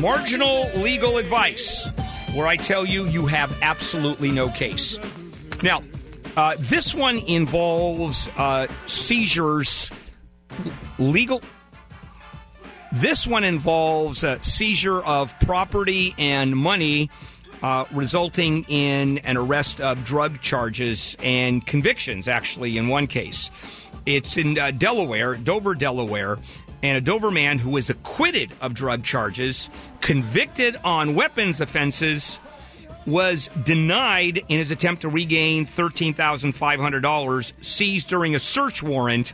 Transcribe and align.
Marginal 0.00 0.70
legal 0.76 1.18
advice, 1.18 1.88
where 2.34 2.46
I 2.46 2.54
tell 2.54 2.86
you 2.86 3.04
you 3.06 3.26
have 3.26 3.56
absolutely 3.62 4.30
no 4.30 4.48
case. 4.48 4.98
Now, 5.62 5.82
uh, 6.36 6.54
this 6.60 6.94
one 6.94 7.18
involves 7.18 8.30
uh, 8.36 8.68
seizures, 8.86 9.90
legal. 11.00 11.42
This 12.92 13.26
one 13.26 13.42
involves 13.42 14.22
a 14.22 14.40
seizure 14.42 15.04
of 15.04 15.38
property 15.40 16.14
and 16.16 16.56
money, 16.56 17.10
uh, 17.62 17.84
resulting 17.90 18.64
in 18.68 19.18
an 19.18 19.36
arrest 19.36 19.80
of 19.80 20.04
drug 20.04 20.40
charges 20.40 21.16
and 21.24 21.66
convictions, 21.66 22.28
actually, 22.28 22.78
in 22.78 22.86
one 22.86 23.08
case. 23.08 23.50
It's 24.06 24.36
in 24.36 24.58
uh, 24.58 24.70
Delaware, 24.70 25.34
Dover, 25.34 25.74
Delaware, 25.74 26.38
and 26.82 26.96
a 26.96 27.00
Dover 27.00 27.30
man 27.30 27.58
who 27.58 27.70
was 27.70 27.90
acquitted 27.90 28.52
of 28.60 28.74
drug 28.74 29.04
charges, 29.04 29.68
convicted 30.00 30.76
on 30.84 31.14
weapons 31.14 31.60
offenses, 31.60 32.38
was 33.06 33.48
denied 33.64 34.42
in 34.48 34.58
his 34.58 34.70
attempt 34.70 35.02
to 35.02 35.08
regain 35.08 35.66
$13,500 35.66 37.52
seized 37.64 38.08
during 38.08 38.34
a 38.34 38.38
search 38.38 38.82
warrant 38.82 39.32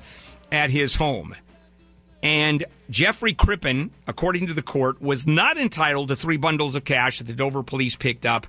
at 0.53 0.71
his 0.71 0.95
home. 0.95 1.35
And 2.23 2.65
Jeffrey 2.89 3.35
Crippen, 3.35 3.91
according 4.07 4.47
to 4.47 4.55
the 4.55 4.63
court, 4.63 5.03
was 5.03 5.27
not 5.27 5.59
entitled 5.59 6.09
to 6.09 6.17
three 6.17 6.39
bundles 6.39 6.75
of 6.75 6.85
cash 6.85 7.19
that 7.19 7.27
the 7.27 7.35
Dover 7.35 7.63
police 7.63 7.97
picked 7.97 8.25
up 8.25 8.47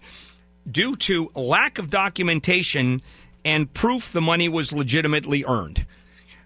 due 0.70 0.96
to 0.96 1.32
lack 1.36 1.78
of 1.78 1.90
documentation 1.90 3.02
and 3.44 3.72
proof 3.74 4.12
the 4.12 4.22
money 4.22 4.48
was 4.48 4.72
legitimately 4.72 5.44
earned. 5.46 5.86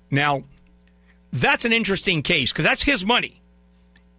Now, 0.10 0.44
that's 1.32 1.66
an 1.66 1.74
interesting 1.74 2.22
case 2.22 2.52
because 2.52 2.66
that's 2.66 2.84
his 2.84 3.06
money. 3.06 3.42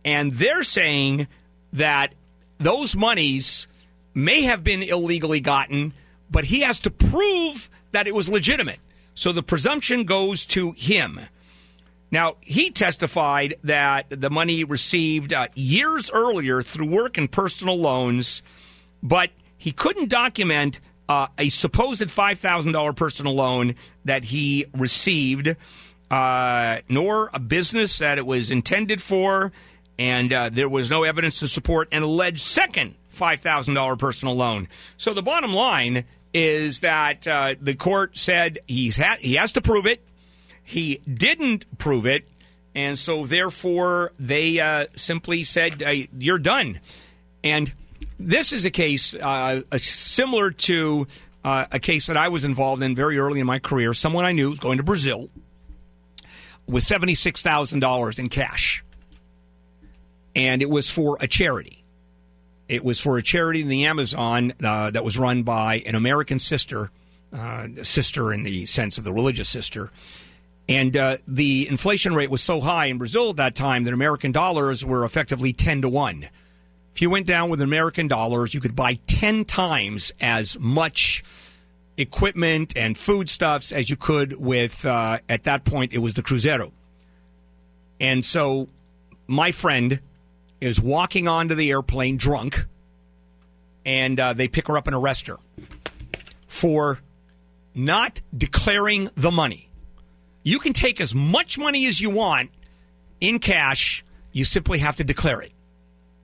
And 0.04 0.32
they're 0.32 0.62
saying 0.62 1.28
that 1.72 2.14
those 2.58 2.96
monies 2.96 3.66
may 4.14 4.42
have 4.42 4.64
been 4.64 4.82
illegally 4.82 5.40
gotten, 5.40 5.92
but 6.30 6.44
he 6.44 6.60
has 6.60 6.80
to 6.80 6.90
prove 6.90 7.68
that 7.92 8.06
it 8.06 8.14
was 8.14 8.28
legitimate. 8.28 8.80
So 9.14 9.32
the 9.32 9.42
presumption 9.42 10.04
goes 10.04 10.46
to 10.46 10.72
him. 10.72 11.20
Now, 12.12 12.36
he 12.40 12.70
testified 12.70 13.54
that 13.64 14.06
the 14.08 14.30
money 14.30 14.64
received 14.64 15.32
uh, 15.32 15.48
years 15.54 16.10
earlier 16.10 16.62
through 16.62 16.86
work 16.86 17.18
and 17.18 17.30
personal 17.30 17.78
loans, 17.78 18.42
but 19.02 19.30
he 19.56 19.70
couldn't 19.72 20.08
document 20.08 20.80
uh, 21.08 21.28
a 21.38 21.48
supposed 21.48 22.02
$5,000 22.02 22.96
personal 22.96 23.34
loan 23.34 23.74
that 24.04 24.24
he 24.24 24.66
received 24.74 25.54
uh, 26.10 26.78
nor 26.88 27.30
a 27.32 27.38
business 27.38 27.98
that 27.98 28.18
it 28.18 28.26
was 28.26 28.50
intended 28.50 29.00
for, 29.00 29.52
and 29.98 30.32
uh, 30.32 30.48
there 30.50 30.68
was 30.68 30.90
no 30.90 31.04
evidence 31.04 31.40
to 31.40 31.48
support 31.48 31.88
an 31.92 32.02
alleged 32.02 32.40
second 32.40 32.94
$5,000 33.16 33.98
personal 33.98 34.34
loan. 34.34 34.68
So 34.96 35.14
the 35.14 35.22
bottom 35.22 35.52
line 35.52 36.04
is 36.32 36.80
that 36.80 37.26
uh, 37.28 37.54
the 37.60 37.74
court 37.74 38.16
said 38.16 38.60
he's 38.66 38.96
ha- 38.96 39.18
he 39.20 39.34
has 39.34 39.52
to 39.52 39.60
prove 39.60 39.86
it. 39.86 40.02
He 40.62 40.98
didn't 40.98 41.78
prove 41.78 42.06
it, 42.06 42.28
and 42.74 42.96
so 42.96 43.26
therefore 43.26 44.12
they 44.18 44.60
uh, 44.60 44.86
simply 44.94 45.42
said, 45.42 45.82
"You're 46.16 46.38
done." 46.38 46.78
And 47.42 47.72
this 48.18 48.52
is 48.52 48.64
a 48.64 48.70
case 48.70 49.12
uh, 49.14 49.62
similar 49.76 50.52
to 50.52 51.08
uh, 51.44 51.64
a 51.72 51.80
case 51.80 52.06
that 52.06 52.16
I 52.16 52.28
was 52.28 52.44
involved 52.44 52.82
in 52.82 52.94
very 52.94 53.18
early 53.18 53.40
in 53.40 53.46
my 53.46 53.58
career. 53.58 53.92
Someone 53.92 54.24
I 54.24 54.32
knew 54.32 54.50
was 54.50 54.60
going 54.60 54.78
to 54.78 54.84
Brazil 54.84 55.28
with 56.70 56.84
$76,000 56.84 58.18
in 58.18 58.28
cash. 58.28 58.84
And 60.34 60.62
it 60.62 60.70
was 60.70 60.90
for 60.90 61.18
a 61.20 61.26
charity. 61.26 61.84
It 62.68 62.84
was 62.84 63.00
for 63.00 63.18
a 63.18 63.22
charity 63.22 63.62
in 63.62 63.68
the 63.68 63.86
Amazon 63.86 64.52
uh, 64.62 64.90
that 64.92 65.04
was 65.04 65.18
run 65.18 65.42
by 65.42 65.82
an 65.86 65.96
American 65.96 66.38
sister, 66.38 66.90
uh, 67.32 67.66
sister 67.82 68.32
in 68.32 68.44
the 68.44 68.64
sense 68.66 68.96
of 68.96 69.04
the 69.04 69.12
religious 69.12 69.48
sister. 69.48 69.90
And 70.68 70.96
uh, 70.96 71.16
the 71.26 71.66
inflation 71.68 72.14
rate 72.14 72.30
was 72.30 72.42
so 72.42 72.60
high 72.60 72.86
in 72.86 72.98
Brazil 72.98 73.30
at 73.30 73.36
that 73.36 73.56
time 73.56 73.82
that 73.82 73.92
American 73.92 74.30
dollars 74.30 74.84
were 74.84 75.04
effectively 75.04 75.52
10 75.52 75.82
to 75.82 75.88
1. 75.88 76.28
If 76.94 77.02
you 77.02 77.10
went 77.10 77.26
down 77.26 77.50
with 77.50 77.60
American 77.60 78.06
dollars, 78.06 78.54
you 78.54 78.60
could 78.60 78.76
buy 78.76 78.98
10 79.08 79.46
times 79.46 80.12
as 80.20 80.56
much 80.60 81.24
equipment 82.00 82.72
and 82.76 82.96
foodstuffs 82.96 83.72
as 83.72 83.90
you 83.90 83.96
could 83.96 84.40
with, 84.40 84.84
uh, 84.84 85.18
at 85.28 85.44
that 85.44 85.64
point, 85.64 85.92
it 85.92 85.98
was 85.98 86.14
the 86.14 86.22
Cruzeiro. 86.22 86.72
And 88.00 88.24
so 88.24 88.68
my 89.26 89.52
friend 89.52 90.00
is 90.60 90.80
walking 90.80 91.28
onto 91.28 91.54
the 91.54 91.70
airplane 91.70 92.16
drunk, 92.16 92.64
and 93.84 94.18
uh, 94.18 94.32
they 94.32 94.48
pick 94.48 94.68
her 94.68 94.76
up 94.76 94.86
and 94.86 94.96
arrest 94.96 95.26
her 95.26 95.36
for 96.46 97.00
not 97.74 98.20
declaring 98.36 99.08
the 99.14 99.30
money. 99.30 99.70
You 100.42 100.58
can 100.58 100.72
take 100.72 101.00
as 101.00 101.14
much 101.14 101.58
money 101.58 101.86
as 101.86 102.00
you 102.00 102.10
want 102.10 102.50
in 103.20 103.38
cash, 103.38 104.04
you 104.32 104.44
simply 104.44 104.78
have 104.78 104.96
to 104.96 105.04
declare 105.04 105.40
it. 105.40 105.52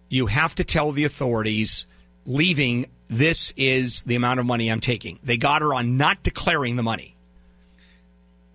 You 0.08 0.26
have 0.26 0.54
to 0.56 0.64
tell 0.64 0.93
the 0.93 1.04
authorities 1.04 1.87
leaving 2.25 2.87
this 3.09 3.53
is 3.56 4.03
the 4.05 4.17
amount 4.17 4.41
of 4.41 4.47
money 4.47 4.69
I'm 4.71 4.81
taking. 4.81 5.19
They 5.22 5.37
got 5.37 5.62
her 5.62 5.72
on 5.72 5.97
not 5.97 6.22
declaring 6.22 6.77
the 6.77 6.83
money. 6.83 7.17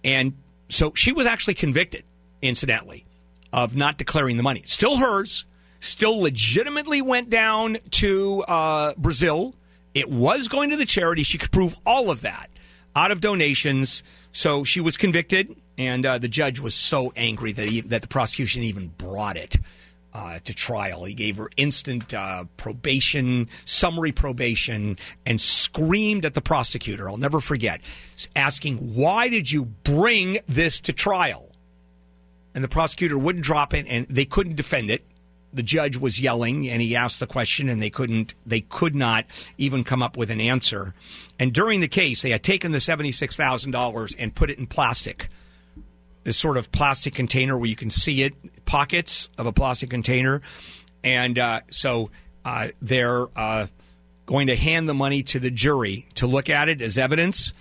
And 0.03 0.33
so 0.69 0.93
she 0.95 1.11
was 1.11 1.27
actually 1.27 1.53
convicted, 1.53 2.03
incidentally, 2.41 3.05
of 3.53 3.75
not 3.75 3.97
declaring 3.97 4.37
the 4.37 4.43
money. 4.43 4.63
Still 4.65 4.97
hers, 4.97 5.45
still 5.79 6.19
legitimately 6.19 7.01
went 7.01 7.29
down 7.29 7.77
to 7.91 8.43
uh, 8.47 8.93
Brazil. 8.97 9.55
It 9.93 10.09
was 10.09 10.47
going 10.47 10.69
to 10.71 10.77
the 10.77 10.85
charity. 10.85 11.23
She 11.23 11.37
could 11.37 11.51
prove 11.51 11.75
all 11.85 12.09
of 12.09 12.21
that 12.21 12.49
out 12.95 13.11
of 13.11 13.21
donations. 13.21 14.03
So 14.31 14.63
she 14.63 14.81
was 14.81 14.97
convicted, 14.97 15.55
and 15.77 16.05
uh, 16.05 16.17
the 16.17 16.27
judge 16.27 16.59
was 16.59 16.73
so 16.73 17.11
angry 17.15 17.51
that, 17.51 17.67
he, 17.67 17.81
that 17.81 18.01
the 18.01 18.07
prosecution 18.07 18.63
even 18.63 18.87
brought 18.97 19.37
it 19.37 19.57
uh, 20.13 20.39
to 20.39 20.53
trial. 20.53 21.05
He 21.05 21.13
gave 21.13 21.37
her 21.37 21.49
instant 21.57 22.13
uh, 22.13 22.45
probation, 22.57 23.49
summary 23.65 24.11
probation, 24.11 24.97
and 25.25 25.39
screamed 25.39 26.25
at 26.25 26.33
the 26.33 26.41
prosecutor. 26.41 27.09
I'll 27.09 27.17
never 27.17 27.39
forget, 27.39 27.81
asking, 28.35 28.77
Why 28.95 29.29
did 29.29 29.51
you 29.51 29.65
bring 29.65 30.39
this 30.47 30.79
to 30.81 30.93
trial? 30.93 31.49
And 32.53 32.63
the 32.63 32.69
prosecutor 32.69 33.17
wouldn't 33.17 33.45
drop 33.45 33.73
it, 33.73 33.85
and 33.87 34.07
they 34.09 34.25
couldn't 34.25 34.55
defend 34.55 34.89
it. 34.89 35.05
The 35.53 35.63
judge 35.63 35.97
was 35.97 36.19
yelling, 36.19 36.69
and 36.69 36.81
he 36.81 36.95
asked 36.95 37.19
the 37.19 37.27
question, 37.27 37.67
and 37.67 37.81
they 37.81 37.89
couldn't. 37.89 38.33
They 38.45 38.61
could 38.61 38.95
not 38.95 39.25
even 39.57 39.83
come 39.83 40.01
up 40.01 40.15
with 40.15 40.29
an 40.29 40.39
answer. 40.39 40.93
And 41.39 41.51
during 41.53 41.81
the 41.81 41.89
case, 41.89 42.21
they 42.21 42.29
had 42.29 42.43
taken 42.43 42.71
the 42.71 42.79
seventy-six 42.79 43.35
thousand 43.35 43.71
dollars 43.71 44.15
and 44.17 44.33
put 44.33 44.49
it 44.49 44.59
in 44.59 44.67
plastic 44.67 45.27
this 46.23 46.37
sort 46.37 46.57
of 46.57 46.71
plastic 46.71 47.13
container 47.15 47.57
where 47.57 47.69
you 47.69 47.75
can 47.75 47.89
see 47.89 48.23
it, 48.23 48.33
pockets 48.65 49.29
of 49.37 49.45
a 49.45 49.51
plastic 49.51 49.89
container. 49.89 50.41
And 51.03 51.37
uh, 51.39 51.61
so 51.69 52.11
uh, 52.45 52.69
they're 52.81 53.27
uh, 53.35 53.67
going 54.25 54.47
to 54.47 54.55
hand 54.55 54.87
the 54.87 54.93
money 54.93 55.23
to 55.23 55.39
the 55.39 55.51
jury 55.51 56.07
to 56.15 56.27
look 56.27 56.49
at 56.49 56.69
it 56.69 56.81
as 56.81 56.97
evidence. 56.97 57.53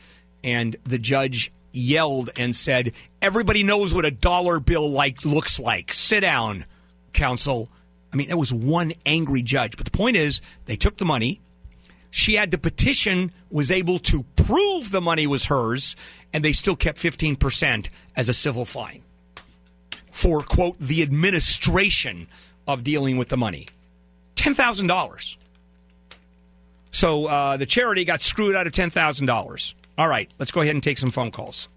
And 0.45 0.77
the 0.85 0.99
judge 0.99 1.53
yelled 1.73 2.31
and 2.37 2.55
said, 2.55 2.93
"Everybody 3.21 3.63
knows 3.63 3.93
what 3.95 4.05
a 4.05 4.11
dollar 4.11 4.61
bill 4.61 4.91
like 4.91 5.25
looks 5.25 5.59
like. 5.59 5.93
Sit 5.93 6.21
down, 6.21 6.65
counsel." 7.13 7.71
I 8.13 8.17
mean, 8.17 8.29
that 8.29 8.39
was 8.39 8.53
one 8.53 8.93
angry 9.07 9.43
judge. 9.43 9.77
But 9.77 9.85
the 9.85 9.97
point 9.97 10.17
is, 10.17 10.41
they 10.67 10.77
took 10.77 10.97
the 10.97 11.05
money. 11.05 11.41
She 12.11 12.35
had 12.35 12.51
to 12.51 12.59
petition, 12.59 13.33
was 13.51 13.71
able 13.71 13.99
to 13.99 14.25
prove 14.37 14.91
the 14.91 15.01
money 15.01 15.27
was 15.27 15.47
hers, 15.47 15.97
and 16.33 16.45
they 16.45 16.53
still 16.53 16.77
kept 16.77 16.99
15% 16.99 17.89
as 18.17 18.29
a 18.29 18.35
civil 18.35 18.65
fine 18.65 19.03
for, 20.11 20.43
quote, 20.43 20.79
the 20.79 21.03
administration 21.03 22.29
of 22.67 22.85
dealing 22.85 23.17
with 23.17 23.29
the 23.29 23.37
money. 23.37 23.67
$10,000. 24.37 25.37
So 26.93 27.27
uh, 27.27 27.57
the 27.57 27.67
charity 27.67 28.05
got 28.05 28.21
screwed 28.21 28.55
out 28.55 28.67
of 28.67 28.73
$10,000. 28.73 29.75
All 29.99 30.09
right, 30.09 30.33
let's 30.39 30.51
go 30.51 30.61
ahead 30.61 30.75
and 30.75 30.83
take 30.83 30.99
some 30.99 31.11
phone 31.11 31.31
calls. 31.31 31.69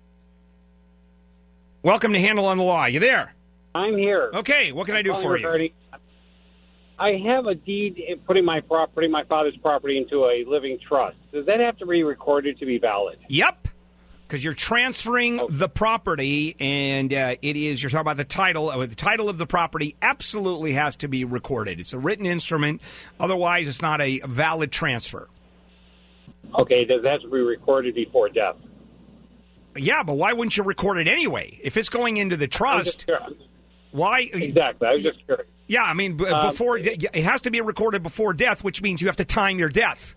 Welcome 1.84 2.14
to 2.14 2.20
Handel 2.20 2.46
on 2.46 2.58
the 2.58 2.64
Law. 2.64 2.86
You 2.86 3.00
there? 3.00 3.34
I'm 3.76 3.98
here. 3.98 4.32
Okay, 4.34 4.72
what 4.72 4.86
can 4.86 4.96
I 4.96 5.02
do 5.02 5.14
for 5.14 5.38
you? 5.38 5.70
I 7.04 7.18
have 7.18 7.48
a 7.48 7.56
deed 7.56 8.02
putting 8.26 8.46
my 8.46 8.62
property, 8.62 9.10
my 9.10 9.26
father's 9.26 9.58
property, 9.58 9.98
into 9.98 10.24
a 10.24 10.46
living 10.48 10.80
trust. 10.88 11.18
Does 11.34 11.46
that 11.48 11.60
have 11.60 11.76
to 11.80 11.86
be 11.86 12.02
recorded 12.04 12.58
to 12.60 12.66
be 12.66 12.78
valid? 12.78 13.20
Yep 13.28 13.68
because 14.26 14.44
you're 14.44 14.56
transferring 14.56 15.40
oh. 15.40 15.48
the 15.48 15.70
property, 15.70 16.56
and 16.60 17.14
uh, 17.14 17.36
it 17.44 17.56
is 17.56 17.84
you're 17.84 17.92
talking 17.92 18.02
about 18.02 18.18
the 18.18 18.24
title. 18.24 18.70
Uh, 18.70 18.84
the 18.88 18.96
title 18.96 19.30
of 19.30 19.38
the 19.38 19.46
property 19.46 19.96
absolutely 20.02 20.74
has 20.74 20.96
to 20.96 21.08
be 21.08 21.24
recorded. 21.24 21.80
It's 21.80 21.94
a 21.94 22.00
written 22.00 22.26
instrument, 22.26 22.82
otherwise, 23.20 23.68
it's 23.68 23.82
not 23.82 24.02
a 24.02 24.22
valid 24.22 24.72
transfer. 24.72 25.28
Okay, 26.58 26.84
does 26.86 27.04
that 27.04 27.12
have 27.12 27.22
to 27.22 27.30
be 27.30 27.42
recorded 27.42 27.94
before 27.94 28.30
death? 28.30 28.56
Yeah, 29.76 30.02
but 30.02 30.16
why 30.16 30.34
wouldn't 30.34 30.58
you 30.58 30.64
record 30.64 30.98
it 30.98 31.08
anyway? 31.08 31.60
If 31.62 31.78
it's 31.78 31.90
going 31.90 32.18
into 32.18 32.36
the 32.36 32.48
trust, 32.48 33.06
Why? 33.92 34.22
Exactly. 34.34 34.88
I 34.88 34.94
was 34.94 35.04
just 35.04 35.24
curious. 35.28 35.48
Yeah, 35.68 35.84
I 35.84 35.94
mean, 35.94 36.18
b- 36.18 36.26
Um, 36.28 36.50
before 36.52 36.78
it 36.78 37.16
has 37.16 37.42
to 37.44 37.52
be 37.52 37.62
recorded 37.62 38.04
before 38.04 38.34
death, 38.34 38.64
which 38.64 38.82
means 38.82 39.02
you 39.02 39.08
have 39.08 39.16
to 39.18 39.26
time 39.26 39.60
your 39.60 39.70
death. 39.70 40.16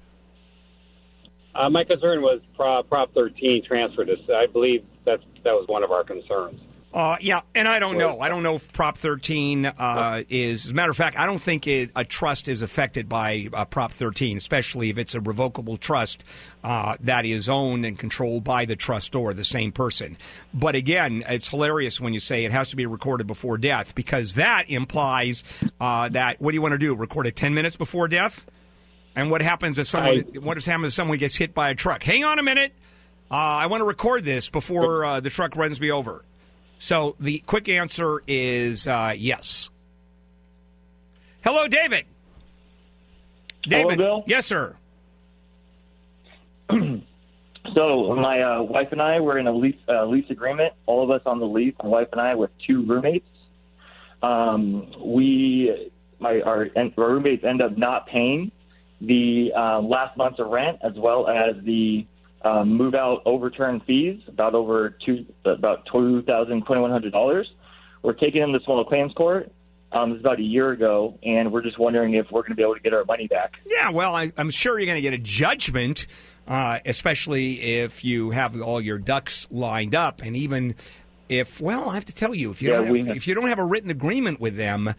Uh, 1.55 1.71
my 1.71 1.85
concern 1.85 2.21
was 2.21 2.41
Prop, 2.55 2.89
Prop 2.89 3.15
13 3.15 3.65
transfer. 3.67 4.05
This, 4.05 4.19
I 4.29 4.47
believe 4.47 4.85
that's 5.05 5.23
that 5.45 5.53
was 5.55 5.67
one 5.69 5.83
of 5.83 5.91
our 5.91 6.05
concerns. 6.05 6.61
Uh, 6.97 7.19
yeah, 7.21 7.43
and 7.55 7.69
I 7.69 7.79
don't 7.79 7.99
know. 7.99 8.21
I 8.21 8.31
don't 8.31 8.43
know 8.43 8.55
if 8.55 8.73
Prop 8.73 8.97
13 8.97 9.67
uh, 9.67 10.23
is. 10.31 10.65
As 10.65 10.71
a 10.71 10.75
matter 10.75 10.91
of 10.91 10.97
fact, 10.97 11.19
I 11.19 11.27
don't 11.27 11.43
think 11.43 11.67
it, 11.67 11.91
a 11.95 12.07
trust 12.07 12.49
is 12.49 12.63
affected 12.63 13.07
by 13.07 13.51
uh, 13.53 13.67
Prop 13.67 13.93
13, 13.93 14.39
especially 14.39 14.89
if 14.89 14.97
it's 14.97 15.15
a 15.15 15.21
revocable 15.21 15.77
trust 15.77 16.25
uh, 16.65 16.97
that 17.01 17.27
is 17.27 17.51
owned 17.51 17.85
and 17.85 17.99
controlled 17.99 18.45
by 18.45 18.65
the 18.65 18.77
trustor, 18.77 19.35
the 19.35 19.45
same 19.45 19.73
person. 19.73 20.17
But 20.55 20.75
again, 20.75 21.23
it's 21.29 21.49
hilarious 21.49 22.01
when 22.01 22.15
you 22.15 22.21
say 22.21 22.47
it 22.47 22.53
has 22.53 22.71
to 22.71 22.77
be 22.77 22.87
recorded 22.87 23.27
before 23.27 23.59
death 23.59 23.95
because 23.95 24.33
that 24.37 24.65
implies 24.71 25.45
uh, 25.79 26.09
that 26.09 26.41
what 26.41 26.53
do 26.53 26.55
you 26.55 26.63
want 26.63 26.73
to 26.73 26.79
do? 26.79 26.95
Record 26.97 27.27
it 27.27 27.37
10 27.37 27.53
minutes 27.53 27.77
before 27.77 28.09
death? 28.09 28.47
And 29.15 29.31
what 29.31 29.43
happens 29.43 29.79
if 29.79 29.87
someone? 29.87 30.25
I- 30.35 30.39
what 30.39 30.57
happens 30.65 30.87
if 30.87 30.93
someone 30.95 31.19
gets 31.19 31.37
hit 31.37 31.53
by 31.53 31.69
a 31.69 31.75
truck? 31.75 32.03
Hang 32.03 32.25
on 32.25 32.39
a 32.39 32.43
minute. 32.43 32.73
Uh, 33.31 33.35
I 33.35 33.67
want 33.67 33.83
to 33.83 33.85
record 33.85 34.25
this 34.25 34.49
before 34.49 35.05
uh, 35.05 35.21
the 35.21 35.29
truck 35.29 35.57
runs 35.57 35.79
me 35.79 35.91
over. 35.91 36.25
So 36.79 37.17
the 37.19 37.39
quick 37.41 37.69
answer 37.69 38.23
is 38.27 38.87
uh, 38.87 39.15
yes. 39.17 39.71
Hello, 41.43 41.69
David. 41.69 42.05
David. 43.63 43.99
Bill. 43.99 44.25
Yes, 44.27 44.47
sir. 44.47 44.77
So 47.75 48.15
my 48.15 48.41
uh, 48.43 48.63
wife 48.63 48.89
and 48.93 49.03
I 49.03 49.21
were 49.21 49.39
in 49.39 49.47
a 49.47 49.53
lease 49.53 49.77
uh, 49.89 50.07
lease 50.07 50.31
agreement. 50.31 50.73
All 50.87 51.03
of 51.03 51.11
us 51.11 51.23
on 51.27 51.41
the 51.41 51.47
lease, 51.47 51.75
my 51.83 51.89
wife 51.89 52.09
and 52.13 52.21
I, 52.21 52.35
with 52.35 52.51
two 52.67 52.85
roommates. 52.87 53.27
Um, 54.23 54.93
we, 55.05 55.91
my 56.19 56.41
our, 56.41 56.69
our 56.77 56.91
roommates 56.97 57.45
end 57.45 57.61
up 57.61 57.77
not 57.77 58.07
paying 58.07 58.51
the 59.01 59.53
uh, 59.55 59.81
last 59.81 60.17
month's 60.17 60.39
of 60.39 60.49
rent 60.49 60.79
as 60.83 60.93
well 60.97 61.29
as 61.29 61.57
the 61.65 62.07
um, 62.43 62.75
move 62.77 62.95
out 62.95 63.23
overturn 63.27 63.81
fees, 63.87 64.21
about 64.29 64.55
over 64.55 64.97
two 65.05 65.27
about 65.45 65.87
two 65.93 66.23
thousand 66.23 66.65
twenty 66.65 66.81
one 66.81 66.91
hundred 66.91 67.13
dollars. 67.13 67.51
We're 68.03 68.13
taking 68.13 68.41
them 68.41 68.53
to 68.53 68.61
small 68.65 68.85
claims 68.85 69.13
court. 69.15 69.51
Um, 69.93 70.11
this 70.11 70.17
is 70.19 70.23
about 70.23 70.39
a 70.39 70.43
year 70.43 70.71
ago, 70.73 71.19
and 71.23 71.53
we're 71.53 71.63
just 71.63 71.79
wondering 71.79 72.15
if 72.15 72.27
we're 72.31 72.43
going 72.43 72.51
to 72.51 72.57
be 72.57 72.63
able 72.63 72.75
to 72.75 72.81
get 72.81 72.93
our 72.93 73.05
money 73.05 73.29
back. 73.29 73.55
Yeah, 73.67 73.91
well, 73.91 74.15
I, 74.15 74.33
I'm 74.37 74.51
sure 74.51 74.79
you're 74.79 74.87
going 74.87 74.97
to 74.97 75.03
get 75.03 75.15
a 75.15 75.19
judgment, 75.19 76.07
uh, 76.47 76.81
especially 76.85 77.61
if 77.81 78.05
you 78.05 78.31
have 78.31 78.61
all 78.61 78.81
your 78.81 78.99
ducks 78.99 79.47
lined 79.51 79.95
up, 79.95 80.23
and 80.23 80.37
even 80.37 80.75
if, 81.29 81.61
well, 81.61 81.89
I 81.89 81.95
have 81.95 82.05
to 82.07 82.15
tell 82.15 82.35
you, 82.35 82.51
if 82.51 82.61
you 82.63 82.71
Yeah, 82.71 82.77
don't 82.85 82.97
have, 82.97 83.07
have- 83.07 83.17
if 83.17 83.29
you 83.29 83.35
don't 83.35 83.47
have 83.49 83.61
a 83.61 83.65
written 83.65 83.91
agreement 83.91 84.41
with 84.41 84.57
them. 84.57 84.95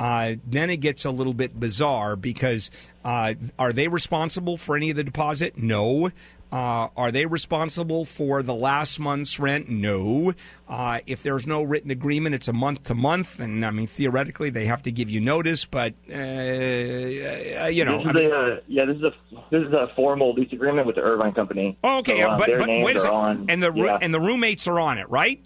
Uh, 0.00 0.34
then 0.48 0.68
it 0.68 0.78
gets 0.78 1.04
a 1.04 1.10
little 1.12 1.34
bit 1.34 1.60
bizarre 1.60 2.16
because 2.16 2.72
uh, 3.04 3.34
are 3.56 3.72
they 3.72 3.86
responsible 3.86 4.56
for 4.56 4.74
any 4.74 4.90
of 4.90 4.96
the 4.96 5.04
deposit? 5.04 5.56
No. 5.56 6.10
Uh, 6.52 6.88
are 6.98 7.10
they 7.10 7.24
responsible 7.24 8.04
for 8.04 8.42
the 8.42 8.52
last 8.52 9.00
month's 9.00 9.40
rent? 9.40 9.70
No. 9.70 10.34
Uh, 10.68 11.00
if 11.06 11.22
there's 11.22 11.46
no 11.46 11.62
written 11.62 11.90
agreement, 11.90 12.34
it's 12.34 12.46
a 12.46 12.52
month 12.52 12.82
to 12.84 12.94
month, 12.94 13.40
and 13.40 13.64
I 13.64 13.70
mean 13.70 13.86
theoretically 13.86 14.50
they 14.50 14.66
have 14.66 14.82
to 14.82 14.92
give 14.92 15.08
you 15.08 15.18
notice, 15.18 15.64
but 15.64 15.94
uh, 16.10 16.12
you 16.12 17.84
know, 17.86 17.96
this 17.96 18.04
is 18.04 18.06
I 18.06 18.12
mean, 18.12 18.30
a, 18.30 18.34
uh, 18.34 18.56
yeah, 18.68 18.84
this 18.84 18.96
is 18.98 19.02
a 19.02 19.12
this 19.50 19.66
is 19.66 19.72
a 19.72 19.88
formal 19.96 20.34
lease 20.34 20.52
agreement 20.52 20.86
with 20.86 20.96
the 20.96 21.02
Irvine 21.02 21.32
Company. 21.32 21.78
Oh, 21.82 21.98
okay, 21.98 22.20
So, 22.20 22.30
uh, 22.30 22.36
but, 22.36 22.50
but 22.58 22.68
wait 22.68 22.96
a 22.96 23.00
second. 23.00 23.16
on. 23.16 23.46
and 23.48 23.62
the 23.62 23.72
yeah, 23.72 23.98
and 24.02 24.12
the 24.12 24.20
roommates 24.20 24.68
are 24.68 24.78
on 24.78 24.98
it, 24.98 25.08
right? 25.08 25.42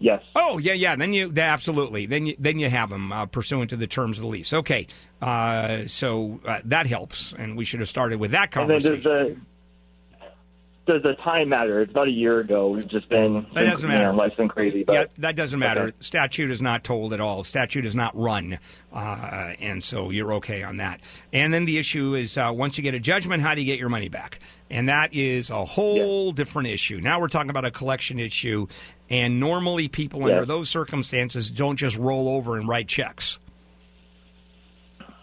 yes, 0.00 0.22
Oh, 0.34 0.58
yeah, 0.58 0.72
yeah. 0.74 0.96
Then 0.96 1.14
you 1.14 1.32
absolutely. 1.34 2.04
Then 2.04 2.26
you 2.26 2.36
then 2.38 2.58
you 2.58 2.68
have 2.68 2.90
them 2.90 3.10
uh, 3.10 3.24
pursuant 3.24 3.70
to 3.70 3.76
the 3.76 3.86
terms 3.86 4.18
of 4.18 4.22
the 4.22 4.28
lease. 4.28 4.52
Okay, 4.52 4.86
uh, 5.22 5.86
so 5.86 6.40
uh, 6.46 6.60
that 6.66 6.86
helps, 6.86 7.32
and 7.38 7.56
we 7.56 7.64
should 7.64 7.80
have 7.80 7.88
started 7.88 8.20
with 8.20 8.32
that 8.32 8.54
and 8.54 8.68
then 8.68 8.80
conversation. 8.82 9.46
Does 10.84 11.02
the 11.02 11.14
time 11.14 11.48
matter? 11.48 11.80
It's 11.80 11.92
about 11.92 12.08
a 12.08 12.12
year 12.12 12.40
ago. 12.40 12.70
We've 12.70 12.86
just 12.88 13.08
been 13.08 13.46
That 13.54 13.64
doesn't 13.64 13.88
you 13.88 13.96
know, 13.96 14.02
matter. 14.02 14.12
life's 14.14 14.34
been 14.34 14.48
crazy, 14.48 14.82
but 14.82 14.92
yeah, 14.94 15.04
that 15.18 15.36
doesn't 15.36 15.58
matter. 15.58 15.82
Okay. 15.82 15.96
Statute 16.00 16.50
is 16.50 16.60
not 16.60 16.82
told 16.82 17.12
at 17.12 17.20
all. 17.20 17.44
Statute 17.44 17.86
is 17.86 17.94
not 17.94 18.16
run, 18.16 18.58
uh, 18.92 19.52
and 19.60 19.82
so 19.82 20.10
you're 20.10 20.34
okay 20.34 20.64
on 20.64 20.78
that. 20.78 21.00
And 21.32 21.54
then 21.54 21.66
the 21.66 21.78
issue 21.78 22.14
is 22.14 22.36
uh, 22.36 22.50
once 22.52 22.78
you 22.78 22.82
get 22.82 22.94
a 22.94 23.00
judgment, 23.00 23.42
how 23.42 23.54
do 23.54 23.60
you 23.60 23.66
get 23.66 23.78
your 23.78 23.90
money 23.90 24.08
back? 24.08 24.40
And 24.70 24.88
that 24.88 25.14
is 25.14 25.50
a 25.50 25.64
whole 25.64 26.32
different 26.32 26.68
issue. 26.68 27.00
Now 27.00 27.20
we're 27.20 27.28
talking 27.28 27.50
about 27.50 27.64
a 27.64 27.70
collection 27.70 28.18
issue, 28.18 28.66
and 29.08 29.38
normally 29.38 29.86
people 29.86 30.24
under 30.24 30.44
those 30.44 30.68
circumstances 30.68 31.48
don't 31.48 31.76
just 31.76 31.96
roll 31.96 32.28
over 32.28 32.56
and 32.56 32.66
write 32.66 32.88
checks. 32.88 33.38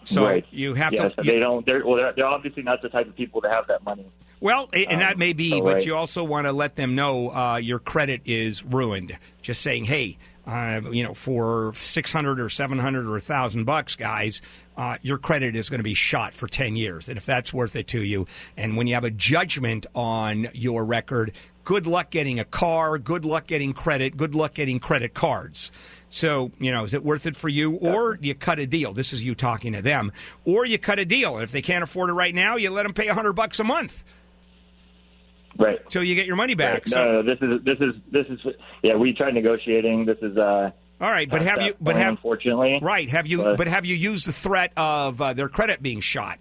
So 0.04 0.24
right. 0.24 0.46
you 0.50 0.72
have 0.74 0.94
yes, 0.94 1.12
to. 1.16 1.22
they 1.22 1.38
don't. 1.38 1.66
They're 1.66 1.84
well, 1.84 1.96
they're, 1.96 2.12
they're 2.14 2.26
obviously 2.26 2.62
not 2.62 2.80
the 2.80 2.88
type 2.88 3.06
of 3.06 3.14
people 3.14 3.42
to 3.42 3.50
have 3.50 3.66
that 3.66 3.84
money. 3.84 4.06
Well, 4.40 4.70
and 4.72 5.02
that 5.02 5.18
may 5.18 5.34
be, 5.34 5.60
but 5.60 5.74
right. 5.74 5.86
you 5.86 5.94
also 5.94 6.24
want 6.24 6.46
to 6.46 6.52
let 6.52 6.74
them 6.74 6.94
know 6.94 7.30
uh, 7.30 7.56
your 7.56 7.78
credit 7.78 8.22
is 8.24 8.64
ruined. 8.64 9.18
Just 9.42 9.60
saying, 9.60 9.84
hey, 9.84 10.16
uh, 10.46 10.80
you 10.90 11.02
know, 11.02 11.12
for 11.12 11.74
six 11.74 12.10
hundred 12.10 12.40
or 12.40 12.48
seven 12.48 12.78
hundred 12.78 13.06
or 13.06 13.16
a 13.16 13.20
thousand 13.20 13.64
bucks, 13.64 13.96
guys, 13.96 14.40
uh, 14.78 14.96
your 15.02 15.18
credit 15.18 15.56
is 15.56 15.68
going 15.68 15.78
to 15.78 15.84
be 15.84 15.92
shot 15.92 16.32
for 16.32 16.48
ten 16.48 16.74
years, 16.74 17.08
and 17.10 17.18
if 17.18 17.26
that's 17.26 17.52
worth 17.52 17.76
it 17.76 17.88
to 17.88 18.02
you, 18.02 18.26
and 18.56 18.78
when 18.78 18.86
you 18.86 18.94
have 18.94 19.04
a 19.04 19.10
judgment 19.10 19.84
on 19.94 20.48
your 20.54 20.86
record, 20.86 21.32
good 21.64 21.86
luck 21.86 22.08
getting 22.08 22.40
a 22.40 22.44
car, 22.46 22.96
good 22.96 23.26
luck 23.26 23.46
getting 23.46 23.74
credit, 23.74 24.16
good 24.16 24.34
luck 24.34 24.54
getting 24.54 24.80
credit 24.80 25.12
cards. 25.12 25.70
So, 26.08 26.50
you 26.58 26.72
know, 26.72 26.82
is 26.82 26.94
it 26.94 27.04
worth 27.04 27.26
it 27.26 27.36
for 27.36 27.48
you? 27.48 27.74
Or 27.76 28.18
you 28.20 28.34
cut 28.34 28.58
a 28.58 28.66
deal. 28.66 28.92
This 28.92 29.12
is 29.12 29.22
you 29.22 29.36
talking 29.36 29.74
to 29.74 29.82
them. 29.82 30.10
Or 30.44 30.64
you 30.64 30.76
cut 30.76 30.98
a 30.98 31.04
deal. 31.04 31.36
And 31.36 31.44
if 31.44 31.52
they 31.52 31.62
can't 31.62 31.84
afford 31.84 32.10
it 32.10 32.14
right 32.14 32.34
now, 32.34 32.56
you 32.56 32.70
let 32.70 32.82
them 32.82 32.92
pay 32.92 33.04
a 33.04 33.10
100 33.10 33.34
bucks 33.34 33.60
a 33.60 33.64
month 33.64 34.02
Right. 35.60 35.78
till 35.90 36.02
you 36.02 36.14
get 36.14 36.26
your 36.26 36.36
money 36.36 36.54
back. 36.54 36.72
Right. 36.74 36.88
So, 36.88 37.04
no, 37.04 37.20
no, 37.20 37.22
this 37.22 37.38
is 37.42 37.64
this 37.64 37.78
is 37.80 37.94
this 38.10 38.26
is 38.28 38.54
yeah. 38.82 38.96
We 38.96 39.12
tried 39.12 39.34
negotiating. 39.34 40.06
This 40.06 40.18
is 40.22 40.36
uh. 40.36 40.70
all 41.00 41.10
right, 41.10 41.30
but 41.30 41.42
have 41.42 41.62
you? 41.62 41.74
But 41.80 41.96
have 41.96 42.10
unfortunately 42.12 42.78
right? 42.82 43.08
Have 43.08 43.26
you? 43.26 43.42
But- 43.42 43.56
But 43.58 43.66
have 43.66 43.84
you 43.84 43.94
used 43.94 44.26
the 44.26 44.32
threat 44.32 44.72
of 44.76 45.20
uh, 45.20 45.34
their 45.34 45.48
credit 45.48 45.82
being 45.82 46.00
shot? 46.00 46.38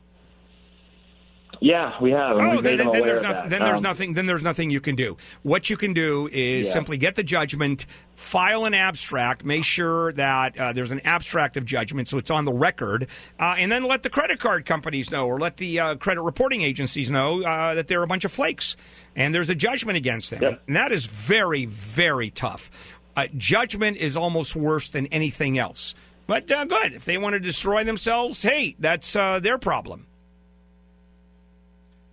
Yeah, 1.62 1.94
we 2.02 2.12
have. 2.12 2.38
Oh, 2.38 2.62
then, 2.62 2.78
then 2.78 2.92
there's 2.92 3.18
of 3.18 3.24
nothing. 3.24 3.24
that. 3.24 3.50
Then 3.50 3.64
there's 3.64 3.78
Um, 3.78 3.84
nothing. 3.84 4.14
Then 4.14 4.26
there's 4.28 4.44
nothing 4.44 4.70
you 4.70 4.80
can 4.80 4.96
do. 4.96 5.18
What 5.44 5.70
you 5.70 5.76
can 5.76 5.94
do 5.94 6.30
is 6.32 6.68
Yeah. 6.68 6.74
simply 6.74 6.98
get 6.98 7.16
the 7.16 7.24
judgment, 7.24 7.86
file 8.16 8.64
an 8.66 8.74
abstract, 8.74 9.44
make 9.44 9.66
sure 9.66 10.14
that 10.14 10.58
uh, 10.58 10.72
there's 10.72 10.92
an 10.92 11.02
abstract 11.04 11.58
of 11.58 11.66
judgment, 11.66 12.08
so 12.08 12.18
it's 12.18 12.32
on 12.32 12.46
the 12.46 12.54
record, 12.54 13.08
uh, 13.40 13.56
and 13.58 13.70
then 13.72 13.84
let 13.84 14.04
the 14.04 14.10
credit 14.10 14.40
card 14.40 14.66
companies 14.66 15.12
know, 15.12 15.28
or 15.28 15.38
let 15.40 15.58
the 15.58 15.80
uh, 15.80 15.96
credit 15.96 16.22
reporting 16.22 16.62
agencies 16.62 17.12
know 17.12 17.42
uh, 17.44 17.74
that 17.76 17.90
they're 17.90 18.04
a 18.04 18.08
bunch 18.08 18.24
of 18.24 18.32
flakes, 18.32 18.78
and 19.16 19.36
there's 19.36 19.50
a 19.50 19.56
judgment 19.56 19.98
against 19.98 20.30
them. 20.30 20.42
Yeah. 20.42 20.56
And 20.68 20.76
that 20.78 20.94
is 20.94 21.08
very, 21.08 21.66
very 21.66 22.30
tough. 22.30 22.70
Uh, 23.18 23.28
judgment 23.36 23.98
is 23.98 24.16
almost 24.16 24.56
worse 24.56 24.88
than 24.88 25.08
anything 25.08 25.58
else. 25.58 25.94
But 26.26 26.50
uh, 26.52 26.64
good. 26.66 26.94
If 26.94 27.04
they 27.06 27.18
want 27.18 27.34
to 27.34 27.40
destroy 27.42 27.84
themselves, 27.84 28.42
hey, 28.44 28.76
that's 28.80 29.14
uh, 29.16 29.40
their 29.40 29.58
problem. 29.58 30.06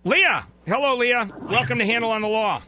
Leah. 0.07 0.47
Hello, 0.65 0.95
Leah. 0.95 1.29
Welcome 1.49 1.79
to 1.79 1.85
Handel 1.85 2.11
on 2.11 2.21
the 2.21 2.29
Law. 2.29 2.61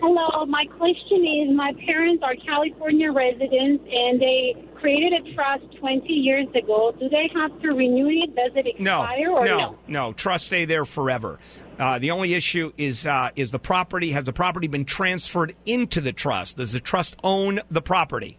Hello, 0.00 0.44
my 0.46 0.64
question 0.76 1.24
is 1.24 1.54
my 1.56 1.72
parents 1.86 2.22
are 2.24 2.34
California 2.34 3.12
residents 3.12 3.84
and 3.88 4.20
they 4.20 4.56
created 4.74 5.12
a 5.24 5.34
trust 5.34 5.64
20 5.78 6.12
years 6.12 6.46
ago. 6.54 6.92
Do 6.98 7.08
they 7.08 7.30
have 7.34 7.60
to 7.62 7.68
renew 7.76 8.08
it? 8.08 8.34
Does 8.34 8.52
it 8.56 8.80
No, 8.80 9.02
expire 9.02 9.30
or 9.30 9.44
no, 9.44 9.56
no? 9.58 9.78
no. 9.86 10.12
Trust 10.12 10.46
stay 10.46 10.64
there 10.64 10.84
forever. 10.84 11.38
Uh, 11.78 12.00
the 12.00 12.10
only 12.10 12.34
issue 12.34 12.72
is 12.76 13.06
uh, 13.06 13.30
is 13.36 13.52
the 13.52 13.58
property 13.60 14.10
has 14.12 14.24
the 14.24 14.32
property 14.32 14.66
been 14.66 14.84
transferred 14.84 15.54
into 15.64 16.00
the 16.00 16.12
trust? 16.12 16.56
Does 16.56 16.72
the 16.72 16.80
trust 16.80 17.16
own 17.22 17.60
the 17.70 17.82
property? 17.82 18.36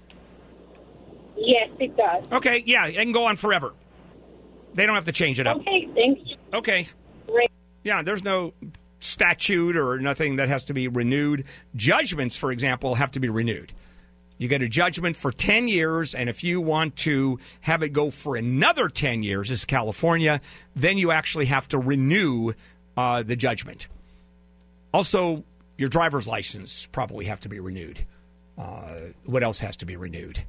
Yes, 1.38 1.69
it 1.79 1.96
does. 1.96 2.25
Okay, 2.34 2.63
yeah, 2.65 2.88
it 2.88 2.96
can 2.96 3.13
go 3.13 3.25
on 3.25 3.38
forever. 3.38 3.74
They 4.74 4.86
don't 4.86 4.96
have 4.96 5.05
to 5.05 5.13
change 5.13 5.39
it 5.39 5.48
up. 5.48 5.58
Okay, 5.58 5.88
thank 5.96 6.19
you. 6.25 6.36
Okay. 6.53 6.88
Yeah, 7.89 8.03
there's 8.03 8.24
no 8.24 8.53
statute 9.00 9.75
or 9.75 9.98
nothing 9.98 10.36
that 10.36 10.48
has 10.48 10.65
to 10.65 10.75
be 10.75 10.88
renewed. 10.88 11.46
Judgments, 11.75 12.36
for 12.36 12.51
example, 12.51 12.93
have 12.93 13.10
to 13.13 13.19
be 13.19 13.29
renewed. 13.29 13.74
You 14.38 14.48
get 14.48 14.62
a 14.62 14.69
judgment 14.69 15.15
for 15.15 15.31
10 15.31 15.67
years, 15.67 16.13
and 16.13 16.29
if 16.29 16.43
you 16.43 16.62
want 16.62 16.98
to 16.98 17.39
have 17.62 17.81
it 17.81 17.89
go 17.89 18.12
for 18.12 18.36
another 18.36 18.89
10 18.89 19.24
years, 19.24 19.50
this 19.50 19.62
is 19.62 19.65
California, 19.65 20.39
then 20.75 21.00
you 21.00 21.10
actually 21.10 21.48
have 21.48 21.67
to 21.69 21.79
renew 21.79 22.53
uh, 22.96 23.24
the 23.24 23.36
judgment. 23.36 23.88
Also, 24.93 25.43
your 25.75 25.89
driver's 25.89 26.27
license 26.27 26.88
probably 26.91 27.25
have 27.25 27.39
to 27.39 27.50
be 27.50 27.60
renewed. 27.60 28.05
Uh, 28.55 28.98
what 29.25 29.41
else 29.41 29.58
has 29.62 29.75
to 29.77 29.88
be 29.88 29.96
renewed? 29.96 30.43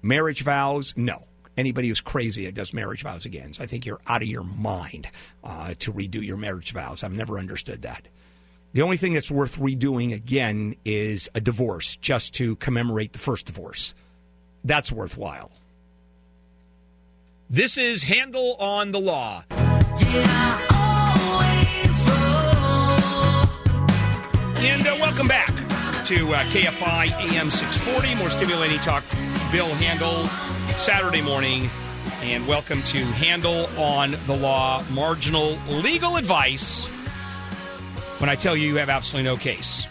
Marriage 0.00 0.42
vows? 0.42 0.94
No. 0.96 1.22
Anybody 1.56 1.88
who's 1.88 2.00
crazy 2.00 2.46
that 2.46 2.54
does 2.54 2.72
marriage 2.72 3.02
vows 3.02 3.26
again, 3.26 3.52
I 3.60 3.66
think 3.66 3.84
you're 3.84 4.00
out 4.06 4.22
of 4.22 4.28
your 4.28 4.44
mind 4.44 5.08
uh, 5.44 5.74
to 5.80 5.92
redo 5.92 6.24
your 6.24 6.38
marriage 6.38 6.72
vows. 6.72 7.04
I've 7.04 7.12
never 7.12 7.38
understood 7.38 7.82
that. 7.82 8.08
The 8.72 8.80
only 8.80 8.96
thing 8.96 9.12
that's 9.12 9.30
worth 9.30 9.58
redoing 9.58 10.14
again 10.14 10.76
is 10.84 11.28
a 11.34 11.40
divorce 11.40 11.96
just 11.96 12.32
to 12.34 12.56
commemorate 12.56 13.12
the 13.12 13.18
first 13.18 13.44
divorce. 13.46 13.92
That's 14.64 14.90
worthwhile. 14.90 15.50
This 17.50 17.76
is 17.76 18.04
Handel 18.04 18.54
on 18.54 18.92
the 18.92 19.00
Law. 19.00 19.44
And 24.56 24.86
uh, 24.86 24.96
welcome 25.00 25.28
back 25.28 25.48
to 26.06 26.34
uh, 26.34 26.38
KFI 26.44 27.12
AM 27.34 27.50
640. 27.50 28.14
More 28.14 28.30
stimulating 28.30 28.78
talk. 28.78 29.04
Bill 29.50 29.68
Handel, 29.74 30.22
Saturday 30.76 31.22
morning. 31.22 31.70
And 32.22 32.46
welcome 32.48 32.82
to 32.84 32.98
Handel 32.98 33.66
on 33.78 34.12
the 34.26 34.36
Law, 34.36 34.82
marginal 34.90 35.58
legal 35.68 36.16
advice 36.16 36.86
when 38.18 38.30
I 38.30 38.34
tell 38.36 38.56
you 38.56 38.68
you 38.68 38.76
have 38.76 38.88
absolutely 38.88 39.30
no 39.30 39.36
case. 39.36 39.86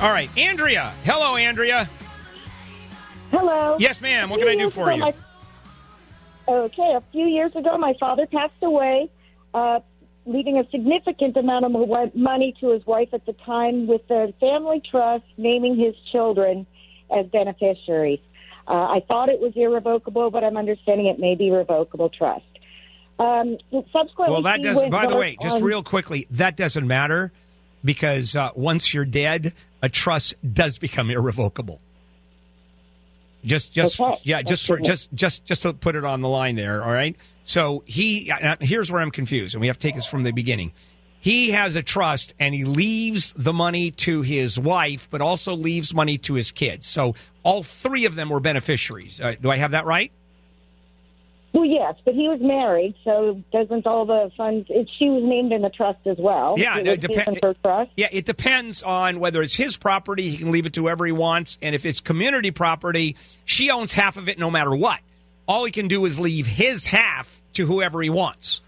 All 0.00 0.08
right, 0.10 0.28
Andrea. 0.36 0.92
Hello, 1.04 1.36
Andrea. 1.36 1.88
Hello. 3.30 3.76
Yes, 3.78 4.00
ma'am. 4.00 4.30
What 4.30 4.40
can 4.40 4.48
I 4.48 4.56
do 4.56 4.70
for 4.70 4.92
you? 4.92 4.98
My, 4.98 5.14
okay, 6.48 6.94
a 6.96 7.02
few 7.12 7.26
years 7.26 7.54
ago, 7.54 7.78
my 7.78 7.94
father 7.98 8.26
passed 8.26 8.62
away, 8.62 9.08
uh, 9.54 9.80
leaving 10.26 10.58
a 10.58 10.68
significant 10.70 11.36
amount 11.36 11.64
of 11.64 12.14
money 12.14 12.54
to 12.60 12.70
his 12.70 12.84
wife 12.86 13.08
at 13.12 13.24
the 13.26 13.34
time 13.44 13.86
with 13.86 14.06
the 14.08 14.34
family 14.40 14.82
trust 14.90 15.24
naming 15.36 15.76
his 15.76 15.94
children 16.10 16.66
as 17.16 17.26
beneficiaries. 17.26 18.20
Uh, 18.66 18.72
I 18.72 19.02
thought 19.06 19.28
it 19.28 19.40
was 19.40 19.52
irrevocable, 19.56 20.30
but 20.30 20.42
I'm 20.42 20.56
understanding 20.56 21.06
it 21.06 21.18
may 21.18 21.34
be 21.34 21.50
revocable 21.50 22.08
trust. 22.08 22.44
Um, 23.18 23.58
subsequently, 23.92 24.32
well, 24.32 24.42
that 24.42 24.62
doesn't. 24.62 24.90
By 24.90 25.06
the 25.06 25.16
way, 25.16 25.36
just 25.40 25.56
on, 25.56 25.62
real 25.62 25.82
quickly, 25.82 26.26
that 26.32 26.56
doesn't 26.56 26.86
matter 26.86 27.32
because 27.84 28.34
uh, 28.34 28.50
once 28.56 28.92
you're 28.92 29.04
dead, 29.04 29.52
a 29.82 29.88
trust 29.88 30.34
does 30.52 30.78
become 30.78 31.10
irrevocable. 31.10 31.80
Just, 33.44 33.72
just, 33.72 34.00
Okay. 34.00 34.18
yeah, 34.22 34.40
just 34.40 34.66
for, 34.66 34.80
just, 34.80 35.12
just, 35.12 35.44
just 35.44 35.62
to 35.62 35.74
put 35.74 35.96
it 35.96 36.04
on 36.04 36.22
the 36.22 36.28
line 36.28 36.56
there. 36.56 36.82
All 36.82 36.90
right. 36.90 37.14
So 37.44 37.82
he, 37.86 38.30
uh, 38.30 38.56
here's 38.60 38.90
where 38.90 39.02
I'm 39.02 39.10
confused, 39.10 39.54
and 39.54 39.60
we 39.60 39.66
have 39.66 39.78
to 39.78 39.86
take 39.86 39.94
this 39.94 40.06
from 40.06 40.22
the 40.22 40.32
beginning. 40.32 40.72
He 41.24 41.52
has 41.52 41.74
a 41.74 41.82
trust, 41.82 42.34
and 42.38 42.54
he 42.54 42.64
leaves 42.64 43.32
the 43.34 43.54
money 43.54 43.92
to 43.92 44.20
his 44.20 44.58
wife, 44.58 45.08
but 45.10 45.22
also 45.22 45.54
leaves 45.54 45.94
money 45.94 46.18
to 46.18 46.34
his 46.34 46.52
kids. 46.52 46.86
So 46.86 47.14
all 47.42 47.62
three 47.62 48.04
of 48.04 48.14
them 48.14 48.28
were 48.28 48.40
beneficiaries. 48.40 49.22
Uh, 49.22 49.34
do 49.40 49.50
I 49.50 49.56
have 49.56 49.70
that 49.70 49.86
right? 49.86 50.12
Well, 51.54 51.64
yes, 51.64 51.94
but 52.04 52.12
he 52.12 52.28
was 52.28 52.40
married, 52.42 52.94
so 53.04 53.42
doesn't 53.54 53.86
all 53.86 54.04
the 54.04 54.32
funds? 54.36 54.66
It, 54.68 54.86
she 54.98 55.08
was 55.08 55.22
named 55.24 55.50
in 55.50 55.62
the 55.62 55.70
trust 55.70 56.00
as 56.04 56.18
well. 56.18 56.56
Yeah, 56.58 56.76
it 56.76 56.86
it 56.86 56.90
was 56.90 56.98
depen- 56.98 57.18
his 57.18 57.26
and 57.28 57.42
her 57.42 57.54
trust. 57.54 57.90
Yeah, 57.96 58.08
it 58.12 58.26
depends 58.26 58.82
on 58.82 59.18
whether 59.18 59.40
it's 59.40 59.54
his 59.54 59.78
property, 59.78 60.28
he 60.28 60.36
can 60.36 60.52
leave 60.52 60.66
it 60.66 60.74
to 60.74 60.82
whoever 60.82 61.06
he 61.06 61.12
wants, 61.12 61.56
and 61.62 61.74
if 61.74 61.86
it's 61.86 62.00
community 62.00 62.50
property, 62.50 63.16
she 63.46 63.70
owns 63.70 63.94
half 63.94 64.18
of 64.18 64.28
it 64.28 64.38
no 64.38 64.50
matter 64.50 64.76
what. 64.76 65.00
All 65.48 65.64
he 65.64 65.72
can 65.72 65.88
do 65.88 66.04
is 66.04 66.20
leave 66.20 66.46
his 66.46 66.86
half 66.86 67.40
to 67.54 67.64
whoever 67.64 68.02
he 68.02 68.10
wants. 68.10 68.60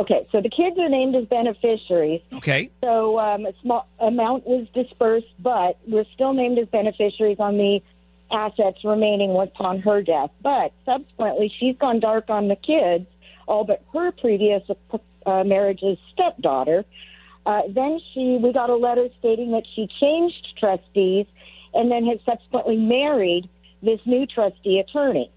Okay, 0.00 0.26
so 0.32 0.40
the 0.40 0.48
kids 0.48 0.78
are 0.78 0.88
named 0.88 1.14
as 1.14 1.26
beneficiaries. 1.26 2.22
Okay. 2.32 2.70
So 2.80 3.20
um, 3.20 3.44
a 3.44 3.52
small 3.60 3.86
amount 3.98 4.46
was 4.46 4.66
dispersed, 4.72 5.26
but 5.38 5.78
we're 5.86 6.06
still 6.14 6.32
named 6.32 6.58
as 6.58 6.68
beneficiaries 6.68 7.38
on 7.38 7.58
the 7.58 7.82
assets 8.32 8.78
remaining 8.82 9.36
upon 9.36 9.80
her 9.80 10.00
death. 10.00 10.30
But 10.42 10.72
subsequently, 10.86 11.52
she's 11.60 11.76
gone 11.76 12.00
dark 12.00 12.30
on 12.30 12.48
the 12.48 12.56
kids, 12.56 13.06
all 13.46 13.64
but 13.64 13.82
her 13.92 14.10
previous 14.12 14.62
uh, 15.26 15.44
marriage's 15.44 15.98
stepdaughter. 16.14 16.86
Uh, 17.44 17.62
then 17.68 18.00
she, 18.14 18.38
we 18.42 18.54
got 18.54 18.70
a 18.70 18.76
letter 18.76 19.08
stating 19.18 19.50
that 19.52 19.64
she 19.74 19.86
changed 20.00 20.56
trustees, 20.58 21.26
and 21.74 21.92
then 21.92 22.06
has 22.06 22.18
subsequently 22.24 22.76
married 22.76 23.50
this 23.82 24.00
new 24.06 24.24
trustee 24.24 24.78
attorney. 24.78 25.30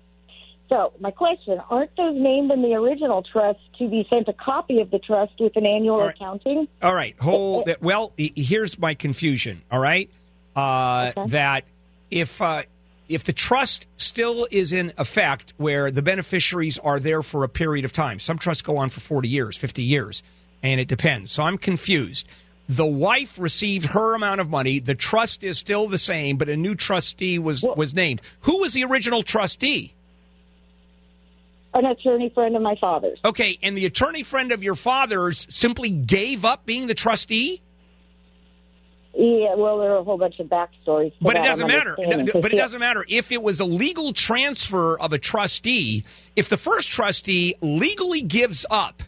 So, 0.74 0.92
my 1.00 1.12
question: 1.12 1.62
Aren't 1.70 1.96
those 1.96 2.16
named 2.16 2.50
in 2.52 2.64
the 2.64 2.74
original 2.74 3.22
trust 3.22 3.60
to 3.78 3.88
be 3.88 4.08
sent 4.10 4.28
a 4.28 4.34
copy 4.34 4.82
of 4.82 4.90
the 4.90 4.98
trust 4.98 5.34
with 5.40 5.56
an 5.56 5.68
annual 5.68 5.96
All 5.98 6.02
right. 6.08 6.16
accounting? 6.16 6.68
All 6.82 6.96
right. 6.96 7.16
Hold 7.20 7.68
it. 7.68 7.80
Well, 7.80 8.12
here's 8.18 8.80
my 8.80 8.96
confusion. 8.96 9.62
All 9.72 9.80
right. 9.80 10.10
Uh, 10.56 11.12
Okay. 11.16 11.28
That 11.30 11.66
if 12.10 12.42
uh, 12.42 12.64
if 13.08 13.24
the 13.24 13.34
trust 13.34 13.86
still 13.98 14.48
is 14.50 14.72
in 14.74 14.94
effect, 14.98 15.54
where 15.58 15.92
the 15.92 16.02
beneficiaries 16.02 16.80
are 16.80 17.00
there 17.00 17.22
for 17.22 17.44
a 17.44 17.50
period 17.50 17.86
of 17.86 17.94
time, 17.94 18.18
some 18.18 18.40
trusts 18.40 18.64
go 18.64 18.78
on 18.78 18.90
for 18.90 19.00
forty 19.00 19.28
years, 19.30 19.56
fifty 19.56 19.84
years, 19.84 20.24
and 20.64 20.82
it 20.82 20.88
depends. 20.88 21.32
So 21.32 21.44
I'm 21.44 21.60
confused. 21.60 22.28
The 22.68 22.86
wife 22.86 23.38
received 23.38 23.86
her 23.92 24.16
amount 24.16 24.42
of 24.42 24.50
money. 24.50 24.80
The 24.80 24.96
trust 24.96 25.44
is 25.44 25.60
still 25.60 25.88
the 25.88 26.00
same, 26.00 26.38
but 26.38 26.50
a 26.50 26.58
new 26.58 26.74
trustee 26.74 27.38
was 27.38 27.62
Well- 27.62 27.76
was 27.76 27.94
named. 27.94 28.22
Who 28.42 28.62
was 28.62 28.74
the 28.74 28.86
original 28.86 29.22
trustee? 29.22 29.94
An 31.74 31.86
attorney 31.86 32.32
friend 32.34 32.56
of 32.56 32.62
my 32.62 32.76
father's. 32.80 33.20
Okay, 33.26 33.58
and 33.64 33.78
the 33.78 33.86
attorney 33.86 34.24
friend 34.24 34.52
of 34.52 34.64
your 34.64 34.76
father's 34.76 35.48
simply 35.54 35.90
gave 35.90 36.46
up 36.46 36.66
being 36.66 36.88
the 36.88 36.94
trustee. 36.94 37.62
Yeah, 39.16 39.54
well, 39.56 39.78
there 39.78 39.92
are 39.92 39.98
a 39.98 40.04
whole 40.04 40.18
bunch 40.18 40.40
of 40.40 40.48
backstories. 40.48 41.12
To 41.12 41.18
But 41.22 41.36
it 41.36 41.44
doesn't 41.44 41.68
matter. 41.68 41.96
But 41.98 42.52
it 42.52 42.56
doesn't 42.58 42.80
matter 42.80 43.06
if 43.08 43.32
it 43.32 43.42
was 43.42 43.60
a 43.60 43.66
legal 43.66 44.12
transfer 44.12 44.98
of 45.00 45.14
a 45.14 45.20
trustee. 45.20 46.04
If 46.36 46.50
the 46.50 46.58
first 46.58 46.92
trustee 46.92 47.56
legally 47.62 48.22
gives 48.22 48.66
up 48.72 49.04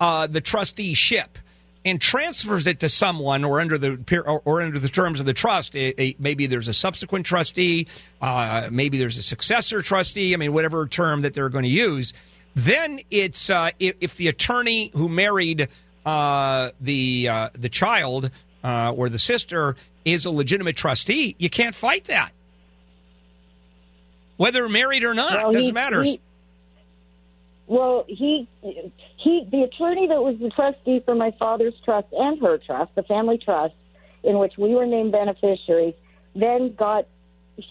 uh, 0.00 0.28
the 0.28 0.40
trusteeship 0.40 1.38
and 1.88 2.00
transfers 2.00 2.66
it 2.66 2.80
to 2.80 2.88
someone, 2.88 3.44
or 3.44 3.60
under 3.60 3.78
the 3.78 3.98
or, 4.26 4.42
or 4.44 4.62
under 4.62 4.78
the 4.78 4.88
terms 4.88 5.20
of 5.20 5.26
the 5.26 5.32
trust, 5.32 5.74
it, 5.74 5.98
it- 5.98 6.20
maybe 6.20 6.46
there's 6.46 6.68
a 6.68 6.74
subsequent 6.74 7.26
trustee, 7.26 7.86
uh, 8.22 8.68
maybe 8.70 8.98
there's 8.98 9.16
a 9.18 9.22
successor 9.22 9.82
trustee. 9.82 10.34
I 10.34 10.36
mean, 10.36 10.52
whatever 10.52 10.86
term 10.86 11.22
that 11.22 11.34
they're 11.34 11.48
going 11.48 11.64
to 11.64 11.70
use. 11.70 12.12
Then 12.54 13.00
it's 13.10 13.50
uh, 13.50 13.70
if, 13.78 13.94
if 14.00 14.16
the 14.16 14.28
attorney 14.28 14.90
who 14.94 15.08
married 15.08 15.68
uh, 16.06 16.70
the 16.80 17.28
uh, 17.28 17.48
the 17.52 17.68
child 17.68 18.30
uh, 18.64 18.92
or 18.96 19.08
the 19.08 19.18
sister 19.18 19.76
is 20.04 20.24
a 20.24 20.30
legitimate 20.30 20.76
trustee, 20.76 21.36
you 21.38 21.50
can't 21.50 21.74
fight 21.74 22.04
that. 22.04 22.32
Whether 24.36 24.68
married 24.68 25.04
or 25.04 25.14
not, 25.14 25.34
Well, 25.34 25.52
doesn't 25.52 25.66
he- 25.66 25.72
matter. 25.72 26.02
he- 26.02 26.20
well, 27.66 28.04
he 28.08 28.48
he 29.18 29.46
the 29.50 29.62
attorney 29.62 30.06
that 30.08 30.22
was 30.22 30.36
the 30.40 30.50
trustee 30.50 31.00
for 31.04 31.14
my 31.14 31.32
father's 31.38 31.74
trust 31.84 32.08
and 32.12 32.40
her 32.40 32.58
trust, 32.58 32.94
the 32.94 33.02
family 33.02 33.38
trust, 33.38 33.74
in 34.22 34.38
which 34.38 34.54
we 34.56 34.74
were 34.74 34.86
named 34.86 35.12
beneficiaries, 35.12 35.94
then 36.34 36.74
got 36.74 37.06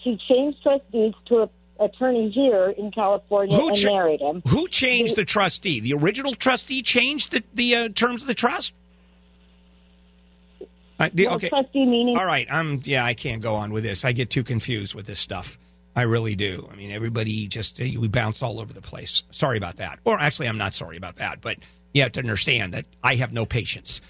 she 0.02 0.18
changed 0.28 0.62
trustees 0.62 1.14
to 1.26 1.42
a 1.42 1.50
attorney 1.80 2.30
here 2.30 2.70
in 2.70 2.90
California 2.90 3.56
Who 3.56 3.68
and 3.68 3.84
married 3.84 4.20
him. 4.20 4.42
Who 4.48 4.68
changed 4.68 5.16
the 5.16 5.24
trustee? 5.24 5.80
The 5.80 5.94
original 5.94 6.34
trustee 6.34 6.82
changed 6.82 7.32
the, 7.32 7.42
the 7.54 7.74
uh, 7.74 7.88
terms 7.90 8.22
of 8.22 8.26
the 8.26 8.34
trust. 8.34 8.74
The- 10.98 11.26
Well, 11.26 11.36
okay, 11.36 11.48
trustee 11.48 11.86
meaning 11.86 12.16
all 12.18 12.26
right. 12.26 12.48
I'm 12.50 12.82
yeah. 12.84 13.04
I 13.04 13.14
can't 13.14 13.40
go 13.40 13.54
on 13.54 13.70
with 13.70 13.84
this. 13.84 14.04
I 14.04 14.10
get 14.10 14.30
too 14.30 14.42
confused 14.42 14.94
with 14.94 15.06
this 15.06 15.20
stuff. 15.20 15.56
I 15.98 16.02
really 16.02 16.36
do. 16.36 16.68
I 16.70 16.76
mean, 16.76 16.92
everybody 16.92 17.48
just 17.48 17.80
uh, 17.80 17.84
we 17.98 18.06
bounce 18.06 18.40
all 18.40 18.60
over 18.60 18.72
the 18.72 18.80
place. 18.80 19.24
Sorry 19.32 19.58
about 19.58 19.78
that. 19.78 19.98
Or 20.04 20.16
actually, 20.16 20.46
I'm 20.46 20.56
not 20.56 20.72
sorry 20.72 20.96
about 20.96 21.16
that. 21.16 21.40
But 21.40 21.56
you 21.92 22.02
have 22.02 22.12
to 22.12 22.20
understand 22.20 22.74
that 22.74 22.86
I 23.02 23.16
have 23.16 23.32
no 23.32 23.44
patience. 23.44 24.00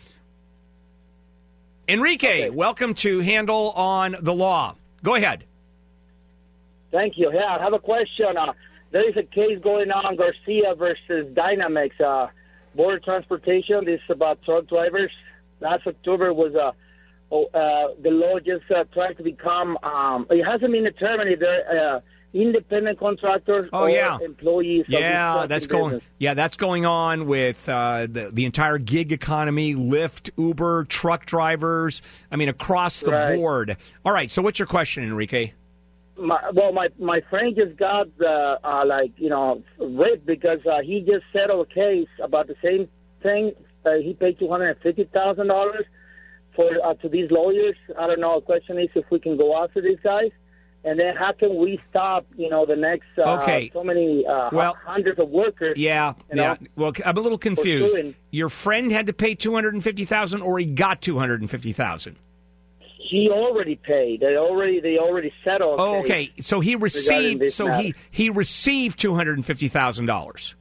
Enrique, 1.89 2.51
welcome 2.51 2.93
to 2.97 3.21
Handel 3.21 3.71
on 3.71 4.17
the 4.21 4.35
Law. 4.35 4.77
Go 5.03 5.15
ahead. 5.15 5.45
Thank 6.93 7.17
you. 7.17 7.33
Yeah, 7.33 7.57
I 7.59 7.63
have 7.63 7.73
a 7.73 7.79
question. 7.79 8.37
Uh, 8.37 8.53
there 8.91 9.09
is 9.09 9.17
a 9.17 9.23
case 9.23 9.59
going 9.63 9.91
on, 9.91 10.17
Garcia 10.17 10.75
versus 10.75 11.33
Dynamics, 11.33 11.99
uh, 12.03 12.27
border 12.75 12.99
transportation. 12.99 13.87
This 13.87 14.01
is 14.05 14.11
about 14.11 14.43
truck 14.43 14.67
drivers. 14.67 15.11
Last 15.61 15.87
October 15.87 16.35
was 16.35 16.55
uh, 16.55 16.59
oh, 16.59 16.75
uh, 17.31 17.95
the 18.03 18.11
law 18.11 18.39
just 18.39 18.71
uh, 18.71 18.85
tried 18.93 19.17
to 19.19 19.23
become. 19.23 19.77
Um, 19.83 20.27
it 20.31 20.45
hasn't 20.45 20.73
been 20.73 20.85
determined 20.85 21.37
they're 21.41 21.97
uh, 21.97 22.01
independent 22.35 22.99
contractors 22.99 23.69
Oh, 23.73 23.83
or 23.85 23.91
yeah. 23.91 24.19
employees. 24.23 24.85
Yeah, 24.89 25.47
that's 25.47 25.67
going. 25.67 25.95
business. 25.97 26.11
Yeah, 26.19 26.35
that's 26.35 26.57
going 26.57 26.85
on 26.87 27.27
with 27.27 27.69
uh, 27.69 28.07
the 28.11 28.31
the 28.33 28.45
entire 28.45 28.79
gig 28.79 29.13
economy, 29.13 29.75
Lyft, 29.75 30.31
Uber, 30.37 30.85
truck 30.85 31.27
drivers. 31.27 32.03
I 32.31 32.37
mean, 32.37 32.49
across 32.49 33.01
the 33.01 33.13
Right. 33.13 33.37
board. 33.37 33.77
All 34.05 34.13
right. 34.13 34.31
So, 34.31 34.43
what's 34.43 34.59
your 34.59 34.67
question, 34.67 35.05
Enrique? 35.05 35.53
my, 36.21 36.51
well, 36.53 36.73
my 36.73 36.89
my 36.99 37.21
friend 37.31 37.55
just 37.55 37.77
got 37.79 38.09
uh, 38.21 38.57
uh, 38.65 38.85
like 38.87 39.13
you 39.19 39.29
know 39.31 39.63
ripped 39.79 40.27
because 40.27 40.59
uh, 40.67 40.81
he 40.83 41.01
just 41.01 41.25
settled 41.33 41.69
a 41.71 41.75
case 41.75 42.09
about 42.23 42.47
the 42.49 42.57
same 42.63 42.89
thing. 43.23 43.53
Uh, 43.87 43.93
he 44.03 44.13
paid 44.15 44.39
two 44.39 44.49
hundred 44.49 44.71
and 44.71 44.81
fifty 44.81 45.05
thousand 45.15 45.47
dollars 45.47 45.85
for 46.59 46.69
uh, 46.85 46.95
to 46.95 47.09
these 47.09 47.31
lawyers. 47.31 47.77
I 47.97 48.09
don't 48.09 48.19
know. 48.21 48.41
The 48.41 48.47
question 48.47 48.79
is 48.81 48.89
if 48.97 49.05
we 49.13 49.21
can 49.21 49.37
go 49.39 49.63
after 49.63 49.81
these 49.81 50.01
guys 50.03 50.33
And 50.85 50.99
then 50.99 51.15
how 51.17 51.33
can 51.33 51.57
we 51.57 51.81
stop, 51.91 52.25
you 52.37 52.49
know, 52.49 52.65
the 52.65 52.77
next 52.77 53.07
uh, 53.19 53.39
Okay. 53.43 53.71
so 53.73 53.83
many 53.83 54.25
uh, 54.27 54.49
Well- 54.53 54.77
hundreds 54.85 55.19
of 55.19 55.29
workers? 55.29 55.77
Yeah, 55.77 56.15
you 56.31 56.37
know, 56.37 56.43
yeah. 56.43 56.57
Well, 56.77 56.93
I'm 57.05 57.17
a 57.17 57.21
little 57.21 57.39
confused. 57.39 58.15
Your 58.31 58.49
friend 58.49 58.91
had 58.93 59.07
to 59.07 59.13
pay 59.13 59.35
two 59.35 59.55
hundred 59.55 59.75
and 59.75 59.83
fifty 59.85 60.05
thousand, 60.05 60.43
or 60.43 60.59
he 60.59 60.67
got 60.67 61.01
two 61.03 61.19
hundred 61.19 61.41
and 61.41 61.51
fifty 61.51 61.73
thousand. 61.73 62.17
He 63.11 63.29
already 63.31 63.77
paid. 63.77 64.21
They 64.21 64.37
already 64.37 64.81
they 64.81 64.99
already 64.99 65.33
settled. 65.45 65.81
Oh, 65.81 66.01
okay. 66.01 66.31
So 66.43 66.61
he 66.61 66.77
received. 66.77 67.53
So 67.53 67.67
matter. 67.67 67.83
he 67.83 67.95
he 68.11 68.31
received 68.31 68.99
two 69.01 69.15
hundred 69.15 69.37
and 69.39 69.47
fifty 69.47 69.69
thousand 69.69 70.07
dollars. 70.07 70.55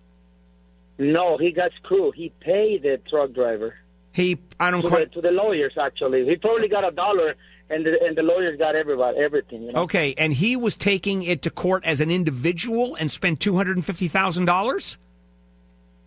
No, 0.97 1.37
he 1.37 1.51
got 1.51 1.71
screwed. 1.83 2.15
He 2.15 2.31
paid 2.39 2.83
the 2.83 2.99
truck 3.09 3.33
driver 3.33 3.75
He. 4.17 4.39
I 4.59 4.71
don't 4.71 4.81
to 4.81 4.89
the, 4.89 5.05
to 5.13 5.21
the 5.21 5.29
lawyers. 5.29 5.73
Actually, 5.79 6.25
he 6.25 6.35
probably 6.37 6.67
got 6.67 6.83
a 6.83 6.89
dollar, 6.89 7.35
and 7.69 7.85
the 7.85 8.03
and 8.03 8.17
the 8.17 8.23
lawyers 8.23 8.57
got 8.57 8.75
everybody 8.75 9.15
everything. 9.19 9.61
You 9.61 9.73
know. 9.73 9.81
Okay, 9.83 10.15
and 10.17 10.33
he 10.33 10.55
was 10.55 10.75
taking 10.75 11.21
it 11.21 11.43
to 11.43 11.51
court 11.51 11.85
as 11.85 12.01
an 12.01 12.09
individual 12.09 12.95
and 12.95 13.11
spent 13.11 13.39
two 13.39 13.55
hundred 13.55 13.77
and 13.77 13.85
fifty 13.85 14.07
thousand 14.07 14.45
dollars. 14.45 14.97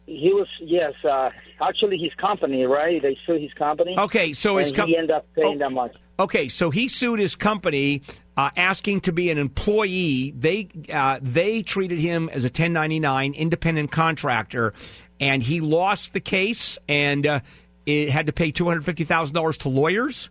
He 0.07 0.33
was 0.33 0.49
yes. 0.61 0.93
Uh, 1.05 1.31
actually, 1.62 1.99
his 1.99 2.12
company, 2.14 2.64
right? 2.64 3.00
They 3.00 3.17
sued 3.25 3.43
his 3.43 3.52
company. 3.52 3.95
Okay, 3.97 4.33
so 4.33 4.57
his 4.57 4.71
and 4.71 4.76
com- 4.76 4.88
he 4.88 4.97
ended 4.97 5.12
up 5.12 5.26
paying 5.37 5.55
Oh. 5.55 5.59
that 5.59 5.71
much. 5.71 5.95
Okay, 6.19 6.49
so 6.49 6.71
he 6.71 6.88
sued 6.88 7.21
his 7.21 7.37
company, 7.37 8.02
uh, 8.37 8.50
asking 8.57 9.02
to 9.02 9.12
be 9.12 9.31
an 9.31 9.38
employee. 9.38 10.35
They 10.37 10.69
uh, 10.93 11.21
they 11.23 11.62
treated 11.62 12.00
him 12.00 12.29
as 12.29 12.43
a 12.43 12.49
1099 12.49 13.35
independent 13.35 13.93
contractor, 13.93 14.75
and 15.21 15.45
he 15.45 15.61
lost 15.61 16.12
the 16.12 16.21
case 16.21 16.76
and 16.88 17.25
uh, 17.25 17.40
it 17.87 18.11
had 18.11 18.27
to 18.27 18.33
pay 18.33 18.51
two 18.51 18.67
hundred 18.67 18.85
fifty 18.85 19.05
thousand 19.05 19.35
dollars 19.35 19.59
to 19.59 19.69
lawyers. 19.69 20.31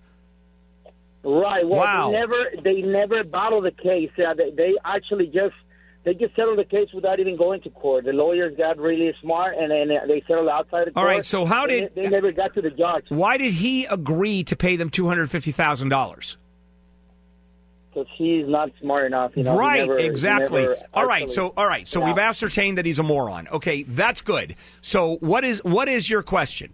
Right. 1.24 1.68
Well, 1.68 1.80
Wow. 1.80 2.12
they 2.12 2.18
never 2.18 2.46
they 2.64 2.82
never 2.82 3.24
battled 3.24 3.66
the 3.66 3.72
case. 3.72 4.12
Uh, 4.18 4.34
they, 4.34 4.52
they 4.52 4.74
actually 4.86 5.28
just 5.28 5.56
they 6.06 6.14
just 6.14 6.34
settled 6.36 6.58
the 6.60 6.64
case 6.64 6.88
without 6.94 7.20
even 7.20 7.36
going 7.36 7.62
to 7.62 7.70
court. 7.72 8.06
The 8.06 8.14
lawyers 8.14 8.56
got 8.58 8.78
really 8.78 9.14
smart 9.22 9.56
and 9.58 9.70
then 9.70 9.90
they 10.08 10.24
settled 10.28 10.48
outside 10.48 10.88
the 10.88 10.92
court. 10.92 10.98
All 10.98 11.06
right, 11.06 11.26
so 11.26 11.44
how 11.44 11.68
did- 11.68 11.94
they, 11.94 12.08
never 12.08 12.32
got 12.32 12.54
to 12.54 12.62
the 12.62 12.70
judge? 12.70 13.04
Why 13.10 13.36
did 13.38 13.54
he 13.54 13.86
agree 13.86 14.44
to 14.46 14.56
pay 14.56 14.78
them 14.78 14.90
two 14.90 15.08
hundred 15.10 15.30
fifty 15.30 15.52
thousand 15.52 15.90
dollars? 15.90 16.38
Because 17.94 18.08
he's 18.18 18.48
not 18.48 18.70
smart 18.80 19.08
enough. 19.08 19.32
You 19.36 19.44
know, 19.44 19.58
right, 19.58 19.80
never- 19.80 19.98
exactly. 19.98 20.68
all 20.94 21.06
right, 21.06 21.24
actually- 21.24 21.34
so 21.34 21.54
all 21.58 21.66
right, 21.68 21.86
so 21.88 22.00
Yeah. 22.00 22.06
we've 22.08 22.18
ascertained 22.20 22.78
that 22.78 22.86
he's 22.86 23.00
a 23.00 23.04
moron. 23.04 23.48
Okay, 23.50 23.84
that's 23.84 24.22
good. 24.22 24.56
So 24.82 25.18
what 25.18 25.44
is 25.44 25.62
what 25.66 25.90
is 25.90 26.10
your 26.10 26.24
question? 26.24 26.74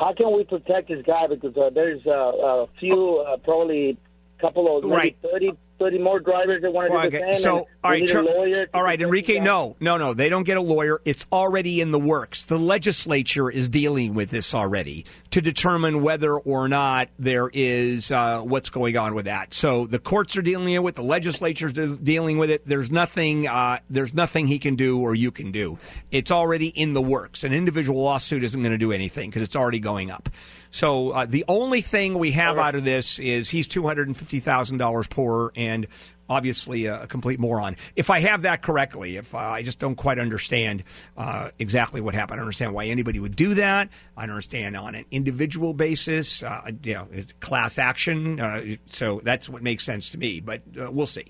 How 0.00 0.14
can 0.14 0.34
we 0.34 0.44
protect 0.44 0.88
this 0.88 1.04
guy? 1.06 1.26
Because 1.26 1.54
uh, 1.56 1.68
there's 1.74 2.00
uh, 2.06 2.10
a 2.10 2.66
few, 2.80 3.18
uh, 3.18 3.36
probably 3.36 3.98
a 4.38 4.40
couple 4.40 4.78
of 4.78 4.84
maybe 4.84 4.96
Right. 4.96 5.16
30, 5.22 5.52
30 5.80 5.98
more 5.98 6.20
drivers 6.20 6.62
that 6.62 6.70
want 6.72 6.92
to 6.92 7.02
do 7.02 7.10
the 7.10 7.24
okay, 7.24 7.32
same. 7.32 7.42
so 7.42 7.68
all 7.82 7.90
right, 7.90 8.02
need 8.02 8.08
Char- 8.08 8.22
a 8.22 8.24
lawyer. 8.24 8.66
all 8.74 8.82
right, 8.84 9.00
Enrique. 9.00 9.40
No, 9.40 9.76
no, 9.80 9.96
no. 9.96 10.14
They 10.14 10.28
don't 10.28 10.44
get 10.44 10.58
a 10.58 10.60
lawyer. 10.60 11.00
It's 11.04 11.26
already 11.32 11.80
in 11.80 11.90
the 11.90 11.98
works. 11.98 12.44
The 12.44 12.58
legislature 12.58 13.50
is 13.50 13.68
dealing 13.68 14.14
with 14.14 14.30
this 14.30 14.54
already 14.54 15.06
to 15.30 15.40
determine 15.40 16.02
whether 16.02 16.34
or 16.36 16.68
not 16.68 17.08
there 17.18 17.50
is 17.52 18.12
uh, 18.12 18.40
what's 18.42 18.68
going 18.68 18.96
on 18.96 19.14
with 19.14 19.24
that. 19.24 19.54
So 19.54 19.86
the 19.86 19.98
courts 19.98 20.36
are 20.36 20.42
dealing 20.42 20.80
with 20.82 20.94
it. 20.94 20.96
The 20.96 21.02
legislature's 21.02 21.72
de- 21.72 21.96
dealing 21.96 22.36
with 22.38 22.50
it. 22.50 22.66
There's 22.66 22.92
nothing. 22.92 23.48
Uh, 23.48 23.78
there's 23.88 24.12
nothing 24.14 24.46
he 24.46 24.58
can 24.58 24.76
do 24.76 25.00
or 25.00 25.14
you 25.14 25.30
can 25.30 25.50
do. 25.50 25.78
It's 26.10 26.30
already 26.30 26.68
in 26.68 26.92
the 26.92 27.02
works. 27.02 27.42
An 27.42 27.54
individual 27.54 28.02
lawsuit 28.02 28.44
isn't 28.44 28.62
going 28.62 28.72
to 28.72 28.78
do 28.78 28.92
anything 28.92 29.30
because 29.30 29.42
it's 29.42 29.56
already 29.56 29.80
going 29.80 30.10
up. 30.10 30.28
So 30.70 31.10
uh, 31.10 31.26
the 31.26 31.44
only 31.48 31.80
thing 31.80 32.18
we 32.18 32.32
have 32.32 32.58
out 32.58 32.74
of 32.74 32.84
this 32.84 33.18
is 33.18 33.48
he's 33.48 33.66
two 33.66 33.86
hundred 33.86 34.08
and 34.08 34.16
fifty 34.16 34.40
thousand 34.40 34.78
dollars 34.78 35.06
poorer 35.06 35.52
and 35.56 35.86
obviously 36.28 36.86
a, 36.86 37.02
a 37.02 37.06
complete 37.08 37.40
moron. 37.40 37.76
If 37.96 38.08
I 38.08 38.20
have 38.20 38.42
that 38.42 38.62
correctly, 38.62 39.16
if 39.16 39.34
uh, 39.34 39.38
I 39.38 39.62
just 39.62 39.80
don't 39.80 39.96
quite 39.96 40.20
understand 40.20 40.84
uh, 41.16 41.50
exactly 41.58 42.00
what 42.00 42.14
happened, 42.14 42.34
I 42.34 42.36
don't 42.36 42.44
understand 42.44 42.72
why 42.72 42.84
anybody 42.86 43.18
would 43.18 43.34
do 43.34 43.54
that. 43.54 43.88
I 44.16 44.26
don't 44.26 44.30
understand 44.36 44.76
on 44.76 44.94
an 44.94 45.06
individual 45.10 45.74
basis, 45.74 46.44
uh, 46.44 46.70
you 46.84 46.94
know, 46.94 47.08
it's 47.10 47.32
class 47.40 47.78
action. 47.78 48.38
Uh, 48.38 48.76
so 48.86 49.20
that's 49.24 49.48
what 49.48 49.62
makes 49.62 49.84
sense 49.84 50.10
to 50.10 50.18
me. 50.18 50.38
But 50.38 50.62
uh, 50.80 50.88
we'll 50.90 51.06
see. 51.06 51.26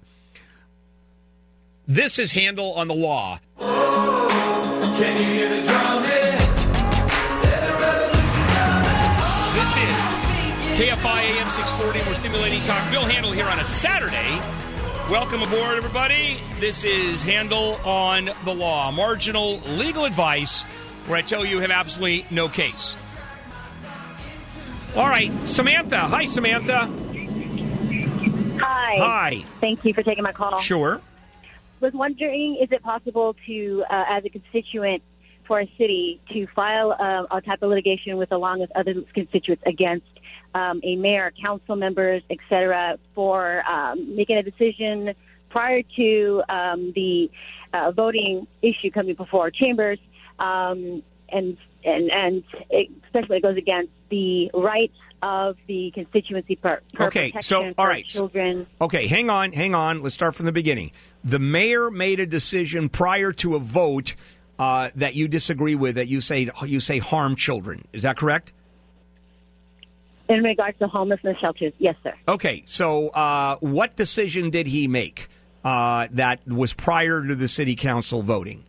This 1.89 2.19
is 2.19 2.33
Handel 2.33 2.75
on 2.75 2.87
the 2.87 2.95
law. 2.95 3.41
KFI 10.81 11.37
AM 11.37 11.51
640. 11.51 12.09
We're 12.09 12.15
stimulating 12.15 12.63
talk. 12.63 12.91
Bill 12.91 13.05
Handel 13.05 13.33
here 13.33 13.45
on 13.45 13.61
a 13.61 13.65
Saturday. 13.67 14.41
Welcome 15.11 15.43
aboard, 15.43 15.77
everybody. 15.77 16.39
This 16.59 16.85
is 16.85 17.23
Handel 17.23 17.75
on 17.85 18.31
the 18.47 18.55
Law, 18.55 18.91
marginal 18.91 19.59
legal 19.77 20.07
advice 20.07 20.63
where 21.05 21.19
I 21.19 21.21
tell 21.21 21.45
you 21.45 21.57
you 21.57 21.61
have 21.61 21.71
absolutely 21.71 22.25
no 22.35 22.49
case. 22.49 22.97
All 24.97 25.07
right, 25.07 25.31
Samantha. 25.47 25.99
Hi, 25.99 26.25
Samantha. 26.25 26.87
Hi. 28.63 28.97
Hi. 28.97 29.45
Thank 29.61 29.85
you 29.85 29.93
for 29.93 30.03
taking 30.03 30.25
my 30.25 30.33
call. 30.33 30.61
Sure. 30.61 31.03
Was 31.81 31.93
wondering, 31.93 32.57
is 32.59 32.73
it 32.73 32.83
possible 32.83 33.37
to, 33.47 33.85
uh, 33.91 34.05
as 34.09 34.25
a 34.25 34.31
constituent 34.31 35.03
for 35.47 35.61
a 35.61 35.67
city, 35.77 36.23
to 36.33 36.47
file 36.55 36.93
uh, 36.99 37.37
a 37.37 37.43
type 37.43 37.61
of 37.61 37.69
litigation 37.69 38.17
with 38.17 38.33
along 38.33 38.61
with 38.61 38.71
other 38.75 38.95
constituents 39.13 39.63
against 39.67 40.07
um, 40.55 40.81
a 40.83 40.97
mayor, 40.97 41.33
council 41.41 41.77
members, 41.77 42.23
et 42.31 42.39
cetera, 42.49 42.99
for 43.15 43.63
um, 43.69 44.17
making 44.17 44.37
a 44.37 44.43
decision 44.43 45.15
prior 45.49 45.83
to 45.97 46.43
um, 46.49 46.93
the 46.95 47.31
uh, 47.73 47.91
voting 47.93 48.47
issue 48.63 48.91
coming 48.91 49.15
before 49.15 49.43
our 49.43 49.51
chambers, 49.51 49.99
um, 50.39 51.03
and 51.29 51.57
and 51.85 52.11
and 52.11 52.45
it, 52.71 52.91
especially 53.05 53.39
it 53.39 53.43
goes 53.43 53.57
against 53.57 53.93
the 54.11 54.51
rights 54.55 54.97
of 55.23 55.57
the 55.67 55.91
constituency 55.95 56.57
per, 56.57 56.81
per 56.95 57.07
Okay, 57.07 57.33
so, 57.41 57.73
all 57.77 57.87
right. 57.87 58.07
children. 58.07 58.67
Okay, 58.81 59.07
hang 59.07 59.29
on, 59.29 59.53
hang 59.53 59.75
on. 59.75 60.03
Let's 60.03 60.15
start 60.15 60.35
from 60.35 60.47
the 60.47 60.53
beginning. 60.53 60.93
The 61.23 61.39
mayor 61.39 61.91
made 61.91 62.21
a 62.21 62.27
decision 62.27 62.89
prior 62.89 63.33
to 63.35 63.55
a 63.55 63.59
vote 63.59 64.15
uh, 64.59 64.91
that 64.97 65.15
you 65.15 65.29
disagree 65.29 65.75
with, 65.75 65.97
that 65.97 66.09
you 66.09 66.21
say 66.21 66.51
you 66.67 66.81
say 66.81 66.99
harm 66.99 67.37
children. 67.37 67.87
Is 67.93 68.03
that 68.03 68.17
correct? 68.17 68.53
In 70.31 70.45
regards 70.45 70.79
to 70.79 70.87
homelessness 70.87 71.37
shelters, 71.41 71.73
yes, 71.79 71.97
sir. 72.05 72.15
Okay, 72.29 72.63
so 72.65 73.09
uh, 73.09 73.57
what 73.57 73.97
decision 73.97 74.51
did 74.51 74.69
he 74.69 74.87
make 74.87 75.27
uh, 75.65 76.07
that 76.13 76.47
was 76.47 76.73
prior 76.73 77.27
to 77.27 77.35
the 77.35 77.49
city 77.49 77.75
council 77.75 78.23
voting? 78.23 78.65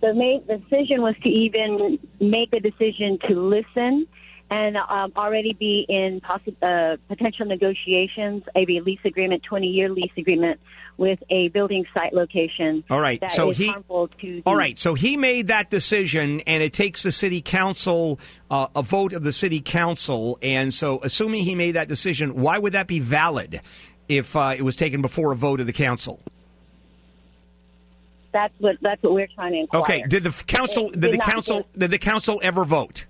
The 0.00 0.14
main 0.14 0.44
the 0.46 0.58
decision 0.58 1.02
was 1.02 1.16
to 1.24 1.28
even 1.28 1.98
make 2.20 2.52
a 2.52 2.60
decision 2.60 3.18
to 3.28 3.34
listen 3.34 4.06
and 4.48 4.76
um, 4.76 5.12
already 5.16 5.54
be 5.54 5.86
in 5.88 6.20
possi- 6.20 6.54
uh, 6.62 6.96
potential 7.08 7.46
negotiations 7.46 8.44
a 8.54 8.64
lease 8.64 9.00
agreement, 9.04 9.42
20 9.42 9.66
year 9.66 9.90
lease 9.90 10.12
agreement 10.16 10.60
with 11.00 11.18
a 11.30 11.48
building 11.48 11.86
site 11.94 12.12
location. 12.12 12.84
All 12.90 13.00
right, 13.00 13.20
so 13.32 13.50
he-. 13.50 13.72
The, 13.72 14.42
All 14.44 14.54
right, 14.54 14.78
so 14.78 14.92
he 14.92 15.16
made 15.16 15.48
that 15.48 15.70
decision, 15.70 16.40
and 16.40 16.62
it 16.62 16.74
takes 16.74 17.02
the 17.02 17.10
city 17.10 17.40
council 17.40 18.20
uh, 18.50 18.66
a 18.76 18.82
vote 18.82 19.14
of 19.14 19.24
the 19.24 19.32
city 19.32 19.60
council. 19.60 20.38
And 20.42 20.72
so, 20.74 21.00
assuming 21.02 21.42
he 21.42 21.54
made 21.54 21.72
that 21.72 21.88
decision, 21.88 22.42
why 22.42 22.58
would 22.58 22.74
that 22.74 22.86
be 22.86 23.00
valid 23.00 23.62
if 24.08 24.36
uh, 24.36 24.54
it 24.54 24.60
was 24.60 24.76
taken 24.76 25.00
before 25.00 25.32
a 25.32 25.36
vote 25.36 25.60
of 25.60 25.66
the 25.66 25.72
council? 25.72 26.20
That's 28.32 28.52
what 28.58 28.76
that's 28.82 29.02
what 29.02 29.14
we're 29.14 29.26
trying 29.34 29.52
to 29.52 29.58
inquire. 29.60 29.82
Okay, 29.82 30.04
did 30.06 30.22
the 30.22 30.44
council 30.46 30.88
It 30.90 31.00
did 31.00 31.00
did 31.00 31.12
the 31.14 31.18
council 31.18 31.60
get- 31.60 31.78
did 31.78 31.90
the 31.90 31.98
council 31.98 32.40
ever 32.44 32.64
vote? 32.66 33.06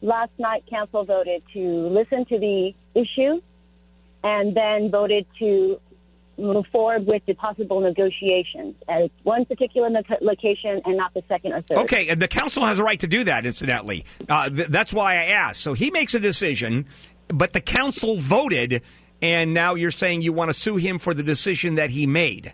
Last 0.00 0.32
night, 0.38 0.64
council 0.70 1.04
voted 1.04 1.42
to 1.52 1.60
listen 1.60 2.24
to 2.24 2.38
the 2.38 2.72
issue, 2.94 3.42
and 4.24 4.56
then 4.56 4.90
voted 4.90 5.26
to 5.38 5.78
move 6.40 6.66
forward 6.72 7.06
with 7.06 7.22
the 7.26 7.34
possible 7.34 7.80
negotiations 7.80 8.74
at 8.88 9.10
one 9.22 9.44
particular 9.44 9.88
no- 9.90 10.02
location 10.20 10.80
and 10.84 10.96
not 10.96 11.12
the 11.14 11.22
second 11.28 11.52
or 11.52 11.62
third. 11.62 11.78
Okay, 11.78 12.08
and 12.08 12.20
the 12.20 12.28
council 12.28 12.64
has 12.64 12.78
a 12.78 12.84
right 12.84 12.98
to 13.00 13.06
do 13.06 13.24
that. 13.24 13.46
Incidentally, 13.46 14.04
uh, 14.28 14.48
th- 14.50 14.68
that's 14.68 14.92
why 14.92 15.14
I 15.14 15.24
asked. 15.26 15.60
So 15.60 15.72
he 15.74 15.90
makes 15.90 16.14
a 16.14 16.20
decision, 16.20 16.86
but 17.28 17.52
the 17.52 17.60
council 17.60 18.18
voted, 18.18 18.82
and 19.22 19.52
now 19.54 19.74
you're 19.74 19.90
saying 19.90 20.22
you 20.22 20.32
want 20.32 20.48
to 20.48 20.54
sue 20.54 20.76
him 20.76 20.98
for 20.98 21.14
the 21.14 21.22
decision 21.22 21.76
that 21.76 21.90
he 21.90 22.06
made. 22.06 22.52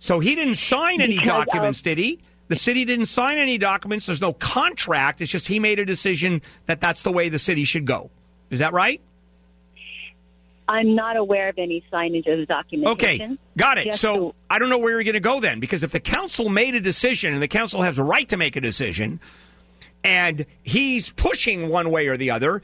So 0.00 0.20
he 0.20 0.34
didn't 0.34 0.56
sign 0.56 1.00
any 1.00 1.18
Because 1.18 1.40
of- 1.40 1.46
documents, 1.46 1.82
did 1.82 1.98
he? 1.98 2.20
The 2.48 2.56
city 2.56 2.84
didn't 2.86 3.06
sign 3.06 3.36
any 3.38 3.58
documents. 3.58 4.06
There's 4.06 4.22
no 4.22 4.32
contract. 4.32 5.20
It's 5.20 5.30
just 5.30 5.48
he 5.48 5.58
made 5.58 5.78
a 5.78 5.84
decision 5.84 6.40
that 6.66 6.80
that's 6.80 7.02
the 7.02 7.12
way 7.12 7.28
the 7.28 7.38
city 7.38 7.64
should 7.64 7.84
go. 7.84 8.10
Is 8.50 8.60
that 8.60 8.72
right? 8.72 9.02
I'm 10.68 10.94
not 10.94 11.16
aware 11.16 11.48
of 11.48 11.58
any 11.58 11.82
signage 11.90 12.30
of 12.30 12.38
the 12.38 12.46
documentation. 12.46 13.32
Okay, 13.32 13.38
got 13.56 13.78
it. 13.78 13.94
So 13.94 14.34
I 14.50 14.58
don't 14.58 14.68
know 14.68 14.78
where 14.78 14.90
you're 14.90 15.02
going 15.02 15.14
to 15.14 15.20
go 15.20 15.40
then, 15.40 15.60
because 15.60 15.82
if 15.82 15.92
the 15.92 16.00
council 16.00 16.50
made 16.50 16.74
a 16.74 16.80
decision 16.80 17.32
and 17.32 17.42
the 17.42 17.48
council 17.48 17.82
has 17.82 17.98
a 17.98 18.04
right 18.04 18.28
to 18.28 18.36
make 18.36 18.54
a 18.54 18.60
decision, 18.60 19.20
and 20.04 20.46
he's 20.62 21.10
pushing 21.10 21.68
one 21.68 21.90
way 21.90 22.06
or 22.06 22.16
the 22.16 22.30
other 22.30 22.62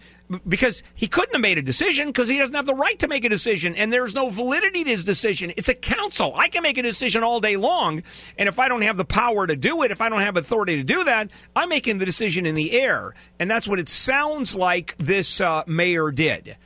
because 0.48 0.82
he 0.94 1.06
couldn't 1.06 1.34
have 1.34 1.42
made 1.42 1.58
a 1.58 1.62
decision 1.62 2.06
because 2.06 2.28
he 2.28 2.38
doesn't 2.38 2.54
have 2.54 2.66
the 2.66 2.74
right 2.74 2.98
to 2.98 3.08
make 3.08 3.24
a 3.24 3.28
decision 3.28 3.74
and 3.74 3.92
there's 3.92 4.14
no 4.14 4.30
validity 4.30 4.84
to 4.84 4.90
his 4.90 5.04
decision. 5.04 5.52
It's 5.56 5.68
a 5.68 5.74
council. 5.74 6.32
I 6.36 6.48
can 6.48 6.62
make 6.62 6.78
a 6.78 6.82
decision 6.82 7.22
all 7.22 7.40
day 7.40 7.56
long, 7.56 8.02
and 8.38 8.48
if 8.48 8.58
I 8.58 8.68
don't 8.68 8.82
have 8.82 8.96
the 8.96 9.04
power 9.04 9.46
to 9.46 9.56
do 9.56 9.82
it, 9.82 9.90
if 9.90 10.00
I 10.00 10.08
don't 10.08 10.20
have 10.20 10.36
authority 10.36 10.76
to 10.76 10.84
do 10.84 11.04
that, 11.04 11.30
I'm 11.56 11.68
making 11.68 11.98
the 11.98 12.04
decision 12.04 12.46
in 12.46 12.54
the 12.54 12.72
air, 12.72 13.14
and 13.38 13.50
that's 13.50 13.66
what 13.66 13.78
it 13.78 13.88
sounds 13.88 14.54
like 14.54 14.94
this 14.98 15.40
uh, 15.40 15.64
mayor 15.66 16.10
did. 16.10 16.56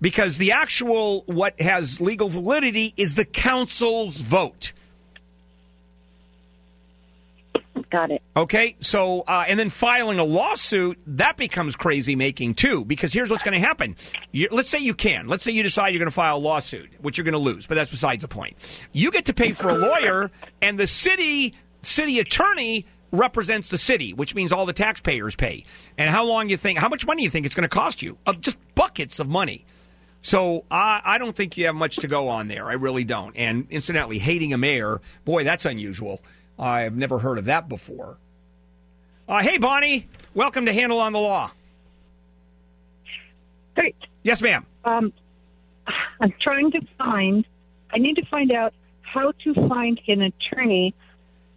Because 0.00 0.38
the 0.38 0.52
actual 0.52 1.22
what 1.26 1.60
has 1.60 2.00
legal 2.00 2.28
validity 2.28 2.94
is 2.96 3.14
the 3.16 3.24
council's 3.24 4.20
vote. 4.20 4.72
Got 7.90 8.10
it. 8.10 8.22
Okay, 8.36 8.76
so 8.80 9.22
uh, 9.26 9.44
and 9.48 9.58
then 9.58 9.70
filing 9.70 10.18
a 10.18 10.24
lawsuit 10.24 10.98
that 11.06 11.36
becomes 11.36 11.74
crazy 11.74 12.16
making 12.16 12.54
too. 12.54 12.84
Because 12.84 13.12
here's 13.12 13.30
what's 13.30 13.42
going 13.42 13.58
to 13.58 13.66
happen. 13.66 13.96
You, 14.30 14.48
let's 14.50 14.68
say 14.68 14.78
you 14.78 14.94
can. 14.94 15.26
Let's 15.26 15.42
say 15.42 15.52
you 15.52 15.62
decide 15.62 15.88
you're 15.90 15.98
going 15.98 16.10
to 16.10 16.14
file 16.14 16.36
a 16.36 16.38
lawsuit, 16.38 16.90
which 17.00 17.16
you're 17.16 17.24
going 17.24 17.32
to 17.32 17.38
lose, 17.38 17.66
but 17.66 17.76
that's 17.76 17.90
besides 17.90 18.22
the 18.22 18.28
point. 18.28 18.56
You 18.92 19.10
get 19.10 19.26
to 19.26 19.34
pay 19.34 19.52
for 19.52 19.70
a 19.70 19.74
lawyer, 19.74 20.30
and 20.60 20.78
the 20.78 20.86
city 20.86 21.54
city 21.82 22.18
attorney 22.18 22.84
represents 23.10 23.70
the 23.70 23.78
city, 23.78 24.12
which 24.12 24.34
means 24.34 24.52
all 24.52 24.66
the 24.66 24.72
taxpayers 24.74 25.34
pay. 25.34 25.64
And 25.96 26.10
how 26.10 26.24
long 26.26 26.50
you 26.50 26.56
think? 26.56 26.78
How 26.78 26.88
much 26.88 27.06
money 27.06 27.22
you 27.22 27.30
think 27.30 27.46
it's 27.46 27.54
going 27.54 27.62
to 27.62 27.74
cost 27.74 28.02
you? 28.02 28.18
Uh, 28.26 28.34
just 28.34 28.58
buckets 28.74 29.18
of 29.18 29.28
money. 29.28 29.64
So 30.20 30.64
I, 30.70 31.00
I 31.04 31.18
don't 31.18 31.34
think 31.34 31.56
you 31.56 31.66
have 31.66 31.74
much 31.74 31.96
to 31.96 32.08
go 32.08 32.28
on 32.28 32.48
there. 32.48 32.66
I 32.66 32.74
really 32.74 33.04
don't. 33.04 33.36
And 33.36 33.66
incidentally, 33.70 34.18
hating 34.18 34.52
a 34.52 34.58
mayor, 34.58 35.00
boy, 35.24 35.44
that's 35.44 35.64
unusual. 35.64 36.20
I've 36.58 36.96
never 36.96 37.18
heard 37.18 37.38
of 37.38 37.44
that 37.46 37.68
before. 37.68 38.18
Uh, 39.28 39.42
hey, 39.42 39.58
Bonnie, 39.58 40.08
welcome 40.34 40.66
to 40.66 40.72
Handel 40.72 41.00
on 41.00 41.12
the 41.12 41.18
Law. 41.18 41.50
Great. 43.74 43.96
Yes, 44.22 44.42
ma'am. 44.42 44.66
Um, 44.84 45.12
I'm 46.20 46.34
trying 46.40 46.72
to 46.72 46.80
find. 46.96 47.46
I 47.92 47.98
need 47.98 48.16
to 48.16 48.26
find 48.26 48.50
out 48.50 48.74
how 49.02 49.32
to 49.44 49.68
find 49.68 50.00
an 50.08 50.22
attorney. 50.22 50.94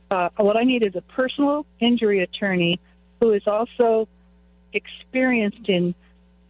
Uh, 0.10 0.30
what 0.38 0.56
I 0.56 0.64
need 0.64 0.84
is 0.84 0.96
a 0.96 1.02
personal 1.02 1.66
injury 1.80 2.22
attorney 2.22 2.80
who 3.20 3.32
is 3.34 3.44
also 3.48 4.08
experienced 4.74 5.68
in 5.68 5.96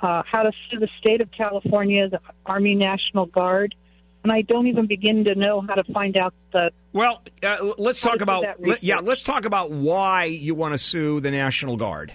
uh, 0.02 0.24
how 0.30 0.44
to 0.44 0.52
sue 0.70 0.80
the 0.80 0.90
state 1.00 1.22
of 1.22 1.30
California, 1.32 2.10
the 2.10 2.20
Army 2.46 2.76
National 2.76 3.26
Guard, 3.26 3.76
and 4.24 4.32
I 4.32 4.42
don't 4.42 4.68
even 4.68 4.88
begin 4.88 5.24
to 5.26 5.36
know 5.36 5.62
how 5.62 5.76
to 5.76 5.84
find 5.94 6.18
out 6.18 6.34
the. 6.52 6.72
Well, 6.94 7.22
uh, 7.44 7.74
let's 7.78 8.00
talk 8.00 8.22
about 8.22 8.44
that 8.44 8.62
le- 8.62 8.78
yeah. 8.82 9.00
Let's 9.00 9.24
talk 9.24 9.46
about 9.46 9.72
why 9.72 10.26
you 10.26 10.56
want 10.56 10.74
to 10.74 10.78
sue 10.78 11.20
the 11.20 11.32
National 11.32 11.78
Guard. 11.78 12.14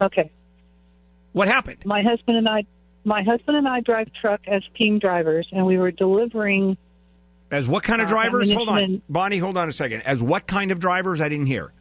Okay. 0.00 0.30
What 1.32 1.48
happened? 1.48 1.84
My 1.84 2.02
husband 2.02 2.36
and 2.36 2.48
I, 2.48 2.64
my 3.04 3.22
husband 3.22 3.56
and 3.56 3.66
I 3.66 3.80
drive 3.80 4.08
truck 4.20 4.40
as 4.46 4.62
team 4.76 4.98
drivers, 4.98 5.48
and 5.52 5.64
we 5.66 5.78
were 5.78 5.90
delivering 5.90 6.76
As 7.50 7.66
what 7.66 7.82
kind 7.82 8.00
of 8.00 8.06
Uh, 8.08 8.10
drivers? 8.10 8.52
Hold 8.52 8.68
on, 8.68 9.02
Bonnie. 9.08 9.38
Hold 9.38 9.56
on 9.56 9.68
a 9.68 9.72
second. 9.72 10.02
As 10.02 10.22
what 10.22 10.46
kind 10.46 10.70
of 10.72 10.78
drivers? 10.78 11.20
I 11.20 11.28
didn't 11.28 11.46
hear. 11.46 11.72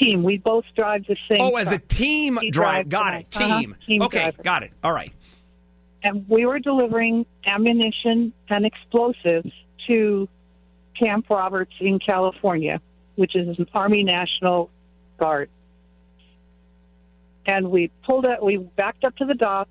Team. 0.00 0.22
We 0.22 0.38
both 0.38 0.64
drive 0.74 1.04
the 1.06 1.16
same. 1.28 1.38
Oh, 1.40 1.56
as 1.56 1.70
a 1.72 1.78
team 1.78 2.38
He 2.40 2.50
drive. 2.50 2.88
Got 2.88 3.14
it. 3.14 3.36
uh-huh, 3.36 3.60
Team. 3.60 3.76
team 3.86 4.02
okay, 4.02 4.18
driver. 4.30 4.42
got 4.42 4.62
it. 4.62 4.72
All 4.82 4.92
right. 4.92 5.12
and 6.02 6.26
we 6.28 6.46
were 6.46 6.58
delivering 6.58 7.26
ammunition 7.46 8.32
and 8.48 8.64
explosives 8.64 9.52
to 9.86 10.28
Camp 10.98 11.26
Roberts 11.30 11.72
in 11.80 11.98
California, 11.98 12.80
which 13.16 13.36
is 13.36 13.58
an 13.58 13.66
Army 13.74 14.02
National 14.04 14.70
Guard. 15.18 15.50
And 17.46 17.70
we 17.70 17.90
pulled 18.04 18.24
it. 18.26 18.42
We 18.42 18.58
backed 18.58 19.04
up 19.04 19.16
to 19.16 19.24
the 19.24 19.34
dock, 19.34 19.68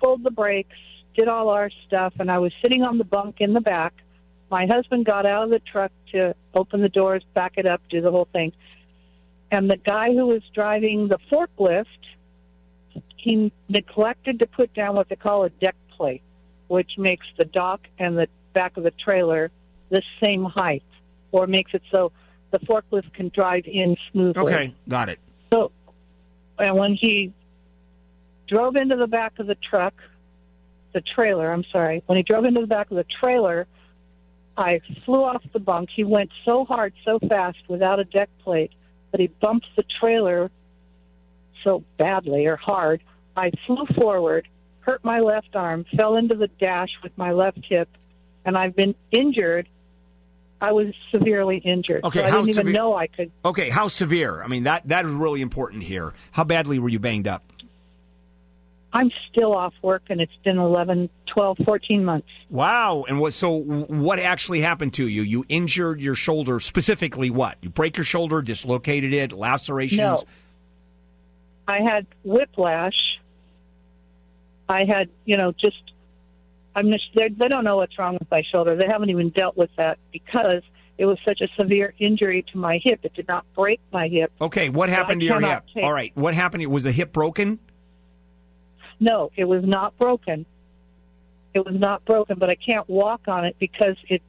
pulled 0.00 0.22
the 0.22 0.30
brakes, 0.30 0.76
did 1.14 1.28
all 1.28 1.48
our 1.48 1.70
stuff, 1.86 2.12
and 2.18 2.30
I 2.30 2.38
was 2.38 2.52
sitting 2.62 2.82
on 2.82 2.98
the 2.98 3.04
bunk 3.04 3.36
in 3.40 3.52
the 3.52 3.60
back. 3.60 3.92
My 4.50 4.66
husband 4.66 5.06
got 5.06 5.26
out 5.26 5.44
of 5.44 5.50
the 5.50 5.60
truck 5.60 5.92
to 6.12 6.34
open 6.54 6.82
the 6.82 6.88
doors, 6.88 7.22
back 7.34 7.54
it 7.56 7.66
up, 7.66 7.80
do 7.88 8.00
the 8.00 8.10
whole 8.10 8.28
thing. 8.32 8.52
And 9.50 9.68
the 9.68 9.76
guy 9.76 10.12
who 10.12 10.26
was 10.26 10.42
driving 10.54 11.08
the 11.08 11.18
forklift 11.30 11.86
he 13.16 13.52
neglected 13.68 14.38
to 14.38 14.46
put 14.46 14.72
down 14.74 14.96
what 14.96 15.08
they 15.08 15.16
call 15.16 15.44
a 15.44 15.50
deck 15.50 15.76
plate, 15.96 16.22
which 16.68 16.92
makes 16.96 17.26
the 17.36 17.44
dock 17.44 17.80
and 17.98 18.16
the 18.16 18.28
back 18.54 18.76
of 18.76 18.84
the 18.84 18.92
trailer 18.92 19.50
the 19.90 20.02
same 20.20 20.44
height, 20.44 20.84
or 21.32 21.46
makes 21.46 21.72
it 21.74 21.82
so 21.90 22.12
the 22.50 22.58
forklift 22.60 23.12
can 23.12 23.30
drive 23.34 23.64
in 23.66 23.96
smoothly. 24.10 24.42
Okay, 24.42 24.74
got 24.88 25.08
it. 25.08 25.18
So, 25.50 25.70
and 26.58 26.76
when 26.76 26.94
he 26.94 27.32
drove 28.48 28.76
into 28.76 28.96
the 28.96 29.06
back 29.06 29.38
of 29.38 29.46
the 29.46 29.56
truck, 29.56 29.94
the 30.92 31.02
trailer, 31.14 31.52
I'm 31.52 31.64
sorry, 31.70 32.02
when 32.06 32.16
he 32.16 32.22
drove 32.22 32.44
into 32.44 32.60
the 32.60 32.66
back 32.66 32.90
of 32.90 32.96
the 32.96 33.06
trailer, 33.20 33.66
I 34.56 34.80
flew 35.04 35.24
off 35.24 35.42
the 35.52 35.60
bunk. 35.60 35.90
He 35.94 36.04
went 36.04 36.30
so 36.44 36.64
hard, 36.64 36.92
so 37.04 37.18
fast 37.28 37.58
without 37.68 38.00
a 38.00 38.04
deck 38.04 38.28
plate 38.42 38.72
that 39.12 39.20
he 39.20 39.26
bumped 39.26 39.66
the 39.76 39.84
trailer 40.00 40.50
so 41.64 41.84
badly 41.98 42.46
or 42.46 42.56
hard. 42.56 43.02
I 43.36 43.50
flew 43.66 43.86
forward, 43.96 44.48
hurt 44.80 45.04
my 45.04 45.20
left 45.20 45.54
arm, 45.54 45.84
fell 45.96 46.16
into 46.16 46.34
the 46.34 46.48
dash 46.48 46.90
with 47.02 47.16
my 47.16 47.32
left 47.32 47.60
hip, 47.68 47.88
and 48.44 48.56
I've 48.56 48.74
been 48.74 48.94
injured. 49.10 49.68
I 50.60 50.72
was 50.72 50.88
severely 51.10 51.56
injured. 51.58 52.04
Okay, 52.04 52.20
so 52.20 52.24
I 52.24 52.30
didn't 52.30 52.48
even 52.50 52.54
severe- 52.54 52.72
know 52.72 52.94
I 52.94 53.06
could 53.06 53.30
Okay, 53.44 53.70
how 53.70 53.88
severe? 53.88 54.42
I 54.42 54.46
mean, 54.46 54.64
that 54.64 54.86
that 54.88 55.06
is 55.06 55.12
really 55.12 55.40
important 55.40 55.82
here. 55.82 56.12
How 56.32 56.44
badly 56.44 56.78
were 56.78 56.88
you 56.90 56.98
banged 56.98 57.26
up? 57.28 57.44
I'm 58.92 59.10
still 59.30 59.54
off 59.54 59.72
work, 59.82 60.02
and 60.10 60.20
it's 60.20 60.34
been 60.44 60.58
11, 60.58 61.08
12, 61.32 61.58
14 61.64 62.04
months. 62.04 62.26
Wow. 62.48 63.04
And 63.08 63.20
what? 63.20 63.34
So, 63.34 63.58
what 63.60 64.18
actually 64.18 64.60
happened 64.60 64.94
to 64.94 65.06
you? 65.06 65.22
You 65.22 65.44
injured 65.48 66.00
your 66.00 66.16
shoulder 66.16 66.58
specifically. 66.58 67.30
What? 67.30 67.56
You 67.62 67.70
break 67.70 67.96
your 67.96 68.04
shoulder, 68.04 68.42
dislocated 68.42 69.14
it, 69.14 69.32
lacerations. 69.32 69.98
No. 70.00 70.22
I 71.68 71.78
had 71.80 72.06
whiplash. 72.24 72.94
I 74.68 74.84
had, 74.84 75.08
you 75.24 75.36
know, 75.36 75.52
just, 75.52 75.82
I'm 76.74 76.90
just, 76.90 77.04
they 77.14 77.48
don't 77.48 77.64
know 77.64 77.76
what's 77.76 77.96
wrong 77.98 78.14
with 78.18 78.30
my 78.30 78.42
shoulder. 78.50 78.76
They 78.76 78.86
haven't 78.86 79.10
even 79.10 79.30
dealt 79.30 79.56
with 79.56 79.70
that 79.76 79.98
because 80.12 80.62
it 80.98 81.06
was 81.06 81.18
such 81.24 81.40
a 81.40 81.48
severe 81.56 81.94
injury 81.98 82.44
to 82.52 82.58
my 82.58 82.78
hip. 82.82 83.00
It 83.04 83.14
did 83.14 83.26
not 83.28 83.44
break 83.54 83.80
my 83.92 84.08
hip. 84.08 84.32
Okay, 84.40 84.68
what 84.68 84.88
So 84.88 84.94
happened 84.94 85.18
I 85.18 85.20
to 85.20 85.24
your 85.26 85.40
hip? 85.40 85.64
take- 85.74 85.84
All 85.84 85.92
right, 85.92 86.12
what 86.14 86.34
happened? 86.34 86.64
Was 86.66 86.82
the 86.84 86.92
hip 86.92 87.12
broken? 87.12 87.58
No, 89.00 89.30
it 89.36 89.44
was 89.44 89.64
not 89.64 89.96
broken. 89.98 90.46
It 91.54 91.64
was 91.64 91.74
not 91.74 92.04
broken, 92.04 92.38
but 92.38 92.48
I 92.50 92.54
can't 92.54 92.88
walk 92.88 93.22
on 93.26 93.44
it 93.44 93.56
because 93.58 93.96
it. 94.08 94.22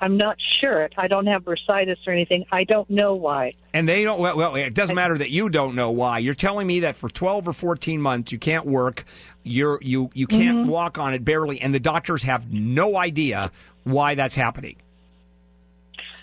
I'm 0.00 0.16
not 0.16 0.36
sure. 0.60 0.88
I 0.96 1.06
don't 1.06 1.26
have 1.26 1.44
bursitis 1.44 1.96
or 2.08 2.12
anything. 2.12 2.44
I 2.50 2.64
don't 2.64 2.90
know 2.90 3.14
why. 3.14 3.52
And 3.72 3.88
they 3.88 4.02
don't. 4.02 4.18
Well, 4.18 4.36
well, 4.36 4.56
it 4.56 4.74
doesn't 4.74 4.96
matter 4.96 5.16
that 5.18 5.30
you 5.30 5.48
don't 5.48 5.76
know 5.76 5.92
why. 5.92 6.18
You're 6.18 6.34
telling 6.34 6.66
me 6.66 6.80
that 6.80 6.96
for 6.96 7.08
12 7.08 7.46
or 7.46 7.52
14 7.52 8.00
months 8.00 8.32
you 8.32 8.38
can't 8.38 8.66
work. 8.66 9.04
You're 9.44 9.78
you 9.82 10.10
you 10.14 10.26
can't 10.26 10.58
Mm-hmm. 10.58 10.70
walk 10.70 10.98
on 10.98 11.14
it 11.14 11.24
barely, 11.24 11.60
and 11.60 11.72
the 11.74 11.78
doctors 11.80 12.22
have 12.24 12.50
no 12.52 12.96
idea 12.96 13.52
why 13.84 14.14
that's 14.16 14.34
happening. 14.34 14.76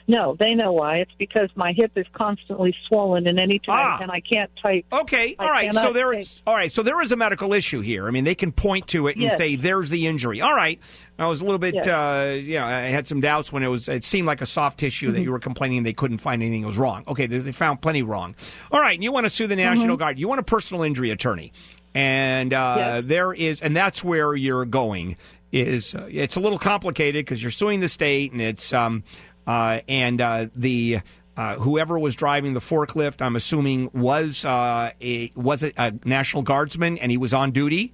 No, 0.10 0.36
they 0.40 0.56
know 0.56 0.72
why. 0.74 0.98
It's 0.98 1.12
because 1.20 1.50
my 1.56 1.72
hip 1.72 1.92
is 1.96 2.08
constantly 2.14 2.76
swollen, 2.88 3.28
and 3.28 3.40
any 3.40 3.60
time, 3.60 4.00
Ah. 4.00 4.00
and 4.02 4.10
I 4.12 4.22
can't 4.22 4.50
type. 4.60 4.84
Okay, 4.92 5.36
all 5.38 5.48
right. 5.48 5.72
So 5.72 5.94
there 5.94 6.12
is 6.12 6.42
all 6.48 6.56
right. 6.56 6.72
So 6.72 6.82
there 6.82 7.00
is 7.04 7.12
a 7.12 7.16
medical 7.16 7.54
issue 7.54 7.80
here. 7.82 8.08
I 8.08 8.12
mean, 8.12 8.24
they 8.24 8.34
can 8.34 8.52
point 8.52 8.88
to 8.88 9.08
it 9.08 9.16
and 9.18 9.22
Yes. 9.24 9.38
say, 9.38 9.56
"There's 9.56 9.92
the 9.92 10.08
injury." 10.08 10.42
All 10.42 10.56
right. 10.56 10.80
I 11.20 11.28
was 11.28 11.42
a 11.42 11.44
little 11.44 11.60
bit, 11.60 11.76
Yes. 11.76 11.88
uh, 11.88 12.40
you 12.42 12.58
know, 12.58 12.66
I 12.66 12.82
had 12.88 13.06
some 13.06 13.22
doubts 13.22 13.52
when 13.54 13.62
it 13.62 13.68
was. 13.68 13.88
It 13.88 14.04
seemed 14.04 14.26
like 14.26 14.42
a 14.42 14.46
soft 14.48 14.80
tissue 14.80 15.08
Mm-hmm. 15.10 15.16
that 15.16 15.22
you 15.22 15.32
were 15.32 15.38
complaining 15.40 15.84
they 15.84 15.94
couldn't 15.94 16.18
find 16.18 16.42
anything 16.42 16.62
that 16.64 16.68
was 16.70 16.78
wrong. 16.80 17.04
Okay, 17.08 17.28
they, 17.28 17.38
they 17.38 17.52
found 17.52 17.80
plenty 17.82 18.02
wrong. 18.02 18.34
All 18.72 18.80
right, 18.82 18.96
and 18.96 19.04
you 19.04 19.12
want 19.12 19.26
to 19.26 19.30
sue 19.30 19.46
the 19.46 19.56
National 19.56 19.90
Mm-hmm. 19.90 19.96
Guard. 19.98 20.18
You 20.18 20.28
want 20.28 20.40
a 20.40 20.44
personal 20.44 20.82
injury 20.82 21.12
attorney, 21.12 21.52
and 21.94 22.52
uh, 22.54 22.76
Yes. 22.78 23.04
there 23.06 23.32
is, 23.34 23.62
and 23.62 23.76
that's 23.76 24.04
where 24.04 24.36
you're 24.36 24.66
going. 24.66 25.18
Is 25.52 25.96
uh, 25.96 26.08
it's 26.12 26.36
a 26.36 26.40
little 26.40 26.60
complicated 26.60 27.26
because 27.26 27.42
you're 27.42 27.52
suing 27.52 27.80
the 27.80 27.90
state, 27.90 28.32
and 28.32 28.40
it's 28.40 28.72
um, 28.72 29.04
and 29.50 30.22
uh, 30.22 30.48
the. 30.56 31.00
Uh, 31.38 31.56
whoever 31.56 31.98
was 31.98 32.16
driving 32.16 32.54
the 32.54 32.60
forklift, 32.60 33.22
I'm 33.22 33.38
assuming 33.38 33.90
was 33.94 34.44
uh, 34.44 34.92
a 35.00 35.32
was 35.38 35.64
it 35.64 35.74
a 35.78 35.94
National 36.04 36.44
Guardsman, 36.44 36.98
and 36.98 37.10
he 37.10 37.18
was 37.18 37.34
on 37.34 37.52
duty. 37.52 37.94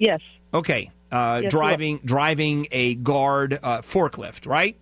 Yes, 0.00 0.20
Okay, 0.52 0.90
uh, 1.12 1.40
Yes, 1.44 1.52
driving 1.52 2.00
driving 2.04 2.66
a 2.72 2.96
guard 2.96 3.60
uh, 3.62 3.78
forklift, 3.82 4.44
right? 4.44 4.76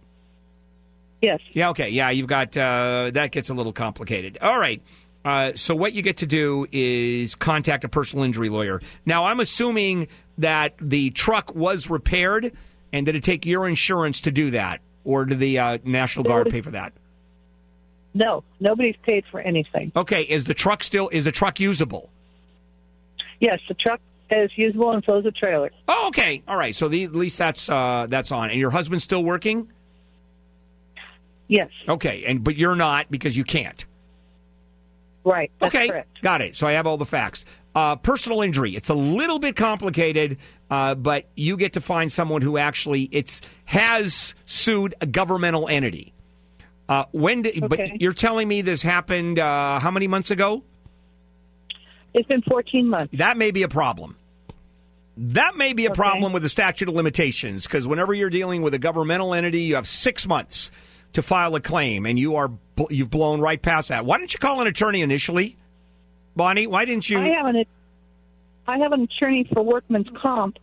yes. 1.21 1.40
Yeah. 1.53 1.69
Okay. 1.71 1.90
Yeah, 1.90 2.09
you've 2.11 2.29
got 2.29 2.57
uh, 2.57 3.11
that 3.12 3.31
gets 3.31 3.51
a 3.51 3.55
little 3.55 3.75
complicated. 3.75 4.38
All 4.40 4.59
right. 4.59 4.83
Uh, 5.25 5.53
so 5.55 5.75
what 5.75 5.93
you 5.93 6.01
get 6.01 6.19
to 6.19 6.27
do 6.27 6.67
is 6.73 7.35
contact 7.35 7.85
a 7.85 7.88
personal 7.90 8.25
injury 8.25 8.49
lawyer. 8.49 8.81
Now, 9.05 9.27
I'm 9.27 9.40
assuming 9.40 10.09
that 10.38 10.75
the 10.81 11.11
truck 11.11 11.55
was 11.55 11.90
repaired, 11.90 12.53
and 12.93 13.05
did 13.05 13.17
it 13.17 13.23
take 13.25 13.45
your 13.45 13.67
insurance 13.69 14.23
to 14.23 14.31
do 14.31 14.51
that, 14.53 14.81
or 15.05 15.25
did 15.25 15.38
the 15.38 15.59
uh, 15.59 15.79
National 15.85 16.25
Guard 16.25 16.51
pay 16.51 16.61
for 16.61 16.71
that? 16.73 16.93
No, 18.14 18.45
nobody's 18.61 18.97
paid 19.03 19.25
for 19.31 19.40
anything. 19.40 19.93
Okay, 19.95 20.23
is 20.23 20.45
the 20.45 20.55
truck 20.55 20.83
still 20.85 21.09
is 21.11 21.25
the 21.25 21.33
truck 21.33 21.59
usable? 21.61 22.11
Yes, 23.40 23.61
the 23.69 23.75
truck 23.75 24.01
is 24.31 24.51
usable 24.57 24.93
and 24.93 25.03
so 25.05 25.19
is 25.19 25.25
the 25.25 25.33
trailer. 25.33 25.71
Oh, 25.88 26.07
okay. 26.09 26.43
All 26.49 26.57
right. 26.57 26.75
So 26.75 26.88
the, 26.88 27.05
at 27.05 27.12
least 27.14 27.37
that's 27.38 27.69
uh, 27.69 28.07
that's 28.09 28.31
on. 28.33 28.51
And 28.51 28.59
your 28.59 28.71
husband's 28.71 29.05
still 29.05 29.23
working? 29.23 29.69
Yes, 31.49 31.69
Okay. 31.88 32.25
And 32.27 32.43
but 32.43 32.57
you're 32.57 32.77
not 32.77 33.11
because 33.11 33.37
you 33.37 33.45
can't. 33.45 33.85
right. 35.25 35.51
That's 35.59 35.75
okay. 35.75 35.88
correct. 35.88 36.23
Got 36.23 36.40
it. 36.40 36.57
So 36.57 36.67
I 36.67 36.73
have 36.73 36.87
all 36.87 36.97
the 36.97 37.05
facts. 37.05 37.45
Uh, 37.74 37.96
personal 37.96 38.40
injury. 38.40 38.76
It's 38.76 38.88
a 38.88 38.94
little 38.94 39.40
bit 39.40 39.56
complicated, 39.56 40.38
uh, 40.70 40.94
but 40.94 41.26
you 41.34 41.56
get 41.56 41.72
to 41.72 41.80
find 41.80 42.12
someone 42.12 42.40
who 42.40 42.56
actually 42.56 43.08
it's 43.10 43.40
has 43.64 44.34
sued 44.46 44.94
a 45.00 45.06
governmental 45.06 45.68
entity. 45.68 46.12
Uh, 46.88 47.06
when? 47.12 47.42
Did, 47.42 47.64
Okay. 47.64 47.66
But 47.90 48.00
you're 48.00 48.12
telling 48.12 48.46
me 48.46 48.60
this 48.62 48.80
happened 48.82 49.38
uh, 49.40 49.80
how 49.80 49.90
many 49.90 50.06
months 50.06 50.30
ago? 50.30 50.62
It's 52.12 52.28
been 52.28 52.42
14 52.42 52.88
months. 52.88 53.16
That 53.18 53.37
may 53.37 53.50
be 53.50 53.62
a 53.64 53.68
problem. 53.68 54.16
That 55.16 55.56
may 55.56 55.72
be 55.72 55.87
a 55.87 55.90
Okay. 55.90 55.96
problem 55.96 56.32
with 56.32 56.42
the 56.44 56.48
statute 56.48 56.88
of 56.88 56.94
limitations 56.94 57.64
because 57.66 57.88
whenever 57.88 58.14
you're 58.14 58.30
dealing 58.30 58.62
with 58.62 58.74
a 58.74 58.78
governmental 58.78 59.34
entity, 59.34 59.62
you 59.62 59.74
have 59.76 59.88
six 59.88 60.26
months 60.28 60.70
to 61.14 61.22
file 61.22 61.54
a 61.56 61.60
claim, 61.60 62.06
and 62.06 62.18
you 62.18 62.37
are 62.37 62.50
you've 62.90 63.10
blown 63.10 63.40
right 63.40 63.60
past 63.60 63.88
that. 63.88 64.04
Why 64.04 64.18
didn't 64.18 64.32
you 64.32 64.38
call 64.38 64.60
an 64.60 64.66
attorney 64.66 65.00
initially, 65.00 65.56
Bonnie? 66.37 66.66
Why 66.66 66.85
didn't 66.85 67.09
you? 67.09 67.18
I 67.18 67.29
have 67.29 67.47
an 67.47 67.64
I 68.66 68.79
have 68.79 68.92
an 68.92 69.03
attorney 69.03 69.49
for 69.53 69.62
workman's 69.62 70.09
comp, 70.20 70.59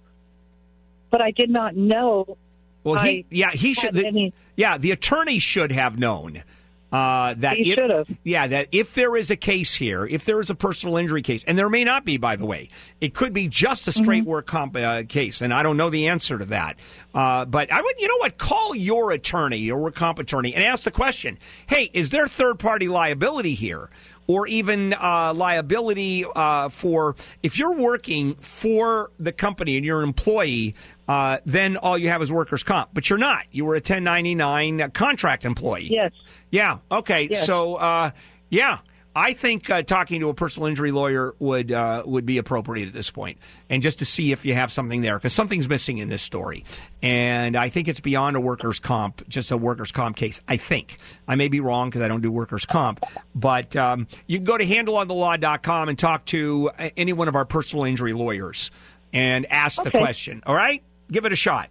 but 1.09 1.21
I 1.21 1.31
did 1.31 1.49
not 1.49 1.75
know. 1.75 2.37
well, 2.83 2.95
he 3.03 3.19
I 3.19 3.25
yeah 3.29 3.51
he 3.51 3.73
should. 3.73 3.93
The, 3.93 4.05
any- 4.07 4.33
yeah, 4.55 4.77
the 4.77 4.91
attorney 4.91 5.39
should 5.39 5.71
have 5.71 5.97
known. 5.97 6.43
Uh, 6.91 7.35
that 7.37 7.55
He 7.55 7.71
if, 7.71 7.75
should 7.75 7.89
have. 7.89 8.05
Yeah, 8.25 8.47
that 8.47 8.67
if 8.73 8.95
there 8.95 9.15
is 9.15 9.31
a 9.31 9.37
case 9.37 9.73
here, 9.73 10.05
if 10.05 10.25
there 10.25 10.41
is 10.41 10.49
a 10.49 10.55
personal 10.55 10.97
injury 10.97 11.21
case, 11.21 11.41
and 11.47 11.57
there 11.57 11.69
may 11.69 11.85
not 11.85 12.03
be, 12.03 12.17
by 12.17 12.35
the 12.35 12.45
way, 12.45 12.67
it 12.99 13.13
could 13.13 13.31
be 13.31 13.47
just 13.47 13.87
a 13.87 13.91
Mm-hmm. 13.91 14.03
straight 14.03 14.25
work 14.25 14.45
comp 14.45 14.75
uh, 14.75 15.03
case, 15.07 15.39
and 15.41 15.53
I 15.53 15.63
don't 15.63 15.77
know 15.77 15.89
the 15.89 16.09
answer 16.09 16.37
to 16.37 16.43
that. 16.47 16.75
Uh, 17.15 17.45
but 17.45 17.71
I 17.71 17.81
would, 17.81 17.97
you 17.97 18.09
know 18.09 18.17
what, 18.17 18.37
call 18.37 18.75
your 18.75 19.11
attorney, 19.13 19.59
your 19.59 19.77
work 19.77 19.95
comp 19.95 20.19
attorney, 20.19 20.53
and 20.53 20.65
ask 20.65 20.83
the 20.83 20.91
question: 20.91 21.39
Hey, 21.65 21.89
is 21.93 22.09
there 22.09 22.27
third 22.27 22.59
party 22.59 22.89
liability 22.89 23.53
here? 23.53 23.89
Or 24.27 24.47
even 24.47 24.93
uh, 24.93 25.33
liability 25.35 26.25
uh, 26.35 26.69
for 26.69 27.15
if 27.43 27.57
you're 27.57 27.75
working 27.75 28.35
for 28.35 29.11
the 29.19 29.31
company 29.31 29.75
and 29.77 29.85
you're 29.85 30.01
an 30.01 30.07
employee, 30.07 30.75
uh, 31.07 31.39
then 31.45 31.75
all 31.77 31.97
you 31.97 32.09
have 32.09 32.21
is 32.21 32.31
workers' 32.31 32.63
comp. 32.63 32.91
But 32.93 33.09
you're 33.09 33.19
not. 33.19 33.45
You 33.51 33.65
were 33.65 33.73
a 33.73 33.77
1099 33.77 34.91
contract 34.91 35.43
employee. 35.43 35.87
Yes. 35.89 36.13
Yeah. 36.49 36.77
Okay. 36.91 37.27
Yes. 37.29 37.45
So, 37.45 37.75
uh, 37.75 38.11
yeah, 38.49 38.79
I 39.15 39.33
think 39.33 39.69
uh, 39.69 39.81
talking 39.81 40.21
to 40.21 40.29
a 40.29 40.33
personal 40.33 40.67
injury 40.67 40.91
lawyer 40.91 41.35
would 41.39 41.71
uh, 41.71 42.03
would 42.05 42.25
be 42.25 42.37
appropriate 42.37 42.87
at 42.87 42.93
this 42.93 43.11
point, 43.11 43.39
and 43.69 43.83
just 43.83 43.99
to 43.99 44.05
see 44.05 44.31
if 44.31 44.45
you 44.45 44.53
have 44.53 44.71
something 44.71 45.01
there, 45.01 45.17
because 45.17 45.33
something's 45.33 45.67
missing 45.67 45.97
in 45.97 46.07
this 46.07 46.21
story, 46.21 46.63
and 47.01 47.57
I 47.57 47.67
think 47.67 47.89
it's 47.89 47.99
beyond 47.99 48.37
a 48.37 48.39
workers' 48.39 48.79
comp, 48.79 49.27
just 49.27 49.51
a 49.51 49.57
workers' 49.57 49.91
comp 49.91 50.15
case. 50.15 50.39
I 50.47 50.55
think 50.55 50.97
I 51.27 51.35
may 51.35 51.49
be 51.49 51.59
wrong 51.59 51.89
because 51.89 52.01
I 52.01 52.07
don't 52.07 52.21
do 52.21 52.31
workers' 52.31 52.65
comp, 52.65 53.03
but 53.35 53.75
um, 53.75 54.07
you 54.27 54.37
can 54.37 54.45
go 54.45 54.57
to 54.57 54.65
handelonthelaw.com 54.65 55.89
and 55.89 55.99
talk 55.99 56.23
to 56.25 56.71
uh, 56.79 56.89
any 56.95 57.11
one 57.11 57.27
of 57.27 57.35
our 57.35 57.45
personal 57.45 57.83
injury 57.83 58.13
lawyers 58.13 58.71
and 59.11 59.45
ask 59.51 59.83
the 59.83 59.91
question. 59.91 60.41
All 60.45 60.55
right, 60.55 60.81
give 61.11 61.25
it 61.25 61.33
a 61.33 61.37
shot. 61.37 61.69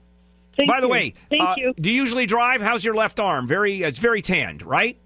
Thank 0.56 0.68
By 0.68 0.80
the 0.80 0.88
you. 0.88 0.92
way, 0.92 1.14
uh, 1.38 1.54
do 1.80 1.90
you 1.90 1.96
usually 2.02 2.26
drive? 2.26 2.60
How's 2.60 2.84
your 2.84 2.94
left 2.94 3.18
arm? 3.18 3.46
Very, 3.46 3.82
it's 3.82 3.98
very 3.98 4.20
tanned, 4.20 4.60
right? 4.60 4.98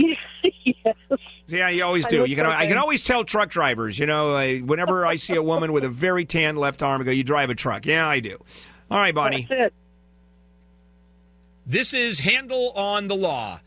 Yes. 0.00 0.94
Yeah, 1.48 1.68
you 1.68 1.82
always 1.82 2.06
do. 2.06 2.20
look 2.20 2.28
You 2.28 2.36
can. 2.36 2.44
like 2.46 2.58
I 2.58 2.66
can 2.68 2.78
always 2.78 3.02
tell 3.02 3.24
truck 3.24 3.50
drivers. 3.50 3.98
You 3.98 4.06
know, 4.06 4.36
uh, 4.36 4.58
whenever 4.58 5.04
I 5.04 5.16
see 5.16 5.34
a 5.34 5.42
woman 5.42 5.72
with 5.72 5.82
a 5.84 5.88
very 5.88 6.24
tan 6.24 6.54
left 6.54 6.80
arm, 6.80 7.00
I 7.00 7.04
go, 7.04 7.10
"You 7.10 7.24
drive 7.24 7.50
a 7.50 7.56
truck." 7.56 7.86
Yeah, 7.86 8.06
I 8.08 8.20
do. 8.20 8.38
All 8.88 8.98
right, 8.98 9.12
Bonnie. 9.12 9.48
That's 9.50 9.66
it. 9.66 9.74
This 11.66 11.92
is 11.92 12.20
Handel 12.20 12.70
on 12.76 13.08
the 13.08 13.16
Law. 13.16 13.58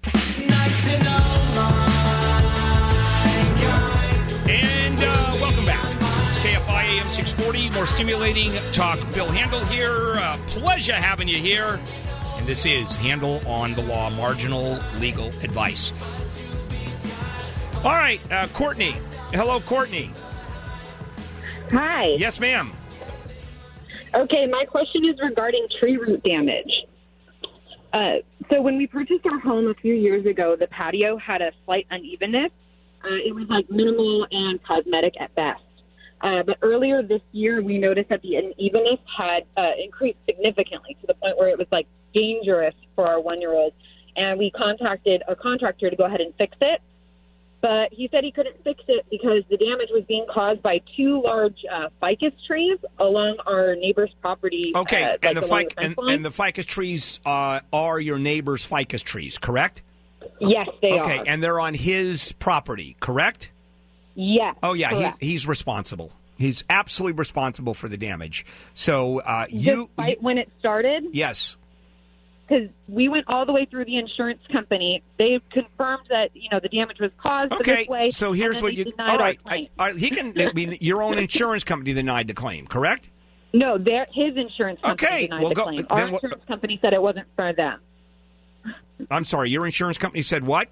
And 4.47 4.99
uh, 4.99 5.37
welcome 5.41 5.65
back. 5.65 5.99
This 6.19 6.37
is 6.37 6.43
KFI 6.43 6.99
AM 6.99 7.09
640. 7.09 7.69
More 7.71 7.87
stimulating 7.87 8.53
talk. 8.71 8.99
Bill 9.13 9.29
Handel 9.29 9.59
here. 9.65 10.15
Uh, 10.17 10.37
pleasure 10.47 10.93
having 10.93 11.27
you 11.27 11.37
here. 11.37 11.79
And 12.37 12.45
this 12.47 12.65
is 12.65 12.95
Handel 12.97 13.41
on 13.47 13.73
the 13.73 13.81
Law, 13.83 14.09
marginal 14.11 14.79
legal 14.99 15.27
advice. 15.43 15.91
All 17.83 17.91
right, 17.91 18.21
uh, 18.31 18.47
Courtney. 18.53 18.95
Hello, 19.33 19.59
Courtney. 19.59 20.09
Hi. 21.71 22.15
Yes, 22.17 22.39
ma'am. 22.39 22.71
Okay, 24.15 24.45
my 24.45 24.63
question 24.63 25.03
is 25.03 25.19
regarding 25.21 25.67
tree 25.81 25.97
root 25.97 26.23
damage. 26.23 26.71
Uh, 27.91 28.19
so 28.49 28.61
when 28.61 28.77
we 28.77 28.87
purchased 28.87 29.25
our 29.25 29.39
home 29.39 29.67
a 29.67 29.73
few 29.73 29.95
years 29.95 30.25
ago, 30.25 30.55
the 30.57 30.67
patio 30.67 31.17
had 31.17 31.41
a 31.41 31.51
slight 31.65 31.85
unevenness. 31.91 32.51
Uh, 33.03 33.15
it 33.15 33.35
was 33.35 33.47
like 33.49 33.69
minimal 33.69 34.25
and 34.31 34.63
cosmetic 34.63 35.13
at 35.19 35.35
best. 35.35 35.61
Uh, 36.21 36.41
but 36.41 36.57
earlier 36.61 37.03
this 37.03 37.21
year, 37.33 37.61
we 37.61 37.77
noticed 37.77 38.07
that 38.07 38.21
the 38.21 38.37
unevenness 38.37 38.99
had 39.17 39.43
uh, 39.57 39.71
increased 39.83 40.19
significantly 40.25 40.95
to 41.01 41.07
the 41.07 41.15
point 41.15 41.37
where 41.37 41.49
it 41.49 41.57
was 41.57 41.67
like 41.69 41.87
dangerous 42.13 42.75
for 42.95 43.05
our 43.05 43.19
one-year-old. 43.19 43.73
And 44.15 44.39
we 44.39 44.51
contacted 44.51 45.21
a 45.27 45.35
contractor 45.35 45.89
to 45.89 45.95
go 45.97 46.05
ahead 46.05 46.21
and 46.21 46.33
fix 46.35 46.55
it. 46.61 46.81
But 47.63 47.93
he 47.93 48.09
said 48.11 48.25
he 48.25 48.31
couldn't 48.33 48.61
fix 48.65 48.83
it 48.89 49.05
because 49.09 49.43
the 49.49 49.55
damage 49.55 49.87
was 49.89 50.03
being 50.05 50.25
caused 50.29 50.61
by 50.61 50.81
two 50.97 51.21
large 51.23 51.55
uh, 51.73 51.87
ficus 52.01 52.33
trees 52.45 52.77
along 52.99 53.37
our 53.47 53.73
neighbor's 53.77 54.11
property. 54.19 54.73
Okay, 54.75 55.01
uh, 55.01 55.11
like 55.11 55.23
and 55.23 55.37
the 55.37 55.41
fic- 55.41 55.73
fence 55.73 55.95
and, 55.97 56.09
and 56.09 56.25
the 56.25 56.29
ficus 56.29 56.65
trees 56.65 57.21
uh, 57.25 57.61
are 57.71 58.01
your 58.01 58.19
neighbor's 58.19 58.65
ficus 58.65 59.01
trees, 59.01 59.37
correct? 59.37 59.81
yes, 60.41 60.67
they 60.81 60.89
okay, 60.89 60.97
are. 60.97 61.21
Okay, 61.21 61.23
and 61.25 61.41
they're 61.41 61.59
on 61.59 61.73
his 61.73 62.33
property, 62.33 62.97
correct? 62.99 63.49
yes. 64.15 64.55
Oh 64.61 64.73
yeah, 64.73 65.13
he, 65.19 65.27
he's 65.27 65.47
responsible. 65.47 66.11
He's 66.37 66.65
absolutely 66.69 67.17
responsible 67.17 67.73
for 67.73 67.87
the 67.87 67.95
damage. 67.95 68.45
So 68.73 69.21
uh, 69.21 69.45
you, 69.49 69.89
Despite 69.95 70.21
when 70.21 70.37
it 70.37 70.51
started, 70.59 71.05
yes, 71.13 71.55
because 72.47 72.69
we 72.87 73.07
went 73.07 73.25
all 73.27 73.45
the 73.45 73.53
way 73.53 73.65
through 73.65 73.85
the 73.85 73.97
insurance 73.97 74.41
company, 74.51 75.01
they 75.17 75.39
confirmed 75.51 76.03
that 76.09 76.29
you 76.33 76.49
know 76.51 76.59
the 76.59 76.69
damage 76.69 76.99
was 76.99 77.11
caused 77.21 77.51
okay. 77.53 77.81
this 77.81 77.87
way. 77.87 78.11
So 78.11 78.31
here's 78.31 78.61
what 78.61 78.73
you. 78.73 78.91
All 78.99 79.17
right. 79.17 79.39
I, 79.45 79.69
I, 79.79 79.93
he 79.93 80.09
can. 80.09 80.39
I 80.39 80.51
mean, 80.53 80.77
your 80.81 81.01
own 81.01 81.17
insurance 81.17 81.63
company 81.63 81.93
denied 81.93 82.27
the 82.27 82.33
claim, 82.33 82.67
correct? 82.67 83.09
no, 83.53 83.77
their 83.77 84.07
his 84.11 84.35
insurance 84.35 84.81
company 84.81 85.07
Okay, 85.07 85.27
denied 85.27 85.41
well, 85.41 85.49
the 85.49 85.55
go- 85.55 85.63
claim. 85.63 85.87
Our 85.89 86.11
what- 86.11 86.23
insurance 86.23 86.43
company 86.47 86.79
said 86.81 86.93
it 86.93 87.01
wasn't 87.01 87.27
for 87.35 87.53
them. 87.53 87.79
I'm 89.11 89.25
sorry. 89.25 89.49
Your 89.49 89.65
insurance 89.65 89.97
company 89.97 90.21
said 90.21 90.45
what? 90.45 90.69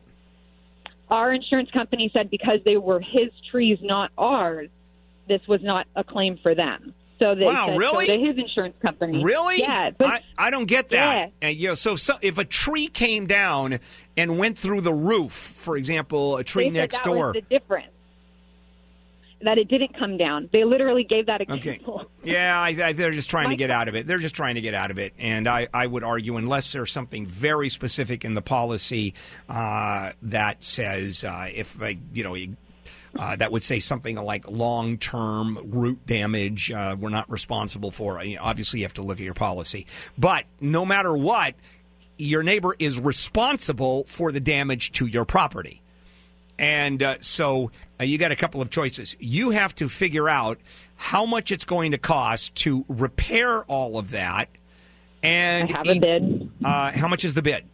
Our 1.10 1.34
insurance 1.34 1.70
company 1.72 2.10
said 2.14 2.30
because 2.30 2.60
they 2.64 2.78
were 2.78 3.02
his 3.02 3.30
trees, 3.52 3.80
not 3.82 4.12
ours, 4.18 4.70
this 5.28 5.42
was 5.48 5.62
not 5.62 5.86
a 5.96 6.04
claim 6.04 6.40
for 6.42 6.56
them. 6.56 6.94
So 7.22 7.36
they 7.36 7.46
Wow, 7.46 7.78
really? 7.78 8.08
so 8.08 8.18
to 8.18 8.20
his 8.20 8.36
insurance 8.36 8.74
company. 8.82 9.24
Really? 9.24 9.60
Yeah, 9.60 9.92
but 9.96 10.08
I, 10.08 10.22
I 10.40 10.50
don't 10.50 10.66
get 10.66 10.90
that. 10.90 11.32
And, 11.40 11.56
you 11.56 11.68
know, 11.68 11.76
so, 11.76 11.96
so 11.96 12.16
if 12.24 12.40
a 12.40 12.46
tree 12.46 12.88
came 12.88 13.28
down 13.28 13.80
and 14.18 14.40
went 14.40 14.58
through 14.58 14.82
the 14.82 14.94
roof, 14.94 15.32
for 15.32 15.78
example, 15.78 16.38
a 16.38 16.44
tree 16.44 16.72
next 16.72 17.04
door. 17.04 17.34
the 17.34 17.42
difference. 17.42 17.92
That 19.44 19.60
it 19.60 19.68
didn't 19.68 19.98
come 19.98 20.18
down. 20.18 20.50
They 20.52 20.64
literally 20.64 21.04
gave 21.04 21.28
that 21.28 21.42
Okay. 21.42 21.54
example. 21.56 22.06
Yeah, 22.24 22.60
I, 22.60 22.70
I, 22.70 22.94
they're 22.94 23.12
just 23.12 23.30
trying 23.30 23.50
to 23.52 23.56
get 23.56 23.70
out 23.70 23.88
of 23.88 23.96
it. 23.96 24.06
They're 24.08 24.20
just 24.20 24.36
trying 24.36 24.56
to 24.56 24.62
get 24.62 24.74
out 24.76 24.90
of 24.92 25.00
it, 25.00 25.14
and 25.18 25.48
I, 25.48 25.68
I 25.74 25.88
would 25.88 26.04
argue, 26.04 26.38
unless 26.38 26.72
there's 26.72 26.92
something 26.92 27.26
very 27.26 27.70
specific 27.70 28.24
in 28.24 28.36
the 28.36 28.44
policy 28.44 29.16
uh, 29.50 30.12
that 30.24 30.64
says 30.64 31.24
uh, 31.24 31.50
if 31.54 31.80
like, 31.80 32.00
you 32.14 32.24
know. 32.24 32.36
You- 33.14 33.20
Uh, 33.20 33.36
that 33.36 33.52
would 33.52 33.64
say 33.64 33.80
something 33.80 34.16
like 34.16 34.48
long-term 34.50 35.60
root 35.72 36.06
damage. 36.06 36.72
Uh, 36.72 36.96
we're 37.00 37.10
not 37.10 37.30
responsible 37.30 37.92
for. 37.92 38.20
I 38.20 38.24
mean, 38.26 38.38
obviously, 38.38 38.80
you 38.80 38.86
have 38.86 38.94
to 38.96 39.02
look 39.02 39.20
at 39.20 39.24
your 39.26 39.34
policy. 39.34 39.86
But 40.18 40.46
no 40.60 40.86
matter 40.86 41.16
what, 41.16 41.56
your 42.18 42.44
neighbor 42.44 42.76
is 42.80 43.00
responsible 43.00 44.04
for 44.06 44.32
the 44.32 44.40
damage 44.40 44.92
to 44.94 45.06
your 45.08 45.26
property. 45.26 45.82
And 46.60 47.02
uh, 47.02 47.16
so 47.22 47.72
uh, 48.00 48.04
you 48.04 48.18
got 48.20 48.32
a 48.32 48.36
couple 48.36 48.62
of 48.62 48.70
choices. 48.70 49.16
You 49.20 49.50
have 49.50 49.74
to 49.76 49.90
figure 49.90 50.30
out 50.30 50.60
how 50.96 51.26
much 51.26 51.52
it's 51.52 51.66
going 51.66 51.92
to 51.92 51.98
cost 51.98 52.54
to 52.56 52.86
repair 52.88 53.64
all 53.64 53.98
of 53.98 54.12
that. 54.12 54.48
And 55.24 55.70
I 55.74 55.78
have 55.78 55.88
a 55.88 56.00
bid. 56.00 56.52
Uh, 56.64 56.92
how 56.92 57.08
much 57.08 57.26
is 57.26 57.34
the 57.34 57.42
bid? 57.42 57.66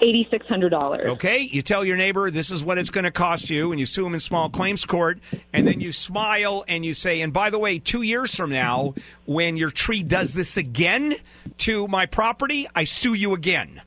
Eighty 0.00 0.28
six 0.30 0.46
hundred 0.46 0.70
dollars. 0.70 1.10
Okay, 1.12 1.40
you 1.40 1.62
tell 1.62 1.84
your 1.84 1.96
neighbor 1.96 2.30
this 2.30 2.50
is 2.52 2.64
what 2.64 2.78
it's 2.78 2.90
going 2.90 3.04
to 3.04 3.10
cost 3.10 3.50
you, 3.50 3.72
and 3.72 3.80
you 3.80 3.86
sue 3.86 4.06
him 4.06 4.14
in 4.14 4.20
small 4.20 4.48
claims 4.48 4.84
court, 4.84 5.18
and 5.52 5.66
then 5.66 5.80
you 5.80 5.92
smile 5.92 6.64
and 6.68 6.84
you 6.84 6.94
say, 6.94 7.20
and 7.20 7.32
by 7.32 7.50
the 7.50 7.58
way, 7.58 7.78
two 7.78 8.02
years 8.02 8.34
from 8.34 8.50
now, 8.50 8.94
when 9.26 9.56
your 9.56 9.70
tree 9.70 10.02
does 10.02 10.34
this 10.34 10.56
again 10.56 11.16
to 11.58 11.88
my 11.88 12.06
property, 12.06 12.68
I 12.74 12.84
sue 12.84 13.14
you 13.14 13.34
again. 13.34 13.80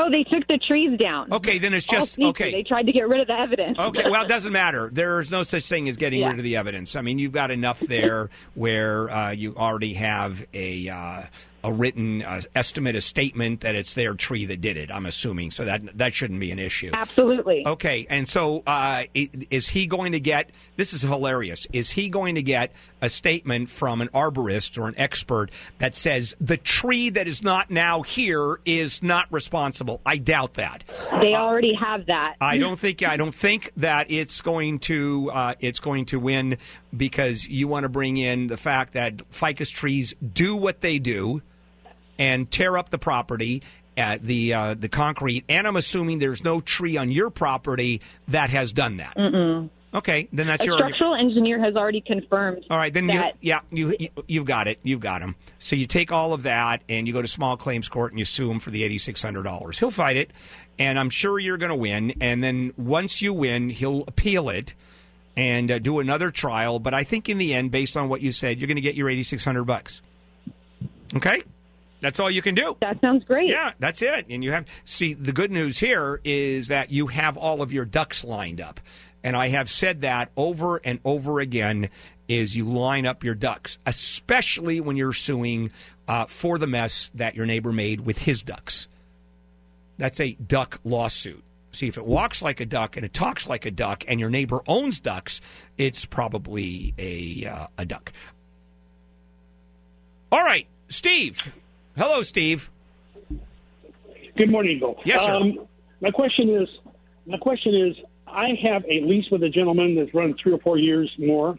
Oh, 0.00 0.08
they 0.10 0.22
took 0.22 0.46
the 0.46 0.58
trees 0.58 0.96
down. 0.96 1.32
Okay, 1.32 1.58
then 1.58 1.74
it's 1.74 1.84
just 1.84 2.20
okay. 2.20 2.52
They 2.52 2.62
tried 2.62 2.84
to 2.86 2.92
get 2.92 3.08
rid 3.08 3.20
of 3.20 3.26
the 3.26 3.38
evidence. 3.38 3.76
Okay, 3.80 4.04
well, 4.08 4.22
it 4.24 4.28
doesn't 4.28 4.52
matter. 4.52 4.88
There's 4.92 5.32
no 5.32 5.42
such 5.42 5.66
thing 5.66 5.88
as 5.88 5.96
getting 5.96 6.20
Yeah. 6.20 6.28
rid 6.30 6.38
of 6.38 6.44
the 6.44 6.54
evidence. 6.56 6.94
I 6.94 7.02
mean, 7.02 7.18
you've 7.18 7.32
got 7.32 7.50
enough 7.50 7.80
there 7.80 8.30
where 8.54 9.10
uh, 9.10 9.30
you 9.32 9.56
already 9.56 9.94
have 9.94 10.46
a 10.54 10.88
uh, 10.88 11.22
a 11.64 11.72
written 11.72 12.22
uh, 12.22 12.40
estimate, 12.54 12.94
a 12.94 13.00
statement 13.00 13.62
that 13.62 13.74
it's 13.74 13.94
their 13.94 14.14
tree 14.14 14.46
that 14.46 14.60
did 14.60 14.76
it. 14.76 14.92
I'm 14.92 15.06
assuming, 15.06 15.50
so 15.50 15.64
that 15.64 15.98
that 15.98 16.12
shouldn't 16.12 16.38
be 16.38 16.52
an 16.52 16.60
issue. 16.60 16.92
Absolutely. 16.94 17.66
Okay, 17.66 18.06
and 18.08 18.28
so 18.28 18.62
uh, 18.68 19.02
is 19.14 19.68
he 19.68 19.86
going 19.88 20.12
to 20.12 20.20
get? 20.20 20.50
This 20.76 20.92
is 20.92 21.02
hilarious. 21.02 21.66
Is 21.72 21.90
he 21.90 22.08
going 22.08 22.36
to 22.36 22.42
get 22.42 22.70
a 23.02 23.08
statement 23.08 23.68
from 23.70 24.00
an 24.00 24.08
arborist 24.10 24.80
or 24.80 24.86
an 24.86 24.94
expert 24.96 25.50
that 25.78 25.96
says 25.96 26.36
the 26.40 26.56
tree 26.56 27.10
that 27.10 27.26
is 27.26 27.42
not 27.42 27.68
now 27.72 28.02
here 28.02 28.60
is 28.64 29.02
not 29.02 29.26
responsible? 29.32 29.87
I 30.04 30.18
doubt 30.18 30.54
that. 30.54 30.84
They 31.20 31.34
already 31.34 31.74
have 31.74 32.06
that. 32.06 32.36
I 32.40 32.58
don't 32.58 32.78
think 32.78 33.02
I 33.02 33.16
don't 33.16 33.34
think 33.34 33.72
that 33.76 34.10
it's 34.10 34.40
going 34.40 34.80
to 34.80 35.30
uh, 35.32 35.54
it's 35.60 35.80
going 35.80 36.06
to 36.06 36.18
win 36.18 36.58
because 36.96 37.46
you 37.48 37.68
want 37.68 37.84
to 37.84 37.88
bring 37.88 38.16
in 38.16 38.46
the 38.46 38.56
fact 38.56 38.92
that 38.94 39.18
ficus 39.30 39.70
trees 39.70 40.14
do 40.32 40.56
what 40.56 40.80
they 40.80 40.98
do 40.98 41.42
and 42.18 42.50
tear 42.50 42.76
up 42.76 42.90
the 42.90 42.98
property. 42.98 43.62
Uh, 43.96 44.16
the 44.20 44.54
uh, 44.54 44.74
the 44.74 44.88
concrete, 44.88 45.44
and 45.48 45.66
I'm 45.66 45.74
assuming 45.74 46.20
there's 46.20 46.44
no 46.44 46.60
tree 46.60 46.96
on 46.96 47.10
your 47.10 47.30
property 47.30 48.00
that 48.28 48.48
has 48.50 48.72
done 48.72 48.98
that. 48.98 49.16
Mm-mm. 49.16 49.70
Okay, 49.94 50.28
then 50.34 50.46
that's 50.46 50.62
a 50.62 50.66
your 50.66 50.76
structural 50.76 51.14
engineer 51.14 51.58
has 51.60 51.74
already 51.74 52.02
confirmed. 52.02 52.66
all 52.68 52.76
right, 52.76 52.92
then 52.92 53.08
you, 53.08 53.22
yeah, 53.40 53.60
you, 53.70 53.94
you 53.98 54.08
you've 54.26 54.44
got 54.44 54.68
it. 54.68 54.78
You've 54.82 55.00
got 55.00 55.22
him. 55.22 55.34
So 55.58 55.76
you 55.76 55.86
take 55.86 56.12
all 56.12 56.34
of 56.34 56.42
that 56.42 56.82
and 56.90 57.06
you 57.08 57.14
go 57.14 57.22
to 57.22 57.28
small 57.28 57.56
claims 57.56 57.88
court 57.88 58.12
and 58.12 58.18
you 58.18 58.26
sue 58.26 58.50
him 58.50 58.60
for 58.60 58.70
the 58.70 58.84
eighty 58.84 58.98
six 58.98 59.22
hundred 59.22 59.44
dollars. 59.44 59.78
He'll 59.78 59.90
fight 59.90 60.18
it, 60.18 60.30
and 60.78 60.98
I'm 60.98 61.08
sure 61.08 61.38
you're 61.38 61.56
going 61.56 61.70
to 61.70 61.76
win. 61.76 62.12
And 62.20 62.44
then 62.44 62.74
once 62.76 63.22
you 63.22 63.32
win, 63.32 63.70
he'll 63.70 64.04
appeal 64.06 64.50
it 64.50 64.74
and 65.36 65.70
uh, 65.70 65.78
do 65.78 66.00
another 66.00 66.30
trial. 66.30 66.78
But 66.80 66.92
I 66.92 67.04
think 67.04 67.30
in 67.30 67.38
the 67.38 67.54
end, 67.54 67.70
based 67.70 67.96
on 67.96 68.10
what 68.10 68.20
you 68.20 68.30
said, 68.30 68.58
you're 68.58 68.66
going 68.68 68.76
to 68.76 68.82
get 68.82 68.94
your 68.94 69.08
eighty 69.08 69.22
six 69.22 69.42
hundred 69.42 69.64
bucks. 69.64 70.02
Okay, 71.16 71.42
that's 72.00 72.20
all 72.20 72.30
you 72.30 72.42
can 72.42 72.54
do. 72.54 72.76
That 72.82 73.00
sounds 73.00 73.24
great. 73.24 73.48
Yeah, 73.48 73.72
that's 73.78 74.02
it. 74.02 74.26
And 74.28 74.44
you 74.44 74.52
have 74.52 74.66
see 74.84 75.14
the 75.14 75.32
good 75.32 75.50
news 75.50 75.78
here 75.78 76.20
is 76.24 76.68
that 76.68 76.90
you 76.90 77.06
have 77.06 77.38
all 77.38 77.62
of 77.62 77.72
your 77.72 77.86
ducks 77.86 78.22
lined 78.22 78.60
up. 78.60 78.80
And 79.24 79.36
I 79.36 79.48
have 79.48 79.68
said 79.68 80.02
that 80.02 80.30
over 80.36 80.80
and 80.84 81.00
over 81.04 81.40
again 81.40 81.90
is 82.28 82.56
you 82.56 82.66
line 82.66 83.06
up 83.06 83.24
your 83.24 83.34
ducks, 83.34 83.78
especially 83.86 84.80
when 84.80 84.96
you're 84.96 85.12
suing 85.12 85.70
uh, 86.06 86.26
for 86.26 86.58
the 86.58 86.66
mess 86.66 87.10
that 87.14 87.34
your 87.34 87.46
neighbor 87.46 87.72
made 87.72 88.00
with 88.00 88.18
his 88.18 88.42
ducks. 88.42 88.86
That's 89.96 90.20
a 90.20 90.34
duck 90.34 90.80
lawsuit. 90.84 91.42
See, 91.72 91.88
if 91.88 91.98
it 91.98 92.06
walks 92.06 92.40
like 92.40 92.60
a 92.60 92.66
duck 92.66 92.96
and 92.96 93.04
it 93.04 93.12
talks 93.12 93.46
like 93.46 93.66
a 93.66 93.70
duck, 93.70 94.04
and 94.08 94.18
your 94.18 94.30
neighbor 94.30 94.62
owns 94.66 95.00
ducks, 95.00 95.40
it's 95.76 96.04
probably 96.06 96.94
a 96.98 97.46
uh, 97.46 97.66
a 97.76 97.84
duck. 97.84 98.12
All 100.32 100.42
right, 100.42 100.66
Steve. 100.88 101.52
Hello, 101.96 102.22
Steve. 102.22 102.70
Good 104.36 104.50
morning, 104.50 104.78
Bill. 104.78 104.96
Yes, 105.04 105.24
sir. 105.24 105.32
Um, 105.32 105.66
my 106.00 106.10
question 106.10 106.48
is, 106.48 106.68
my 107.26 107.38
question 107.38 107.74
is, 107.74 107.96
I 108.30 108.58
have 108.62 108.84
a 108.84 109.00
lease 109.00 109.26
with 109.30 109.42
a 109.42 109.48
gentleman 109.48 109.94
that's 109.94 110.12
run 110.14 110.34
three 110.42 110.52
or 110.52 110.58
four 110.58 110.78
years 110.78 111.10
more, 111.18 111.58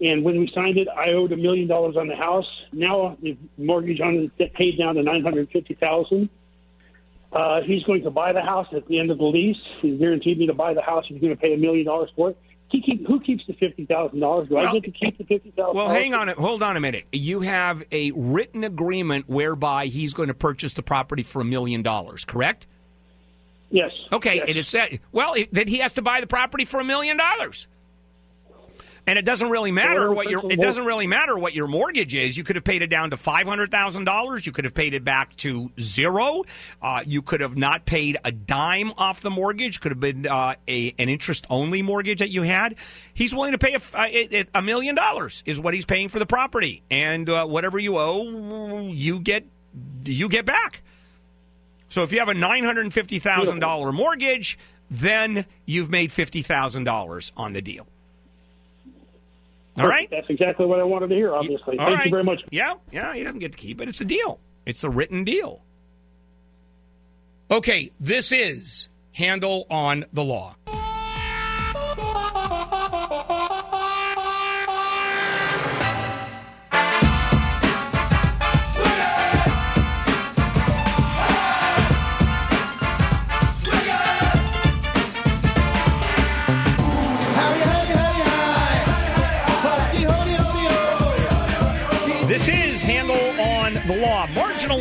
and 0.00 0.24
when 0.24 0.38
we 0.38 0.50
signed 0.54 0.78
it, 0.78 0.88
I 0.88 1.10
owed 1.10 1.32
a 1.32 1.36
million 1.36 1.68
dollars 1.68 1.96
on 1.96 2.08
the 2.08 2.16
house. 2.16 2.48
Now 2.72 3.16
the 3.22 3.36
mortgage 3.58 4.00
on 4.00 4.30
it 4.38 4.54
paid 4.54 4.78
down 4.78 4.94
to 4.96 5.02
nine 5.02 5.22
hundred 5.22 5.50
fifty 5.50 5.74
thousand. 5.74 6.30
Uh, 7.32 7.60
he's 7.62 7.82
going 7.84 8.02
to 8.02 8.10
buy 8.10 8.32
the 8.32 8.40
house 8.42 8.66
at 8.74 8.86
the 8.88 8.98
end 8.98 9.10
of 9.10 9.18
the 9.18 9.24
lease. 9.24 9.56
He's 9.80 9.98
guaranteed 10.00 10.38
me 10.38 10.46
to 10.48 10.54
buy 10.54 10.74
the 10.74 10.82
house. 10.82 11.04
He's 11.06 11.20
going 11.20 11.32
to 11.34 11.40
pay 11.40 11.54
a 11.54 11.56
million 11.56 11.86
dollars 11.86 12.10
for 12.16 12.30
it. 12.30 12.38
He 12.70 12.80
keep, 12.80 13.06
who 13.06 13.20
keeps 13.20 13.44
the 13.46 13.52
fifty 13.54 13.84
thousand 13.84 14.20
dollars? 14.20 14.48
Do 14.48 14.56
I 14.56 14.72
get 14.72 14.84
to 14.84 14.90
keep 14.90 15.18
the 15.18 15.24
fifty 15.24 15.50
thousand? 15.50 15.76
Well, 15.76 15.88
hang 15.88 16.14
on. 16.14 16.28
Hold 16.28 16.62
on 16.62 16.76
a 16.76 16.80
minute. 16.80 17.04
You 17.12 17.40
have 17.40 17.82
a 17.90 18.12
written 18.12 18.64
agreement 18.64 19.28
whereby 19.28 19.86
he's 19.86 20.14
going 20.14 20.28
to 20.28 20.34
purchase 20.34 20.72
the 20.72 20.82
property 20.82 21.22
for 21.22 21.40
a 21.40 21.44
million 21.44 21.82
dollars, 21.82 22.24
correct? 22.24 22.66
Yes. 23.70 23.92
Okay. 24.12 24.42
It 24.46 24.56
is 24.56 24.68
said. 24.68 25.00
Well, 25.12 25.34
it, 25.34 25.52
then 25.52 25.68
he 25.68 25.78
has 25.78 25.94
to 25.94 26.02
buy 26.02 26.20
the 26.20 26.26
property 26.26 26.64
for 26.64 26.80
a 26.80 26.84
million 26.84 27.16
dollars. 27.16 27.68
And 29.06 29.18
it 29.18 29.24
doesn't 29.24 29.48
really 29.48 29.72
matter 29.72 30.12
what 30.12 30.28
your 30.30 30.42
it 30.52 30.60
doesn't 30.60 30.84
really 30.84 31.06
matter 31.06 31.36
what 31.36 31.54
your 31.54 31.66
mortgage 31.66 32.14
is. 32.14 32.36
You 32.36 32.44
could 32.44 32.56
have 32.56 32.64
paid 32.64 32.82
it 32.82 32.88
down 32.88 33.10
to 33.10 33.16
five 33.16 33.46
hundred 33.46 33.70
thousand 33.70 34.04
dollars. 34.04 34.44
You 34.46 34.52
could 34.52 34.66
have 34.66 34.74
paid 34.74 34.94
it 34.94 35.04
back 35.04 35.34
to 35.38 35.70
zero. 35.80 36.44
Uh, 36.82 37.02
you 37.06 37.22
could 37.22 37.40
have 37.40 37.56
not 37.56 37.86
paid 37.86 38.18
a 38.24 38.30
dime 38.30 38.92
off 38.98 39.20
the 39.20 39.30
mortgage. 39.30 39.80
Could 39.80 39.92
have 39.92 40.00
been 40.00 40.26
uh, 40.26 40.54
a 40.68 40.94
an 40.98 41.08
interest 41.08 41.46
only 41.48 41.80
mortgage 41.82 42.18
that 42.18 42.28
you 42.28 42.42
had. 42.42 42.76
He's 43.14 43.34
willing 43.34 43.52
to 43.52 43.58
pay 43.58 43.74
a, 43.74 43.80
a, 43.96 44.44
a 44.54 44.62
million 44.62 44.94
dollars 44.94 45.42
is 45.46 45.58
what 45.58 45.72
he's 45.72 45.86
paying 45.86 46.08
for 46.08 46.18
the 46.18 46.26
property, 46.26 46.82
and 46.90 47.28
uh, 47.28 47.46
whatever 47.46 47.78
you 47.78 47.96
owe, 47.96 48.86
you 48.90 49.18
get 49.18 49.46
you 50.04 50.28
get 50.28 50.44
back. 50.44 50.82
So 51.90 52.02
if 52.04 52.12
you 52.12 52.20
have 52.20 52.28
a 52.28 52.34
nine 52.34 52.64
hundred 52.64 52.82
and 52.82 52.94
fifty 52.94 53.18
thousand 53.18 53.58
dollar 53.58 53.92
mortgage, 53.92 54.58
then 54.90 55.44
you've 55.66 55.90
made 55.90 56.10
fifty 56.10 56.40
thousand 56.40 56.84
dollars 56.84 57.32
on 57.36 57.52
the 57.52 57.60
deal. 57.60 57.86
All 59.76 59.86
right. 59.86 60.08
That's 60.10 60.28
exactly 60.28 60.66
what 60.66 60.80
I 60.80 60.84
wanted 60.84 61.08
to 61.08 61.14
hear. 61.14 61.34
Obviously, 61.34 61.78
All 61.78 61.86
thank 61.86 61.98
right. 61.98 62.04
you 62.06 62.10
very 62.10 62.24
much. 62.24 62.42
Yeah, 62.50 62.74
yeah, 62.90 63.14
he 63.14 63.22
doesn't 63.24 63.40
get 63.40 63.52
to 63.52 63.58
keep 63.58 63.80
it. 63.80 63.88
It's 63.88 64.00
a 64.00 64.04
deal. 64.04 64.38
It's 64.66 64.84
a 64.84 64.90
written 64.90 65.24
deal. 65.24 65.62
Okay, 67.50 67.90
this 67.98 68.30
is 68.30 68.88
Handel 69.12 69.66
on 69.70 70.04
the 70.12 70.22
law. 70.22 70.54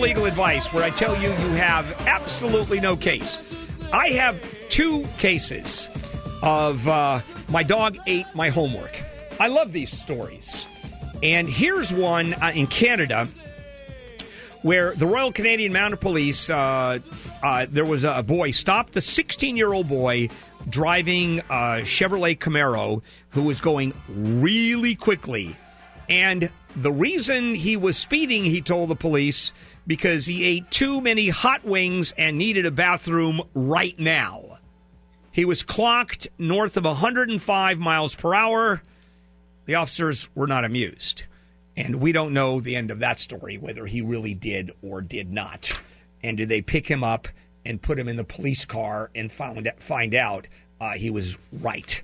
Legal 0.09 0.25
advice 0.25 0.73
where 0.73 0.83
I 0.83 0.89
tell 0.89 1.15
you 1.21 1.29
you 1.29 1.49
have 1.51 1.85
absolutely 2.07 2.79
no 2.79 2.95
case. 2.95 3.37
I 3.93 4.09
have 4.09 4.43
two 4.69 5.05
cases 5.19 5.87
of 6.41 6.87
uh, 6.87 7.19
my 7.47 7.61
dog 7.61 7.95
ate 8.07 8.25
my 8.33 8.49
homework. 8.49 8.89
I 9.39 9.49
love 9.49 9.71
these 9.71 9.95
stories. 9.95 10.65
And 11.21 11.47
here's 11.47 11.93
one 11.93 12.33
uh, 12.33 12.51
in 12.55 12.65
Canada 12.65 13.27
where 14.63 14.95
the 14.95 15.05
Royal 15.05 15.31
Canadian 15.31 15.73
Mounted 15.73 16.01
Police, 16.01 16.49
uh, 16.49 16.97
uh, 17.43 17.67
there 17.69 17.85
was 17.85 18.03
a 18.03 18.23
boy 18.23 18.49
stopped 18.49 18.95
a 18.95 19.01
16 19.01 19.55
year 19.55 19.71
old 19.71 19.87
boy 19.87 20.27
driving 20.69 21.37
a 21.41 21.83
Chevrolet 21.83 22.35
Camaro 22.35 23.03
who 23.29 23.43
was 23.43 23.61
going 23.61 23.93
really 24.07 24.95
quickly. 24.95 25.55
And 26.09 26.49
the 26.75 26.91
reason 26.91 27.53
he 27.53 27.77
was 27.77 27.95
speeding, 27.95 28.43
he 28.43 28.61
told 28.61 28.89
the 28.89 28.95
police, 28.95 29.53
because 29.89 30.27
he 30.27 30.45
ate 30.45 30.69
too 30.69 31.01
many 31.01 31.29
hot 31.29 31.65
wings 31.65 32.13
and 32.15 32.37
needed 32.37 32.63
a 32.63 32.71
bathroom 32.71 33.41
right 33.55 33.97
now. 33.97 34.59
He 35.31 35.45
was 35.45 35.63
clocked 35.63 36.27
north 36.37 36.77
of 36.77 36.85
105 36.85 37.79
miles 37.79 38.13
per 38.13 38.35
hour. 38.35 38.83
The 39.65 39.73
officers 39.73 40.29
were 40.35 40.45
not 40.45 40.63
amused. 40.63 41.23
And 41.75 41.95
we 41.95 42.11
don't 42.11 42.35
know 42.35 42.59
the 42.59 42.75
end 42.75 42.91
of 42.91 42.99
that 42.99 43.17
story, 43.17 43.57
whether 43.57 43.87
he 43.87 44.01
really 44.01 44.35
did 44.35 44.69
or 44.83 45.01
did 45.01 45.33
not. 45.33 45.71
And 46.21 46.37
did 46.37 46.49
they 46.49 46.61
pick 46.61 46.85
him 46.85 47.03
up 47.03 47.27
and 47.65 47.81
put 47.81 47.97
him 47.97 48.07
in 48.07 48.15
the 48.15 48.23
police 48.23 48.65
car 48.65 49.09
and 49.15 49.31
found 49.31 49.67
find 49.79 50.13
out 50.13 50.47
uh, 50.79 50.91
he 50.91 51.09
was 51.09 51.35
right? 51.51 51.99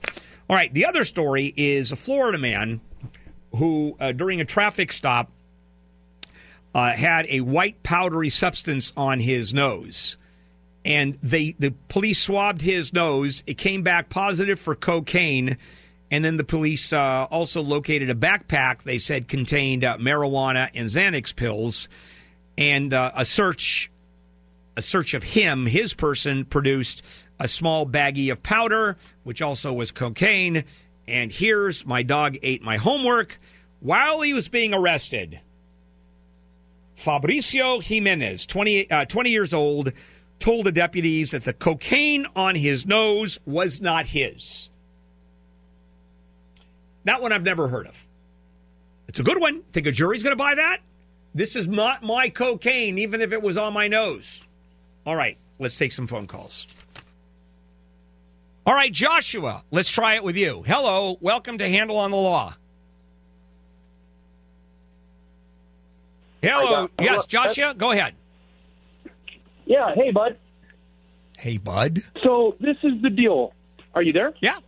All 0.49 0.55
right. 0.55 0.73
The 0.73 0.87
other 0.87 1.05
story 1.05 1.53
is 1.55 1.91
a 1.91 1.95
Florida 1.95 2.39
man 2.39 2.81
who, 3.55 3.95
uh, 3.99 4.11
during 4.11 4.41
a 4.41 4.45
traffic 4.45 4.91
stop, 4.91 5.29
uh, 6.75 6.93
had 6.93 7.25
a 7.29 7.39
white 7.39 7.81
powdery 7.83 8.29
substance 8.29 8.91
on 8.97 9.21
his 9.21 9.53
nose. 9.53 10.17
And 10.83 11.17
they 11.23 11.55
the 11.57 11.73
police 11.87 12.21
swabbed 12.21 12.61
his 12.61 12.91
nose. 12.93 13.43
It 13.47 13.57
came 13.57 13.81
back 13.81 14.09
positive 14.09 14.59
for 14.59 14.75
cocaine. 14.75 15.57
And 16.11 16.23
then 16.23 16.35
the 16.35 16.43
police 16.43 16.91
uh, 16.91 17.27
also 17.31 17.61
located 17.61 18.09
a 18.09 18.15
backpack 18.15 18.83
they 18.83 18.99
said 18.99 19.29
contained 19.29 19.85
uh, 19.85 19.97
marijuana 19.97 20.69
and 20.75 20.89
Xanax 20.89 21.33
pills. 21.33 21.87
And 22.57 22.93
uh, 22.93 23.13
a 23.15 23.25
search, 23.25 23.89
a 24.75 24.81
search 24.81 25.13
of 25.13 25.23
him, 25.23 25.65
his 25.65 25.93
person, 25.93 26.43
produced 26.43 27.03
a 27.39 27.47
small 27.47 27.87
baggie 27.87 28.31
of 28.31 28.43
powder, 28.43 28.97
which 29.23 29.41
also 29.41 29.71
was 29.71 29.91
cocaine. 29.91 30.65
And 31.07 31.31
here's 31.31 31.85
my 31.85 32.03
dog 32.03 32.37
ate 32.43 32.61
my 32.61 32.75
homework 32.75 33.39
while 33.79 34.19
he 34.21 34.33
was 34.33 34.49
being 34.49 34.73
arrested. 34.73 35.39
Fabricio 36.97 37.83
Jimenez, 37.83 38.45
20, 38.45 38.89
uh, 38.89 39.05
20 39.05 39.29
years 39.29 39.53
old, 39.53 39.91
told 40.39 40.65
the 40.65 40.71
deputies 40.71 41.31
that 41.31 41.43
the 41.43 41.53
cocaine 41.53 42.25
on 42.35 42.55
his 42.55 42.85
nose 42.85 43.39
was 43.45 43.81
not 43.81 44.05
his. 44.07 44.69
That 47.03 47.21
one 47.21 47.31
I've 47.31 47.43
never 47.43 47.67
heard 47.67 47.87
of. 47.87 48.05
It's 49.07 49.19
a 49.19 49.23
good 49.23 49.39
one. 49.39 49.61
Think 49.71 49.87
a 49.87 49.91
jury's 49.91 50.23
going 50.23 50.31
to 50.31 50.41
buy 50.41 50.55
that? 50.55 50.79
This 51.33 51.55
is 51.55 51.67
not 51.67 52.01
my 52.01 52.29
cocaine, 52.29 52.97
even 52.97 53.21
if 53.21 53.31
it 53.33 53.41
was 53.41 53.57
on 53.57 53.73
my 53.73 53.87
nose. 53.87 54.45
All 55.05 55.15
right, 55.15 55.37
let's 55.59 55.77
take 55.77 55.91
some 55.91 56.07
phone 56.07 56.27
calls. 56.27 56.65
All 58.65 58.73
right, 58.73 58.91
Joshua, 58.91 59.63
let's 59.69 59.89
try 59.89 60.15
it 60.15 60.23
with 60.23 60.37
you. 60.37 60.63
Hello, 60.65 61.17
welcome 61.21 61.59
to 61.59 61.69
Handel 61.69 61.97
on 61.97 62.09
the 62.09 62.17
Law. 62.17 62.55
Hello, 66.45 66.89
Hi, 66.99 67.03
yes. 67.03 67.25
Joshua, 67.25 67.73
go 67.75 67.91
ahead. 67.91 68.13
Yeah, 69.65 69.95
hey, 69.95 70.11
bud. 70.11 70.37
Hey, 71.39 71.57
bud. 71.57 72.03
So 72.23 72.55
this 72.59 72.77
is 72.83 73.01
the 73.01 73.09
deal. 73.09 73.53
Are 73.95 74.03
you 74.03 74.13
there? 74.13 74.33
Yeah. 74.41 74.59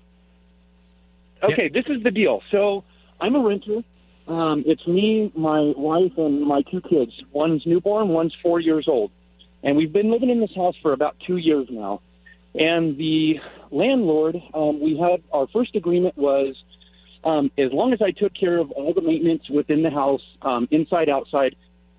Okay, 1.43 1.69
this 1.69 1.86
is 1.88 2.01
the 2.01 2.09
deal. 2.09 2.41
So 2.51 2.84
I'm 3.21 3.36
a 3.36 3.39
renter. 3.39 3.84
Um, 4.28 4.63
it's 4.65 4.86
me, 4.88 5.32
my 5.36 5.71
wife, 5.78 6.13
and 6.17 6.41
my 6.41 6.63
two 6.63 6.82
kids. 6.82 7.11
One's 7.32 7.63
newborn, 7.67 8.09
one's 8.09 8.34
four 8.41 8.59
years 8.59 8.88
old. 8.88 9.11
And 9.63 9.78
we've 9.78 9.93
been 9.93 10.11
living 10.11 10.32
in 10.32 10.39
this 10.39 10.53
house 10.55 10.75
for 10.82 10.93
about 10.93 11.15
two 11.28 11.38
years 11.38 11.67
now. 11.69 12.01
And 12.55 12.97
the 12.97 13.36
landlord, 13.69 14.36
um, 14.53 14.82
we 14.82 14.97
had 14.97 15.21
our 15.32 15.45
first 15.53 15.75
agreement 15.75 16.17
was 16.17 16.55
um, 17.23 17.51
as 17.57 17.71
long 17.71 17.93
as 17.93 18.01
I 18.01 18.11
took 18.11 18.34
care 18.34 18.57
of 18.57 18.71
all 18.71 18.93
the 18.93 19.01
maintenance 19.01 19.47
within 19.49 19.84
the 19.84 19.89
house, 19.91 20.21
um, 20.41 20.67
inside, 20.71 21.09
outside, 21.09 21.55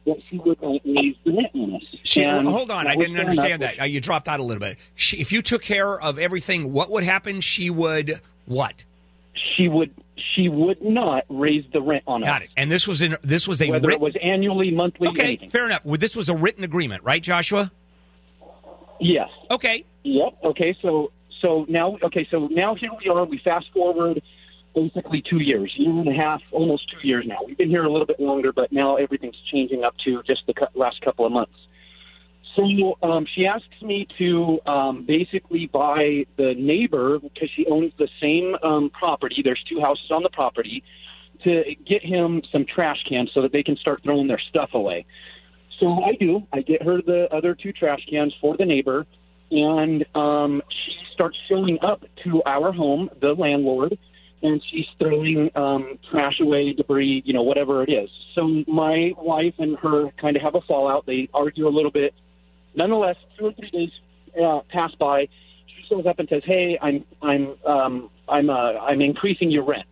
that 0.08 0.22
she 0.30 0.38
would 0.38 0.58
the 0.60 1.14
rent 1.26 1.48
on 1.54 1.74
us. 1.76 1.82
She, 2.02 2.22
And 2.22 2.46
hold 2.48 2.70
on, 2.70 2.86
I 2.86 2.96
didn't 2.96 3.18
understand 3.18 3.62
enough. 3.62 3.76
that. 3.76 3.82
Uh, 3.82 3.86
you 3.86 4.00
dropped 4.00 4.28
out 4.28 4.40
a 4.40 4.42
little 4.42 4.60
bit. 4.60 4.78
She, 4.94 5.18
if 5.18 5.32
you 5.32 5.42
took 5.42 5.62
care 5.62 6.00
of 6.00 6.18
everything, 6.18 6.72
what 6.72 6.90
would 6.90 7.04
happen? 7.04 7.40
She 7.40 7.70
would 7.70 8.20
what? 8.46 8.84
She 9.56 9.68
would. 9.68 9.94
She 10.34 10.48
would 10.48 10.82
not 10.82 11.24
raise 11.28 11.64
the 11.72 11.80
rent 11.80 12.04
on 12.06 12.22
Got 12.22 12.42
us. 12.42 12.48
it. 12.48 12.50
And 12.56 12.70
this 12.70 12.86
was 12.86 13.02
in 13.02 13.16
this 13.22 13.46
was 13.48 13.60
a 13.62 13.70
Whether 13.70 13.88
writ- 13.88 13.94
it 13.94 14.00
was 14.00 14.16
annually, 14.22 14.70
monthly, 14.70 15.08
okay. 15.08 15.22
anything. 15.22 15.50
Fair 15.50 15.66
enough. 15.66 15.84
Well, 15.84 15.96
This 15.98 16.14
was 16.16 16.28
a 16.28 16.34
written 16.36 16.64
agreement, 16.64 17.02
right, 17.04 17.22
Joshua? 17.22 17.70
Yes. 19.00 19.28
Okay. 19.50 19.84
Yep. 20.04 20.38
Okay. 20.44 20.76
So 20.82 21.12
so 21.40 21.66
now 21.68 21.98
okay. 22.02 22.26
So 22.30 22.48
now 22.50 22.74
here 22.74 22.90
we 23.02 23.08
are. 23.10 23.24
We 23.24 23.38
fast 23.38 23.66
forward 23.72 24.20
basically 24.78 25.22
two 25.28 25.40
years, 25.40 25.72
year 25.76 25.90
and 25.90 26.08
a 26.08 26.12
half, 26.12 26.40
almost 26.52 26.84
two 26.90 27.06
years 27.06 27.24
now. 27.26 27.38
We've 27.44 27.58
been 27.58 27.70
here 27.70 27.84
a 27.84 27.90
little 27.90 28.06
bit 28.06 28.20
longer, 28.20 28.52
but 28.52 28.72
now 28.72 28.96
everything's 28.96 29.36
changing 29.50 29.84
up 29.84 29.94
to 30.04 30.22
just 30.26 30.42
the 30.46 30.54
last 30.74 31.00
couple 31.00 31.26
of 31.26 31.32
months. 31.32 31.52
So 32.54 32.96
um, 33.02 33.26
she 33.34 33.46
asks 33.46 33.82
me 33.82 34.06
to 34.18 34.58
um, 34.66 35.04
basically 35.06 35.66
buy 35.66 36.24
the 36.36 36.54
neighbor 36.56 37.18
because 37.18 37.50
she 37.54 37.66
owns 37.66 37.92
the 37.98 38.08
same 38.20 38.56
um, 38.62 38.90
property. 38.90 39.42
There's 39.44 39.62
two 39.68 39.80
houses 39.80 40.10
on 40.10 40.22
the 40.22 40.30
property 40.30 40.82
to 41.44 41.62
get 41.86 42.04
him 42.04 42.42
some 42.50 42.64
trash 42.64 42.98
cans 43.08 43.30
so 43.32 43.42
that 43.42 43.52
they 43.52 43.62
can 43.62 43.76
start 43.76 44.02
throwing 44.02 44.26
their 44.26 44.42
stuff 44.48 44.70
away. 44.74 45.06
So 45.78 46.02
I 46.02 46.12
do. 46.18 46.42
I 46.52 46.62
get 46.62 46.82
her 46.82 47.00
the 47.00 47.28
other 47.32 47.54
two 47.54 47.72
trash 47.72 48.00
cans 48.10 48.34
for 48.40 48.56
the 48.56 48.64
neighbor, 48.64 49.06
and 49.52 50.04
um, 50.16 50.60
she 50.68 50.92
starts 51.14 51.36
showing 51.48 51.78
up 51.82 52.02
to 52.24 52.42
our 52.44 52.72
home, 52.72 53.08
the 53.20 53.34
landlord, 53.34 53.96
and 54.42 54.62
she's 54.70 54.86
throwing 54.98 55.50
um, 55.56 55.98
trash 56.10 56.38
away, 56.40 56.72
debris, 56.72 57.22
you 57.24 57.32
know, 57.32 57.42
whatever 57.42 57.82
it 57.82 57.90
is. 57.90 58.08
So 58.34 58.62
my 58.66 59.12
wife 59.16 59.54
and 59.58 59.76
her 59.78 60.10
kind 60.20 60.36
of 60.36 60.42
have 60.42 60.54
a 60.54 60.60
fallout. 60.62 61.06
They 61.06 61.28
argue 61.34 61.66
a 61.66 61.70
little 61.70 61.90
bit. 61.90 62.14
Nonetheless, 62.74 63.16
two 63.38 63.46
or 63.46 63.52
three 63.52 63.70
days 63.70 63.90
uh, 64.42 64.60
pass 64.70 64.92
by. 64.98 65.28
She 65.66 65.84
shows 65.88 66.06
up 66.06 66.18
and 66.18 66.28
says, 66.28 66.42
"Hey, 66.44 66.78
I'm 66.80 67.04
I'm 67.22 67.56
um, 67.66 68.10
I'm 68.28 68.50
uh, 68.50 68.72
I'm 68.74 69.00
increasing 69.00 69.50
your 69.50 69.64
rent." 69.64 69.86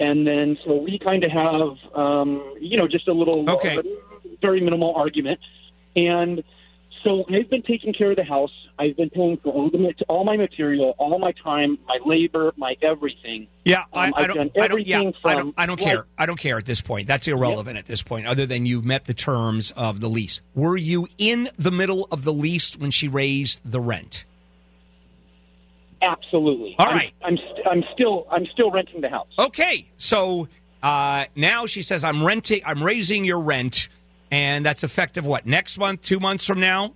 And 0.00 0.26
then 0.26 0.58
so 0.64 0.76
we 0.76 0.98
kind 0.98 1.22
of 1.22 1.30
have 1.30 1.94
um, 1.96 2.54
you 2.60 2.76
know 2.76 2.88
just 2.88 3.06
a 3.08 3.12
little 3.12 3.48
Okay. 3.48 3.78
very 4.40 4.60
minimal 4.60 4.94
argument. 4.96 5.38
And 5.94 6.42
so 7.04 7.24
I've 7.32 7.48
been 7.50 7.62
taking 7.62 7.92
care 7.92 8.10
of 8.10 8.16
the 8.16 8.24
house. 8.24 8.50
I've 8.78 8.96
been 8.96 9.10
paying 9.10 9.36
for 9.42 9.52
all 9.52 9.70
the 9.70 9.94
all 10.08 10.24
my 10.24 10.36
material, 10.36 10.94
all 10.98 11.18
my 11.18 11.32
time, 11.32 11.78
my 11.86 11.98
labor, 12.06 12.52
my 12.56 12.74
everything. 12.82 13.46
Yeah, 13.64 13.84
I, 13.92 14.08
Um, 14.08 14.14
I 14.16 14.20
I've 14.22 14.26
don't. 14.28 14.36
done 14.36 14.50
I 14.64 14.68
don't. 14.68 14.86
Yeah, 14.86 14.96
everything 15.00 15.14
I 15.24 15.34
don't. 15.36 15.54
I 15.58 15.66
don't 15.66 15.78
care. 15.78 16.06
I 16.18 16.26
don't 16.26 16.38
care 16.38 16.58
at 16.58 16.64
this 16.64 16.80
point. 16.80 17.06
That's 17.08 17.28
irrelevant 17.28 17.78
at 17.78 17.86
this 17.86 18.02
point. 18.02 18.26
Other 18.26 18.46
than 18.46 18.66
you've 18.66 18.84
met 18.84 19.04
the 19.04 19.14
terms 19.14 19.70
of 19.76 20.00
the 20.00 20.08
lease. 20.08 20.40
Were 20.54 20.76
you 20.76 21.06
in 21.18 21.48
the 21.58 21.70
middle 21.70 22.08
of 22.10 22.24
the 22.24 22.32
lease 22.32 22.76
when 22.76 22.90
she 22.90 23.08
raised 23.08 23.60
the 23.64 23.80
rent? 23.80 24.24
Absolutely. 26.00 26.74
All 26.78 26.86
I'm- 26.88 26.96
right. 26.96 27.14
I'm 27.24 27.36
st- 27.36 27.66
I'm 27.70 27.84
still 27.94 28.26
I'm 28.30 28.46
still 28.46 28.70
renting 28.70 29.00
the 29.02 29.08
house. 29.08 29.28
Okay, 29.38 29.86
so 29.98 30.48
uh, 30.82 31.26
now 31.36 31.66
she 31.66 31.82
says 31.82 32.02
I'm 32.04 32.24
renting. 32.24 32.60
I'm 32.66 32.82
raising 32.82 33.24
your 33.24 33.38
rent, 33.40 33.88
and 34.32 34.66
that's 34.66 34.82
effective. 34.82 35.24
What 35.24 35.46
next 35.46 35.78
month? 35.78 36.00
Two 36.00 36.18
months 36.18 36.44
from 36.44 36.58
now? 36.58 36.94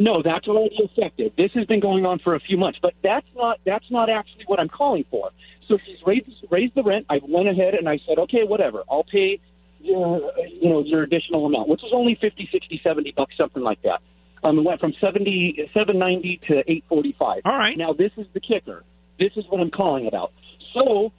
No, 0.00 0.22
that's 0.22 0.46
already 0.46 0.76
effective. 0.78 1.32
This 1.36 1.50
has 1.54 1.66
been 1.66 1.80
going 1.80 2.06
on 2.06 2.20
for 2.20 2.36
a 2.36 2.40
few 2.40 2.56
months, 2.56 2.78
but 2.80 2.94
that's 3.02 3.26
not 3.34 3.58
that's 3.66 3.90
not 3.90 4.08
actually 4.08 4.44
what 4.46 4.60
I'm 4.60 4.68
calling 4.68 5.04
for. 5.10 5.30
So 5.66 5.76
she's 5.84 5.98
raised 6.06 6.30
raised 6.50 6.74
the 6.76 6.84
rent. 6.84 7.06
I 7.10 7.20
went 7.28 7.48
ahead 7.48 7.74
and 7.74 7.88
I 7.88 7.98
said, 8.06 8.18
okay, 8.20 8.44
whatever. 8.44 8.84
I'll 8.88 9.04
pay 9.04 9.40
your 9.80 10.32
you 10.60 10.70
know 10.70 10.84
your 10.84 11.02
additional 11.02 11.46
amount, 11.46 11.68
which 11.68 11.82
is 11.82 11.90
only 11.92 12.16
fifty, 12.20 12.48
sixty, 12.52 12.80
seventy 12.84 13.12
bucks, 13.14 13.34
something 13.36 13.62
like 13.62 13.82
that. 13.82 14.00
Um, 14.44 14.56
it 14.60 14.62
went 14.62 14.80
from 14.80 14.94
seventy 15.00 15.68
seven 15.74 15.98
ninety 15.98 16.40
to 16.46 16.62
eight 16.70 16.84
forty 16.88 17.16
five. 17.18 17.42
All 17.44 17.58
right. 17.58 17.76
Now 17.76 17.92
this 17.92 18.12
is 18.16 18.26
the 18.34 18.40
kicker. 18.40 18.84
This 19.18 19.32
is 19.36 19.44
what 19.48 19.60
I'm 19.60 19.72
calling 19.72 20.06
about. 20.06 20.32
So 20.74 21.12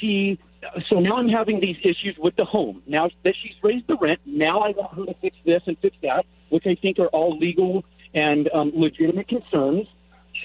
she. 0.00 0.38
So 0.88 1.00
now 1.00 1.16
I'm 1.16 1.28
having 1.28 1.60
these 1.60 1.76
issues 1.80 2.16
with 2.18 2.36
the 2.36 2.44
home. 2.44 2.82
Now 2.86 3.08
that 3.24 3.34
she's 3.42 3.54
raised 3.62 3.86
the 3.86 3.96
rent, 4.00 4.20
now 4.24 4.60
I 4.60 4.70
want 4.70 4.94
her 4.94 5.06
to 5.06 5.14
fix 5.20 5.36
this 5.44 5.62
and 5.66 5.76
fix 5.78 5.96
that, 6.02 6.24
which 6.50 6.66
I 6.66 6.74
think 6.80 6.98
are 6.98 7.08
all 7.08 7.38
legal 7.38 7.84
and 8.14 8.48
um, 8.52 8.72
legitimate 8.74 9.28
concerns. 9.28 9.86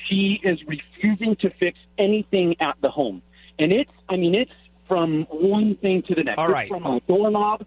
She 0.08 0.40
is 0.44 0.60
refusing 0.68 1.36
to 1.38 1.50
fix 1.60 1.78
anything 1.98 2.56
at 2.60 2.76
the 2.82 2.90
home, 2.90 3.22
and 3.58 3.72
it's. 3.72 3.92
I 4.08 4.18
mean, 4.18 4.36
it's 4.36 4.52
from 4.88 5.26
one 5.30 5.76
thing 5.78 6.04
to 6.08 6.16
the 6.16 6.24
next. 6.24 6.40
All 6.40 6.46
It's 6.46 6.54
right. 6.54 6.68
from 6.68 6.86
a 6.86 7.00
doorknob 7.08 7.66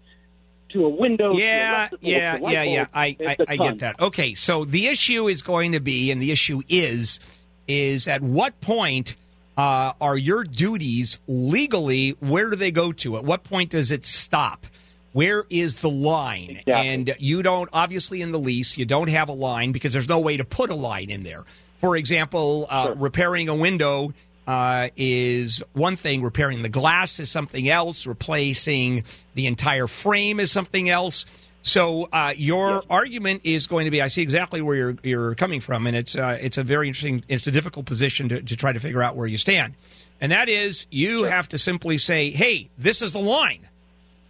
to 0.69 0.85
a 0.85 0.89
window. 0.89 1.31
to 1.31 1.37
a 1.37 1.39
Yeah, 1.39 1.89
yeah, 2.01 2.37
yeah, 2.41 2.63
yeah. 2.63 2.85
I, 2.93 3.05
I, 3.05 3.15
It's 3.19 3.41
I 3.47 3.57
get 3.57 3.79
that. 3.79 3.99
Okay, 3.99 4.33
so 4.33 4.65
the 4.65 4.87
issue 4.87 5.27
is 5.27 5.41
going 5.41 5.71
to 5.71 5.79
be, 5.79 6.11
and 6.11 6.21
the 6.21 6.31
issue 6.31 6.61
is, 6.67 7.19
is 7.67 8.07
at 8.07 8.21
what 8.21 8.59
point 8.61 9.15
uh, 9.57 9.93
are 10.01 10.17
your 10.17 10.43
duties 10.43 11.19
legally? 11.27 12.11
Where 12.19 12.49
do 12.49 12.55
they 12.55 12.71
go 12.71 12.91
to? 12.93 13.17
At 13.17 13.23
what 13.23 13.43
point 13.43 13.71
does 13.71 13.91
it 13.91 14.05
stop? 14.05 14.65
Where 15.11 15.45
is 15.49 15.77
the 15.77 15.89
line? 15.89 16.61
And 16.83 17.15
you 17.19 17.43
don't, 17.43 17.69
obviously, 17.71 18.21
in 18.21 18.31
the 18.31 18.39
lease, 18.39 18.77
you 18.77 18.85
don't 18.85 19.09
have 19.09 19.29
a 19.29 19.33
line 19.33 19.71
because 19.71 19.93
there's 19.93 20.09
no 20.09 20.19
way 20.19 20.37
to 20.37 20.43
put 20.43 20.71
a 20.71 20.75
line 20.75 21.11
in 21.11 21.23
there. 21.23 21.43
For 21.77 21.95
example, 21.95 22.65
uh, 22.69 22.95
repairing 22.97 23.47
a 23.49 23.55
window 23.55 24.13
uh, 24.47 24.89
is 24.97 25.61
one 25.73 25.95
thing, 25.95 26.23
repairing 26.23 26.63
the 26.63 26.69
glass 26.69 27.19
is 27.19 27.29
something 27.29 27.69
else, 27.69 28.07
replacing 28.07 29.03
the 29.35 29.45
entire 29.47 29.87
frame 29.87 30.39
is 30.39 30.51
something 30.51 30.89
else. 30.89 31.25
So 31.63 32.09
uh, 32.11 32.33
your 32.35 32.83
argument 32.89 33.41
is 33.45 33.67
going 33.67 33.85
to 33.85 33.91
be, 33.91 34.01
I 34.01 34.07
see 34.07 34.21
exactly 34.21 34.61
where 34.61 34.75
you're 34.75 34.95
you're 35.01 35.35
coming 35.35 35.61
from, 35.61 35.87
and 35.87 35.95
it's 35.95 36.15
uh, 36.15 36.37
it's 36.39 36.57
a 36.57 36.63
very 36.63 36.87
interesting, 36.87 37.23
it's 37.29 37.47
a 37.47 37.51
difficult 37.51 37.85
position 37.85 38.29
to, 38.29 38.41
to 38.41 38.55
try 38.55 38.73
to 38.73 38.79
figure 38.79 39.01
out 39.01 39.15
where 39.15 39.27
you 39.27 39.37
stand, 39.37 39.73
and 40.19 40.31
that 40.33 40.49
is 40.49 40.85
you 40.91 41.23
have 41.23 41.47
to 41.49 41.57
simply 41.57 41.97
say, 41.97 42.31
hey, 42.31 42.69
this 42.77 43.01
is 43.01 43.13
the 43.13 43.19
line. 43.19 43.67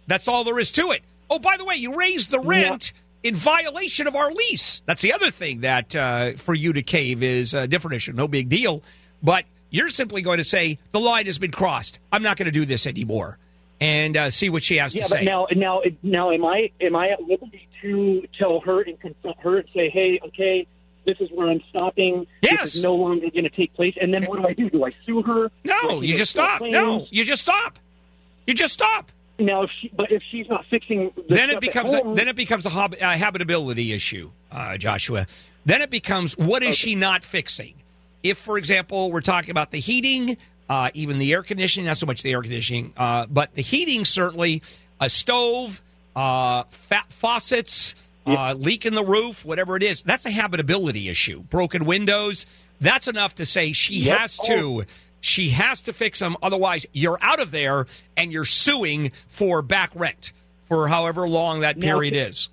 That's 0.06 0.28
all 0.28 0.44
there 0.44 0.58
is 0.60 0.70
to 0.72 0.92
it. 0.92 1.02
Oh, 1.28 1.38
by 1.38 1.56
the 1.56 1.64
way, 1.64 1.74
you 1.74 1.96
raised 1.96 2.30
the 2.30 2.38
rent 2.40 2.92
in 3.24 3.34
violation 3.34 4.06
of 4.06 4.14
our 4.14 4.30
lease. 4.30 4.82
That's 4.86 5.02
the 5.02 5.12
other 5.12 5.30
thing 5.30 5.62
that 5.62 5.96
uh, 5.96 6.32
for 6.32 6.54
you 6.54 6.72
to 6.74 6.82
cave 6.82 7.22
is 7.22 7.52
a 7.54 7.66
different 7.66 7.96
issue. 7.96 8.12
No 8.12 8.28
big 8.28 8.48
deal. 8.48 8.82
But 9.22 9.44
you're 9.70 9.88
simply 9.88 10.22
going 10.22 10.38
to 10.38 10.44
say 10.44 10.78
the 10.92 11.00
line 11.00 11.26
has 11.26 11.38
been 11.38 11.50
crossed. 11.50 11.98
I'm 12.12 12.22
not 12.22 12.36
going 12.36 12.46
to 12.46 12.52
do 12.52 12.64
this 12.64 12.86
anymore, 12.86 13.38
and 13.80 14.16
uh, 14.16 14.30
see 14.30 14.50
what 14.50 14.62
she 14.62 14.76
has 14.78 14.94
Yeah, 14.94 15.04
to 15.04 15.08
say. 15.08 15.24
now, 15.24 15.46
now, 15.54 15.82
now, 16.02 16.30
am 16.30 16.44
I 16.44 16.70
am 16.80 16.96
I 16.96 17.10
at 17.10 17.22
liberty 17.22 17.68
to 17.82 18.26
tell 18.38 18.60
her 18.60 18.82
and 18.82 18.98
confront 19.00 19.38
her 19.40 19.58
and 19.58 19.68
say, 19.74 19.90
hey, 19.90 20.20
okay, 20.26 20.66
this 21.04 21.20
is 21.20 21.30
where 21.32 21.48
I'm 21.48 21.62
stopping. 21.68 22.26
Yes. 22.42 22.60
This 22.62 22.76
is 22.76 22.82
no 22.82 22.94
longer 22.94 23.30
going 23.30 23.44
to 23.44 23.50
take 23.50 23.74
place. 23.74 23.94
And 24.00 24.12
then 24.12 24.24
what 24.24 24.40
do 24.40 24.48
I 24.48 24.54
do? 24.54 24.70
Do 24.70 24.84
I 24.84 24.92
sue 25.04 25.22
her? 25.22 25.50
No, 25.64 26.00
you 26.00 26.16
just 26.16 26.30
stop. 26.30 26.58
claims? 26.58 26.72
No, 26.72 27.06
you 27.10 27.24
just 27.24 27.42
stop. 27.42 27.78
You 28.46 28.54
just 28.54 28.74
stop. 28.74 29.10
Now, 29.38 29.64
if 29.64 29.70
she, 29.80 29.88
but 29.88 30.12
if 30.12 30.22
she's 30.30 30.48
not 30.48 30.64
fixing, 30.70 31.10
the 31.16 31.34
then 31.34 31.50
it 31.50 31.60
becomes 31.60 31.92
at 31.92 32.02
a, 32.02 32.04
home, 32.04 32.14
then 32.14 32.28
it 32.28 32.36
becomes 32.36 32.66
a, 32.66 32.70
hob- 32.70 32.94
a 33.00 33.18
habitability 33.18 33.92
issue, 33.92 34.30
uh, 34.52 34.76
Joshua. 34.76 35.26
Then 35.66 35.82
it 35.82 35.90
becomes 35.90 36.38
what 36.38 36.62
is 36.62 36.76
she 36.76 36.94
not 36.94 37.24
fixing? 37.24 37.74
If, 38.22 38.38
for 38.38 38.56
example, 38.56 39.10
we're 39.10 39.20
talking 39.20 39.50
about 39.50 39.70
the 39.70 39.80
heating, 39.80 40.36
uh, 40.68 40.90
even 40.94 41.18
the 41.18 41.32
air 41.32 41.42
conditioning, 41.42 41.86
not 41.86 41.96
so 41.96 42.06
much 42.06 42.22
the 42.22 42.32
air 42.32 42.42
conditioning, 42.42 42.92
uh, 42.96 43.26
but 43.26 43.54
the 43.54 43.62
heating 43.62 44.04
certainly, 44.04 44.62
a 45.00 45.08
stove, 45.08 45.80
uh, 46.16 46.64
fat 46.70 47.12
faucets, 47.12 47.94
uh, 48.26 48.54
leak 48.54 48.86
in 48.86 48.94
the 48.94 49.04
roof, 49.04 49.44
whatever 49.44 49.76
it 49.76 49.82
is. 49.82 50.02
That's 50.02 50.24
a 50.24 50.30
habitability 50.30 51.08
issue. 51.08 51.42
Broken 51.42 51.84
windows. 51.84 52.46
That's 52.80 53.08
enough 53.08 53.34
to 53.36 53.46
say 53.46 53.72
she 53.72 53.96
Yep. 54.00 54.18
has 54.18 54.38
to. 54.46 54.84
She 55.20 55.50
has 55.50 55.82
to 55.82 55.92
fix 55.92 56.18
them. 56.18 56.36
Otherwise, 56.42 56.86
you're 56.92 57.18
out 57.22 57.40
of 57.40 57.50
there 57.50 57.86
and 58.16 58.30
you're 58.32 58.44
suing 58.44 59.12
for 59.28 59.62
back 59.62 59.90
rent 59.94 60.32
for 60.64 60.88
however 60.88 61.26
long 61.28 61.60
that 61.60 61.76
Now, 61.78 61.86
period 61.86 62.14
is. 62.14 62.48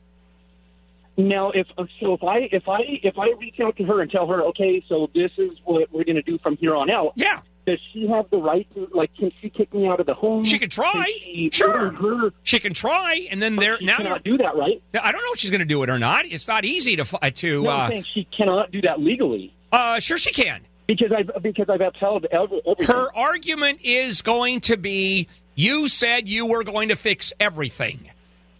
Now, 1.18 1.51
if 1.51 1.68
so, 1.99 2.14
if 2.14 2.24
I 2.24 2.38
if 2.51 2.68
I 2.70 2.80
if 3.03 3.18
I 3.18 3.32
reach 3.39 3.59
out 3.59 3.76
to 3.78 3.84
her 3.84 4.01
and 4.01 4.09
tell 4.09 4.26
her, 4.28 4.41
okay, 4.43 4.84
so 4.88 5.09
this 5.14 5.32
is 5.38 5.51
what 5.66 5.91
we're 5.91 6.05
going 6.05 6.16
to 6.16 6.22
do 6.22 6.38
from 6.39 6.55
here 6.57 6.76
on 6.76 6.89
out. 6.89 7.14
Yeah. 7.16 7.41
Does 7.66 7.80
she 7.93 8.07
have 8.07 8.30
the 8.32 8.38
right 8.38 8.68
to 8.76 8.88
like? 8.93 9.12
Can 9.16 9.32
she 9.41 9.49
kick 9.49 9.74
me 9.74 9.88
out 9.88 9.99
of 9.99 10.05
the 10.07 10.14
home? 10.16 10.43
She 10.43 10.57
can 10.57 10.70
try. 10.70 10.91
Can 10.93 11.03
she 11.05 11.49
Sure. 11.51 11.91
her? 11.91 12.32
She 12.43 12.59
can 12.59 12.74
try, 12.74 13.28
and 13.30 13.41
then 13.41 13.55
there 13.55 13.78
she 13.78 13.86
now 13.86 13.97
cannot 13.97 14.24
do 14.24 14.38
that, 14.38 14.55
right? 14.55 14.82
I 14.99 15.12
don't 15.12 15.24
know 15.24 15.32
if 15.34 15.39
she's 15.39 15.51
going 15.51 15.59
to 15.59 15.66
do 15.66 15.84
it 15.84 15.89
or 15.89 15.99
not. 15.99 16.26
It's 16.26 16.47
not 16.47 16.66
easy 16.66 16.95
to 16.95 17.05
fi- 17.05 17.30
to. 17.30 17.64
No, 17.64 17.70
uh, 17.70 18.01
she 18.14 18.28
cannot 18.36 18.72
do 18.72 18.82
that 18.82 18.99
legally. 18.99 19.53
Uh, 19.72 19.99
sure, 19.99 20.18
she 20.18 20.32
can. 20.34 20.62
Because 20.88 21.12
I've 21.16 21.43
because 21.43 21.70
I've 21.70 21.82
upheld 21.82 22.26
everything. 22.32 22.86
Her 22.88 23.16
argument 23.16 23.80
is 23.84 24.22
going 24.24 24.62
to 24.62 24.76
be 24.78 25.28
you 25.55 25.88
said 25.88 26.28
you 26.28 26.47
were 26.47 26.64
going 26.64 26.89
to 26.89 26.95
fix 26.95 27.32
everything. 27.39 28.09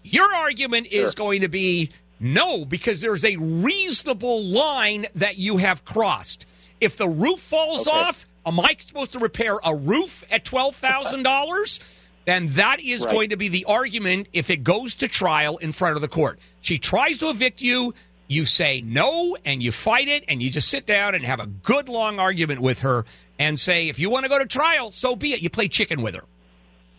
Your 0.04 0.34
argument 0.34 0.88
is 0.92 1.16
going 1.16 1.42
to 1.42 1.48
be 1.50 1.90
no, 2.20 2.66
because 2.66 3.02
there's 3.02 3.26
a 3.26 3.36
reasonable 3.38 4.44
line 4.44 5.08
that 5.16 5.38
you 5.38 5.58
have 5.58 5.84
crossed. 5.86 6.46
If 6.80 6.98
the 6.98 7.08
roof 7.08 7.40
falls 7.40 7.88
Okay. 7.88 7.98
off, 7.98 8.26
am 8.46 8.60
I 8.60 8.76
supposed 8.80 9.14
to 9.14 9.20
repair 9.20 9.58
a 9.64 9.76
roof 9.76 10.24
at 10.32 10.46
$12,000? 10.46 11.98
Then 12.24 12.50
that 12.50 12.80
is 12.80 13.04
Right. 13.04 13.12
going 13.12 13.30
to 13.32 13.36
be 13.36 13.48
the 13.48 13.66
argument 13.66 14.28
if 14.32 14.52
it 14.52 14.58
goes 14.64 14.94
to 14.96 15.08
trial 15.08 15.58
in 15.58 15.72
front 15.72 15.96
of 15.96 16.04
the 16.04 16.08
court. 16.08 16.38
She 16.62 16.78
tries 16.78 17.18
to 17.18 17.30
evict 17.32 17.64
you. 17.64 17.96
You 18.28 18.46
say 18.46 18.82
no 18.82 19.36
and 19.44 19.62
you 19.64 19.72
fight 19.72 20.08
it 20.08 20.26
and 20.28 20.40
you 20.42 20.52
just 20.52 20.68
sit 20.70 20.86
down 20.86 21.16
and 21.16 21.26
have 21.26 21.40
a 21.40 21.48
good 21.48 21.90
long 21.90 22.20
argument 22.20 22.62
with 22.62 22.82
her 22.82 23.06
and 23.40 23.60
say, 23.60 23.90
if 23.90 23.98
you 23.98 24.12
want 24.12 24.26
to 24.26 24.30
go 24.30 24.38
to 24.38 24.46
trial, 24.46 24.92
so 24.92 25.16
be 25.16 25.34
it. 25.34 25.42
You 25.42 25.50
play 25.50 25.68
chicken 25.68 26.04
with 26.04 26.14
her. 26.14 26.24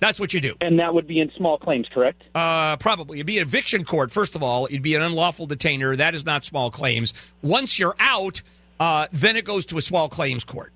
That's 0.01 0.19
what 0.19 0.35
you 0.35 0.41
do. 0.41 0.57
And 0.61 0.81
that 0.81 0.93
would 0.93 1.07
be 1.07 1.21
in 1.21 1.31
small 1.37 1.57
claims, 1.57 1.87
correct? 1.95 2.21
Uh, 2.35 2.77
probably. 2.79 3.19
It'd 3.19 3.27
be 3.29 3.39
an 3.39 3.47
eviction 3.47 3.85
court, 3.85 4.11
first 4.11 4.35
of 4.35 4.43
all. 4.43 4.67
It'd 4.67 4.83
be 4.83 4.97
an 4.97 5.03
unlawful 5.03 5.47
detainer. 5.47 5.95
That 5.95 6.17
is 6.17 6.27
not 6.27 6.43
small 6.43 6.73
claims. 6.73 7.15
Once 7.43 7.79
you're 7.79 7.95
out, 8.01 8.43
uh, 8.81 9.07
then 9.13 9.37
it 9.37 9.45
goes 9.45 9.67
to 9.67 9.79
a 9.79 9.83
small 9.83 10.09
claims 10.09 10.43
court. 10.43 10.73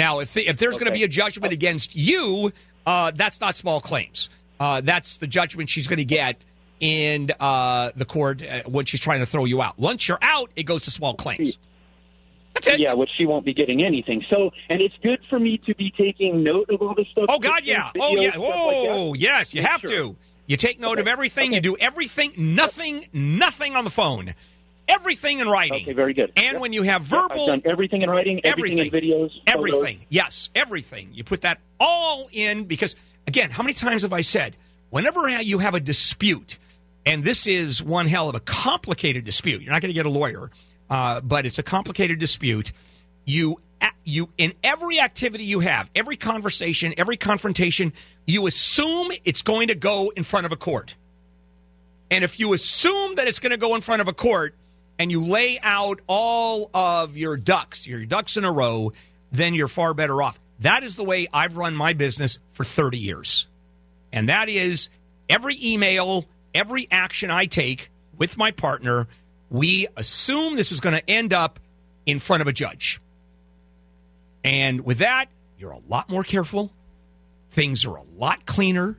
Now, 0.00 0.20
if, 0.20 0.34
if 0.34 0.56
there's 0.56 0.78
going 0.78 0.86
to 0.86 0.92
be 0.92 1.04
a 1.04 1.08
judgment 1.08 1.52
against 1.52 1.94
you, 1.94 2.52
uh, 2.86 3.12
that's 3.14 3.38
not 3.38 3.54
small 3.54 3.82
claims. 3.82 4.30
Uh, 4.58 4.80
that's 4.80 5.18
the 5.18 5.26
judgment 5.26 5.68
she's 5.68 5.86
going 5.88 5.98
to 5.98 6.06
get 6.06 6.36
in 6.80 7.30
uh, 7.38 7.90
the 7.94 8.06
court 8.06 8.42
uh, 8.42 8.62
when 8.64 8.86
she's 8.86 9.00
trying 9.00 9.20
to 9.20 9.26
throw 9.26 9.44
you 9.44 9.60
out. 9.60 9.78
Once 9.78 10.08
you're 10.08 10.18
out, 10.22 10.50
it 10.56 10.62
goes 10.62 10.84
to 10.84 10.90
small 10.90 11.12
claims. 11.12 11.58
That's 12.54 12.66
it. 12.68 12.80
Yeah, 12.80 12.94
which 12.94 13.10
she 13.14 13.26
won't 13.26 13.44
be 13.44 13.52
getting 13.52 13.84
anything. 13.84 14.24
So, 14.30 14.52
and 14.70 14.80
it's 14.80 14.96
good 15.02 15.20
for 15.28 15.38
me 15.38 15.58
to 15.66 15.74
be 15.74 15.90
taking 15.90 16.42
note 16.42 16.70
of 16.70 16.80
all 16.80 16.94
this 16.94 17.08
stuff. 17.08 17.26
Oh 17.28 17.38
God, 17.38 17.66
yeah. 17.66 17.90
Oh 18.00 18.16
yeah. 18.16 18.30
stuff 18.30 18.42
like. 18.42 18.76
Oh 18.88 19.12
yes, 19.12 19.52
you 19.52 19.60
have 19.60 19.82
to. 19.82 20.16
You 20.46 20.56
take 20.56 20.80
note 20.80 20.98
of 20.98 21.08
everything. 21.08 21.52
You 21.52 21.60
do 21.60 21.76
everything. 21.76 22.32
Nothing. 22.38 23.06
Nothing 23.12 23.76
on 23.76 23.84
the 23.84 23.90
phone. 23.90 24.34
Everything 24.90 25.38
in 25.38 25.48
writing. 25.48 25.82
Okay, 25.82 25.92
very 25.92 26.14
good. 26.14 26.32
And 26.36 26.60
when 26.60 26.72
you 26.72 26.82
have 26.82 27.02
Yep, 27.02 27.10
verbal, 27.10 27.42
I've 27.42 27.62
done 27.62 27.72
everything 27.72 28.02
in 28.02 28.10
writing, 28.10 28.40
everything, 28.44 28.78
in 28.78 28.90
videos, 28.90 29.30
photos. 29.30 29.42
everything. 29.46 30.00
Yes, 30.08 30.48
everything. 30.54 31.10
You 31.12 31.24
put 31.24 31.42
that 31.42 31.60
all 31.78 32.28
in 32.32 32.64
because 32.64 32.96
again, 33.26 33.50
how 33.50 33.62
many 33.62 33.74
times 33.74 34.02
have 34.02 34.12
I 34.12 34.22
said 34.22 34.56
whenever 34.90 35.28
you 35.40 35.58
have 35.58 35.74
a 35.74 35.80
dispute, 35.80 36.58
and 37.06 37.24
this 37.24 37.46
is 37.46 37.82
one 37.82 38.06
hell 38.06 38.28
of 38.28 38.34
a 38.34 38.40
complicated 38.40 39.24
dispute. 39.24 39.62
You're 39.62 39.72
not 39.72 39.80
going 39.80 39.90
to 39.90 39.94
get 39.94 40.06
a 40.06 40.10
lawyer, 40.10 40.50
uh, 40.90 41.20
but 41.20 41.46
it's 41.46 41.58
a 41.58 41.62
complicated 41.62 42.18
dispute. 42.18 42.72
You 43.24 43.58
you 44.04 44.28
in 44.36 44.54
every 44.62 45.00
activity 45.00 45.44
you 45.44 45.60
have, 45.60 45.88
every 45.94 46.16
conversation, 46.16 46.94
every 46.98 47.16
confrontation, 47.16 47.92
you 48.26 48.46
assume 48.46 49.10
it's 49.24 49.42
going 49.42 49.68
to 49.68 49.74
go 49.74 50.10
in 50.16 50.22
front 50.22 50.46
of 50.46 50.52
a 50.52 50.56
court. 50.56 50.96
And 52.10 52.24
if 52.24 52.40
you 52.40 52.52
assume 52.54 53.14
that 53.14 53.28
it's 53.28 53.38
going 53.38 53.52
to 53.52 53.56
go 53.56 53.74
in 53.76 53.80
front 53.80 54.02
of 54.02 54.08
a 54.08 54.12
court 54.12 54.54
and 55.00 55.10
you 55.10 55.24
lay 55.24 55.58
out 55.62 56.02
all 56.06 56.70
of 56.74 57.16
your 57.16 57.38
ducks, 57.38 57.86
your 57.86 58.04
ducks 58.04 58.36
in 58.36 58.44
a 58.44 58.52
row, 58.52 58.92
then 59.32 59.54
you're 59.54 59.66
far 59.66 59.94
better 59.94 60.20
off. 60.22 60.38
That 60.58 60.84
is 60.84 60.94
the 60.94 61.04
way 61.04 61.26
I've 61.32 61.56
run 61.56 61.74
my 61.74 61.94
business 61.94 62.38
for 62.52 62.64
30 62.64 62.98
years. 62.98 63.46
And 64.12 64.28
that 64.28 64.50
is 64.50 64.90
every 65.26 65.56
email, 65.62 66.26
every 66.54 66.86
action 66.90 67.30
I 67.30 67.46
take 67.46 67.88
with 68.18 68.36
my 68.36 68.50
partner, 68.50 69.08
we 69.48 69.86
assume 69.96 70.54
this 70.54 70.70
is 70.70 70.80
going 70.80 70.96
to 70.96 71.10
end 71.10 71.32
up 71.32 71.60
in 72.04 72.18
front 72.18 72.42
of 72.42 72.46
a 72.46 72.52
judge. 72.52 73.00
And 74.44 74.82
with 74.82 74.98
that, 74.98 75.30
you're 75.58 75.70
a 75.70 75.80
lot 75.88 76.10
more 76.10 76.24
careful. 76.24 76.70
Things 77.52 77.86
are 77.86 77.96
a 77.96 78.04
lot 78.18 78.44
cleaner. 78.44 78.98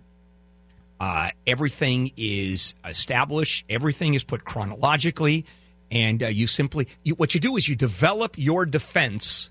Uh, 1.00 1.30
everything 1.46 2.12
is 2.18 2.74
established. 2.84 3.66
Everything 3.70 4.16
is 4.16 4.24
put 4.24 4.46
chronologically, 4.46 5.46
and 5.92 6.24
uh, 6.24 6.28
you 6.28 6.48
simply 6.48 6.88
you, 7.04 7.14
what 7.16 7.34
you 7.36 7.40
do 7.40 7.58
is 7.58 7.68
you 7.68 7.76
develop 7.76 8.38
your 8.38 8.66
defense 8.66 9.50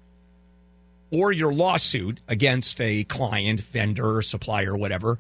or 1.13 1.33
your 1.33 1.53
lawsuit 1.53 2.21
against 2.29 2.81
a 2.81 3.05
client, 3.05 3.61
vendor, 3.61 4.23
supplier, 4.23 4.77
whatever, 4.77 5.19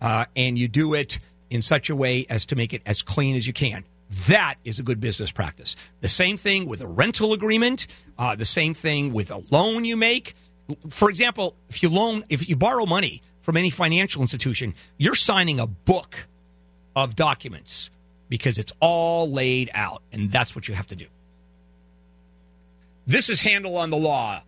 uh, 0.00 0.24
and 0.34 0.58
you 0.58 0.68
do 0.68 0.94
it 0.94 1.18
in 1.50 1.62
such 1.62 1.90
a 1.90 1.96
way 1.96 2.26
as 2.30 2.46
to 2.46 2.56
make 2.56 2.72
it 2.72 2.82
as 2.86 3.02
clean 3.02 3.36
as 3.36 3.46
you 3.46 3.52
can. 3.52 3.84
That 4.28 4.56
is 4.64 4.78
a 4.78 4.82
good 4.82 5.00
business 5.00 5.32
practice. 5.32 5.74
The 6.00 6.08
same 6.08 6.36
thing 6.36 6.66
with 6.66 6.80
a 6.80 6.86
rental 6.86 7.32
agreement. 7.32 7.86
Uh, 8.18 8.36
the 8.36 8.44
same 8.44 8.74
thing 8.74 9.12
with 9.12 9.30
a 9.30 9.42
loan 9.50 9.84
you 9.84 9.96
make. 9.96 10.34
For 10.90 11.08
example, 11.08 11.56
if 11.68 11.82
you 11.82 11.88
loan, 11.88 12.24
if 12.28 12.48
you 12.48 12.56
borrow 12.56 12.86
money 12.86 13.22
from 13.40 13.56
any 13.56 13.70
financial 13.70 14.22
institution, 14.22 14.74
you're 14.98 15.14
signing 15.14 15.60
a 15.60 15.66
book 15.66 16.26
of 16.94 17.16
documents 17.16 17.90
because 18.32 18.56
it's 18.56 18.72
all 18.80 19.30
laid 19.30 19.70
out, 19.74 20.00
and 20.10 20.32
that's 20.32 20.56
what 20.56 20.66
you 20.66 20.72
have 20.72 20.86
to 20.86 20.96
do. 20.96 21.04
This 23.06 23.28
is 23.28 23.42
Handel 23.42 23.76
on 23.76 23.90
the 23.90 23.98
Law. 23.98 24.40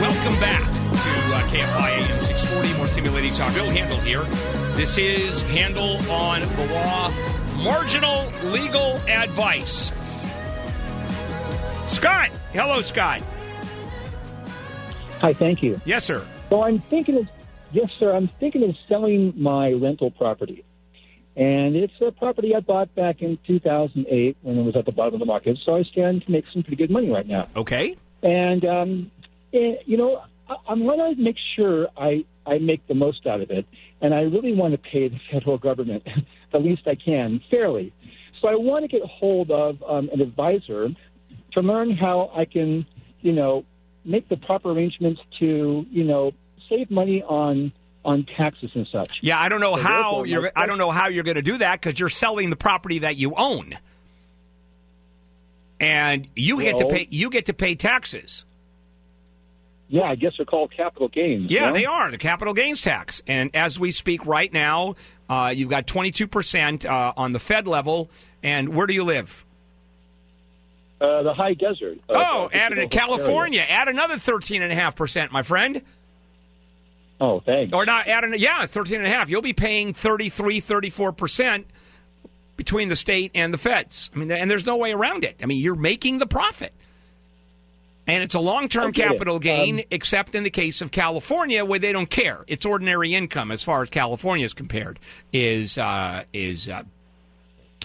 Welcome 0.00 0.38
back 0.38 0.70
to 0.70 1.10
uh, 1.34 1.48
KFI 1.48 1.98
AM 1.98 2.20
640, 2.20 2.78
more 2.78 2.86
stimulating 2.86 3.34
talk. 3.34 3.52
Bill 3.54 3.68
Handel 3.68 3.98
here. 3.98 4.22
This 4.76 4.98
is 4.98 5.42
Handel 5.50 5.96
on 6.08 6.42
the 6.42 6.66
Law, 6.72 7.10
marginal 7.64 8.30
legal 8.52 9.00
advice. 9.08 9.90
Scott. 11.88 12.30
Hello, 12.52 12.82
Scott. 12.82 13.20
Hi, 15.18 15.32
thank 15.32 15.60
you. 15.60 15.80
Yes, 15.84 16.04
sir. 16.04 16.24
So 16.50 16.62
I'm 16.62 16.78
thinking 16.78 17.16
of, 17.16 17.28
yes, 17.72 17.92
sir, 17.98 18.14
I'm 18.14 18.28
thinking 18.40 18.62
of 18.64 18.76
selling 18.88 19.34
my 19.36 19.72
rental 19.72 20.10
property. 20.10 20.64
And 21.34 21.76
it's 21.76 21.94
a 22.06 22.12
property 22.12 22.54
I 22.54 22.60
bought 22.60 22.94
back 22.94 23.22
in 23.22 23.38
2008 23.46 24.36
when 24.42 24.58
it 24.58 24.62
was 24.62 24.76
at 24.76 24.84
the 24.84 24.92
bottom 24.92 25.14
of 25.14 25.20
the 25.20 25.26
market. 25.26 25.58
So 25.64 25.74
I 25.76 25.82
stand 25.82 26.24
to 26.26 26.30
make 26.30 26.44
some 26.52 26.62
pretty 26.62 26.76
good 26.76 26.90
money 26.90 27.08
right 27.08 27.26
now. 27.26 27.48
Okay. 27.56 27.96
And, 28.22 28.64
um, 28.64 29.10
eh, 29.54 29.76
you 29.86 29.96
know, 29.96 30.22
I, 30.48 30.56
I'm 30.68 30.82
going 30.82 31.16
to 31.16 31.20
make 31.20 31.36
sure 31.56 31.88
I, 31.96 32.24
I 32.46 32.58
make 32.58 32.86
the 32.86 32.94
most 32.94 33.26
out 33.26 33.40
of 33.40 33.50
it. 33.50 33.66
And 34.02 34.12
I 34.12 34.22
really 34.22 34.52
want 34.52 34.72
to 34.72 34.78
pay 34.78 35.08
the 35.08 35.18
federal 35.30 35.56
government 35.56 36.06
the 36.52 36.58
least 36.58 36.82
I 36.86 36.96
can 36.96 37.40
fairly. 37.50 37.94
So 38.40 38.48
I 38.48 38.54
want 38.56 38.82
to 38.82 38.88
get 38.88 39.02
hold 39.08 39.50
of 39.50 39.82
um, 39.88 40.10
an 40.12 40.20
advisor 40.20 40.88
to 41.52 41.60
learn 41.60 41.96
how 41.96 42.30
I 42.34 42.44
can, 42.44 42.84
you 43.22 43.32
know, 43.32 43.64
make 44.04 44.28
the 44.28 44.36
proper 44.36 44.70
arrangements 44.70 45.20
to, 45.38 45.86
you 45.90 46.04
know, 46.04 46.32
save 46.72 46.90
money 46.90 47.22
on 47.22 47.72
on 48.04 48.26
taxes 48.36 48.70
and 48.74 48.86
such. 48.90 49.18
Yeah, 49.20 49.38
I 49.38 49.48
don't 49.48 49.60
know 49.60 49.76
So 49.76 49.82
how 49.82 50.24
you're. 50.24 50.50
I 50.56 50.66
don't 50.66 50.78
know 50.78 50.90
how 50.90 51.08
you're 51.08 51.24
going 51.24 51.36
to 51.36 51.42
do 51.42 51.58
that 51.58 51.80
because 51.80 51.98
you're 51.98 52.08
selling 52.08 52.50
the 52.50 52.56
property 52.56 53.00
that 53.00 53.16
you 53.16 53.34
own, 53.36 53.78
and 55.80 56.28
you 56.34 56.60
get 56.60 56.78
to 56.78 56.86
pay. 56.86 57.08
You 57.10 57.30
get 57.30 57.46
to 57.46 57.52
pay 57.54 57.74
taxes. 57.74 58.44
Yeah, 59.88 60.04
I 60.04 60.14
guess 60.14 60.32
they're 60.38 60.46
called 60.46 60.72
capital 60.74 61.08
gains. 61.08 61.50
Yeah, 61.50 61.66
no? 61.66 61.72
they 61.74 61.84
are 61.84 62.10
the 62.10 62.16
capital 62.16 62.54
gains 62.54 62.80
tax. 62.80 63.22
And 63.26 63.50
as 63.54 63.78
we 63.78 63.90
speak 63.90 64.24
right 64.24 64.50
now, 64.50 64.94
uh, 65.28 65.52
you've 65.54 65.68
got 65.68 65.86
22 65.86 66.26
percent 66.28 66.86
uh, 66.86 67.12
on 67.14 67.32
the 67.32 67.38
Fed 67.38 67.68
level. 67.68 68.08
And 68.42 68.74
where 68.74 68.86
do 68.86 68.94
you 68.94 69.04
live? 69.04 69.44
Uh, 70.98 71.22
the 71.24 71.34
high 71.34 71.52
desert. 71.54 71.98
oh, 72.08 72.44
uh, 72.44 72.48
added 72.52 72.78
in 72.78 72.88
Pacific 72.88 73.08
Area. 73.10 73.18
California. 73.18 73.60
Add 73.68 73.88
another 73.88 74.16
13 74.18 74.62
and 74.62 74.72
a 74.72 74.74
half 74.74 74.96
percent, 74.96 75.30
my 75.30 75.42
friend. 75.42 75.82
Oh, 77.22 77.38
thanks. 77.38 77.72
Or 77.72 77.86
not 77.86 78.08
add 78.08 78.24
an, 78.24 78.34
yeah, 78.36 78.64
it's 78.64 78.72
13 78.72 78.96
and 78.98 79.06
a 79.06 79.08
half. 79.08 79.28
You'll 79.30 79.42
be 79.42 79.52
paying 79.52 79.94
33, 79.94 80.58
34 80.58 81.12
percent 81.12 81.66
between 82.56 82.88
the 82.88 82.96
state 82.96 83.30
and 83.36 83.54
the 83.54 83.58
feds. 83.58 84.10
I 84.12 84.18
mean, 84.18 84.32
and 84.32 84.50
there's 84.50 84.66
no 84.66 84.76
way 84.76 84.92
around 84.92 85.22
it. 85.24 85.36
I 85.40 85.46
mean, 85.46 85.58
you're 85.58 85.76
making 85.76 86.18
the 86.18 86.26
profit. 86.26 86.72
And 88.08 88.24
it's 88.24 88.34
a 88.34 88.40
long 88.40 88.68
term 88.68 88.90
get 88.90 89.06
it. 89.06 89.12
capital 89.12 89.38
gain, 89.38 89.78
Um, 89.78 89.84
except 89.92 90.34
in 90.34 90.42
the 90.42 90.50
case 90.50 90.82
of 90.82 90.90
California, 90.90 91.64
where 91.64 91.78
they 91.78 91.92
don't 91.92 92.10
care. 92.10 92.44
It's 92.48 92.66
ordinary 92.66 93.14
income 93.14 93.52
as 93.52 93.62
far 93.62 93.82
as 93.82 93.90
California 93.90 94.44
is 94.44 94.52
compared 94.54 94.98
is 95.32 95.78
uh, 95.78 96.24
is 96.32 96.68
uh, 96.68 96.82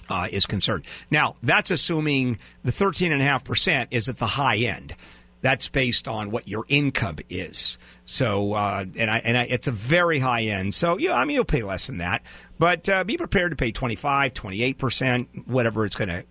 uh, 0.10 0.28
is 0.32 0.48
concerned. 0.48 0.86
Now 1.12 1.36
that's 1.44 1.70
assuming 1.70 2.40
the 2.64 2.72
thirteen 2.72 3.12
and 3.12 3.22
a 3.22 3.26
half 3.26 3.44
percent 3.44 3.90
is 3.92 4.10
at 4.10 4.18
the 4.18 4.26
high 4.26 4.58
end. 4.58 4.96
That's 5.42 5.70
based 5.70 6.08
on 6.08 6.32
what 6.32 6.48
your 6.48 6.66
income 6.68 7.18
is. 7.30 7.78
So, 8.10 8.54
uh, 8.54 8.86
and 8.96 9.12
I 9.12 9.18
and 9.20 9.38
I, 9.38 9.44
it's 9.44 9.68
a 9.68 9.72
very 9.72 10.18
high 10.18 10.44
end. 10.44 10.74
So, 10.74 10.98
yeah, 10.98 11.14
I 11.14 11.26
mean, 11.26 11.36
you'll 11.36 11.44
pay 11.44 11.62
less 11.62 11.88
than 11.88 11.98
that, 11.98 12.24
but 12.58 12.88
uh, 12.88 13.04
be 13.04 13.18
prepared 13.18 13.52
to 13.52 13.58
pay 13.58 13.74
25, 13.74 14.34
28 14.34 14.78
percent, 14.78 15.28
whatever 15.46 15.86
it's 15.86 15.96
going 15.96 16.08
to 16.08 16.24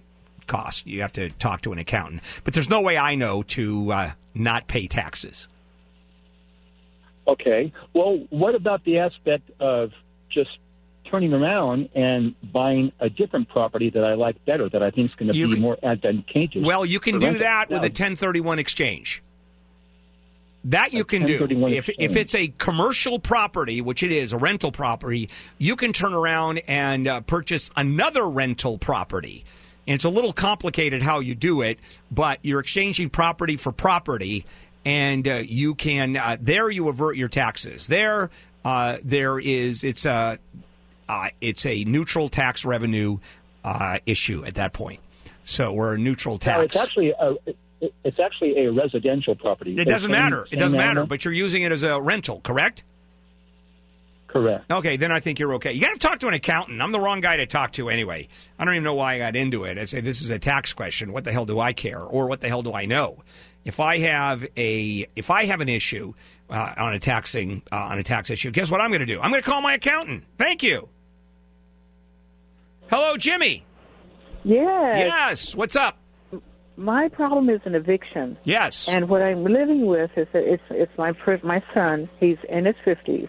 cost. 0.47 0.87
You 0.87 1.03
have 1.03 1.13
to 1.13 1.29
talk 1.29 1.61
to 1.63 1.73
an 1.73 1.79
accountant. 1.79 2.23
But 2.45 2.55
there's 2.55 2.71
no 2.71 2.81
way 2.81 2.97
I 2.97 3.15
know 3.15 3.43
to 3.43 3.93
uh, 3.93 4.11
not 4.35 4.69
pay 4.69 4.87
taxes. 4.87 5.49
Okay. 7.29 7.75
Well, 7.93 8.25
what 8.31 8.55
about 8.55 8.83
the 8.85 9.01
aspect 9.01 9.51
of 9.61 9.91
just 10.31 10.57
turning 11.11 11.35
around 11.35 11.91
and 11.95 12.35
buying 12.53 12.93
a 13.01 13.11
different 13.11 13.51
property 13.51 13.91
that 13.91 14.03
I 14.03 14.15
like 14.15 14.43
better, 14.47 14.71
that 14.71 14.83
I 14.83 14.91
think 14.91 15.11
is 15.11 15.15
going 15.15 15.29
to 15.29 15.35
be 15.35 15.53
can- 15.53 15.61
more 15.61 15.77
advantageous? 15.83 16.65
Well, 16.65 16.87
you 16.87 17.01
can 17.01 17.19
do 17.19 17.39
that 17.39 17.69
with 17.69 17.83
a 17.83 17.93
1031 17.93 18.59
exchange. 18.59 19.23
That 20.67 20.93
you 20.93 21.05
can 21.05 21.25
do. 21.25 21.47
If, 21.69 21.89
if 21.89 22.17
it's 22.17 22.35
a 22.35 22.49
commercial 22.59 23.21
property, 23.21 23.81
which 23.81 24.03
it 24.03 24.11
is, 24.11 24.33
a 24.33 24.37
rental 24.37 24.73
property, 24.73 25.31
you 25.59 25.77
can 25.77 25.93
turn 25.93 26.13
around 26.13 26.61
and 26.67 27.07
uh, 27.07 27.21
purchase 27.21 27.71
another 27.77 28.29
rental 28.29 28.77
property. 28.77 29.45
And 29.87 29.95
it's 29.95 30.05
a 30.05 30.09
little 30.09 30.33
complicated 30.33 31.03
how 31.03 31.21
you 31.21 31.37
do 31.37 31.63
it, 31.63 31.79
but 32.11 32.41
you're 32.43 32.59
exchanging 32.59 33.11
property 33.11 33.57
for 33.57 33.71
property, 33.71 34.45
and 34.85 35.29
uh, 35.29 35.35
you 35.35 35.77
can 35.77 36.17
uh, 36.17 36.37
there 36.41 36.69
you 36.69 36.89
avert 36.89 37.17
your 37.17 37.29
taxes. 37.29 37.87
There, 37.87 38.31
uh, 38.65 38.99
there 39.05 39.39
is 39.39 39.85
it's 39.85 40.05
a 40.05 40.41
uh, 41.09 41.29
it's 41.41 41.65
a 41.65 41.85
neutral 41.85 42.29
tax 42.29 42.65
revenue 42.65 43.19
uh, 43.65 44.01
issue 44.05 44.45
at 44.45 44.57
that 44.57 44.73
point. 44.73 44.99
So 45.45 45.73
we're 45.73 45.95
a 45.95 45.99
neutral 45.99 46.39
tax. 46.39 46.65
it's 46.65 46.77
actually 46.77 47.11
a, 47.11 47.37
it's 47.81 48.19
actually 48.19 48.65
a 48.65 48.73
residential 48.73 49.35
property. 49.35 49.75
It 49.77 49.87
doesn't 49.87 50.11
Same- 50.11 50.11
matter. 50.11 50.47
It 50.51 50.57
doesn't 50.57 50.79
matter. 50.79 51.05
But 51.07 51.25
you're 51.25 51.35
using 51.35 51.63
it 51.63 51.73
as 51.73 51.83
a 51.83 52.01
rental, 52.01 52.41
correct? 52.41 52.83
Correct. 54.29 54.71
Okay, 54.71 54.97
then 54.97 55.13
I 55.13 55.21
think 55.21 55.39
you're 55.39 55.55
okay. 55.55 55.73
You 55.73 55.81
got 55.81 55.95
to 55.95 55.99
talk 55.99 56.21
to 56.21 56.29
an 56.29 56.35
accountant. 56.35 56.83
I'm 56.83 56.93
the 56.93 57.01
wrong 57.01 57.21
guy 57.21 57.37
to 57.39 57.47
talk 57.47 57.73
to 57.75 57.89
anyway. 57.89 58.29
I 58.59 58.65
don't 58.65 58.75
even 58.75 58.85
know 58.85 58.95
why 58.95 59.15
I 59.15 59.19
got 59.19 59.37
into 59.37 59.65
it. 59.65 59.79
I 59.79 59.85
say 59.87 60.01
this 60.01 60.21
is 60.21 60.31
a 60.31 60.39
tax 60.39 60.73
question. 60.73 61.13
What 61.13 61.25
the 61.25 61.33
hell 61.33 61.47
do 61.47 61.59
I 61.59 61.73
care, 61.73 62.01
or 62.03 62.29
what 62.29 62.41
the 62.41 62.49
hell 62.49 62.63
do 62.63 62.73
I 62.73 62.87
know? 62.87 63.23
If 63.65 63.81
I 63.81 63.99
have 63.99 64.47
a 64.57 65.07
if 65.17 65.31
I 65.31 65.47
have 65.47 65.61
an 65.61 65.69
issue 65.69 66.13
uh, 66.51 66.75
on 66.77 66.93
a 66.93 66.99
taxing 66.99 67.63
uh, 67.73 67.77
on 67.77 67.99
a 67.99 68.03
tax 68.03 68.29
issue, 68.31 68.51
guess 68.51 68.71
what 68.71 68.81
I'm 68.81 68.91
going 68.91 69.01
to 69.01 69.07
do? 69.07 69.21
I'm 69.21 69.31
going 69.31 69.43
to 69.43 69.49
call 69.49 69.61
my 69.63 69.75
accountant. 69.75 70.25
Thank 70.39 70.63
you. 70.63 70.89
Hello, 72.91 73.17
Jimmy. 73.17 73.65
Yes. 74.45 74.99
Yes. 74.99 75.55
What's 75.55 75.77
up? 75.77 75.99
My 76.77 77.09
problem 77.09 77.49
is 77.49 77.61
an 77.65 77.75
eviction. 77.75 78.37
Yes. 78.45 78.89
And 78.89 79.09
what 79.09 79.23
I'm 79.23 79.45
living 79.45 79.87
with 79.87 80.11
is 80.17 80.29
that 80.33 80.45
it's 80.45 80.63
it's 80.71 80.93
my 80.99 81.13
my 81.43 81.63
son. 81.73 82.09
He's 82.21 82.37
in 82.49 82.67
his 82.67 82.77
fifties, 82.85 83.29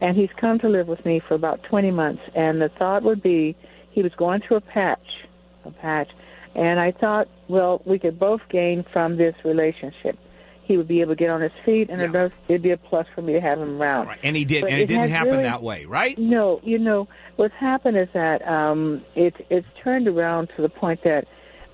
and 0.00 0.16
he's 0.16 0.30
come 0.38 0.58
to 0.58 0.68
live 0.68 0.88
with 0.88 1.04
me 1.06 1.20
for 1.26 1.34
about 1.34 1.62
twenty 1.62 1.90
months. 1.90 2.22
And 2.34 2.60
the 2.60 2.68
thought 2.68 3.02
would 3.02 3.22
be 3.22 3.56
he 3.90 4.02
was 4.02 4.12
going 4.16 4.42
through 4.46 4.58
a 4.58 4.60
patch, 4.60 5.26
a 5.64 5.70
patch, 5.70 6.08
and 6.54 6.78
I 6.78 6.92
thought, 6.92 7.28
well, 7.48 7.82
we 7.86 7.98
could 7.98 8.18
both 8.18 8.40
gain 8.50 8.84
from 8.92 9.16
this 9.16 9.34
relationship. 9.44 10.18
He 10.64 10.76
would 10.76 10.88
be 10.88 11.00
able 11.00 11.12
to 11.12 11.16
get 11.16 11.28
on 11.28 11.40
his 11.40 11.52
feet, 11.66 11.90
and 11.90 12.00
it 12.00 12.12
does, 12.12 12.30
it'd 12.48 12.62
be 12.62 12.70
a 12.70 12.76
plus 12.76 13.06
for 13.14 13.20
me 13.20 13.32
to 13.32 13.40
have 13.40 13.58
him 13.58 13.82
around. 13.82 14.16
And 14.22 14.36
he 14.36 14.44
did, 14.44 14.62
But 14.62 14.70
and 14.70 14.80
it, 14.80 14.86
didn't 14.86 15.10
happen 15.10 15.32
really- 15.32 15.42
that 15.42 15.62
way, 15.62 15.86
right? 15.86 16.16
No, 16.16 16.60
you 16.62 16.78
know 16.78 17.08
what's 17.36 17.54
happened 17.58 17.98
is 17.98 18.08
that 18.14 18.46
um, 18.46 19.04
it's 19.16 19.36
it's 19.50 19.66
turned 19.82 20.08
around 20.08 20.50
to 20.56 20.62
the 20.62 20.68
point 20.68 21.00
that 21.04 21.26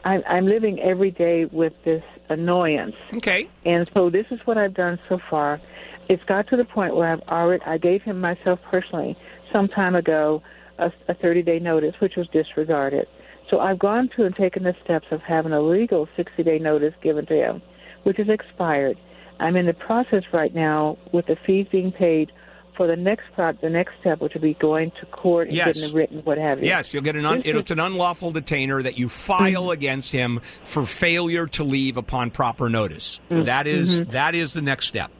I'm 0.09 0.23
I'm 0.27 0.47
living 0.47 0.79
every 0.81 1.11
day 1.11 1.45
with 1.45 1.75
this 1.85 2.03
annoyance. 2.31 2.95
Okay. 3.15 3.49
And 3.67 3.89
so 3.93 4.09
this 4.09 4.25
is 4.31 4.41
what 4.47 4.57
I've 4.57 4.75
done 4.75 4.99
so 5.09 5.19
far. 5.29 5.61
It's 6.09 6.23
got 6.25 6.49
to 6.49 6.57
the 6.57 6.65
point 6.65 6.97
where 6.97 7.13
I've 7.13 7.29
already 7.29 7.63
I 7.67 7.77
gave 7.77 8.03
him 8.03 8.19
myself 8.19 8.59
personally 8.71 9.17
some 9.53 9.69
time 9.69 9.95
ago 9.95 10.43
a, 10.79 10.91
a 11.09 11.15
30 11.15 11.43
day 11.43 11.59
notice, 11.59 11.95
which 12.01 12.15
was 12.17 12.27
disregarded. 12.33 13.07
So 13.51 13.61
I've 13.61 13.79
gone 13.79 14.09
to 14.17 14.25
and 14.25 14.35
taken 14.35 14.63
the 14.63 14.75
steps 14.83 15.07
of 15.11 15.21
having 15.21 15.53
a 15.53 15.61
legal 15.61 16.09
60 16.17 16.43
day 16.43 16.59
notice 16.59 16.95
given 17.03 17.27
to 17.27 17.35
him, 17.35 17.63
which 18.05 18.19
is 18.19 18.29
expired. 18.31 18.99
I'm 19.41 19.57
in 19.57 19.67
the 19.67 19.75
process 19.75 20.23
right 20.33 20.55
now 20.55 20.97
with 21.13 21.27
the 21.27 21.37
fees 21.47 21.67
being 21.71 21.93
paid 21.93 22.33
for 22.79 22.87
the 22.87 22.97
next 22.97 23.25
pro- 23.35 23.53
the 23.53 23.69
next 23.69 23.93
step, 24.01 24.21
which 24.23 24.33
will 24.33 24.41
be 24.41 24.55
going 24.55 24.91
to 25.01 25.07
court 25.07 25.49
and 25.49 25.57
Yes. 25.57 25.67
getting 25.77 25.91
it 25.91 25.95
written, 25.95 26.19
what 26.25 26.39
have 26.39 26.61
you. 26.61 26.67
Yes, 26.69 26.95
you'll 26.95 27.03
get 27.03 27.17
an 27.17 27.27
un, 27.27 27.43
it's 27.45 27.71
an 27.71 27.81
unlawful 27.81 28.31
detainer 28.31 28.81
that 28.83 28.99
you 28.99 29.11
file 29.11 29.65
Mm-hmm. 29.65 29.71
against 29.73 30.13
him 30.13 30.41
for 30.65 30.87
failure 30.87 31.47
to 31.49 31.65
leave 31.65 31.99
upon 31.99 32.31
proper 32.31 32.71
notice. 32.71 33.21
Mm, 33.31 33.45
That 33.45 33.67
is- 33.67 34.01
mhm. 34.01 34.13
that 34.13 34.35
is 34.35 34.55
the 34.55 34.63
next 34.63 34.87
step. 34.87 35.11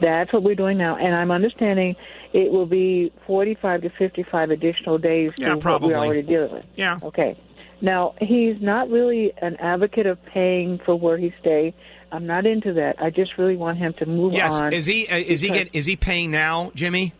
That's 0.00 0.32
what 0.32 0.42
we're 0.42 0.54
doing 0.56 0.78
now, 0.78 0.96
and 0.96 1.14
I'm 1.14 1.30
understanding 1.30 1.94
it 2.32 2.50
will 2.52 2.66
be 2.66 3.12
45 3.26 3.82
to 3.82 3.90
55 3.90 4.50
additional 4.50 4.98
days 4.98 5.32
Yeah, 5.38 5.50
to 5.50 5.56
what 5.56 5.82
we're 5.82 5.96
already 5.96 6.22
dealing 6.22 6.52
with. 6.52 6.64
Yeah. 6.76 6.98
Okay. 7.02 7.36
Now 7.80 8.14
he's 8.20 8.56
not 8.60 8.90
really 8.90 9.32
an 9.40 9.56
advocate 9.60 10.06
of 10.06 10.18
paying 10.26 10.78
for 10.84 10.94
where 10.96 11.16
he 11.18 11.32
stay. 11.40 11.74
I'm 12.10 12.26
not 12.26 12.46
into 12.46 12.72
that. 12.74 13.00
I 13.02 13.10
just 13.10 13.36
really 13.38 13.56
want 13.56 13.78
him 13.78 13.92
to 13.98 14.06
move 14.06 14.32
Yes, 14.32 14.52
on. 14.52 14.72
is 14.72 14.86
he 14.86 15.06
uh, 15.08 15.16
is 15.16 15.40
he 15.40 15.48
get, 15.48 15.68
is 15.74 15.86
he 15.86 15.96
paying 15.96 16.30
now, 16.30 16.72
Jimmy? 16.74 17.12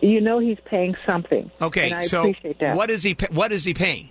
You 0.00 0.20
know 0.20 0.38
he's 0.38 0.58
paying 0.66 0.94
something. 1.06 1.50
Okay, 1.60 2.02
so 2.02 2.20
appreciate 2.20 2.58
that. 2.60 2.76
what 2.76 2.90
is 2.90 3.02
he 3.02 3.16
what 3.30 3.52
is 3.52 3.64
he 3.64 3.74
paying? 3.74 4.10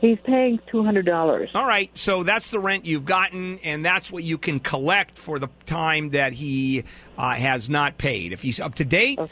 He's 0.00 0.18
paying 0.24 0.60
two 0.70 0.84
hundred 0.84 1.06
dollars. 1.06 1.50
All 1.54 1.66
right, 1.66 1.90
so 1.98 2.22
that's 2.22 2.50
the 2.50 2.60
rent 2.60 2.84
you've 2.84 3.04
gotten, 3.04 3.58
and 3.64 3.84
that's 3.84 4.12
what 4.12 4.22
you 4.22 4.38
can 4.38 4.60
collect 4.60 5.16
for 5.18 5.38
the 5.40 5.48
time 5.66 6.10
that 6.10 6.32
he 6.34 6.84
uh, 7.16 7.34
has 7.34 7.68
not 7.68 7.98
paid. 7.98 8.32
If 8.32 8.42
he's 8.42 8.60
up 8.60 8.76
to 8.76 8.84
date, 8.84 9.18
uh, 9.18 9.24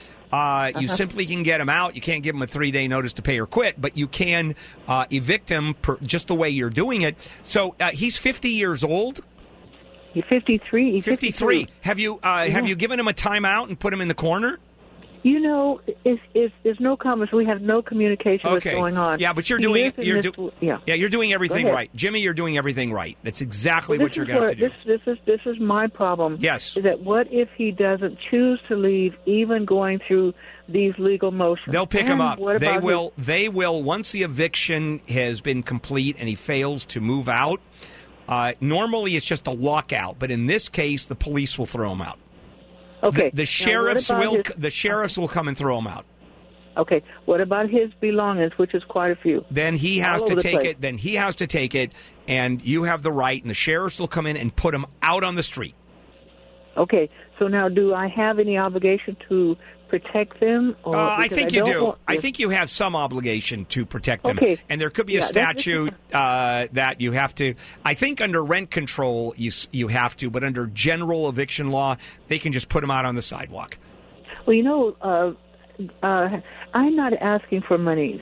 you 0.75 0.87
Uh-huh. 0.87 0.97
simply 0.97 1.27
can 1.27 1.45
get 1.45 1.61
him 1.61 1.69
out. 1.69 1.95
You 1.95 2.01
can't 2.01 2.23
give 2.25 2.35
him 2.35 2.43
a 2.43 2.47
three 2.49 2.73
day 2.73 2.89
notice 2.89 3.13
to 3.15 3.23
pay 3.23 3.39
or 3.39 3.47
quit, 3.47 3.81
but 3.81 3.97
you 3.97 4.09
can 4.09 4.57
uh, 4.89 5.05
evict 5.11 5.49
him 5.49 5.75
per, 5.75 5.99
just 5.99 6.27
the 6.27 6.35
way 6.35 6.51
you're 6.51 6.71
doing 6.71 7.03
it. 7.03 7.31
So 7.45 7.77
uh, 7.79 7.91
he's 7.91 8.19
50 8.19 8.49
years 8.49 8.83
old. 8.83 9.21
He's 10.17 10.25
53. 10.31 10.93
He's 10.93 11.05
53. 11.05 11.67
Have 11.83 11.99
you 11.99 12.19
uh, 12.23 12.49
have 12.49 12.67
you 12.67 12.75
given 12.75 12.99
him 12.99 13.07
a 13.07 13.13
timeout 13.13 13.69
and 13.69 13.79
put 13.79 13.93
him 13.93 14.01
in 14.01 14.09
the 14.09 14.15
corner? 14.15 14.59
You 15.23 15.41
know, 15.41 15.81
is 16.07 16.51
there's 16.63 16.81
no 16.81 16.97
comments. 16.97 17.33
We 17.35 17.45
have 17.47 17.61
no 17.61 17.83
communication 17.83 18.49
what's 18.49 18.65
going 18.65 18.97
on. 18.97 19.19
Yeah, 19.19 19.33
but 19.35 19.51
you're 19.51 19.59
He 19.59 19.65
doing 19.65 19.93
you're 19.99 20.23
this- 20.23 20.33
do- 20.33 20.53
yeah. 20.61 20.79
yeah 20.87 20.95
you're 20.95 21.09
doing 21.11 21.33
everything 21.35 21.67
right, 21.67 21.91
Jimmy. 21.97 22.21
You're 22.21 22.33
doing 22.33 22.57
everything 22.57 22.93
right. 22.93 23.19
That's 23.25 23.41
exactly 23.43 23.99
Well, 23.99 24.07
what 24.07 24.17
you're 24.17 24.25
going 24.25 24.37
to 24.37 24.41
where- 24.41 24.49
have 24.51 24.59
to 24.59 24.69
do. 24.85 24.93
This, 24.95 25.01
this 25.05 25.13
is 25.15 25.19
this 25.27 25.41
is 25.45 25.61
my 25.61 25.87
problem. 25.89 26.39
Yes. 26.41 26.77
Is 26.79 26.85
that 26.85 27.01
what 27.01 27.27
if 27.31 27.49
he 27.59 27.73
doesn't 27.73 28.19
choose 28.31 28.59
to 28.69 28.77
leave, 28.77 29.17
even 29.27 29.67
going 29.67 29.99
through 30.07 30.33
these 30.69 30.95
legal 30.97 31.31
motions? 31.33 31.73
They'll 31.73 31.87
pick 31.89 32.07
him 32.07 32.23
up. 32.23 32.39
They 32.61 32.79
will. 32.79 33.13
They 33.19 33.49
will. 33.51 33.83
Once 33.83 34.13
the 34.13 34.23
eviction 34.23 35.01
has 35.11 35.43
been 35.43 35.63
complete 35.63 36.17
and 36.21 36.27
he 36.29 36.37
fails 36.37 36.85
to 36.87 37.01
move 37.01 37.29
out, 37.29 37.61
uh, 38.29 38.53
normally 38.61 39.17
it's 39.17 39.27
just 39.27 39.47
a 39.47 39.53
lockout. 39.53 40.19
But 40.19 40.31
in 40.31 40.47
this 40.47 40.69
case, 40.69 41.07
the 41.07 41.15
police 41.15 41.59
will 41.59 41.67
throw 41.67 41.93
him 41.93 42.03
out. 42.03 42.19
Okay. 43.03 43.31
The, 43.31 43.37
the 43.37 43.47
sheriffs 43.47 44.11
will. 44.11 44.37
his- 44.37 44.53
The 44.57 44.71
sheriffs 44.71 45.17
will 45.19 45.29
come 45.29 45.49
and 45.49 45.57
throw 45.57 45.79
him 45.79 45.87
out. 45.87 46.05
Okay. 46.77 47.03
What 47.25 47.41
about 47.41 47.71
his 47.71 47.91
belongings, 48.01 48.53
which 48.59 48.75
is 48.75 48.85
quite 48.85 49.11
a 49.11 49.17
few? 49.17 49.45
Then 49.51 49.77
he 49.77 49.99
has 49.99 50.23
All 50.23 50.29
to 50.29 50.37
take 50.37 50.65
it. 50.65 50.81
Then 50.81 50.99
he 50.99 51.15
has 51.15 51.37
to 51.37 51.47
take 51.47 51.75
it, 51.75 51.93
and 52.29 52.63
you 52.63 52.83
have 52.83 53.03
the 53.03 53.13
right. 53.13 53.41
And 53.41 53.49
the 53.51 53.55
sheriffs 53.55 53.99
will 53.99 54.09
come 54.09 54.27
in 54.27 54.37
and 54.37 54.55
put 54.55 54.75
him 54.75 54.85
out 55.03 55.25
on 55.25 55.37
the 55.37 55.43
street. 55.43 55.75
Okay. 56.77 57.09
So 57.39 57.49
now, 57.49 57.69
do 57.69 57.95
I 57.95 58.09
have 58.09 58.39
any 58.39 58.59
obligation 58.59 59.17
to 59.29 59.57
protect 59.89 60.41
them? 60.41 60.77
Or, 60.85 60.97
Uh, 60.97 61.15
I 61.17 61.29
think 61.29 61.53
you 61.53 61.65
don't 61.65 61.83
want- 61.85 61.99
I 62.09 62.17
think 62.19 62.39
you 62.39 62.51
have 62.51 62.69
some 62.71 62.97
obligation 62.97 63.65
to 63.67 63.87
protect 63.87 64.25
them. 64.25 64.39
Okay. 64.39 64.59
And 64.69 64.81
there 64.81 64.91
could 64.91 65.07
be 65.07 65.17
a 65.17 65.21
Yeah, 65.21 65.27
statute 65.27 65.95
uh, 66.13 66.67
that 66.73 67.01
you 67.01 67.13
have 67.13 67.35
to. 67.37 67.55
I 67.85 67.95
think 67.95 68.21
under 68.21 68.43
rent 68.45 68.71
control 68.71 69.35
you 69.37 69.51
you 69.73 69.89
have 69.89 70.17
to, 70.19 70.31
but 70.31 70.45
under 70.45 70.67
general 70.67 71.29
eviction 71.29 71.71
law 71.71 71.97
they 72.29 72.39
can 72.39 72.53
just 72.53 72.69
put 72.69 72.81
them 72.81 72.91
out 72.91 73.05
on 73.05 73.15
the 73.15 73.23
sidewalk. 73.23 73.79
Well, 74.45 74.55
you 74.55 74.63
know, 74.63 74.97
uh, 75.01 75.33
uh, 76.03 76.41
I'm 76.75 76.97
not 76.97 77.13
asking 77.15 77.63
for 77.63 77.79
monies. 77.79 78.21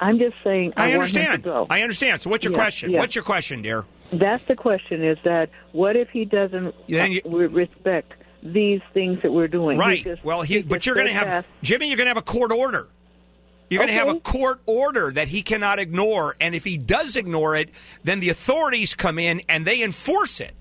I'm 0.00 0.18
just 0.18 0.34
saying 0.44 0.74
I, 0.76 0.92
I 0.92 0.96
want 0.98 1.08
him 1.10 1.14
to 1.14 1.20
understand. 1.20 1.42
go. 1.42 1.66
I 1.70 1.82
understand. 1.82 2.20
So 2.20 2.30
what's 2.30 2.44
your 2.44 2.52
question? 2.54 2.92
What's 2.92 3.14
your 3.14 3.24
question, 3.24 3.62
dear? 3.62 3.84
That's 4.12 4.44
the 4.46 4.54
question: 4.54 5.02
is 5.02 5.18
that 5.24 5.48
what 5.72 5.96
if 5.96 6.10
he 6.10 6.24
doesn't 6.24 6.74
you- 6.86 7.20
uh, 7.24 7.30
respect 7.30 8.12
these 8.42 8.80
things 8.94 9.20
that 9.22 9.32
we're 9.32 9.48
doing? 9.48 9.76
He 9.76 9.80
Right. 9.80 10.04
just- 10.04 10.24
well, 10.24 10.42
he, 10.42 10.62
but 10.62 10.86
you're 10.86 10.94
going 10.94 11.08
to 11.08 11.12
have. 11.14 11.46
Jimmy. 11.62 11.88
You're 11.88 11.96
going 11.96 12.06
to 12.06 12.10
have 12.10 12.16
a 12.16 12.22
court 12.22 12.52
order. 12.52 12.88
You're 13.68 13.78
going 13.78 13.88
to 13.88 13.94
have 13.94 14.08
a 14.08 14.20
court 14.20 14.60
order 14.66 15.10
that 15.10 15.26
he 15.28 15.42
cannot 15.42 15.80
ignore, 15.80 16.36
and 16.40 16.54
if 16.54 16.62
he 16.64 16.76
does 16.78 17.16
ignore 17.16 17.56
it, 17.56 17.70
then 18.04 18.20
the 18.20 18.28
authorities 18.28 18.94
come 18.94 19.18
in 19.18 19.42
and 19.48 19.66
they 19.66 19.82
enforce 19.82 20.40
it. 20.40 20.52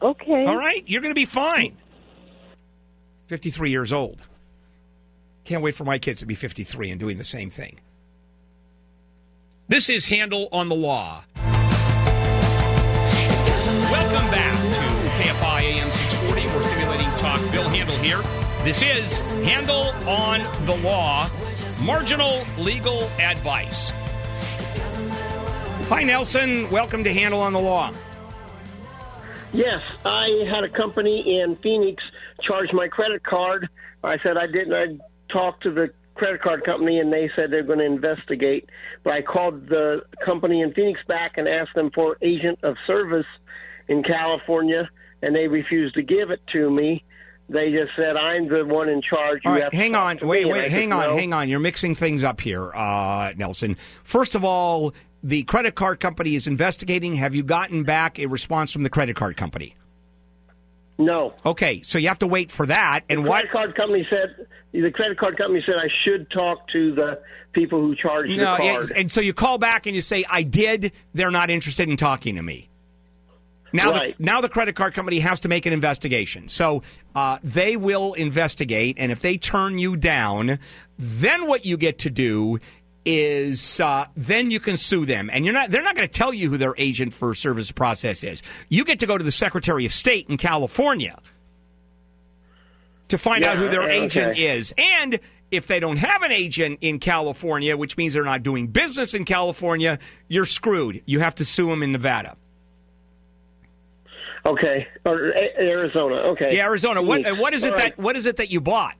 Okay. 0.00 0.46
All 0.46 0.56
right, 0.56 0.82
you're 0.86 1.02
going 1.02 1.10
to 1.14 1.18
be 1.18 1.26
fine. 1.26 1.76
53 3.26 3.70
years 3.70 3.92
old. 3.92 4.20
Can't 5.44 5.62
wait 5.62 5.74
for 5.74 5.84
my 5.84 5.98
kids 5.98 6.20
to 6.20 6.26
be 6.26 6.34
53 6.34 6.90
and 6.90 6.98
doing 6.98 7.18
the 7.18 7.24
same 7.24 7.50
thing. 7.50 7.78
This 9.68 9.90
is 9.90 10.06
Handel 10.06 10.48
on 10.50 10.70
the 10.70 10.74
Law. 10.74 11.24
Welcome 13.90 14.30
back 14.30 14.54
to 14.74 14.80
KFI 15.22 15.60
AM 15.62 15.90
640. 15.90 16.03
We're 16.03 16.03
stimulating 16.03 16.03
talk. 17.24 17.40
Bill 17.52 17.70
Handel 17.70 17.96
here. 17.96 18.20
This 18.64 18.82
is 18.82 19.18
Handel 19.46 19.88
on 20.06 20.40
the 20.66 20.76
Law, 20.76 21.30
marginal 21.82 22.44
legal 22.58 23.04
advice. 23.18 23.92
Hi, 25.88 26.02
Nelson. 26.02 26.70
Welcome 26.70 27.02
to 27.04 27.14
Handel 27.14 27.40
on 27.40 27.54
the 27.54 27.60
Law. 27.60 27.94
Yes, 29.54 29.80
I 30.04 30.44
had 30.50 30.64
a 30.64 30.68
company 30.68 31.40
in 31.40 31.56
Phoenix 31.62 32.02
charge 32.42 32.68
my 32.74 32.88
credit 32.88 33.24
card. 33.24 33.70
I 34.02 34.18
said 34.18 34.36
I 34.36 34.46
didn't. 34.46 34.74
I 34.74 35.32
talked 35.32 35.62
to 35.62 35.70
the 35.70 35.94
credit 36.16 36.42
card 36.42 36.62
company 36.62 36.98
and 36.98 37.10
they 37.10 37.30
said 37.34 37.50
they're 37.50 37.62
going 37.62 37.78
to 37.78 37.86
investigate. 37.86 38.68
But 39.02 39.14
I 39.14 39.22
called 39.22 39.66
the 39.70 40.02
company 40.22 40.60
in 40.60 40.74
Phoenix 40.74 41.00
back 41.08 41.38
and 41.38 41.48
asked 41.48 41.74
them 41.74 41.90
for 41.94 42.18
agent 42.20 42.58
of 42.62 42.76
service 42.86 43.26
in 43.88 44.02
California, 44.02 44.90
and 45.22 45.34
they 45.34 45.48
refused 45.48 45.94
to 45.94 46.02
give 46.02 46.30
it 46.30 46.42
to 46.52 46.70
me. 46.70 47.02
They 47.48 47.70
just 47.72 47.92
said 47.96 48.16
I'm 48.16 48.48
the 48.48 48.64
one 48.64 48.88
in 48.88 49.02
charge. 49.02 49.42
You 49.44 49.50
have 49.52 49.60
right, 49.60 49.70
to 49.70 49.76
hang 49.76 49.94
on. 49.94 50.18
Wait. 50.22 50.48
Wait, 50.48 50.70
hang 50.70 50.92
on, 50.92 51.10
"No." 51.10 51.14
hang 51.16 51.34
on. 51.34 51.48
You're 51.48 51.60
mixing 51.60 51.94
things 51.94 52.24
up 52.24 52.40
here, 52.40 52.70
uh, 52.74 53.32
Nelson. 53.36 53.76
First 54.02 54.34
of 54.34 54.44
all, 54.44 54.94
the 55.22 55.42
credit 55.44 55.74
card 55.74 56.00
company 56.00 56.34
is 56.34 56.46
investigating. 56.46 57.14
Have 57.16 57.34
you 57.34 57.42
gotten 57.42 57.82
back 57.82 58.18
a 58.18 58.26
response 58.26 58.72
from 58.72 58.82
the 58.82 58.90
credit 58.90 59.16
card 59.16 59.36
company? 59.36 59.74
No. 60.96 61.34
Okay, 61.44 61.82
so 61.82 61.98
you 61.98 62.08
have 62.08 62.20
to 62.20 62.26
wait 62.26 62.50
for 62.50 62.66
that. 62.66 63.00
And 63.10 63.24
the 63.24 63.28
credit 63.30 63.50
card 63.50 63.74
company 63.76 64.06
said 64.08 64.46
the 64.72 64.90
credit 64.90 65.18
card 65.18 65.36
company 65.36 65.62
said 65.66 65.74
I 65.76 65.88
should 66.04 66.30
talk 66.30 66.68
to 66.68 66.94
the 66.94 67.20
people 67.52 67.80
who 67.80 67.94
charge 67.96 68.28
the 68.28 68.36
No, 68.36 68.56
card. 68.56 68.92
and 68.94 69.10
so 69.10 69.20
you 69.20 69.32
call 69.34 69.58
back 69.58 69.86
and 69.86 69.94
you 69.94 70.02
say, 70.02 70.24
"I 70.30 70.42
did." 70.44 70.92
They're 71.12 71.30
not 71.30 71.50
interested 71.50 71.88
in 71.88 71.96
talking 71.96 72.36
to 72.36 72.42
me. 72.42 72.70
Now, 73.74 73.90
Right. 73.90 74.16
the, 74.16 74.22
now 74.24 74.40
the 74.40 74.48
credit 74.48 74.76
card 74.76 74.94
company 74.94 75.18
has 75.18 75.40
to 75.40 75.48
make 75.48 75.66
an 75.66 75.72
investigation. 75.72 76.48
So 76.48 76.84
uh, 77.16 77.38
they 77.42 77.76
will 77.76 78.14
investigate, 78.14 78.96
and 79.00 79.10
if 79.10 79.20
they 79.20 79.36
turn 79.36 79.80
you 79.80 79.96
down, 79.96 80.60
then 80.96 81.48
what 81.48 81.66
you 81.66 81.76
get 81.76 81.98
to 81.98 82.10
do 82.10 82.60
is 83.04 83.80
uh, 83.80 84.06
then 84.16 84.52
you 84.52 84.60
can 84.60 84.76
sue 84.76 85.04
them, 85.04 85.28
and 85.28 85.44
you're 85.44 85.52
not. 85.52 85.70
They're 85.70 85.82
not 85.82 85.96
going 85.96 86.08
to 86.08 86.12
tell 86.18 86.32
you 86.32 86.48
who 86.50 86.56
their 86.56 86.74
agent 86.78 87.12
for 87.12 87.34
service 87.34 87.72
process 87.72 88.22
is. 88.22 88.42
You 88.68 88.84
get 88.84 89.00
to 89.00 89.06
go 89.06 89.18
to 89.18 89.24
the 89.24 89.32
Secretary 89.32 89.84
of 89.84 89.92
State 89.92 90.28
in 90.28 90.36
California 90.36 91.18
to 93.08 93.18
find 93.18 93.44
out 93.44 93.56
who 93.56 93.68
their 93.68 93.82
okay. 93.82 94.04
agent 94.04 94.38
is, 94.38 94.72
and 94.78 95.18
if 95.50 95.66
they 95.66 95.80
don't 95.80 95.96
have 95.96 96.22
an 96.22 96.30
agent 96.30 96.78
in 96.80 97.00
California, 97.00 97.76
which 97.76 97.96
means 97.96 98.14
they're 98.14 98.22
not 98.22 98.44
doing 98.44 98.68
business 98.68 99.14
in 99.14 99.24
California, 99.24 99.98
you're 100.28 100.46
screwed. 100.46 101.02
You 101.06 101.18
have 101.18 101.34
to 101.36 101.44
sue 101.44 101.68
them 101.68 101.82
in 101.82 101.90
Nevada. 101.90 102.36
Okay, 104.46 104.86
or 105.06 105.30
A- 105.30 105.58
Arizona. 105.58 106.16
Okay. 106.32 106.50
Yeah, 106.56 106.66
Arizona. 106.66 107.02
What 107.02 107.24
what 107.38 107.54
is 107.54 107.64
it 107.64 107.72
right. 107.72 107.96
that 107.96 107.98
what 107.98 108.14
is 108.16 108.26
it 108.26 108.36
that 108.36 108.50
you 108.52 108.60
bought? 108.60 108.94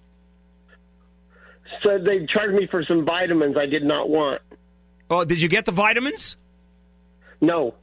So 1.82 1.98
they 1.98 2.26
charged 2.26 2.54
me 2.54 2.66
for 2.70 2.82
some 2.84 3.04
vitamins 3.04 3.56
I 3.58 3.66
did 3.66 3.82
not 3.84 4.08
want. 4.08 4.40
Oh, 5.10 5.24
did 5.24 5.42
you 5.42 5.48
get 5.48 5.66
the 5.66 5.72
vitamins? 5.72 6.36
No. 7.40 7.74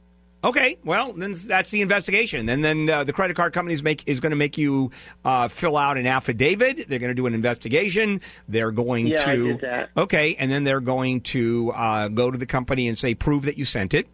Okay, 0.44 0.76
well 0.84 1.12
then 1.12 1.36
that's 1.46 1.70
the 1.70 1.82
investigation, 1.82 2.48
and 2.48 2.64
then 2.64 2.90
uh, 2.90 3.04
the 3.04 3.12
credit 3.12 3.36
card 3.36 3.52
companies 3.52 3.80
make 3.84 4.02
is 4.08 4.18
going 4.18 4.30
to 4.30 4.36
make 4.36 4.58
you 4.58 4.90
uh, 5.24 5.46
fill 5.46 5.76
out 5.76 5.96
an 5.98 6.06
affidavit. 6.08 6.88
They're 6.88 6.98
going 6.98 7.10
to 7.10 7.14
do 7.14 7.26
an 7.26 7.34
investigation. 7.34 8.20
They're 8.48 8.72
going 8.72 9.06
Yeah, 9.06 9.22
I 9.22 9.36
to 9.36 9.42
did 9.52 9.60
that. 9.60 9.90
okay, 9.96 10.34
and 10.36 10.50
then 10.50 10.64
they're 10.64 10.80
going 10.80 11.20
to 11.20 11.70
uh, 11.76 12.08
go 12.08 12.28
to 12.28 12.36
the 12.36 12.46
company 12.46 12.88
and 12.88 12.98
say 12.98 13.14
prove 13.14 13.44
that 13.44 13.56
you 13.56 13.64
sent 13.64 13.94
it, 13.94 14.08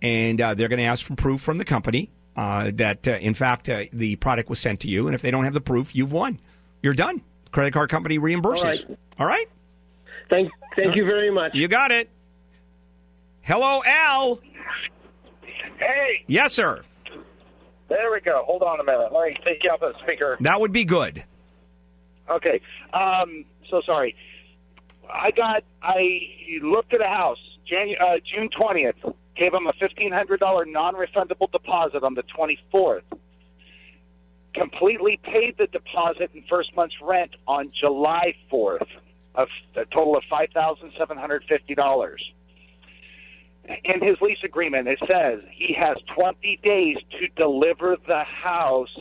and 0.00 0.40
uh, 0.40 0.54
they're 0.54 0.68
going 0.68 0.78
to 0.78 0.86
ask 0.86 1.04
for 1.04 1.14
proof 1.16 1.42
from 1.42 1.58
the 1.58 1.66
company 1.66 2.08
uh, 2.36 2.70
that 2.74 3.08
uh, 3.08 3.12
in 3.12 3.34
fact 3.34 3.68
uh, 3.68 3.84
the 3.92 4.16
product 4.16 4.48
was 4.50 4.58
sent 4.60 4.80
to 4.80 4.88
you. 4.88 5.06
And 5.08 5.14
if 5.14 5.22
they 5.22 5.30
don't 5.30 5.44
have 5.44 5.54
the 5.54 5.60
proof, 5.60 5.94
you've 5.94 6.12
won. 6.12 6.38
You're 6.82 6.94
done. 6.94 7.22
Credit 7.52 7.72
card 7.72 7.90
company 7.90 8.18
reimburses. 8.18 8.56
All 8.58 8.64
right. 8.64 8.98
All 9.18 9.26
right. 9.26 9.48
Thank 10.28 10.50
thank 10.74 10.94
you 10.96 11.04
very 11.04 11.30
much. 11.30 11.54
You 11.54 11.68
got 11.68 11.92
it. 11.92 12.10
Hello, 13.42 13.82
Al. 13.86 14.40
Hey, 15.78 16.24
Yes, 16.26 16.52
sir. 16.52 16.82
there 17.88 18.10
we 18.12 18.20
go. 18.20 18.42
Hold 18.46 18.62
on 18.62 18.80
a 18.80 18.84
minute. 18.84 19.12
Let 19.12 19.28
me 19.28 19.36
take 19.44 19.62
you 19.62 19.70
off 19.70 19.80
the 19.80 19.92
speaker. 20.02 20.36
That 20.40 20.60
would 20.60 20.72
be 20.72 20.84
good. 20.84 21.22
Okay. 22.30 22.60
Um, 22.92 23.44
so 23.70 23.80
sorry. 23.86 24.16
I 25.08 25.30
got. 25.30 25.62
I 25.82 26.18
looked 26.62 26.92
at 26.92 27.00
a 27.00 27.06
house 27.06 27.38
Janu- 27.70 28.00
uh, 28.00 28.18
June 28.34 28.48
twentieth. 28.58 28.96
Gave 29.38 29.52
them 29.52 29.66
a 29.66 29.72
fifteen 29.74 30.12
hundred 30.12 30.40
dollar 30.40 30.64
non-refundable 30.64 31.50
deposit 31.52 32.02
on 32.02 32.14
the 32.14 32.22
twenty 32.34 32.58
fourth. 32.70 33.04
Completely 34.54 35.20
paid 35.22 35.56
the 35.58 35.66
deposit 35.66 36.30
and 36.32 36.42
first 36.48 36.74
month's 36.74 36.94
rent 37.02 37.32
on 37.46 37.70
July 37.78 38.34
fourth, 38.48 38.86
of 39.34 39.48
a 39.76 39.84
total 39.86 40.16
of 40.16 40.22
five 40.30 40.48
thousand 40.54 40.92
seven 40.98 41.18
hundred 41.18 41.44
fifty 41.48 41.74
dollars. 41.74 42.22
In 43.84 44.00
his 44.00 44.16
lease 44.20 44.38
agreement, 44.44 44.86
it 44.86 44.98
says 45.08 45.40
he 45.50 45.74
has 45.74 45.96
20 46.14 46.60
days 46.62 46.96
to 47.18 47.26
deliver 47.36 47.96
the 48.06 48.22
house, 48.22 48.96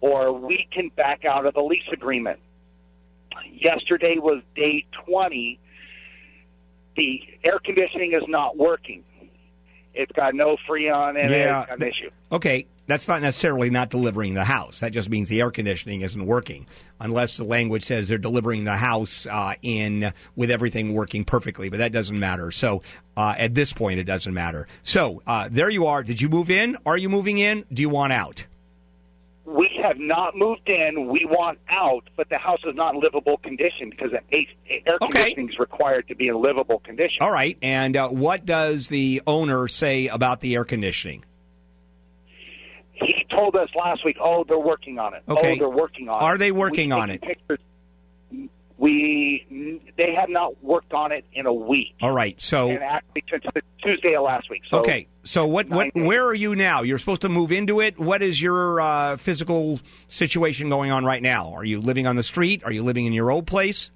or 0.00 0.32
we 0.32 0.66
can 0.72 0.88
back 0.96 1.24
out 1.24 1.46
of 1.46 1.54
the 1.54 1.60
lease 1.60 1.88
agreement. 1.92 2.40
Yesterday 3.52 4.16
was 4.18 4.42
day 4.56 4.84
20. 5.06 5.60
The 6.96 7.20
air 7.44 7.60
conditioning 7.64 8.12
is 8.12 8.24
not 8.28 8.56
working. 8.56 9.04
It's 9.94 10.12
got 10.12 10.34
no 10.34 10.56
freon 10.68 11.10
in 11.22 11.30
Yeah. 11.30 11.62
it. 11.62 11.68
It's 11.70 11.82
an 11.82 11.88
issue. 11.88 12.10
Okay, 12.32 12.66
that's 12.86 13.06
not 13.06 13.22
necessarily 13.22 13.70
not 13.70 13.90
delivering 13.90 14.34
the 14.34 14.44
house. 14.44 14.80
That 14.80 14.92
just 14.92 15.08
means 15.08 15.28
the 15.28 15.40
air 15.40 15.50
conditioning 15.50 16.00
isn't 16.02 16.26
working, 16.26 16.66
unless 17.00 17.36
the 17.36 17.44
language 17.44 17.84
says 17.84 18.08
they're 18.08 18.18
delivering 18.18 18.64
the 18.64 18.76
house 18.76 19.26
uh, 19.30 19.54
in 19.62 20.12
with 20.36 20.50
everything 20.50 20.94
working 20.94 21.24
perfectly. 21.24 21.68
But 21.68 21.78
that 21.78 21.92
doesn't 21.92 22.18
matter. 22.18 22.50
So 22.50 22.82
uh, 23.16 23.34
at 23.38 23.54
this 23.54 23.72
point, 23.72 24.00
it 24.00 24.04
doesn't 24.04 24.34
matter. 24.34 24.66
So 24.82 25.22
uh, 25.26 25.48
there 25.50 25.70
you 25.70 25.86
are. 25.86 26.02
Did 26.02 26.20
you 26.20 26.28
move 26.28 26.50
in? 26.50 26.76
Are 26.84 26.96
you 26.96 27.08
moving 27.08 27.38
in? 27.38 27.64
Do 27.72 27.80
you 27.80 27.88
want 27.88 28.12
out? 28.12 28.44
We 29.46 29.68
have 29.82 29.98
not 29.98 30.36
moved 30.36 30.68
in. 30.68 31.08
We 31.08 31.26
want 31.26 31.58
out, 31.68 32.04
but 32.16 32.30
the 32.30 32.38
house 32.38 32.60
is 32.66 32.74
not 32.74 32.94
in 32.94 33.00
livable 33.00 33.36
condition 33.36 33.90
because 33.90 34.10
the 34.10 34.46
air 34.86 34.98
conditioning 34.98 35.50
is 35.50 35.58
required 35.58 36.08
to 36.08 36.14
be 36.14 36.28
in 36.28 36.40
livable 36.40 36.78
condition. 36.78 37.18
All 37.20 37.30
right. 37.30 37.58
And 37.60 37.96
uh, 37.96 38.08
what 38.08 38.46
does 38.46 38.88
the 38.88 39.20
owner 39.26 39.68
say 39.68 40.06
about 40.08 40.40
the 40.40 40.54
air 40.54 40.64
conditioning? 40.64 41.24
He 42.92 43.26
told 43.30 43.54
us 43.56 43.68
last 43.76 44.04
week, 44.04 44.16
"Oh, 44.20 44.44
they're 44.48 44.58
working 44.58 44.98
on 44.98 45.14
it. 45.14 45.22
Okay. 45.28 45.52
Oh, 45.52 45.58
they're 45.58 45.68
working 45.68 46.08
on 46.08 46.22
it." 46.22 46.24
Are 46.24 46.38
they 46.38 46.52
working 46.52 46.88
We 46.88 46.92
on 46.92 47.10
it? 47.10 47.20
Pictures. 47.20 47.58
We 48.76 49.82
they 49.96 50.14
have 50.18 50.28
not 50.28 50.62
worked 50.62 50.92
on 50.92 51.12
it 51.12 51.24
in 51.32 51.46
a 51.46 51.52
week, 51.52 51.94
All 52.02 52.12
right. 52.12 52.40
So 52.42 52.70
and 52.70 52.82
actually 52.82 53.22
since 53.30 53.44
Tuesday 53.80 54.16
of 54.16 54.24
last 54.24 54.50
week. 54.50 54.62
So 54.68 54.80
okay. 54.80 55.06
So 55.22 55.46
what? 55.46 55.68
What? 55.68 55.94
Where 55.94 56.24
are 56.24 56.34
you 56.34 56.56
now? 56.56 56.82
You're 56.82 56.98
supposed 56.98 57.22
to 57.22 57.28
move 57.28 57.52
into 57.52 57.80
it. 57.80 57.98
What 57.98 58.20
is 58.20 58.42
your 58.42 58.80
uh, 58.80 59.16
physical 59.16 59.80
situation 60.08 60.68
going 60.68 60.90
on 60.90 61.04
right 61.04 61.22
now? 61.22 61.52
Are 61.54 61.64
you 61.64 61.80
living 61.80 62.06
on 62.06 62.16
the 62.16 62.22
street? 62.24 62.62
Are 62.64 62.72
you 62.72 62.82
living 62.82 63.06
in 63.06 63.12
your 63.12 63.30
old 63.30 63.46
place? 63.46 63.92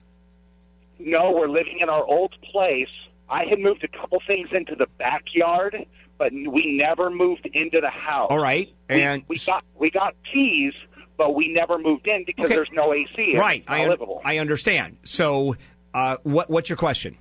No, 0.98 1.32
we're 1.32 1.48
living 1.48 1.78
in 1.80 1.88
our 1.88 2.04
old 2.04 2.34
place. 2.52 2.88
I 3.28 3.44
had 3.44 3.58
moved 3.58 3.84
a 3.84 3.88
couple 3.88 4.20
things 4.26 4.48
into 4.52 4.74
the 4.74 4.86
backyard, 4.98 5.76
but 6.18 6.32
we 6.32 6.78
never 6.78 7.10
moved 7.10 7.48
into 7.52 7.80
the 7.80 7.90
house. 7.90 8.28
All 8.30 8.38
right. 8.38 8.72
And 8.88 9.24
we 9.28 9.36
got 9.44 9.64
we 9.78 9.90
got 9.90 10.14
keys, 10.32 10.72
but 11.18 11.34
we 11.34 11.52
never 11.52 11.78
moved 11.78 12.06
in 12.06 12.24
because 12.24 12.46
Okay. 12.46 12.54
there's 12.54 12.70
no 12.72 12.94
AC. 12.94 13.34
right. 13.36 13.62
I 13.68 13.84
un- 13.90 13.98
I 14.24 14.38
understand. 14.38 14.96
So 15.04 15.56
uh, 15.92 16.16
what? 16.22 16.48
What's 16.48 16.70
your 16.70 16.78
question? 16.78 17.18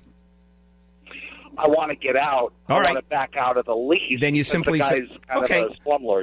I 1.56 1.66
want 1.66 1.90
to 1.90 1.96
get 1.96 2.16
out. 2.16 2.52
I 2.68 2.72
All 2.74 2.80
right. 2.80 2.88
want 2.94 3.04
to 3.04 3.10
back 3.10 3.34
out 3.36 3.56
of 3.56 3.66
the 3.66 3.74
lease. 3.74 4.20
Then 4.20 4.36
you 4.36 4.44
simply 4.44 4.78
the 4.78 4.84
say, 4.84 5.08
okay. 5.36 5.66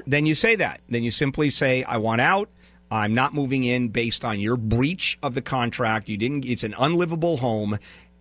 Then 0.07 0.25
you 0.25 0.33
say 0.33 0.55
that. 0.55 0.79
Then 0.89 1.03
you 1.03 1.11
simply 1.11 1.49
say, 1.49 1.83
I 1.83 1.97
want 1.97 2.21
out. 2.21 2.49
I'm 2.89 3.13
not 3.13 3.33
moving 3.33 3.63
in 3.65 3.89
based 3.89 4.23
on 4.23 4.39
your 4.39 4.55
breach 4.55 5.17
of 5.21 5.33
the 5.33 5.41
contract. 5.41 6.07
You 6.07 6.15
didn't. 6.17 6.45
It's 6.45 6.63
an 6.63 6.73
unlivable 6.77 7.35
home, 7.35 7.77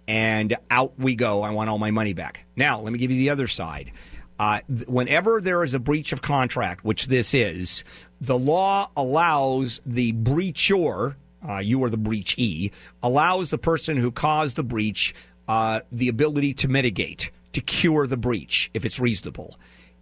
and 0.08 0.56
out 0.70 0.94
we 0.98 1.14
go. 1.14 1.42
I 1.42 1.50
want 1.50 1.70
all 1.70 1.78
my 1.78 1.92
money 1.92 2.14
back. 2.14 2.44
Now, 2.56 2.80
let 2.80 2.92
me 2.92 2.98
give 2.98 3.12
you 3.12 3.18
the 3.18 3.30
other 3.30 3.46
side. 3.46 3.92
Uh, 4.36 4.60
th- 4.66 4.88
whenever 4.88 5.40
there 5.40 5.62
is 5.62 5.74
a 5.74 5.78
breach 5.78 6.12
of 6.12 6.20
contract, 6.22 6.84
which 6.84 7.06
this 7.06 7.34
is, 7.34 7.84
the 8.26 8.38
law 8.38 8.90
allows 8.96 9.80
the 9.84 10.12
breacher, 10.12 11.14
uh, 11.48 11.58
you 11.58 11.82
are 11.84 11.90
the 11.90 11.98
breachee, 11.98 12.70
allows 13.02 13.50
the 13.50 13.58
person 13.58 13.96
who 13.96 14.10
caused 14.10 14.56
the 14.56 14.62
breach 14.62 15.14
uh, 15.48 15.80
the 15.92 16.08
ability 16.08 16.54
to 16.54 16.68
mitigate, 16.68 17.30
to 17.52 17.60
cure 17.60 18.06
the 18.06 18.16
breach 18.16 18.70
if 18.72 18.84
it's 18.84 18.98
reasonable. 18.98 19.56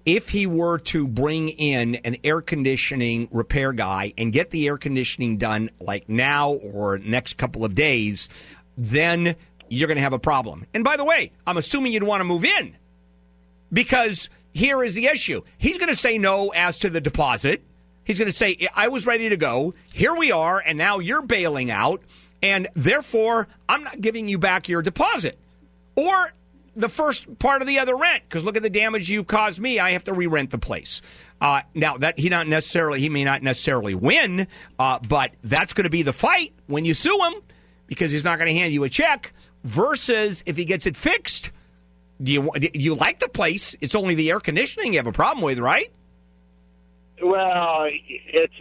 if 0.04 0.28
he 0.30 0.46
were 0.46 0.78
to 0.78 1.06
bring 1.06 1.48
in 1.48 1.96
an 1.96 2.16
air 2.24 2.40
conditioning 2.40 3.28
repair 3.30 3.72
guy 3.72 4.12
and 4.18 4.32
get 4.32 4.50
the 4.50 4.66
air 4.66 4.76
conditioning 4.76 5.36
done 5.36 5.70
like 5.80 6.08
now 6.08 6.52
or 6.52 6.98
next 6.98 7.36
couple 7.36 7.64
of 7.64 7.74
days, 7.74 8.28
then 8.76 9.36
you're 9.68 9.86
going 9.86 9.96
to 9.96 10.02
have 10.02 10.12
a 10.12 10.18
problem. 10.18 10.66
And 10.74 10.84
by 10.84 10.96
the 10.96 11.04
way, 11.04 11.30
I'm 11.46 11.56
assuming 11.56 11.92
you'd 11.92 12.02
want 12.02 12.20
to 12.20 12.24
move 12.24 12.44
in 12.44 12.76
because 13.72 14.28
here 14.52 14.82
is 14.82 14.94
the 14.94 15.06
issue. 15.06 15.42
He's 15.58 15.78
going 15.78 15.88
to 15.88 15.96
say 15.96 16.18
no 16.18 16.48
as 16.50 16.78
to 16.80 16.90
the 16.90 17.00
deposit. 17.00 17.62
He's 18.04 18.18
going 18.18 18.30
to 18.30 18.36
say, 18.36 18.68
I 18.74 18.88
was 18.88 19.06
ready 19.06 19.28
to 19.28 19.36
go. 19.36 19.74
Here 19.92 20.14
we 20.14 20.32
are, 20.32 20.62
and 20.64 20.76
now 20.76 20.98
you're 20.98 21.22
bailing 21.22 21.70
out, 21.70 22.02
and 22.42 22.68
therefore 22.74 23.48
I'm 23.68 23.84
not 23.84 24.00
giving 24.00 24.28
you 24.28 24.38
back 24.38 24.68
your 24.68 24.82
deposit. 24.82 25.38
Or 25.94 26.32
the 26.74 26.88
first 26.88 27.38
part 27.38 27.60
of 27.62 27.68
the 27.68 27.78
other 27.78 27.94
rent, 27.96 28.22
because 28.28 28.44
look 28.44 28.56
at 28.56 28.62
the 28.62 28.70
damage 28.70 29.10
you 29.10 29.24
caused 29.24 29.60
me. 29.60 29.78
I 29.78 29.92
have 29.92 30.04
to 30.04 30.14
re 30.14 30.26
rent 30.26 30.50
the 30.50 30.58
place. 30.58 31.02
Uh, 31.40 31.62
now, 31.74 31.98
that 31.98 32.18
he 32.18 32.28
not 32.28 32.46
necessarily, 32.46 33.00
he 33.00 33.08
may 33.08 33.24
not 33.24 33.42
necessarily 33.42 33.94
win, 33.94 34.46
uh, 34.78 34.98
but 35.06 35.32
that's 35.44 35.72
going 35.72 35.84
to 35.84 35.90
be 35.90 36.02
the 36.02 36.12
fight 36.12 36.52
when 36.66 36.84
you 36.84 36.94
sue 36.94 37.18
him 37.24 37.34
because 37.86 38.10
he's 38.10 38.24
not 38.24 38.38
going 38.38 38.48
to 38.48 38.54
hand 38.54 38.72
you 38.72 38.84
a 38.84 38.88
check 38.88 39.32
versus 39.64 40.42
if 40.46 40.56
he 40.56 40.64
gets 40.64 40.86
it 40.86 40.96
fixed. 40.96 41.50
Do 42.22 42.32
you, 42.32 42.50
do 42.54 42.70
you 42.72 42.94
like 42.94 43.18
the 43.18 43.28
place? 43.28 43.74
It's 43.80 43.94
only 43.94 44.14
the 44.14 44.30
air 44.30 44.40
conditioning 44.40 44.92
you 44.92 44.98
have 44.98 45.06
a 45.06 45.12
problem 45.12 45.44
with, 45.44 45.58
right? 45.58 45.92
Well, 47.22 47.86
it's 47.86 48.54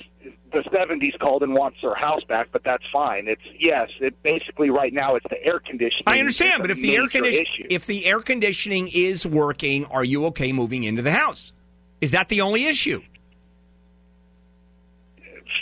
the 0.51 0.59
'70s 0.59 1.17
called 1.19 1.41
and 1.43 1.53
wants 1.53 1.77
their 1.81 1.95
house 1.95 2.23
back, 2.23 2.49
but 2.51 2.63
that's 2.63 2.83
fine. 2.93 3.27
It's 3.27 3.41
yes, 3.59 3.89
it 3.99 4.21
basically 4.21 4.69
right 4.69 4.93
now 4.93 5.15
it's 5.15 5.25
the 5.29 5.43
air 5.43 5.59
conditioning. 5.59 6.03
I 6.05 6.19
understand, 6.19 6.61
but 6.61 6.71
if 6.71 6.77
the 6.77 6.95
air 6.95 7.01
major 7.03 7.11
condition 7.11 7.41
issue. 7.41 7.67
if 7.69 7.85
the 7.87 8.05
air 8.05 8.19
conditioning 8.19 8.89
is 8.93 9.25
working, 9.25 9.85
are 9.85 10.03
you 10.03 10.25
okay 10.27 10.51
moving 10.51 10.83
into 10.83 11.01
the 11.01 11.11
house? 11.11 11.53
Is 12.01 12.11
that 12.11 12.29
the 12.29 12.41
only 12.41 12.65
issue? 12.65 13.01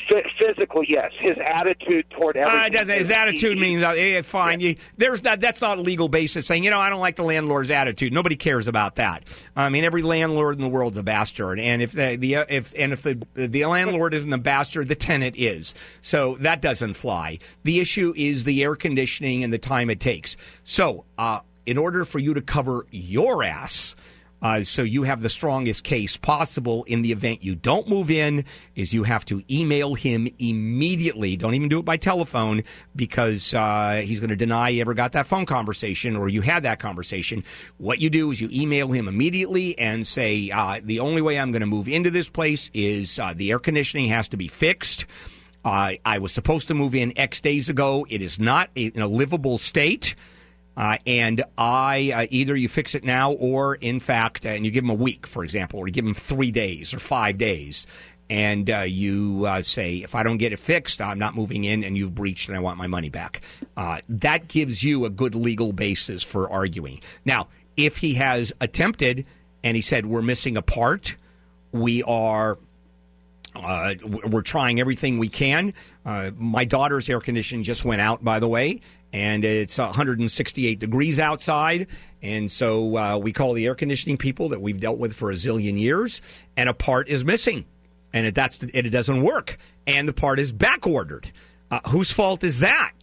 Phy- 0.09 0.23
physical, 0.39 0.83
yes, 0.83 1.11
his 1.19 1.37
attitude 1.37 2.05
toward 2.09 2.35
Uh, 2.35 2.41
everything. 2.41 2.71
doesn't- 2.71 2.97
his 2.97 3.09
is- 3.09 3.15
attitude 3.15 3.57
means 3.57 3.83
uh, 3.83 3.91
eh, 3.91 4.21
fine. 4.23 4.59
You, 4.59 4.75
there's 4.97 5.21
that. 5.21 5.39
That's 5.39 5.61
not 5.61 5.77
a 5.77 5.81
legal 5.81 6.09
basis 6.09 6.45
saying 6.47 6.63
you 6.63 6.69
know 6.71 6.79
I 6.79 6.89
don't 6.89 6.99
like 6.99 7.15
the 7.15 7.23
landlord's 7.23 7.69
attitude. 7.71 8.11
Nobody 8.11 8.35
cares 8.35 8.67
about 8.67 8.95
that. 8.95 9.23
I 9.55 9.69
mean, 9.69 9.83
every 9.83 10.01
landlord 10.01 10.55
in 10.55 10.61
the 10.61 10.67
world's 10.67 10.97
a 10.97 11.03
bastard, 11.03 11.59
and 11.59 11.81
if 11.81 11.91
the, 11.91 12.15
the 12.15 12.33
if 12.49 12.73
and 12.77 12.91
if 12.93 13.03
the 13.03 13.21
the 13.35 13.65
landlord 13.65 14.13
isn't 14.13 14.33
a 14.33 14.37
bastard, 14.37 14.87
the 14.87 14.95
tenant 14.95 15.35
is. 15.37 15.75
So 16.01 16.35
that 16.39 16.61
doesn't 16.61 16.95
fly. 16.95 17.39
The 17.63 17.79
issue 17.79 18.13
is 18.17 18.43
the 18.45 18.63
air 18.63 18.75
conditioning 18.75 19.43
and 19.43 19.53
the 19.53 19.57
time 19.59 19.89
it 19.89 19.99
takes. 19.99 20.35
So, 20.63 21.05
uh, 21.17 21.41
in 21.65 21.77
order 21.77 22.03
for 22.05 22.17
you 22.19 22.33
to 22.33 22.41
cover 22.41 22.85
your 22.91 23.43
ass. 23.43 23.95
Uh, 24.41 24.63
so 24.63 24.81
you 24.81 25.03
have 25.03 25.21
the 25.21 25.29
strongest 25.29 25.83
case 25.83 26.15
possible 26.17 26.83
in 26.85 27.01
the 27.01 27.11
event 27.11 27.43
you 27.43 27.55
don't 27.55 27.87
move 27.87 28.09
in 28.09 28.45
is 28.75 28.93
you 28.93 29.03
have 29.03 29.25
to 29.25 29.43
email 29.51 29.93
him 29.95 30.27
immediately. 30.39 31.35
Don't 31.35 31.53
even 31.55 31.69
do 31.69 31.79
it 31.79 31.85
by 31.85 31.97
telephone 31.97 32.63
because 32.95 33.53
uh, 33.53 34.01
he's 34.03 34.19
going 34.19 34.29
to 34.29 34.35
deny 34.35 34.69
you 34.69 34.81
ever 34.81 34.93
got 34.93 35.11
that 35.11 35.25
phone 35.25 35.45
conversation 35.45 36.15
or 36.15 36.29
you 36.29 36.41
had 36.41 36.63
that 36.63 36.79
conversation. 36.79 37.43
What 37.77 37.99
you 37.99 38.09
do 38.09 38.31
is 38.31 38.39
you 38.39 38.49
email 38.51 38.87
him 38.89 39.07
immediately 39.07 39.77
and 39.77 40.07
say 40.07 40.49
uh, 40.51 40.79
the 40.83 40.99
only 40.99 41.21
way 41.21 41.39
i'm 41.39 41.51
going 41.51 41.61
to 41.61 41.65
move 41.65 41.87
into 41.87 42.09
this 42.09 42.29
place 42.29 42.69
is 42.73 43.19
uh, 43.19 43.33
the 43.35 43.51
air 43.51 43.59
conditioning 43.59 44.07
has 44.07 44.27
to 44.29 44.37
be 44.37 44.47
fixed. 44.47 45.05
Uh, 45.65 45.93
i 46.05 46.17
was 46.17 46.31
supposed 46.31 46.69
to 46.69 46.73
move 46.73 46.95
in 46.95 47.17
x 47.17 47.41
days 47.41 47.67
ago. 47.67 48.05
It 48.09 48.21
is 48.21 48.39
not 48.39 48.69
in 48.75 49.01
a 49.01 49.07
livable 49.07 49.57
state 49.57 50.15
uh, 50.79 50.97
and 51.05 51.43
I 51.57 52.11
uh, 52.15 52.27
either 52.31 52.55
you 52.55 52.69
fix 52.69 52.95
it 52.95 53.03
now 53.03 53.33
or, 53.33 53.75
in 53.75 53.99
fact, 53.99 54.45
uh, 54.45 54.49
and 54.49 54.65
you 54.65 54.71
give 54.71 54.83
them 54.83 54.89
a 54.89 54.95
week, 54.95 55.27
for 55.27 55.43
example, 55.43 55.79
or 55.79 55.87
you 55.87 55.93
give 55.93 56.05
them 56.05 56.15
three 56.15 56.49
days 56.49 56.93
or 56.93 56.99
five 56.99 57.37
days, 57.37 57.85
and 58.29 58.69
uh, 58.69 58.79
you 58.79 59.45
uh, 59.45 59.61
say, 59.61 59.97
if 59.97 60.15
I 60.15 60.23
don't 60.23 60.37
get 60.37 60.53
it 60.53 60.59
fixed, 60.59 61.01
I'm 61.01 61.19
not 61.19 61.35
moving 61.35 61.65
in, 61.65 61.83
and 61.83 61.97
you've 61.97 62.15
breached, 62.15 62.47
and 62.47 62.57
I 62.57 62.61
want 62.61 62.77
my 62.77 62.87
money 62.87 63.09
back. 63.09 63.41
That 64.07 64.47
gives 64.47 64.83
you 64.83 65.05
a 65.05 65.09
good 65.09 65.35
legal 65.35 65.73
basis 65.73 66.23
for 66.23 66.49
arguing. 66.49 67.01
Now, 67.25 67.49
if 67.77 67.97
he 67.97 68.15
has 68.15 68.53
attempted 68.59 69.25
and 69.63 69.75
he 69.75 69.81
said 69.81 70.05
we're 70.05 70.21
missing 70.21 70.57
a 70.57 70.61
part, 70.61 71.15
we 71.71 72.03
are 72.03 72.57
uh, 73.55 73.95
we're 74.03 74.41
trying 74.41 74.79
everything 74.79 75.17
we 75.17 75.29
can. 75.29 75.73
Uh, 76.05 76.31
my 76.37 76.65
daughter's 76.65 77.09
air 77.09 77.19
conditioning 77.19 77.63
just 77.63 77.83
went 77.83 78.01
out, 78.01 78.23
by 78.23 78.39
the 78.39 78.47
way, 78.47 78.81
and 79.11 79.43
it's 79.43 79.77
168 79.77 80.79
degrees 80.79 81.19
outside. 81.19 81.87
And 82.21 82.51
so 82.51 82.97
uh, 82.97 83.17
we 83.17 83.31
call 83.31 83.53
the 83.53 83.65
air 83.65 83.75
conditioning 83.75 84.17
people 84.17 84.49
that 84.49 84.61
we've 84.61 84.79
dealt 84.79 84.97
with 84.97 85.13
for 85.13 85.31
a 85.31 85.35
zillion 85.35 85.79
years, 85.79 86.21
and 86.57 86.69
a 86.69 86.73
part 86.73 87.07
is 87.07 87.25
missing, 87.25 87.65
and 88.13 88.27
it, 88.27 88.35
that's 88.35 88.61
it, 88.61 88.85
it 88.85 88.89
doesn't 88.89 89.23
work, 89.23 89.57
and 89.87 90.07
the 90.07 90.13
part 90.13 90.39
is 90.39 90.51
back 90.51 90.85
ordered. 90.85 91.31
Uh, 91.71 91.79
whose 91.87 92.11
fault 92.11 92.43
is 92.43 92.59
that? 92.59 92.93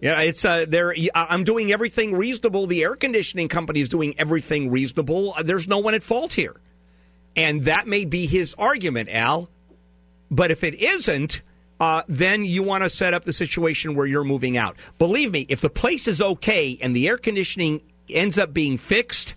Yeah, 0.00 0.20
it's 0.20 0.44
uh, 0.44 0.66
there. 0.68 0.94
I'm 1.14 1.44
doing 1.44 1.72
everything 1.72 2.14
reasonable. 2.14 2.66
The 2.66 2.82
air 2.82 2.96
conditioning 2.96 3.48
company 3.48 3.80
is 3.80 3.88
doing 3.88 4.14
everything 4.18 4.70
reasonable. 4.70 5.34
Uh, 5.34 5.42
There's 5.42 5.68
no 5.68 5.78
one 5.78 5.94
at 5.94 6.02
fault 6.02 6.32
here. 6.32 6.56
And 7.36 7.64
that 7.64 7.86
may 7.86 8.04
be 8.04 8.26
his 8.26 8.54
argument, 8.54 9.08
Al. 9.10 9.48
But 10.30 10.50
if 10.50 10.64
it 10.64 10.74
isn't, 10.76 11.42
uh, 11.80 12.02
then 12.08 12.44
you 12.44 12.62
want 12.62 12.82
to 12.82 12.90
set 12.90 13.14
up 13.14 13.24
the 13.24 13.32
situation 13.32 13.94
where 13.94 14.06
you're 14.06 14.24
moving 14.24 14.56
out. 14.56 14.76
Believe 14.98 15.32
me, 15.32 15.46
if 15.48 15.60
the 15.60 15.70
place 15.70 16.06
is 16.06 16.22
okay 16.22 16.78
and 16.80 16.94
the 16.94 17.08
air 17.08 17.18
conditioning 17.18 17.82
ends 18.08 18.38
up 18.38 18.52
being 18.52 18.78
fixed, 18.78 19.34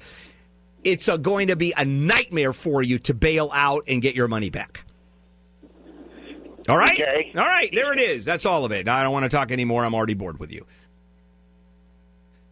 it's 0.84 1.10
uh, 1.10 1.18
going 1.18 1.48
to 1.48 1.56
be 1.56 1.74
a 1.76 1.86
nightmare 1.86 2.54
for 2.54 2.82
you 2.82 3.00
to 3.00 3.14
bail 3.14 3.50
out 3.54 3.86
and 3.88 4.02
get 4.02 4.16
your 4.16 4.28
money 4.28 4.50
back. 4.50 4.84
All 6.70 6.78
right? 6.78 7.00
All 7.36 7.46
right, 7.46 7.70
there 7.74 7.94
it 7.94 8.00
is. 8.00 8.26
That's 8.26 8.46
all 8.46 8.66
of 8.66 8.72
it. 8.72 8.88
I 8.88 9.02
don't 9.02 9.14
want 9.14 9.24
to 9.24 9.30
talk 9.30 9.52
anymore. 9.52 9.86
I'm 9.86 9.96
already 9.96 10.14
bored 10.14 10.40
with 10.40 10.52
you. 10.52 10.66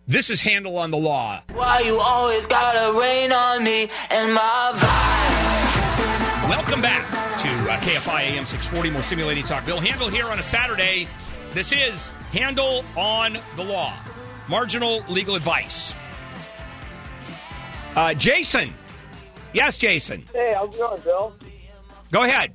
This 0.07 0.29
is 0.29 0.39
Handel 0.39 0.77
on 0.77 0.91
the 0.91 0.97
Law. 0.97 1.41
Why 1.53 1.79
you 1.79 1.97
always 1.97 2.45
gotta 2.45 2.95
rain 2.99 3.31
on 3.31 3.63
me 3.63 3.89
and 4.11 4.35
my 4.35 4.71
vibe? 4.75 6.47
Welcome 6.47 6.79
back 6.79 7.09
to 7.39 7.47
uh, 7.47 7.79
KFI 7.79 8.21
AM 8.37 8.45
640, 8.45 8.91
more 8.91 9.01
simulating 9.01 9.43
talk. 9.43 9.65
Bill 9.65 9.79
Handel 9.79 10.07
here 10.07 10.27
on 10.27 10.37
a 10.37 10.43
Saturday. 10.43 11.07
This 11.55 11.71
is 11.71 12.09
Handel 12.31 12.85
on 12.95 13.39
the 13.55 13.63
Law, 13.63 13.97
marginal 14.47 15.03
legal 15.09 15.33
advice. 15.33 15.95
Uh, 17.95 18.13
Jason. 18.13 18.75
Yes, 19.53 19.79
Jason. 19.79 20.23
Hey, 20.33 20.53
how's 20.55 20.69
it 20.69 20.77
going, 20.77 21.01
Bill? 21.01 21.35
Go 22.11 22.25
ahead. 22.25 22.53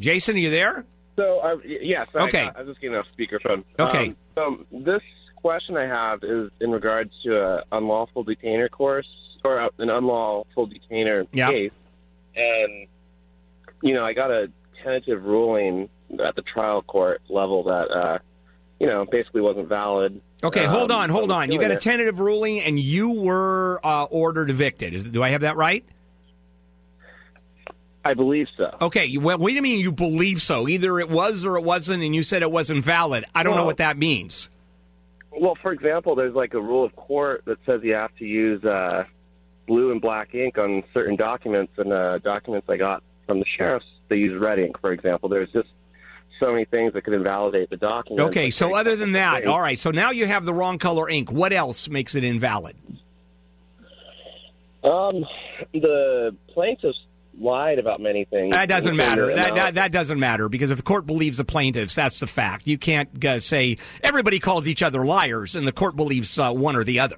Jason, 0.00 0.36
are 0.36 0.38
you 0.38 0.50
there? 0.50 0.84
So, 1.16 1.40
uh, 1.40 1.56
yes. 1.64 2.08
Okay. 2.14 2.42
I, 2.42 2.58
I 2.58 2.60
was 2.60 2.68
just 2.68 2.80
getting 2.82 2.96
off 2.96 3.06
speakerphone. 3.18 3.64
Okay. 3.80 4.08
Um, 4.08 4.16
so, 4.38 4.64
this 4.70 5.02
question 5.36 5.76
I 5.76 5.86
have 5.86 6.22
is 6.22 6.50
in 6.60 6.70
regards 6.70 7.10
to 7.24 7.56
an 7.58 7.62
unlawful 7.72 8.24
detainer 8.24 8.68
course 8.68 9.08
or 9.44 9.60
an 9.78 9.88
unlawful 9.90 10.66
detainer 10.66 11.26
Yeah. 11.32 11.48
case, 11.50 11.72
and 12.36 12.86
you 13.82 13.94
know, 13.94 14.04
I 14.04 14.12
got 14.12 14.30
a 14.30 14.50
tentative 14.82 15.24
ruling 15.24 15.88
at 16.24 16.34
the 16.36 16.42
trial 16.42 16.82
court 16.82 17.20
level 17.28 17.64
that 17.64 17.90
uh, 17.90 18.18
you 18.80 18.86
know 18.86 19.04
basically 19.10 19.40
wasn't 19.40 19.68
valid. 19.68 20.20
Okay, 20.42 20.64
hold 20.66 20.90
Um, 20.92 20.98
on, 20.98 21.10
hold 21.10 21.30
on. 21.32 21.50
You 21.50 21.58
got 21.58 21.70
a 21.70 21.74
appealing 21.74 21.76
it. 21.76 21.80
tentative 21.82 22.20
ruling, 22.20 22.60
and 22.60 22.78
you 22.78 23.10
were 23.20 23.80
uh, 23.84 24.04
ordered 24.04 24.50
evicted. 24.50 24.94
Is, 24.94 25.04
do 25.06 25.22
I 25.22 25.30
have 25.30 25.40
that 25.42 25.56
right? 25.56 25.84
I 28.04 28.14
believe 28.14 28.46
so. 28.56 28.76
Okay, 28.80 29.06
you, 29.06 29.20
well, 29.20 29.38
what 29.38 29.48
do 29.48 29.54
you 29.54 29.62
mean 29.62 29.80
you 29.80 29.92
believe 29.92 30.40
so? 30.40 30.68
Either 30.68 30.98
it 30.98 31.10
was 31.10 31.44
or 31.44 31.56
it 31.56 31.64
wasn't, 31.64 32.02
and 32.02 32.14
you 32.14 32.22
said 32.22 32.42
it 32.42 32.50
wasn't 32.50 32.84
valid. 32.84 33.24
I 33.34 33.42
don't 33.42 33.56
know 33.56 33.66
what 33.66 33.78
that 33.78 33.98
means. 33.98 34.48
Well, 35.30 35.56
for 35.60 35.72
example, 35.72 36.14
there's 36.14 36.34
like 36.34 36.54
a 36.54 36.60
rule 36.60 36.84
of 36.84 36.96
court 36.96 37.42
that 37.44 37.58
says 37.66 37.80
you 37.82 37.94
have 37.94 38.14
to 38.16 38.24
use 38.24 38.64
uh, 38.64 39.04
blue 39.66 39.92
and 39.92 40.00
black 40.00 40.34
ink 40.34 40.58
on 40.58 40.82
certain 40.94 41.16
documents, 41.16 41.72
and 41.76 41.92
uh, 41.92 42.18
documents 42.18 42.68
I 42.68 42.76
got 42.76 43.02
from 43.26 43.40
the 43.40 43.46
sheriff's, 43.56 43.86
they 44.08 44.16
use 44.16 44.40
red 44.40 44.58
ink, 44.58 44.80
for 44.80 44.92
example. 44.92 45.28
There's 45.28 45.50
just 45.52 45.68
so 46.40 46.52
many 46.52 46.64
things 46.64 46.92
that 46.94 47.04
could 47.04 47.14
invalidate 47.14 47.68
the 47.68 47.76
document. 47.76 48.28
Okay, 48.30 48.50
so 48.50 48.74
other 48.74 48.96
than 48.96 49.12
that, 49.12 49.46
all 49.46 49.60
right, 49.60 49.78
so 49.78 49.90
now 49.90 50.10
you 50.10 50.26
have 50.26 50.44
the 50.44 50.54
wrong 50.54 50.78
color 50.78 51.08
ink. 51.08 51.30
What 51.30 51.52
else 51.52 51.88
makes 51.88 52.14
it 52.14 52.24
invalid? 52.24 52.76
Um, 54.84 55.24
the 55.72 56.34
plaintiffs 56.48 56.98
lied 57.40 57.78
about 57.78 58.00
many 58.00 58.24
things. 58.24 58.54
That 58.54 58.68
doesn't 58.68 58.96
matter. 58.96 59.34
That, 59.34 59.54
that 59.54 59.74
that 59.74 59.92
doesn't 59.92 60.18
matter 60.18 60.48
because 60.48 60.70
if 60.70 60.76
the 60.76 60.82
court 60.82 61.06
believes 61.06 61.36
the 61.36 61.44
plaintiffs, 61.44 61.94
that's 61.94 62.20
the 62.20 62.26
fact. 62.26 62.66
You 62.66 62.78
can't 62.78 63.24
uh, 63.24 63.40
say 63.40 63.78
everybody 64.02 64.38
calls 64.38 64.66
each 64.66 64.82
other 64.82 65.04
liars 65.04 65.56
and 65.56 65.66
the 65.66 65.72
court 65.72 65.96
believes 65.96 66.38
uh, 66.38 66.52
one 66.52 66.76
or 66.76 66.84
the 66.84 67.00
other. 67.00 67.16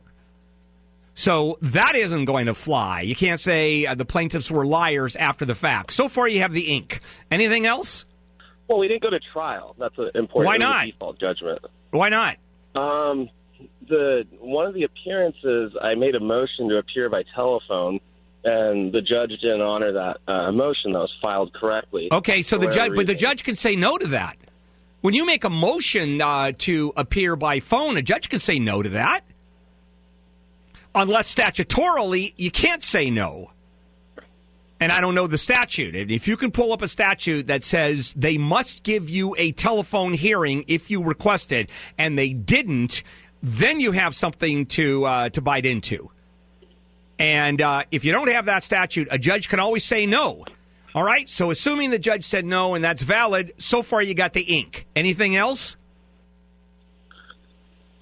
So 1.15 1.59
that 1.61 1.95
isn't 1.97 2.25
going 2.25 2.47
to 2.47 2.55
fly. 2.55 3.03
You 3.03 3.15
can't 3.15 3.41
say 3.41 3.85
uh, 3.85 3.95
the 3.95 4.05
plaintiffs 4.05 4.51
were 4.51 4.65
liars 4.65 5.17
after 5.17 5.45
the 5.45 5.55
fact. 5.55 5.93
So 5.93 6.09
far, 6.09 6.29
you 6.29 6.41
have 6.41 6.53
the 6.53 6.63
ink. 6.63 7.01
Anything 7.31 7.67
else? 7.67 8.07
Well, 8.69 8.79
we 8.79 8.89
didn't 8.89 9.03
go 9.03 9.11
to 9.11 9.21
trial. 9.33 9.75
That's 9.79 9.99
an 9.99 10.09
important 10.15 10.47
Why 10.47 10.57
not? 10.57 10.87
default 10.87 11.21
judgment. 11.21 11.59
Why 11.91 12.09
not? 12.09 12.37
Um, 12.75 13.29
the 13.89 14.25
one 14.39 14.67
of 14.67 14.75
the 14.75 14.85
appearances, 14.85 15.73
I 15.83 15.95
made 15.95 16.15
a 16.15 16.21
motion 16.21 16.69
to 16.69 16.79
appear 16.79 17.11
by 17.11 17.25
telephone, 17.35 18.01
and 18.45 18.93
the 18.93 19.03
judge 19.03 19.31
didn't 19.41 19.61
honor 19.61 19.93
that 19.93 20.19
uh, 20.27 20.51
motion 20.53 20.93
that 20.93 21.01
was 21.01 21.15
filed 21.21 21.53
correctly. 21.53 22.09
Okay, 22.11 22.43
so 22.43 22.59
the 22.59 22.69
judge, 22.69 22.93
but 22.95 23.07
the 23.07 23.15
judge 23.15 23.45
can 23.45 23.57
say 23.57 23.77
no 23.77 23.99
to 23.99 24.09
that. 24.09 24.37
When 25.03 25.15
you 25.15 25.25
make 25.25 25.45
a 25.45 25.51
motion 25.51 26.21
uh, 26.21 26.53
to 26.59 26.93
appear 26.97 27.37
by 27.37 27.61
phone, 27.61 27.97
a 27.97 28.03
judge 28.03 28.29
can 28.29 28.39
say 28.39 28.59
no 28.59 28.83
to 28.83 28.91
that, 28.91 29.25
unless 30.95 31.35
statutorily 31.35 32.35
you 32.37 32.51
can't 32.51 32.83
say 32.83 33.11
no. 33.11 33.51
And 34.83 34.91
I 34.91 35.03
don't 35.03 35.15
know 35.15 35.27
the 35.27 35.37
statute. 35.37 35.95
If 35.95 36.27
you 36.27 36.39
can 36.39 36.51
pull 36.51 36.73
up 36.73 36.81
a 36.81 36.89
statute 36.89 37.49
that 37.49 37.63
says 37.63 38.15
they 38.15 38.39
must 38.39 38.83
give 38.83 39.11
you 39.11 39.35
a 39.37 39.53
telephone 39.53 40.15
hearing 40.15 40.65
if 40.69 40.91
you 40.91 41.05
request 41.05 41.53
it, 41.53 41.69
and 41.99 42.19
they 42.19 42.33
didn't, 42.33 43.03
then 43.43 43.81
you 43.81 43.93
have 43.93 44.15
something 44.15 44.65
to 44.67 45.05
uh, 45.05 45.29
to 45.31 45.43
bite 45.43 45.67
into. 45.67 46.11
And 47.21 47.61
uh, 47.61 47.85
if 47.91 48.05
you 48.05 48.13
don't 48.13 48.31
have 48.31 48.47
that 48.47 48.65
statute, 48.65 49.07
a 49.11 49.19
judge 49.19 49.51
can 49.51 49.61
always 49.61 49.85
say 49.85 50.07
no. 50.07 50.45
All 50.95 51.05
right. 51.05 51.29
So, 51.29 51.51
assuming 51.51 51.91
the 51.91 51.99
judge 51.99 52.25
said 52.25 52.47
no 52.47 52.75
and 52.75 52.83
that's 52.83 53.03
valid, 53.03 53.53
so 53.59 53.83
far 53.83 54.03
you 54.03 54.15
got 54.15 54.33
the 54.33 54.41
ink. 54.41 54.87
Anything 54.97 55.37
else? 55.37 55.77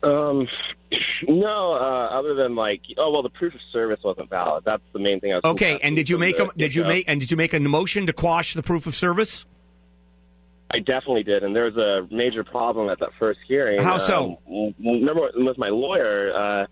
Um, 0.04 0.46
no, 1.28 1.72
uh, 1.74 2.18
other 2.18 2.34
than 2.34 2.54
like, 2.54 2.80
oh 2.96 3.10
well, 3.10 3.22
the 3.22 3.30
proof 3.30 3.54
of 3.54 3.60
service 3.72 3.98
wasn't 4.04 4.30
valid. 4.30 4.64
That's 4.64 4.84
the 4.92 5.00
main 5.00 5.18
thing. 5.18 5.32
I 5.32 5.36
was 5.36 5.44
Okay. 5.44 5.80
And 5.82 5.96
did 5.96 6.08
you 6.08 6.16
make 6.16 6.38
a 6.38 6.48
did 6.56 6.74
you 6.74 6.84
make 6.84 7.04
and 7.08 7.20
did 7.20 7.30
you 7.30 7.36
make 7.36 7.52
a 7.52 7.60
motion 7.60 8.06
to 8.06 8.12
quash 8.12 8.54
the 8.54 8.62
proof 8.62 8.86
of 8.86 8.94
service? 8.94 9.44
I 10.70 10.78
definitely 10.80 11.22
did, 11.22 11.44
and 11.44 11.56
there 11.56 11.64
was 11.64 11.76
a 11.78 12.06
major 12.14 12.44
problem 12.44 12.90
at 12.90 13.00
that 13.00 13.08
first 13.18 13.40
hearing. 13.48 13.80
How 13.80 13.96
so? 13.96 14.38
Um, 14.46 14.74
remember 14.78 15.30
with 15.34 15.56
my 15.56 15.70
lawyer, 15.70 16.30
uh, 16.34 16.66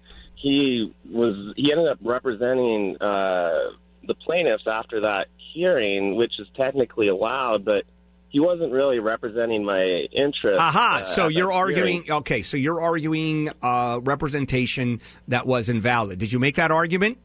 he 0.47 0.94
was 1.11 1.55
he 1.57 1.72
ended 1.72 1.88
up 1.88 1.99
representing 2.03 2.97
uh, 3.01 3.70
the 4.07 4.14
plaintiffs 4.24 4.64
after 4.66 5.01
that 5.01 5.26
hearing, 5.53 6.14
which 6.14 6.38
is 6.38 6.47
technically 6.57 7.09
allowed, 7.09 7.64
but 7.64 7.82
he 8.28 8.38
wasn't 8.38 8.70
really 8.72 9.01
representing 9.01 9.64
my 9.64 10.07
interests. 10.12 10.61
Aha. 10.61 11.01
uh, 11.01 11.05
so 11.05 11.26
you're 11.26 11.53
arguing. 11.53 12.05
hearing. 12.05 12.18
Okay. 12.18 12.42
So 12.42 12.57
you're 12.57 12.80
arguing 12.80 13.51
uh, 13.61 13.99
representation 14.03 15.01
that 15.28 15.49
was 15.49 15.68
invalid. 15.68 16.20
Did 16.20 16.30
you 16.30 16.38
make 16.38 16.55
that 16.57 16.70
argument? 16.70 17.18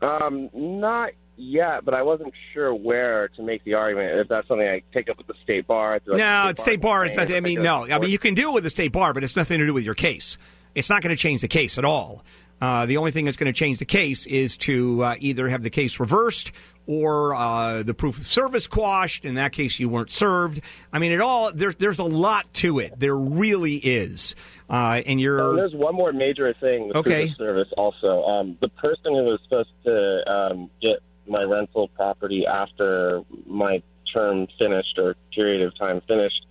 Um, 0.00 0.48
not 0.54 1.10
yet, 1.36 1.84
but 1.84 1.94
I 1.94 2.02
wasn't 2.02 2.34
sure 2.52 2.72
where 2.72 3.28
to 3.30 3.42
make 3.42 3.64
the 3.64 3.74
argument. 3.74 4.20
If 4.20 4.28
that's 4.28 4.46
something 4.46 4.66
I 4.66 4.82
take 4.94 5.08
up 5.08 5.18
with 5.18 5.26
the 5.26 5.34
state 5.42 5.66
bar. 5.66 5.98
No, 6.06 6.48
it's 6.50 6.60
state 6.60 6.80
bar. 6.80 7.06
Nothing. 7.06 7.34
I 7.34 7.40
mean, 7.40 7.62
no. 7.62 7.84
I 7.84 7.98
mean, 7.98 8.10
you 8.10 8.18
can 8.18 8.34
deal 8.34 8.52
with 8.52 8.62
the 8.62 8.70
state 8.70 8.92
bar, 8.92 9.12
but 9.12 9.24
it's 9.24 9.34
nothing 9.34 9.58
to 9.58 9.66
do 9.66 9.74
with 9.74 9.84
your 9.84 9.96
case. 9.96 10.38
It's 10.76 10.90
not 10.90 11.02
going 11.02 11.14
to 11.16 11.20
change 11.20 11.40
the 11.40 11.48
case 11.48 11.78
at 11.78 11.84
all. 11.84 12.22
Uh, 12.60 12.86
the 12.86 12.98
only 12.98 13.10
thing 13.10 13.24
that's 13.24 13.36
going 13.36 13.52
to 13.52 13.58
change 13.58 13.78
the 13.78 13.84
case 13.86 14.26
is 14.26 14.56
to 14.58 15.02
uh, 15.02 15.14
either 15.18 15.48
have 15.48 15.62
the 15.62 15.70
case 15.70 15.98
reversed 15.98 16.52
or 16.86 17.34
uh, 17.34 17.82
the 17.82 17.94
proof 17.94 18.18
of 18.18 18.26
service 18.26 18.66
quashed. 18.66 19.24
In 19.24 19.34
that 19.36 19.52
case, 19.52 19.78
you 19.80 19.88
weren't 19.88 20.10
served. 20.10 20.60
I 20.92 20.98
mean, 20.98 21.12
it 21.12 21.20
all 21.20 21.50
there's 21.52 21.76
there's 21.76 21.98
a 21.98 22.04
lot 22.04 22.52
to 22.54 22.78
it. 22.78 22.98
There 23.00 23.16
really 23.16 23.76
is. 23.76 24.34
Uh, 24.70 25.02
and 25.04 25.20
you're 25.20 25.40
Oh, 25.40 25.56
there's 25.56 25.74
one 25.74 25.94
more 25.94 26.12
major 26.12 26.52
thing 26.60 26.88
with 26.88 26.96
Okay. 26.98 27.22
proof 27.26 27.30
of 27.32 27.36
service 27.38 27.68
also. 27.76 28.22
Um, 28.24 28.58
the 28.60 28.68
person 28.68 29.14
who 29.14 29.24
was 29.24 29.40
supposed 29.44 29.70
to 29.84 30.30
um, 30.30 30.70
get 30.80 31.00
my 31.26 31.42
rental 31.42 31.88
property 31.88 32.46
after 32.46 33.22
my 33.46 33.82
term 34.14 34.46
finished 34.58 34.98
or 34.98 35.16
period 35.34 35.62
of 35.62 35.76
time 35.78 36.00
finished 36.06 36.46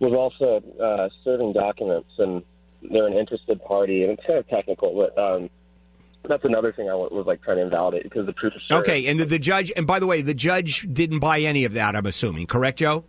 was 0.00 0.12
also 0.12 0.62
uh, 0.82 1.08
serving 1.24 1.52
documents, 1.52 2.10
and 2.18 2.42
they're 2.90 3.06
an 3.06 3.14
interested 3.14 3.62
party, 3.64 4.02
and 4.02 4.12
it's 4.12 4.26
kind 4.26 4.38
of 4.38 4.48
technical, 4.48 4.94
but 4.94 5.18
um, 5.20 5.48
that's 6.28 6.44
another 6.44 6.72
thing 6.72 6.88
I 6.90 6.94
was 6.94 7.24
like 7.26 7.42
trying 7.42 7.58
to 7.58 7.62
invalidate 7.62 8.02
because 8.02 8.26
the 8.26 8.32
proof 8.32 8.52
is 8.56 8.62
okay. 8.70 9.06
And 9.06 9.18
the, 9.20 9.24
the 9.24 9.38
judge. 9.38 9.72
And 9.76 9.86
by 9.86 9.98
the 10.00 10.06
way, 10.06 10.22
the 10.22 10.34
judge 10.34 10.86
didn't 10.92 11.20
buy 11.20 11.40
any 11.40 11.64
of 11.64 11.72
that. 11.74 11.94
I'm 11.94 12.06
assuming. 12.06 12.46
Correct, 12.46 12.78
Joe? 12.78 13.04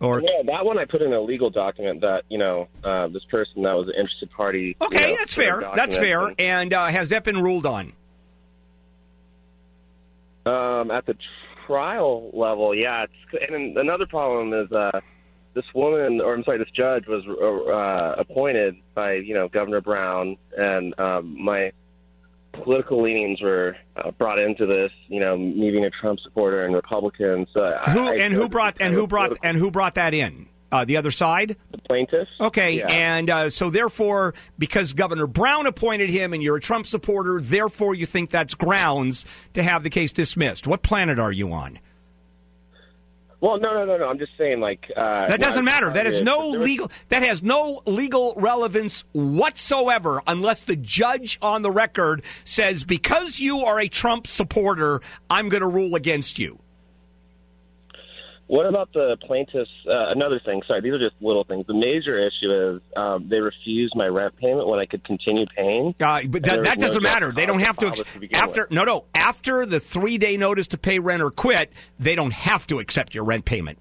Or 0.00 0.20
yeah, 0.20 0.42
that 0.46 0.64
one 0.64 0.78
I 0.78 0.84
put 0.84 1.02
in 1.02 1.12
a 1.12 1.20
legal 1.20 1.50
document 1.50 2.00
that 2.02 2.22
you 2.28 2.38
know 2.38 2.68
uh, 2.84 3.08
this 3.08 3.24
person 3.30 3.62
that 3.64 3.72
was 3.72 3.88
an 3.88 3.94
interested 3.94 4.30
party. 4.30 4.76
you 4.80 4.86
Okay, 4.86 5.10
know, 5.12 5.16
that's 5.16 5.34
fair. 5.34 5.62
That's 5.74 5.96
fair. 5.96 6.26
and- 6.28 6.40
And 6.40 6.74
uh, 6.74 6.86
has 6.86 7.08
that 7.10 7.24
been 7.24 7.40
ruled 7.42 7.66
on? 7.66 7.92
Um, 10.46 10.90
at 10.90 11.04
the 11.06 11.14
trial 11.66 12.30
level, 12.32 12.74
yeah. 12.74 13.04
It's, 13.04 13.52
and 13.52 13.76
another 13.76 14.06
problem 14.06 14.52
is 14.54 14.70
uh, 14.72 15.00
this 15.54 15.64
woman, 15.74 16.20
or 16.20 16.34
I'm 16.34 16.44
sorry, 16.44 16.58
this 16.58 16.70
judge 16.74 17.06
was 17.06 17.24
uh, 17.26 18.20
appointed 18.20 18.76
by 18.94 19.14
you 19.14 19.34
know 19.34 19.48
Governor 19.48 19.80
Brown, 19.80 20.36
and 20.56 20.98
um, 20.98 21.42
my 21.42 21.72
political 22.52 23.02
leanings 23.02 23.40
were 23.40 23.76
uh, 23.96 24.10
brought 24.12 24.38
into 24.38 24.66
this. 24.66 24.90
You 25.08 25.20
know, 25.20 25.36
me 25.36 25.70
being 25.70 25.84
a 25.84 25.90
Trump 25.90 26.20
supporter 26.20 26.64
and 26.64 26.74
Republican. 26.74 27.46
So 27.52 27.60
Who 27.92 28.00
I 28.08 28.14
and 28.16 28.32
who 28.34 28.48
brought 28.48 28.76
and 28.80 28.94
who 28.94 29.06
brought 29.06 29.36
and 29.42 29.56
who 29.56 29.70
brought 29.70 29.94
that 29.94 30.14
in? 30.14 30.48
Uh, 30.70 30.84
the 30.84 30.98
other 30.98 31.10
side, 31.10 31.56
the 31.70 31.78
plaintiff. 31.78 32.28
Okay, 32.38 32.72
Yeah. 32.80 32.88
and 32.90 33.30
uh, 33.30 33.48
so 33.48 33.70
therefore, 33.70 34.34
because 34.58 34.92
Governor 34.92 35.26
Brown 35.26 35.66
appointed 35.66 36.10
him, 36.10 36.34
and 36.34 36.42
you're 36.42 36.56
a 36.56 36.60
Trump 36.60 36.84
supporter, 36.86 37.40
therefore 37.40 37.94
you 37.94 38.04
think 38.04 38.28
that's 38.28 38.52
grounds 38.52 39.24
to 39.54 39.62
have 39.62 39.82
the 39.82 39.88
case 39.88 40.12
dismissed. 40.12 40.66
What 40.66 40.82
planet 40.82 41.18
are 41.18 41.32
you 41.32 41.50
on? 41.54 41.78
Well, 43.40 43.60
no, 43.60 43.72
no, 43.72 43.84
no, 43.84 43.96
no. 43.98 44.08
I'm 44.08 44.18
just 44.18 44.32
saying, 44.36 44.60
like 44.60 44.90
uh, 44.96 45.28
That 45.28 45.38
doesn't 45.40 45.64
matter. 45.64 45.90
That 45.90 46.06
is 46.06 46.20
no 46.22 46.48
legal. 46.48 46.90
That 47.08 47.22
has 47.22 47.42
no 47.42 47.82
legal 47.86 48.34
relevance 48.36 49.04
whatsoever, 49.12 50.20
unless 50.26 50.64
the 50.64 50.74
judge 50.76 51.38
on 51.40 51.62
the 51.62 51.70
record 51.70 52.24
says, 52.44 52.84
"Because 52.84 53.38
you 53.38 53.60
are 53.64 53.78
a 53.78 53.88
Trump 53.88 54.26
supporter, 54.26 55.00
I'm 55.30 55.48
going 55.48 55.62
to 55.62 55.68
rule 55.68 55.94
against 55.94 56.38
you." 56.38 56.58
What 58.48 58.64
about 58.64 58.90
the 58.94 59.18
plaintiffs? 59.26 59.70
Uh, 59.86 60.10
another 60.10 60.40
thing. 60.42 60.62
Sorry, 60.66 60.80
these 60.80 60.92
are 60.92 60.98
just 60.98 61.14
little 61.20 61.44
things. 61.44 61.66
The 61.66 61.74
major 61.74 62.18
issue 62.18 62.76
is 62.76 62.82
um, 62.96 63.28
they 63.28 63.40
refused 63.40 63.94
my 63.94 64.06
rent 64.06 64.36
payment 64.36 64.66
when 64.66 64.80
I 64.80 64.86
could 64.86 65.04
continue 65.04 65.44
paying. 65.54 65.94
Uh, 66.00 66.22
but 66.26 66.42
that, 66.44 66.64
that 66.64 66.78
doesn't 66.78 67.02
just 67.02 67.14
matter. 67.14 67.30
They 67.30 67.44
don't 67.44 67.60
have 67.60 67.76
to 67.76 67.88
ex- 67.88 68.02
after. 68.34 68.62
with. 68.62 68.70
No, 68.70 68.84
no. 68.84 69.04
After 69.14 69.66
the 69.66 69.80
three 69.80 70.16
day 70.16 70.38
notice 70.38 70.66
to 70.68 70.78
pay 70.78 70.98
rent 70.98 71.22
or 71.22 71.30
quit, 71.30 71.70
they 72.00 72.14
don't 72.14 72.32
have 72.32 72.66
to 72.68 72.78
accept 72.78 73.14
your 73.14 73.24
rent 73.24 73.44
payment. 73.44 73.78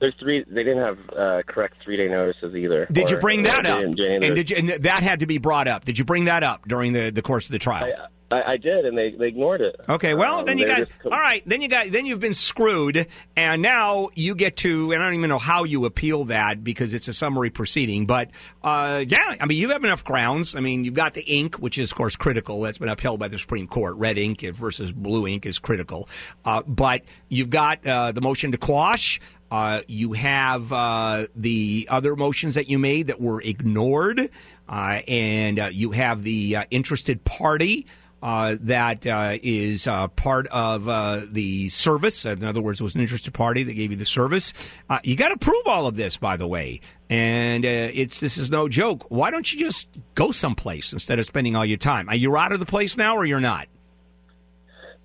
There's 0.00 0.14
three. 0.20 0.44
They 0.46 0.62
didn't 0.62 0.84
have 0.84 0.98
uh, 1.10 1.42
correct 1.48 1.78
three 1.82 1.96
day 1.96 2.08
notices 2.08 2.54
either. 2.54 2.86
Did 2.92 3.10
you 3.10 3.16
bring 3.16 3.42
that 3.42 3.66
up? 3.66 3.80
didn't 3.80 3.96
do 3.96 4.04
any 4.04 4.16
of 4.16 4.22
And 4.22 4.36
did 4.36 4.50
you, 4.50 4.56
and 4.56 4.68
that 4.68 5.00
had 5.00 5.20
to 5.20 5.26
be 5.26 5.38
brought 5.38 5.66
up? 5.66 5.84
Did 5.84 5.98
you 5.98 6.04
bring 6.04 6.26
that 6.26 6.44
up 6.44 6.68
during 6.68 6.92
the, 6.92 7.10
the 7.10 7.22
course 7.22 7.46
of 7.46 7.52
the 7.52 7.58
trial? 7.58 7.92
I, 7.92 8.06
I 8.28 8.56
did, 8.56 8.84
and 8.84 8.98
they, 8.98 9.12
they 9.12 9.28
ignored 9.28 9.60
it. 9.60 9.76
Okay, 9.88 10.14
well 10.14 10.40
Um, 10.40 10.46
then 10.46 10.58
you 10.58 10.66
got 10.66 10.78
just- 10.78 10.92
all 11.04 11.10
right. 11.12 11.42
Then 11.46 11.62
you 11.62 11.68
got 11.68 11.92
then 11.92 12.06
you've 12.06 12.18
been 12.18 12.34
screwed, 12.34 13.06
and 13.36 13.62
now 13.62 14.08
you 14.16 14.34
get 14.34 14.56
to. 14.58 14.90
And 14.92 15.00
I 15.00 15.06
don't 15.06 15.14
even 15.18 15.28
know 15.28 15.38
how 15.38 15.62
you 15.62 15.84
appeal 15.84 16.24
that 16.24 16.64
because 16.64 16.92
it's 16.92 17.06
a 17.06 17.12
summary 17.12 17.50
proceeding. 17.50 18.06
But 18.06 18.30
uh, 18.64 19.04
yeah, 19.06 19.36
I 19.40 19.46
mean 19.46 19.58
you 19.58 19.68
have 19.70 19.84
enough 19.84 20.02
grounds. 20.02 20.56
I 20.56 20.60
mean 20.60 20.84
you've 20.84 20.94
got 20.94 21.14
the 21.14 21.22
ink, 21.22 21.56
which 21.56 21.78
is 21.78 21.92
of 21.92 21.96
course 21.96 22.16
critical. 22.16 22.60
That's 22.62 22.78
been 22.78 22.88
upheld 22.88 23.20
by 23.20 23.28
the 23.28 23.38
Supreme 23.38 23.68
Court. 23.68 23.94
Red 23.96 24.18
ink 24.18 24.40
versus 24.40 24.92
blue 24.92 25.28
ink 25.28 25.46
is 25.46 25.60
critical. 25.60 26.08
Uh, 26.44 26.62
but 26.66 27.02
you've 27.28 27.50
got 27.50 27.86
uh, 27.86 28.10
the 28.10 28.20
motion 28.20 28.50
to 28.50 28.58
quash. 28.58 29.20
Uh, 29.48 29.82
you 29.86 30.12
have 30.14 30.72
uh, 30.72 31.28
the 31.36 31.86
other 31.88 32.16
motions 32.16 32.56
that 32.56 32.68
you 32.68 32.80
made 32.80 33.06
that 33.06 33.20
were 33.20 33.40
ignored, 33.40 34.28
uh, 34.68 35.00
and 35.06 35.60
uh, 35.60 35.68
you 35.72 35.92
have 35.92 36.22
the 36.24 36.56
uh, 36.56 36.64
interested 36.72 37.22
party 37.22 37.86
uh, 38.22 38.56
that 38.60 39.06
uh, 39.06 39.38
is 39.42 39.86
uh, 39.86 40.08
part 40.08 40.46
of 40.48 40.88
uh, 40.88 41.22
the 41.30 41.68
service. 41.68 42.24
In 42.24 42.44
other 42.44 42.62
words, 42.62 42.80
it 42.80 42.84
was 42.84 42.94
an 42.94 43.00
interested 43.00 43.32
party 43.32 43.62
that 43.62 43.74
gave 43.74 43.90
you 43.90 43.96
the 43.96 44.06
service. 44.06 44.52
Uh, 44.88 44.98
you 45.04 45.16
got 45.16 45.28
to 45.28 45.36
prove 45.36 45.66
all 45.66 45.86
of 45.86 45.96
this, 45.96 46.16
by 46.16 46.36
the 46.36 46.46
way. 46.46 46.80
And 47.08 47.64
it's 47.64 48.18
this 48.18 48.36
is 48.36 48.50
no 48.50 48.68
joke. 48.68 49.06
Why 49.10 49.30
don't 49.30 49.52
you 49.52 49.60
just 49.60 49.88
go 50.14 50.32
someplace 50.32 50.92
instead 50.92 51.20
of 51.20 51.26
spending 51.26 51.54
all 51.54 51.64
your 51.64 51.78
time? 51.78 52.08
Are 52.08 52.16
you 52.16 52.36
out 52.36 52.52
of 52.52 52.58
the 52.58 52.66
place 52.66 52.96
now, 52.96 53.16
or 53.16 53.24
you're 53.24 53.38
not? 53.38 53.68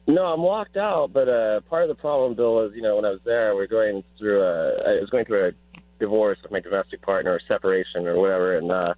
No, 0.07 0.25
I'm 0.25 0.41
locked 0.41 0.77
out. 0.77 1.13
But 1.13 1.27
part 1.69 1.83
of 1.83 1.89
the 1.89 2.01
problem, 2.01 2.33
Bill, 2.33 2.65
is 2.65 2.71
you 2.73 2.81
know 2.81 2.95
when 2.95 3.05
I 3.05 3.11
was 3.11 3.19
there, 3.23 3.55
we 3.55 3.61
are 3.61 3.67
going 3.67 4.03
through 4.17 4.41
a. 4.41 4.97
I 4.97 4.99
was 4.99 5.11
going 5.11 5.25
through 5.25 5.49
a 5.49 5.51
divorce 5.99 6.39
with 6.41 6.51
my 6.51 6.59
domestic 6.59 7.03
partner, 7.03 7.33
or 7.33 7.41
separation, 7.47 8.07
or 8.07 8.19
whatever, 8.19 8.57
and 8.57 8.95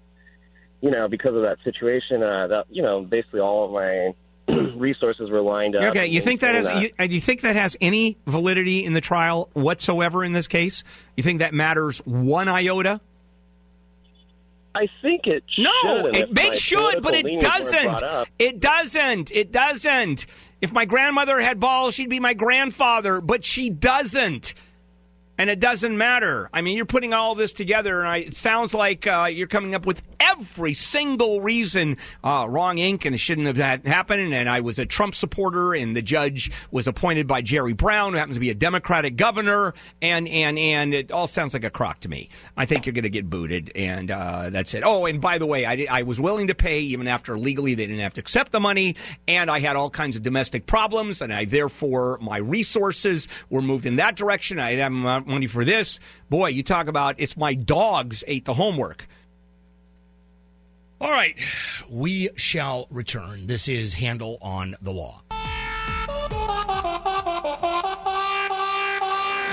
you 0.84 0.92
know 0.92 1.08
because 1.08 1.34
of 1.34 1.42
that 1.44 1.58
situation, 1.64 2.22
uh, 2.22 2.48
that 2.48 2.66
you 2.70 2.84
know 2.84 3.02
basically 3.02 3.40
all 3.40 3.66
of 3.66 3.72
my 3.72 4.14
resources 4.76 5.32
were 5.32 5.42
lined 5.42 5.78
up. 5.78 5.84
Okay, 5.86 6.08
you 6.08 6.22
think 6.22 6.42
that 6.42 6.54
has 6.56 6.68
in 6.68 6.78
you, 6.82 7.16
you 7.16 7.22
think 7.22 7.42
that 7.42 7.56
has 7.56 7.78
any 7.80 8.18
validity 8.28 8.84
in 8.84 8.92
the 8.92 9.02
trial 9.02 9.50
whatsoever 9.54 10.26
in 10.26 10.34
this 10.34 10.46
case? 10.46 10.84
You 11.16 11.24
think 11.24 11.40
that 11.40 11.54
matters 11.54 12.00
one 12.00 12.50
iota? 12.50 13.00
I 14.76 14.88
think 15.02 15.28
it 15.28 15.44
No, 15.58 15.72
should, 15.84 16.18
it 16.18 16.36
my 16.36 16.54
should, 16.56 17.04
but 17.04 17.14
it 17.14 17.40
doesn't. 17.40 18.28
It 18.40 18.60
doesn't. 18.60 19.32
It 19.32 19.52
doesn't. 19.52 20.26
If 20.62 20.74
my 20.74 20.86
grandmother 20.86 21.40
had 21.40 21.60
balls, 21.60 21.94
she'd 21.94 22.10
be 22.10 22.20
my 22.20 22.34
grandfather, 22.34 23.22
but 23.22 23.46
she 23.46 23.70
doesn't. 23.70 24.56
And 25.38 25.50
it 25.50 25.60
doesn't 25.60 25.98
matter. 25.98 26.50
I 26.54 26.62
mean, 26.62 26.78
you're 26.78 26.86
putting 26.86 27.14
all 27.14 27.34
this 27.34 27.52
together, 27.52 28.00
and 28.00 28.08
I, 28.08 28.18
it 28.18 28.36
sounds 28.36 28.74
like 28.74 29.08
uh, 29.08 29.28
you're 29.32 29.48
coming 29.48 29.74
up 29.74 29.86
with 29.86 30.04
every 30.20 30.74
single 30.74 31.42
reason 31.42 31.98
uh, 32.24 32.46
wrong 32.48 32.78
ink 32.78 33.06
and 33.06 33.14
it 33.14 33.18
shouldn't 33.18 33.48
have 33.48 33.58
had 33.58 33.86
happened. 33.86 34.34
And 34.34 34.50
I 34.50 34.62
was 34.62 34.80
a 34.80 34.86
Trump 34.86 35.16
supporter, 35.16 35.74
and 35.74 35.96
the 35.96 36.02
judge 36.02 36.52
was 36.72 36.88
appointed 36.88 37.28
by 37.28 37.42
Jerry 37.42 37.74
Brown, 37.74 38.14
who 38.14 38.20
happens 38.20 38.36
to 38.36 38.40
be 38.40 38.50
a 38.50 38.56
Democratic 38.56 39.16
governor, 39.16 39.74
and 40.02 40.28
and 40.28 40.58
and 40.58 40.94
it 40.94 41.12
all 41.12 41.28
sounds 41.28 41.54
like 41.54 41.64
a 41.64 41.70
crock 41.70 42.02
to 42.02 42.10
me. 42.10 42.30
I 42.56 42.66
think 42.66 42.86
you're 42.86 42.94
going 42.94 43.04
to 43.04 43.10
get 43.10 43.30
booted, 43.30 43.72
and 43.76 44.12
uh, 44.12 44.50
that's 44.50 44.74
it. 44.74 44.84
Oh, 44.86 45.06
and 45.06 45.20
by 45.20 45.38
the 45.38 45.46
way, 45.46 45.66
I, 45.66 45.88
I 45.90 46.04
was 46.04 46.20
willing 46.20 46.48
to 46.48 46.56
pay 46.56 46.80
even 46.80 47.08
after 47.08 47.38
legally 47.38 47.74
they 47.74 47.86
didn't 47.86 48.02
have 48.02 48.14
to 48.16 48.22
accept 48.22 48.52
the 48.52 48.60
money, 48.60 48.96
and 49.28 49.50
I 49.50 49.60
had 49.60 49.76
all 49.76 49.90
kinds 49.90 50.16
of 50.16 50.24
domestic 50.24 50.66
problems, 50.66 51.22
and 51.22 51.34
I 51.34 51.46
therefore 51.46 52.18
my 52.22 52.38
resources 52.38 53.28
were 53.50 53.62
moved 53.62 53.86
in 53.86 53.98
that 53.98 54.16
direction. 54.16 54.60
I 54.60 54.76
didn't 54.76 55.23
have 55.24 55.34
money 55.34 55.48
for 55.48 55.66
this. 55.66 56.00
Boy, 56.30 56.50
you 56.50 56.64
talk 56.64 56.88
about 56.88 57.16
it's 57.18 57.38
my 57.38 57.54
dogs 57.54 58.24
ate 58.28 58.46
the 58.46 58.54
homework. 58.54 59.08
All 61.02 61.12
right, 61.12 61.38
we 61.90 62.30
shall 62.36 62.88
return. 62.90 63.48
This 63.48 63.68
is 63.68 63.94
Handel 63.94 64.38
on 64.42 64.76
the 64.82 64.92
Law. 64.92 65.22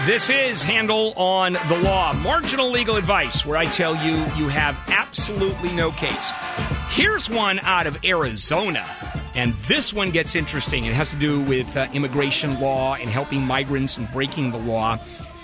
This 0.06 0.30
is 0.30 0.62
Handel 0.62 1.12
on 1.16 1.54
the 1.54 1.80
Law, 1.82 2.12
marginal 2.14 2.70
legal 2.70 2.96
advice, 2.96 3.44
where 3.44 3.58
I 3.58 3.66
tell 3.66 3.94
you 3.96 4.14
you 4.36 4.48
have 4.48 4.78
absolutely 4.88 5.72
no 5.72 5.90
case. 5.90 6.32
Here's 6.88 7.28
one 7.28 7.58
out 7.60 7.86
of 7.86 7.98
Arizona, 8.04 8.88
and 9.34 9.52
this 9.66 9.92
one 9.92 10.10
gets 10.10 10.34
interesting. 10.34 10.84
It 10.84 10.94
has 10.94 11.10
to 11.10 11.16
do 11.16 11.42
with 11.42 11.76
uh, 11.76 11.88
immigration 11.92 12.60
law 12.60 12.94
and 12.94 13.10
helping 13.10 13.42
migrants 13.42 13.96
and 13.96 14.10
breaking 14.12 14.52
the 14.52 14.58
law. 14.58 14.98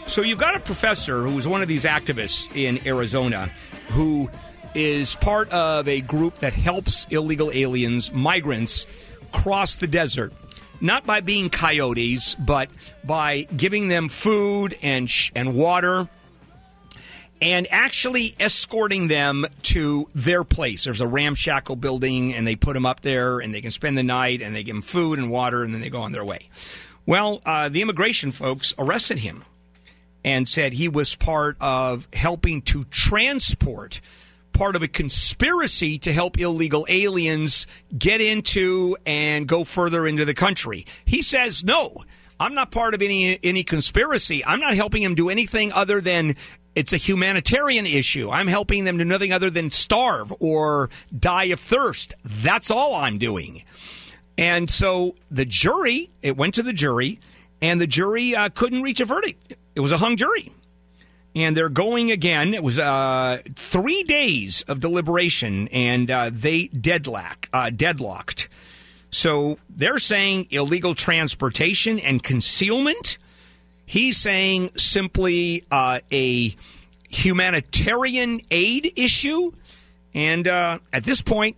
So 0.06 0.22
you've 0.22 0.38
got 0.38 0.54
a 0.54 0.60
professor 0.60 1.22
who's 1.22 1.46
one 1.48 1.62
of 1.62 1.68
these 1.68 1.84
activists 1.84 2.54
in 2.56 2.86
Arizona 2.86 3.50
who 3.88 4.30
is 4.74 5.16
part 5.16 5.50
of 5.50 5.88
a 5.88 6.00
group 6.00 6.36
that 6.38 6.52
helps 6.52 7.06
illegal 7.10 7.50
aliens, 7.52 8.12
migrants, 8.12 8.86
cross 9.32 9.76
the 9.76 9.86
desert 9.86 10.32
not 10.80 11.06
by 11.06 11.20
being 11.20 11.50
coyotes, 11.50 12.34
but 12.34 12.68
by 13.04 13.46
giving 13.56 13.88
them 13.88 14.08
food 14.08 14.76
and 14.82 15.08
sh- 15.08 15.32
and 15.34 15.54
water, 15.54 16.08
and 17.40 17.66
actually 17.70 18.34
escorting 18.40 19.08
them 19.08 19.46
to 19.62 20.08
their 20.14 20.44
place. 20.44 20.84
There's 20.84 21.00
a 21.00 21.06
ramshackle 21.06 21.76
building, 21.76 22.34
and 22.34 22.46
they 22.46 22.56
put 22.56 22.74
them 22.74 22.86
up 22.86 23.00
there, 23.00 23.38
and 23.38 23.54
they 23.54 23.60
can 23.60 23.70
spend 23.70 23.96
the 23.96 24.02
night, 24.02 24.42
and 24.42 24.54
they 24.54 24.62
give 24.62 24.74
them 24.74 24.82
food 24.82 25.18
and 25.18 25.30
water, 25.30 25.62
and 25.62 25.72
then 25.72 25.80
they 25.80 25.90
go 25.90 26.02
on 26.02 26.12
their 26.12 26.24
way. 26.24 26.48
Well, 27.04 27.40
uh, 27.46 27.68
the 27.68 27.82
immigration 27.82 28.30
folks 28.30 28.74
arrested 28.78 29.20
him 29.20 29.44
and 30.26 30.46
said 30.46 30.74
he 30.74 30.88
was 30.88 31.14
part 31.14 31.56
of 31.60 32.06
helping 32.12 32.60
to 32.60 32.84
transport 32.84 34.00
part 34.52 34.74
of 34.74 34.82
a 34.82 34.88
conspiracy 34.88 35.98
to 35.98 36.12
help 36.12 36.40
illegal 36.40 36.86
aliens 36.88 37.66
get 37.96 38.22
into 38.22 38.96
and 39.04 39.46
go 39.46 39.64
further 39.64 40.06
into 40.06 40.24
the 40.24 40.32
country. 40.32 40.86
He 41.04 41.20
says, 41.20 41.62
no, 41.62 42.04
I'm 42.40 42.54
not 42.54 42.70
part 42.70 42.94
of 42.94 43.02
any 43.02 43.38
any 43.44 43.64
conspiracy. 43.64 44.44
I'm 44.44 44.60
not 44.60 44.74
helping 44.74 45.02
him 45.02 45.14
do 45.14 45.28
anything 45.28 45.72
other 45.74 46.00
than 46.00 46.36
it's 46.74 46.92
a 46.92 46.96
humanitarian 46.96 47.86
issue. 47.86 48.30
I'm 48.30 48.46
helping 48.46 48.84
them 48.84 48.98
do 48.98 49.04
nothing 49.04 49.32
other 49.32 49.50
than 49.50 49.70
starve 49.70 50.32
or 50.40 50.90
die 51.16 51.46
of 51.46 51.60
thirst. 51.60 52.14
That's 52.24 52.70
all 52.70 52.94
I'm 52.94 53.18
doing. 53.18 53.62
And 54.38 54.68
so 54.68 55.16
the 55.30 55.44
jury, 55.44 56.10
it 56.22 56.36
went 56.36 56.54
to 56.54 56.62
the 56.62 56.74
jury, 56.74 57.18
and 57.62 57.80
the 57.80 57.86
jury 57.86 58.34
uh, 58.34 58.50
couldn't 58.50 58.82
reach 58.82 59.00
a 59.00 59.06
verdict. 59.06 59.54
It 59.76 59.80
was 59.80 59.92
a 59.92 59.98
hung 59.98 60.16
jury 60.16 60.50
and 61.36 61.54
they're 61.54 61.68
going 61.68 62.10
again. 62.10 62.54
It 62.54 62.62
was 62.62 62.78
uh, 62.78 63.42
three 63.54 64.02
days 64.04 64.62
of 64.62 64.80
deliberation, 64.80 65.68
and 65.68 66.10
uh, 66.10 66.30
they 66.32 66.68
deadlock, 66.68 67.50
uh, 67.52 67.68
deadlocked. 67.68 68.48
So 69.10 69.58
they're 69.68 69.98
saying 69.98 70.48
illegal 70.50 70.94
transportation 70.94 72.00
and 72.00 72.22
concealment. 72.22 73.18
He's 73.84 74.16
saying 74.16 74.70
simply 74.76 75.64
uh, 75.70 76.00
a 76.10 76.56
humanitarian 77.10 78.40
aid 78.50 78.94
issue, 78.96 79.52
and 80.14 80.48
uh, 80.48 80.78
at 80.92 81.04
this 81.04 81.22
point. 81.22 81.56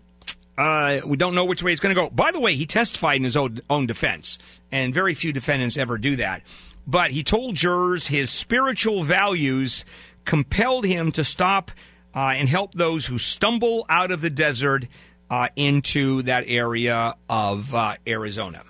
Uh, 0.56 1.00
we 1.06 1.16
don't 1.16 1.36
know 1.36 1.44
which 1.44 1.62
way 1.62 1.70
it's 1.70 1.80
going 1.80 1.94
to 1.94 2.02
go. 2.02 2.10
By 2.10 2.32
the 2.32 2.40
way, 2.40 2.56
he 2.56 2.66
testified 2.66 3.18
in 3.18 3.22
his 3.22 3.36
own, 3.36 3.60
own 3.70 3.86
defense, 3.86 4.40
and 4.72 4.92
very 4.92 5.14
few 5.14 5.32
defendants 5.32 5.76
ever 5.76 5.98
do 5.98 6.16
that 6.16 6.42
but 6.88 7.10
he 7.10 7.22
told 7.22 7.54
jurors 7.54 8.06
his 8.06 8.30
spiritual 8.30 9.02
values 9.02 9.84
compelled 10.24 10.86
him 10.86 11.12
to 11.12 11.22
stop 11.22 11.70
uh, 12.16 12.32
and 12.34 12.48
help 12.48 12.72
those 12.72 13.04
who 13.04 13.18
stumble 13.18 13.84
out 13.90 14.10
of 14.10 14.22
the 14.22 14.30
desert 14.30 14.88
uh, 15.30 15.48
into 15.54 16.22
that 16.22 16.44
area 16.46 17.14
of 17.28 17.74
uh, 17.74 17.94
Arizona. 18.06 18.62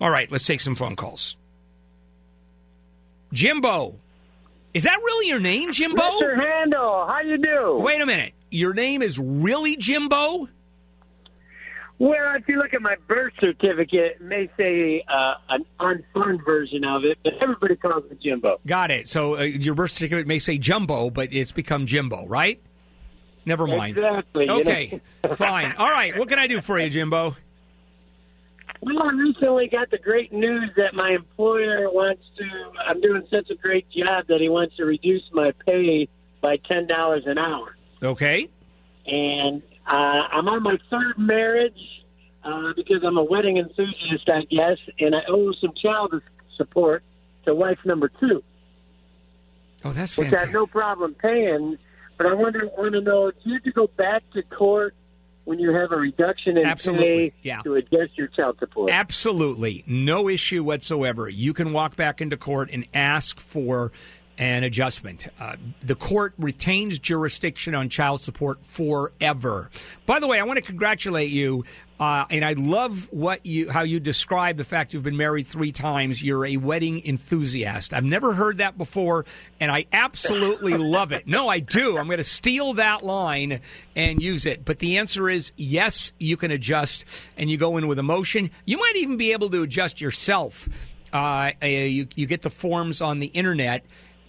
All 0.00 0.10
right, 0.10 0.30
let's 0.30 0.44
take 0.44 0.60
some 0.60 0.74
phone 0.74 0.96
calls. 0.96 1.36
Jimbo, 3.32 3.94
is 4.74 4.82
that 4.82 4.96
really 4.96 5.28
your 5.28 5.40
name, 5.40 5.70
Jimbo? 5.70 6.02
Mr. 6.02 6.36
Handel, 6.36 7.06
how 7.06 7.20
you 7.20 7.38
do? 7.38 7.78
Wait 7.78 8.00
a 8.00 8.06
minute, 8.06 8.32
your 8.50 8.74
name 8.74 9.02
is 9.02 9.18
really 9.18 9.76
Jimbo? 9.76 10.48
Well, 12.00 12.36
if 12.36 12.46
you 12.46 12.58
look 12.58 12.74
at 12.74 12.80
my 12.82 12.94
birth 13.08 13.32
certificate, 13.40 14.16
it 14.16 14.20
may 14.20 14.48
say 14.56 15.02
uh, 15.08 15.34
an 15.48 15.64
unfun 15.80 16.44
version 16.44 16.84
of 16.84 17.04
it, 17.04 17.18
but 17.24 17.32
everybody 17.42 17.74
calls 17.74 18.04
it 18.10 18.20
Jimbo. 18.22 18.60
Got 18.66 18.92
it. 18.92 19.08
So 19.08 19.36
uh, 19.38 19.42
your 19.42 19.74
birth 19.74 19.90
certificate 19.90 20.26
may 20.28 20.38
say 20.38 20.58
Jumbo, 20.58 21.10
but 21.10 21.32
it's 21.32 21.50
become 21.50 21.86
Jimbo, 21.86 22.26
right? 22.28 22.62
Never 23.44 23.66
mind. 23.66 23.96
Exactly. 23.98 24.44
you 24.44 24.60
Okay, 24.60 25.00
know. 25.24 25.34
fine. 25.36 25.72
All 25.76 25.90
right. 25.90 26.16
What 26.16 26.28
can 26.28 26.38
I 26.38 26.46
do 26.46 26.60
for 26.60 26.78
you, 26.78 26.88
Jimbo? 26.88 27.34
Well, 28.80 29.02
I 29.02 29.10
recently 29.12 29.68
got 29.68 29.90
the 29.90 29.98
great 29.98 30.32
news 30.32 30.70
that 30.76 30.94
my 30.94 31.10
employer 31.10 31.90
wants 31.90 32.22
to. 32.36 32.44
I'm 32.86 33.00
doing 33.00 33.26
such 33.28 33.50
a 33.50 33.56
great 33.56 33.86
job 33.90 34.26
that 34.28 34.40
he 34.40 34.48
wants 34.48 34.76
to 34.76 34.84
reduce 34.84 35.22
my 35.32 35.50
pay 35.66 36.06
by 36.40 36.58
ten 36.68 36.86
dollars 36.86 37.24
an 37.26 37.38
hour. 37.38 37.76
Okay. 38.02 38.48
and 39.06 39.62
uh, 39.88 39.92
I'm 40.32 40.48
on 40.48 40.62
my 40.62 40.76
third 40.90 41.18
marriage 41.18 41.78
uh, 42.44 42.72
because 42.76 43.02
I'm 43.04 43.16
a 43.16 43.24
wedding 43.24 43.56
enthusiast, 43.56 44.28
I 44.28 44.42
guess, 44.42 44.78
and 44.98 45.14
I 45.14 45.20
owe 45.28 45.52
some 45.60 45.72
child 45.80 46.14
support 46.56 47.02
to 47.46 47.54
wife 47.54 47.78
number 47.84 48.10
two, 48.20 48.42
Oh, 49.84 49.92
that's 49.92 50.14
fantastic. 50.14 50.30
which 50.32 50.34
I 50.34 50.44
have 50.44 50.52
no 50.52 50.66
problem 50.66 51.14
paying. 51.14 51.78
But 52.16 52.26
I 52.26 52.34
wonder, 52.34 52.68
want 52.76 52.94
to 52.94 53.00
know, 53.00 53.30
do 53.30 53.36
you 53.44 53.54
have 53.54 53.62
to 53.62 53.70
go 53.72 53.86
back 53.96 54.24
to 54.34 54.42
court 54.42 54.94
when 55.44 55.60
you 55.60 55.72
have 55.72 55.92
a 55.92 55.96
reduction 55.96 56.58
in 56.58 56.66
Absolutely, 56.66 57.30
pay 57.30 57.32
yeah. 57.42 57.62
to 57.62 57.76
adjust 57.76 58.18
your 58.18 58.26
child 58.26 58.58
support? 58.58 58.90
Absolutely. 58.90 59.84
No 59.86 60.28
issue 60.28 60.64
whatsoever. 60.64 61.28
You 61.28 61.54
can 61.54 61.72
walk 61.72 61.94
back 61.94 62.20
into 62.20 62.36
court 62.36 62.70
and 62.72 62.86
ask 62.92 63.38
for 63.38 63.92
an 64.38 64.62
adjustment. 64.62 65.26
Uh, 65.40 65.56
the 65.82 65.96
court 65.96 66.32
retains 66.38 66.98
jurisdiction 66.98 67.74
on 67.74 67.88
child 67.88 68.20
support 68.20 68.64
forever. 68.64 69.68
By 70.06 70.20
the 70.20 70.28
way, 70.28 70.38
I 70.38 70.44
want 70.44 70.58
to 70.58 70.62
congratulate 70.62 71.30
you. 71.30 71.64
Uh, 72.00 72.24
and 72.30 72.44
I 72.44 72.52
love 72.52 73.08
what 73.10 73.44
you 73.44 73.70
how 73.70 73.82
you 73.82 73.98
describe 73.98 74.56
the 74.56 74.62
fact 74.62 74.94
you've 74.94 75.02
been 75.02 75.16
married 75.16 75.48
three 75.48 75.72
times. 75.72 76.22
You're 76.22 76.46
a 76.46 76.56
wedding 76.56 77.04
enthusiast. 77.04 77.92
I've 77.92 78.04
never 78.04 78.34
heard 78.34 78.58
that 78.58 78.78
before, 78.78 79.26
and 79.58 79.72
I 79.72 79.86
absolutely 79.92 80.74
love 80.78 81.10
it. 81.10 81.26
No, 81.26 81.48
I 81.48 81.58
do. 81.58 81.98
I'm 81.98 82.06
going 82.06 82.18
to 82.18 82.24
steal 82.24 82.74
that 82.74 83.04
line 83.04 83.60
and 83.96 84.22
use 84.22 84.46
it. 84.46 84.64
But 84.64 84.78
the 84.78 84.98
answer 84.98 85.28
is 85.28 85.50
yes, 85.56 86.12
you 86.18 86.36
can 86.36 86.52
adjust, 86.52 87.04
and 87.36 87.50
you 87.50 87.56
go 87.56 87.76
in 87.78 87.88
with 87.88 87.98
emotion. 87.98 88.52
You 88.64 88.78
might 88.78 88.94
even 88.94 89.16
be 89.16 89.32
able 89.32 89.50
to 89.50 89.62
adjust 89.62 90.00
yourself. 90.00 90.68
Uh, 91.12 91.50
uh, 91.62 91.66
you 91.66 92.06
you 92.14 92.26
get 92.26 92.42
the 92.42 92.50
forms 92.50 93.00
on 93.00 93.18
the 93.18 93.28
internet, 93.28 93.84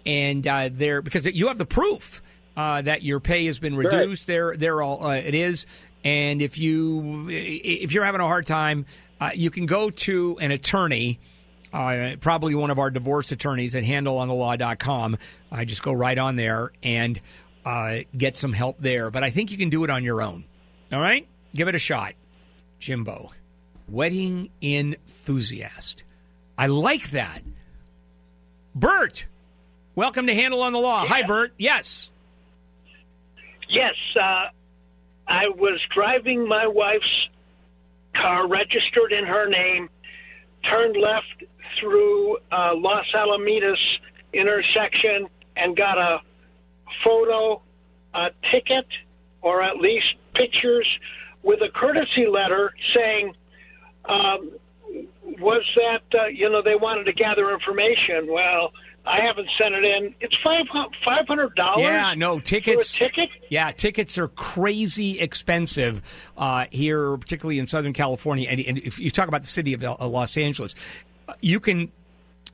and 0.10 0.48
uh, 0.48 0.70
there 0.72 1.02
because 1.02 1.26
you 1.26 1.48
have 1.48 1.58
the 1.58 1.66
proof 1.66 2.22
uh, 2.58 2.82
that 2.82 3.04
your 3.04 3.20
pay 3.20 3.46
has 3.46 3.60
been 3.60 3.76
Right. 3.78 3.86
reduced. 3.94 4.28
There, 4.28 4.58
there 4.58 4.82
all 4.82 5.06
uh, 5.06 5.14
it 5.16 5.36
is. 5.36 5.66
And 6.04 6.42
if 6.42 6.58
you 6.58 7.28
if 7.30 7.92
you're 7.94 8.06
having 8.06 8.22
a 8.22 8.26
hard 8.28 8.46
time, 8.46 8.86
uh, 9.22 9.32
you 9.36 9.50
can 9.52 9.66
go 9.66 9.90
to 9.90 10.38
an 10.40 10.52
attorney. 10.52 11.20
Uh, 11.72 12.16
probably 12.20 12.56
one 12.56 12.72
of 12.72 12.80
our 12.80 12.90
divorce 12.90 13.32
attorneys 13.32 13.76
at 13.76 13.84
handelonthelaw.com. 13.84 15.18
I 15.52 15.66
just 15.66 15.84
go 15.84 15.92
right 15.94 16.18
on 16.18 16.36
there 16.36 16.72
and 16.82 17.22
uh, 17.64 17.98
get 18.18 18.36
some 18.36 18.54
help 18.54 18.78
there. 18.80 19.12
But 19.12 19.24
I 19.24 19.30
think 19.30 19.52
you 19.52 19.58
can 19.58 19.70
do 19.70 19.84
it 19.84 19.90
on 19.92 20.04
your 20.04 20.22
own. 20.24 20.46
All 20.92 21.00
right? 21.00 21.28
Give 21.54 21.68
it 21.68 21.76
a 21.76 21.80
shot. 21.80 22.14
Jimbo, 22.80 23.30
wedding 23.88 24.50
enthusiast. 24.64 26.04
I 26.58 26.68
like 26.68 27.12
that. 27.12 27.44
Bert, 28.74 29.26
welcome 29.96 30.28
to 30.28 30.34
Handel 30.34 30.62
on 30.62 30.74
the 30.74 30.80
Law. 30.80 31.06
Hi, 31.06 31.24
Bert. 31.24 31.54
Yes. 31.58 32.10
Yes, 33.70 33.94
uh, 34.20 34.50
I 35.28 35.50
was 35.50 35.80
driving 35.94 36.48
my 36.48 36.66
wife's 36.68 37.30
car, 38.16 38.48
registered 38.48 39.12
in 39.12 39.26
her 39.26 39.48
name, 39.48 39.90
turned 40.70 40.98
left 40.98 41.44
through 41.80 42.38
uh, 42.52 42.72
Los 42.76 43.06
Alamitos 43.16 43.78
intersection 44.34 45.28
and 45.56 45.78
got 45.78 45.98
a 45.98 46.20
photo, 47.04 47.62
a 48.14 48.30
ticket, 48.52 48.88
or 49.42 49.62
at 49.62 49.78
least 49.78 50.08
pictures 50.34 50.88
with 51.44 51.60
a 51.62 51.70
courtesy 51.74 52.28
letter 52.28 52.74
saying, 52.96 53.34
um, 54.06 54.52
was 55.40 55.64
that, 55.76 56.20
uh, 56.20 56.26
you 56.26 56.50
know, 56.50 56.62
they 56.64 56.76
wanted 56.76 57.04
to 57.06 57.14
gather 57.14 57.54
information. 57.54 58.28
Well, 58.28 58.72
I 59.10 59.26
haven't 59.26 59.50
sent 59.60 59.74
it 59.74 59.84
in. 59.84 60.14
It's 60.22 60.36
five 60.44 60.66
five 61.04 61.28
hundred 61.28 61.56
dollars. 61.56 61.82
Yeah, 61.84 62.14
no 62.16 62.40
tickets. 62.40 62.94
ticket. 62.94 63.30
Yeah, 63.50 63.72
tickets 63.72 64.18
are 64.20 64.28
crazy 64.28 65.20
expensive 65.20 66.04
uh, 66.38 66.66
here, 66.70 67.18
particularly 67.18 67.58
in 67.58 67.66
Southern 67.66 67.94
California. 67.94 68.48
And, 68.50 68.60
and 68.60 68.78
if 68.78 69.00
you 69.00 69.10
talk 69.10 69.28
about 69.28 69.42
the 69.42 69.48
city 69.48 69.74
of 69.74 69.84
L- 69.84 69.98
Los 70.00 70.38
Angeles, 70.38 70.76
uh, 71.28 71.34
you 71.42 71.60
can 71.60 71.92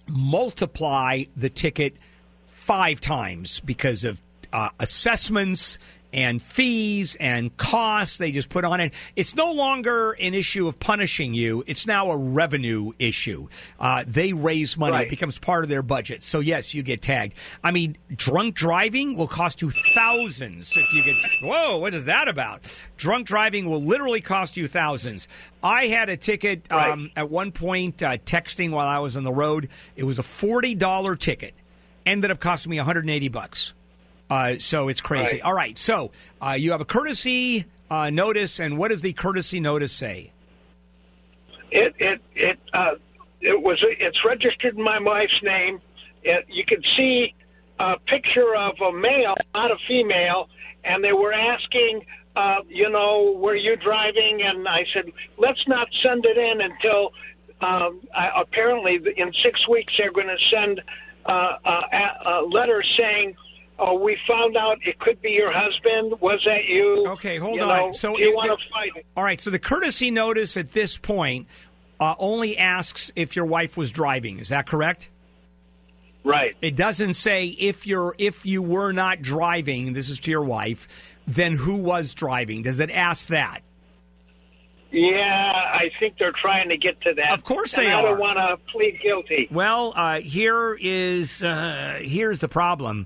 multiply 0.07 1.23
the 1.35 1.49
ticket 1.49 1.97
five 2.45 3.01
times 3.01 3.59
because 3.59 4.05
of 4.05 4.21
uh, 4.53 4.69
assessments 4.79 5.77
and 6.15 6.41
fees 6.41 7.17
and 7.19 7.55
costs 7.57 8.17
they 8.17 8.31
just 8.31 8.47
put 8.47 8.63
on 8.63 8.79
it. 8.79 8.93
It's 9.17 9.35
no 9.35 9.51
longer 9.51 10.13
an 10.13 10.33
issue 10.33 10.67
of 10.67 10.79
punishing 10.79 11.33
you. 11.33 11.63
It's 11.67 11.85
now 11.85 12.09
a 12.09 12.17
revenue 12.17 12.93
issue. 12.97 13.47
Uh, 13.79 14.05
they 14.07 14.31
raise 14.31 14.77
money. 14.77 14.93
Right. 14.93 15.07
It 15.07 15.09
becomes 15.09 15.37
part 15.37 15.65
of 15.65 15.69
their 15.69 15.83
budget. 15.83 16.23
So 16.23 16.39
yes, 16.39 16.73
you 16.73 16.81
get 16.83 17.01
tagged. 17.01 17.35
I 17.63 17.71
mean, 17.71 17.97
drunk 18.15 18.55
driving 18.55 19.17
will 19.17 19.27
cost 19.27 19.61
you 19.61 19.71
thousands 19.93 20.75
if 20.77 20.93
you 20.93 21.03
get. 21.03 21.21
Whoa, 21.43 21.77
what 21.77 21.93
is 21.93 22.05
that 22.05 22.29
about? 22.29 22.61
Drunk 22.95 23.27
driving 23.27 23.69
will 23.69 23.83
literally 23.83 24.21
cost 24.21 24.55
you 24.55 24.69
thousands. 24.69 25.27
I 25.61 25.87
had 25.87 26.09
a 26.09 26.15
ticket 26.15 26.71
um, 26.71 27.11
at 27.17 27.29
one 27.29 27.51
point 27.51 28.01
uh, 28.01 28.17
texting 28.19 28.71
while 28.71 28.87
I 28.87 28.99
was 28.99 29.17
on 29.17 29.25
the 29.25 29.33
road. 29.33 29.67
It 29.97 30.05
was 30.05 30.17
a 30.17 30.23
forty 30.23 30.75
dollar 30.75 31.17
ticket. 31.17 31.53
Ended 32.05 32.31
up 32.31 32.39
costing 32.39 32.69
me 32.69 32.77
one 32.77 32.85
hundred 32.85 33.03
and 33.03 33.09
eighty 33.09 33.27
bucks. 33.27 33.73
Uh, 34.29 34.55
so 34.59 34.87
it's 34.87 35.01
crazy. 35.01 35.37
Right. 35.37 35.41
All 35.43 35.53
right. 35.53 35.77
So 35.77 36.11
uh, 36.41 36.55
you 36.57 36.71
have 36.71 36.81
a 36.81 36.85
courtesy 36.85 37.65
uh, 37.89 38.09
notice, 38.09 38.59
and 38.59 38.77
what 38.77 38.89
does 38.89 39.01
the 39.01 39.13
courtesy 39.13 39.59
notice 39.59 39.93
say? 39.93 40.31
It 41.71 41.93
it 41.99 42.21
it 42.33 42.59
uh, 42.73 42.95
it 43.41 43.61
was 43.61 43.83
it's 43.99 44.17
registered 44.25 44.77
in 44.77 44.83
my 44.83 44.99
wife's 44.99 45.41
name. 45.43 45.81
It, 46.23 46.45
you 46.49 46.63
can 46.65 46.81
see 46.97 47.35
a 47.79 47.99
picture 48.07 48.55
of 48.55 48.73
a 48.81 48.91
male, 48.91 49.35
not 49.53 49.71
a 49.71 49.75
female, 49.87 50.49
and 50.83 51.03
they 51.03 51.13
were 51.13 51.33
asking, 51.33 52.05
uh, 52.35 52.61
you 52.67 52.89
know, 52.89 53.35
were 53.37 53.55
you 53.55 53.75
driving? 53.75 54.41
And 54.43 54.67
I 54.67 54.85
said, 54.93 55.11
let's 55.37 55.61
not 55.67 55.87
send 56.01 56.25
it 56.25 56.37
in 56.37 56.61
until 56.61 57.11
um, 57.61 58.01
I, 58.15 58.41
apparently 58.41 58.95
in 58.95 59.31
six 59.43 59.67
weeks 59.67 59.93
they're 59.97 60.11
going 60.11 60.27
to 60.27 60.37
send 60.55 60.81
uh, 61.27 61.57
a, 61.63 62.29
a 62.29 62.45
letter 62.49 62.83
saying. 62.97 63.35
Oh, 63.77 63.99
we 63.99 64.17
found 64.27 64.55
out 64.55 64.77
it 64.85 64.97
could 64.99 65.21
be 65.21 65.31
your 65.31 65.51
husband. 65.51 66.19
Was 66.21 66.39
that 66.45 66.63
you? 66.67 67.07
Okay, 67.09 67.37
hold 67.37 67.57
You 67.57 67.63
on. 67.63 67.67
know, 67.87 67.91
so 67.91 68.17
you 68.17 68.33
want 68.33 68.47
to 68.49 68.57
fight 68.71 68.91
it? 68.95 69.05
All 69.17 69.23
right. 69.23 69.39
So 69.41 69.49
the 69.49 69.59
courtesy 69.59 70.11
notice 70.11 70.55
at 70.55 70.71
this 70.71 70.97
point 70.97 71.47
uh, 71.99 72.15
only 72.17 72.57
asks 72.57 73.11
if 73.17 73.35
your 73.35 73.45
wife 73.45 73.75
was 73.75 73.91
driving. 73.91 74.39
Is 74.39 74.49
that 74.49 74.65
correct? 74.65 75.09
Right. 76.23 76.55
It 76.61 76.75
doesn't 76.77 77.15
say 77.15 77.47
if 77.47 77.85
you're 77.85 78.15
if 78.17 78.45
you 78.45 78.61
were 78.63 78.93
not 78.93 79.21
driving. 79.21 79.91
This 79.93 80.09
is 80.09 80.19
to 80.21 80.31
your 80.31 80.43
wife. 80.43 81.11
Then 81.27 81.53
who 81.57 81.75
was 81.81 82.13
driving? 82.13 82.61
Does 82.63 82.79
it 82.79 82.89
ask 82.91 83.27
that? 83.27 83.59
Yeah, 84.91 85.51
I 85.51 85.89
think 85.99 86.15
they're 86.17 86.31
trying 86.31 86.69
to 86.69 86.77
get 86.77 87.01
to 87.01 87.13
that. 87.15 87.31
Of 87.33 87.43
course 87.43 87.73
they 87.73 87.87
I 87.87 87.95
are. 87.95 88.01
don't 88.03 88.19
want 88.19 88.37
to 88.37 88.57
plead 88.71 88.99
guilty. 89.03 89.47
Well, 89.51 89.91
uh, 89.95 90.21
here 90.21 90.77
is 90.79 91.43
uh, 91.43 91.99
here's 92.01 92.39
the 92.39 92.47
problem: 92.47 93.05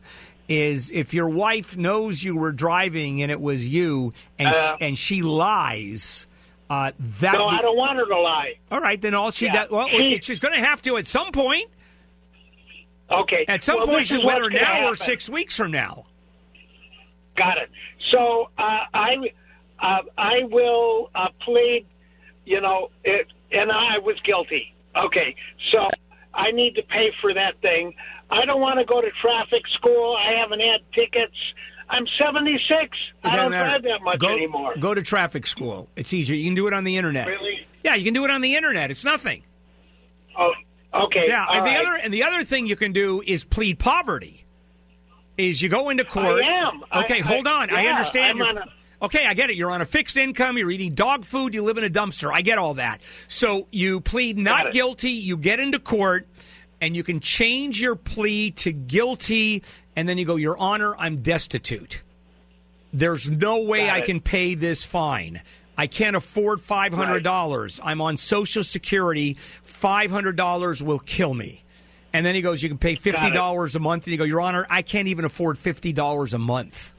is 0.49 0.89
if 0.91 1.13
your 1.13 1.29
wife 1.29 1.77
knows 1.77 2.21
you 2.23 2.35
were 2.35 2.51
driving 2.51 3.21
and 3.21 3.31
it 3.31 3.39
was 3.39 3.65
you, 3.67 4.13
and 4.37 4.49
Uh, 4.53 4.75
and 4.81 4.97
she 4.97 5.21
lies. 5.21 6.25
Uh, 6.69 6.91
that 7.19 7.33
no, 7.33 7.49
be- 7.49 7.55
I 7.57 7.61
don't 7.61 7.77
want 7.77 7.97
her 7.97 8.05
to 8.05 8.19
lie. 8.19 8.55
All 8.71 8.79
right, 8.81 8.99
then 9.01 9.13
all 9.15 9.31
she 9.31 9.45
Yeah. 9.45 9.53
does. 9.63 9.69
Well, 9.71 9.87
She- 9.89 10.19
she's 10.21 10.39
going 10.39 10.53
to 10.59 10.65
have 10.65 10.81
to 10.83 10.97
at 10.97 11.07
some 11.07 11.31
point. 11.31 11.65
Okay. 13.11 13.45
At 13.47 13.63
some 13.63 13.77
Well, 13.79 13.87
point, 13.87 14.11
is 14.11 14.23
whether 14.23 14.49
now 14.49 14.87
or 14.87 14.95
six 14.95 15.27
weeks 15.29 15.55
from 15.57 15.71
now. 15.71 16.05
Got 17.35 17.57
it. 17.57 17.69
So 18.11 18.49
uh, 18.57 18.61
I, 18.93 19.15
uh, 19.79 20.01
I 20.17 20.43
will 20.43 21.09
uh, 21.15 21.29
plead. 21.41 21.85
You 22.45 22.61
know, 22.61 22.89
it, 23.03 23.27
and 23.51 23.71
I 23.71 23.99
was 23.99 24.15
guilty. 24.23 24.73
Okay, 24.95 25.35
so 25.71 25.87
I 26.33 26.51
need 26.51 26.75
to 26.75 26.81
pay 26.83 27.11
for 27.21 27.33
that 27.33 27.59
thing. 27.61 27.93
I 28.31 28.45
don't 28.45 28.61
want 28.61 28.79
to 28.79 28.85
go 28.85 29.01
to 29.01 29.09
traffic 29.21 29.63
school. 29.77 30.15
I 30.17 30.39
haven't 30.39 30.59
had 30.59 30.81
tickets. 30.93 31.35
I'm 31.89 32.05
76. 32.19 32.95
I 33.23 33.35
don't 33.35 33.51
matter. 33.51 33.69
drive 33.69 33.83
that 33.83 34.03
much 34.03 34.19
go, 34.19 34.29
anymore. 34.29 34.75
Go 34.79 34.93
to 34.93 35.01
traffic 35.01 35.47
school. 35.47 35.89
It's 35.95 36.13
easier. 36.13 36.35
You 36.35 36.45
can 36.45 36.55
do 36.55 36.67
it 36.67 36.73
on 36.73 36.83
the 36.83 36.97
internet. 36.97 37.27
Really? 37.27 37.65
Yeah, 37.83 37.95
you 37.95 38.05
can 38.05 38.13
do 38.13 38.25
it 38.25 38.31
on 38.31 38.41
the 38.41 38.55
internet. 38.55 38.91
It's 38.91 39.03
nothing. 39.03 39.43
Oh, 40.37 40.51
okay. 40.93 41.25
Yeah, 41.27 41.45
and 41.49 41.65
the 41.65 41.71
right. 41.71 41.79
other 41.85 41.95
and 42.03 42.13
the 42.13 42.23
other 42.23 42.43
thing 42.43 42.67
you 42.67 42.75
can 42.75 42.93
do 42.93 43.21
is 43.25 43.43
plead 43.43 43.79
poverty. 43.79 44.45
Is 45.37 45.61
you 45.61 45.69
go 45.69 45.89
into 45.89 46.03
court? 46.03 46.43
I 46.43 46.67
am. 46.67 46.83
Okay, 47.03 47.19
I- 47.19 47.23
hold 47.23 47.47
on. 47.47 47.69
I 47.71 47.83
yeah, 47.83 47.91
understand. 47.91 48.41
I'm 48.43 48.57
on 48.57 48.57
a- 48.57 49.05
okay, 49.05 49.25
I 49.25 49.33
get 49.33 49.49
it. 49.49 49.55
You're 49.55 49.71
on 49.71 49.81
a 49.81 49.85
fixed 49.85 50.17
income. 50.17 50.57
You're 50.57 50.69
eating 50.71 50.93
dog 50.93 51.25
food. 51.25 51.53
You 51.53 51.63
live 51.63 51.77
in 51.77 51.83
a 51.85 51.89
dumpster. 51.89 52.31
I 52.31 52.41
get 52.41 52.57
all 52.57 52.75
that. 52.75 53.01
So 53.27 53.67
you 53.71 54.01
plead 54.01 54.37
not 54.37 54.71
guilty. 54.71 55.11
You 55.11 55.37
get 55.37 55.59
into 55.59 55.79
court, 55.79 56.27
and 56.81 56.95
you 56.95 57.03
can 57.03 57.19
change 57.19 57.81
your 57.81 57.95
plea 57.95 58.51
to 58.51 58.71
guilty, 58.71 59.63
and 59.95 60.07
then 60.07 60.17
you 60.17 60.25
go, 60.25 60.35
Your 60.35 60.57
Honor, 60.57 60.95
I'm 60.97 61.21
destitute. 61.21 62.01
There's 62.91 63.29
no 63.29 63.61
way 63.61 63.85
Got 63.85 63.95
I 63.95 63.97
it. 63.99 64.05
can 64.05 64.19
pay 64.19 64.55
this 64.55 64.83
fine. 64.85 65.41
I 65.77 65.87
can't 65.87 66.15
afford 66.15 66.59
five 66.59 66.93
hundred 66.93 67.23
dollars. 67.23 67.79
I'm 67.83 68.01
on 68.01 68.17
Social 68.17 68.63
Security. 68.63 69.35
Five 69.63 70.11
hundred 70.11 70.35
dollars 70.35 70.83
will 70.83 70.99
kill 70.99 71.33
me. 71.33 71.63
And 72.11 72.25
then 72.25 72.35
he 72.35 72.41
goes, 72.41 72.61
"You 72.63 72.69
can 72.69 72.77
pay 72.79 72.95
fifty 72.95 73.31
dollars 73.31 73.75
a 73.75 73.79
month." 73.79 74.05
And 74.05 74.11
you 74.11 74.17
go, 74.17 74.23
"Your 74.23 74.41
Honor, 74.41 74.65
I 74.69 74.81
can't 74.81 75.07
even 75.07 75.23
afford 75.25 75.57
fifty 75.57 75.93
dollars 75.93 76.33
a 76.33 76.39
month." 76.39 76.91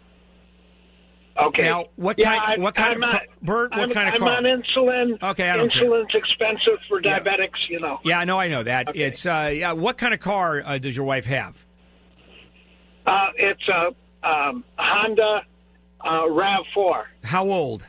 Okay. 1.42 1.62
Now, 1.62 1.86
what 1.96 2.18
Yeah, 2.18 2.36
kind? 2.36 2.60
I- 2.60 2.62
what 2.62 2.74
kind 2.74 2.94
I'm 2.94 3.02
of 3.02 3.14
on- 3.14 3.20
Bert? 3.42 3.70
What 3.70 3.80
I'm, 3.80 3.90
kind 3.90 4.08
of 4.08 4.14
I'm 4.14 4.20
car? 4.20 4.36
on 4.36 4.42
insulin. 4.44 5.22
Okay, 5.30 5.48
I 5.48 5.56
don't 5.56 5.72
care. 5.72 5.84
Insulin's 5.84 6.14
expensive 6.14 6.78
for 6.88 7.00
diabetics. 7.00 7.58
You 7.68 7.80
know. 7.80 7.98
Yeah, 8.04 8.18
I 8.18 8.24
know. 8.24 8.38
I 8.38 8.48
know 8.48 8.62
that. 8.62 8.94
It's 8.96 9.24
uh, 9.26 9.50
yeah. 9.54 9.72
What 9.72 9.96
kind 9.96 10.12
of 10.14 10.20
car 10.20 10.62
uh, 10.64 10.78
does 10.78 10.94
your 10.96 11.06
wife 11.06 11.24
have? 11.26 11.56
Uh, 13.06 13.28
it's 13.36 13.66
a 13.68 14.28
um, 14.28 14.64
Honda 14.76 15.42
uh, 16.04 16.28
Rav 16.30 16.64
Four. 16.74 17.06
How 17.24 17.48
old? 17.48 17.86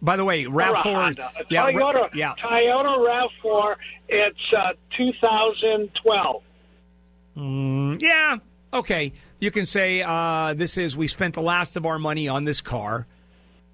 By 0.00 0.16
the 0.16 0.24
way, 0.24 0.46
Rav 0.46 0.82
Four. 0.82 1.12
Yeah, 1.50 1.66
Toyota. 1.70 2.08
yeah. 2.14 2.34
Toyota 2.42 3.04
Rav 3.04 3.30
Four. 3.42 3.76
It's 4.08 4.38
uh, 4.56 4.72
2012. 4.96 6.42
Mm, 7.36 8.00
yeah. 8.02 8.36
Okay. 8.72 9.12
You 9.40 9.50
can 9.50 9.66
say 9.66 10.02
uh, 10.04 10.54
this 10.54 10.76
is 10.78 10.96
we 10.96 11.08
spent 11.08 11.34
the 11.34 11.42
last 11.42 11.76
of 11.76 11.86
our 11.86 11.98
money 11.98 12.28
on 12.28 12.44
this 12.44 12.60
car. 12.60 13.06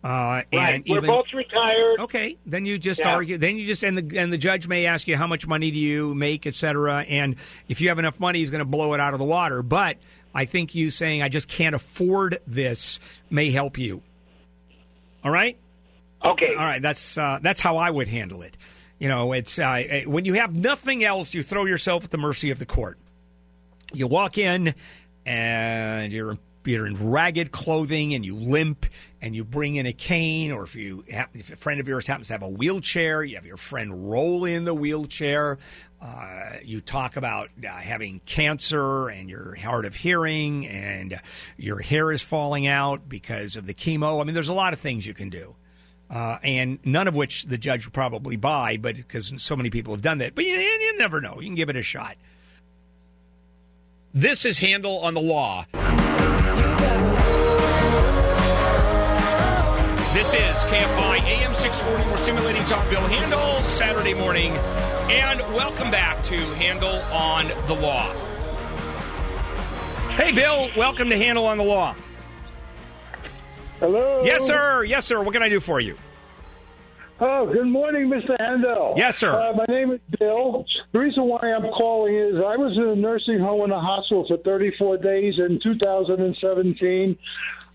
Uh, 0.02 0.42
and 0.52 0.60
Right. 0.60 0.84
We're 0.86 0.98
even, 0.98 1.08
both 1.08 1.32
retired. 1.32 2.00
Okay, 2.00 2.36
then 2.44 2.66
you 2.66 2.76
just 2.76 3.00
Yeah. 3.00 3.14
argue. 3.14 3.38
Then 3.38 3.56
you 3.56 3.64
just 3.64 3.82
and 3.82 3.96
the 3.96 4.18
and 4.18 4.30
the 4.30 4.36
judge 4.36 4.68
may 4.68 4.84
ask 4.84 5.08
you 5.08 5.16
how 5.16 5.26
much 5.26 5.46
money 5.46 5.70
do 5.70 5.78
you 5.78 6.14
make, 6.14 6.46
et 6.46 6.54
cetera. 6.54 7.06
And 7.08 7.36
if 7.68 7.80
you 7.80 7.88
have 7.88 7.98
enough 7.98 8.20
money, 8.20 8.40
he's 8.40 8.50
going 8.50 8.58
to 8.58 8.66
blow 8.66 8.92
it 8.92 9.00
out 9.00 9.14
of 9.14 9.18
the 9.18 9.24
water. 9.24 9.62
But 9.62 9.96
I 10.34 10.44
think 10.44 10.74
you 10.74 10.90
saying 10.90 11.22
I 11.22 11.30
just 11.30 11.48
can't 11.48 11.74
afford 11.74 12.38
this 12.46 12.98
may 13.30 13.50
help 13.50 13.78
you. 13.78 14.02
All 15.24 15.30
right. 15.30 15.56
Okay. 16.22 16.50
All 16.50 16.64
right. 16.66 16.82
That's 16.82 17.16
uh, 17.16 17.38
that's 17.40 17.60
how 17.60 17.78
I 17.78 17.90
would 17.90 18.08
handle 18.08 18.42
it. 18.42 18.58
You 18.98 19.08
know, 19.08 19.32
it's 19.32 19.58
uh, 19.58 20.02
when 20.06 20.26
you 20.26 20.34
have 20.34 20.54
nothing 20.54 21.02
else, 21.02 21.32
you 21.32 21.42
throw 21.42 21.64
yourself 21.64 22.04
at 22.04 22.10
the 22.10 22.18
mercy 22.18 22.50
of 22.50 22.58
the 22.58 22.66
court. 22.66 22.98
You 23.94 24.06
walk 24.06 24.36
in 24.36 24.74
and 25.26 26.12
you're 26.12 26.38
you're 26.66 26.86
in 26.86 27.10
ragged 27.10 27.52
clothing 27.52 28.14
and 28.14 28.24
you 28.24 28.34
limp 28.34 28.86
and 29.20 29.34
you 29.34 29.44
bring 29.44 29.76
in 29.76 29.86
a 29.86 29.92
cane 29.92 30.51
or 30.51 30.64
if 30.64 30.74
you 30.74 31.05
if 31.06 31.52
a 31.52 31.56
friend 31.56 31.80
of 31.80 31.86
yours 31.86 32.06
happens 32.06 32.28
to 32.28 32.32
have 32.32 32.42
a 32.42 32.48
wheelchair, 32.48 33.22
you 33.22 33.34
have 33.34 33.46
your 33.46 33.56
friend 33.56 34.10
roll 34.10 34.44
in 34.44 34.64
the 34.64 34.74
wheelchair. 34.74 35.59
Uh, 36.01 36.56
you 36.62 36.80
talk 36.80 37.16
about 37.16 37.48
uh, 37.66 37.68
having 37.68 38.20
cancer 38.26 39.09
and 39.09 39.30
you're 39.30 39.55
hard 39.55 39.86
of 39.86 39.94
hearing 39.94 40.66
and 40.66 41.20
your 41.56 41.78
hair 41.80 42.12
is 42.12 42.22
falling 42.22 42.66
out 42.66 43.09
because 43.09 43.56
of 43.56 43.66
the 43.66 43.74
chemo. 43.74 44.20
I 44.20 44.24
mean, 44.24 44.34
there's 44.34 44.48
a 44.48 44.55
lot 44.55 44.72
of 44.72 44.80
things 44.80 45.06
you 45.06 45.14
can 45.14 45.30
do. 45.30 45.56
Uh, 46.10 46.38
and 46.42 46.78
none 46.84 47.09
of 47.09 47.16
which 47.16 47.44
the 47.44 47.56
judge 47.56 47.86
would 47.86 47.94
probably 47.94 48.36
buy, 48.36 48.76
but 48.76 48.94
because 48.94 49.32
so 49.38 49.56
many 49.56 49.70
people 49.70 49.94
have 49.94 50.02
done 50.02 50.18
that. 50.18 50.34
But 50.34 50.44
you, 50.44 50.55
you 50.56 50.98
never 50.98 51.20
know. 51.20 51.36
You 51.40 51.46
can 51.46 51.55
give 51.55 51.70
it 51.70 51.76
a 51.76 51.82
shot. 51.82 52.16
This 54.16 54.44
is 54.44 54.60
Handel 54.60 55.00
on 55.00 55.14
the 55.14 55.20
Law. 55.20 55.66
This 60.12 60.32
is 60.32 60.54
KFI 60.70 61.18
AM 61.18 61.52
640. 61.52 62.08
We're 62.08 62.16
stimulating 62.18 62.64
talk 62.66 62.88
Bill 62.88 63.00
Handel 63.00 63.60
Saturday 63.66 64.14
morning. 64.14 64.52
And 65.10 65.40
welcome 65.52 65.90
back 65.90 66.22
to 66.26 66.36
Handel 66.36 66.94
on 67.12 67.48
the 67.66 67.74
Law. 67.74 68.12
Hey, 70.10 70.30
Bill. 70.30 70.70
Welcome 70.76 71.10
to 71.10 71.18
Handel 71.18 71.46
on 71.46 71.58
the 71.58 71.64
Law. 71.64 71.96
Hello. 73.80 74.22
Yes, 74.24 74.46
sir. 74.46 74.84
Yes, 74.84 75.06
sir. 75.06 75.24
What 75.24 75.32
can 75.32 75.42
I 75.42 75.48
do 75.48 75.58
for 75.58 75.80
you? 75.80 75.98
Oh, 77.20 77.46
good 77.52 77.66
morning, 77.68 78.08
Mr. 78.10 78.36
Handel. 78.40 78.94
Yes, 78.96 79.16
sir. 79.18 79.30
Uh, 79.30 79.52
my 79.54 79.64
name 79.72 79.92
is 79.92 80.00
Bill. 80.18 80.64
The 80.92 80.98
reason 80.98 81.24
why 81.24 81.38
I'm 81.42 81.70
calling 81.70 82.14
is 82.14 82.34
I 82.36 82.56
was 82.56 82.76
in 82.76 82.82
a 82.88 82.96
nursing 82.96 83.38
home 83.38 83.62
and 83.62 83.72
a 83.72 83.78
hospital 83.80 84.24
for 84.26 84.36
34 84.38 84.98
days 84.98 85.34
in 85.38 85.60
2017. 85.62 87.16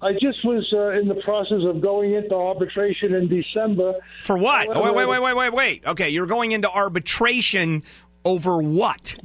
I 0.01 0.13
just 0.13 0.43
was 0.45 0.67
uh, 0.73 0.89
in 0.99 1.07
the 1.07 1.15
process 1.23 1.59
of 1.65 1.81
going 1.81 2.13
into 2.15 2.35
arbitration 2.35 3.13
in 3.13 3.29
December. 3.29 3.93
For 4.23 4.37
what? 4.37 4.67
Oh, 4.67 4.73
However, 4.73 4.93
wait, 4.93 5.07
wait, 5.07 5.21
wait, 5.21 5.35
wait, 5.35 5.35
wait, 5.35 5.53
wait. 5.53 5.85
Okay, 5.85 6.09
you're 6.09 6.25
going 6.27 6.51
into 6.51 6.69
arbitration 6.69 7.83
over 8.25 8.61
what? 8.61 9.17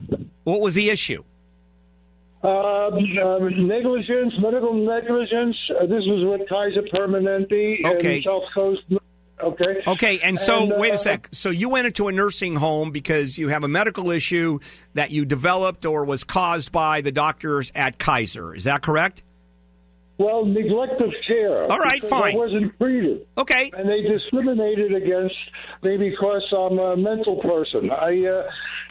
What 0.45 0.61
was 0.61 0.75
the 0.75 0.91
issue? 0.91 1.25
Uh, 2.43 2.89
um, 2.89 3.67
negligence, 3.67 4.35
medical 4.41 4.75
negligence. 4.75 5.57
Uh, 5.71 5.87
this 5.87 6.03
was 6.07 6.39
with 6.39 6.49
Kaiser 6.49 6.83
Permanente 6.93 7.85
Okay. 7.97 8.19
in 8.19 8.23
South 8.23 8.43
Coast. 8.55 8.83
Okay. 9.43 9.83
Okay, 9.87 10.21
and 10.21 10.39
so 10.39 10.63
And, 10.63 10.73
uh, 10.73 10.77
wait 10.79 10.95
a 10.95 10.99
sec. 10.99 11.29
So 11.33 11.51
you 11.51 11.69
went 11.69 11.87
into 11.87 12.09
a 12.09 12.13
nursing 12.13 12.57
home 12.57 12.93
because 12.93 13.37
you 13.37 13.49
have 13.49 13.65
a 13.65 13.69
medical 13.69 14.11
issue 14.11 14.61
that 14.95 15.11
you 15.11 15.25
developed 15.25 15.85
or 15.85 16.05
was 16.05 16.25
caused 16.25 16.73
by 16.73 17.01
the 17.01 17.13
doctors 17.13 17.73
at 17.75 17.99
Kaiser. 17.99 18.55
Is 18.55 18.65
that 18.65 18.83
correct? 18.83 19.23
Well, 20.17 20.45
neglect 20.45 21.01
of 21.01 21.13
care. 21.27 21.65
All 21.65 21.79
right, 21.79 22.03
fine. 22.05 22.35
I 22.35 22.39
wasn't 22.39 22.79
treated. 22.79 23.27
Okay. 23.37 23.71
And 23.77 23.89
they 23.89 24.03
discriminated 24.03 24.95
against 24.95 25.35
me 25.83 25.97
because 25.97 26.43
I'm 26.57 26.79
a 26.79 26.97
mental 26.97 27.41
person. 27.43 27.91
I 27.91 28.25
uh, 28.25 28.45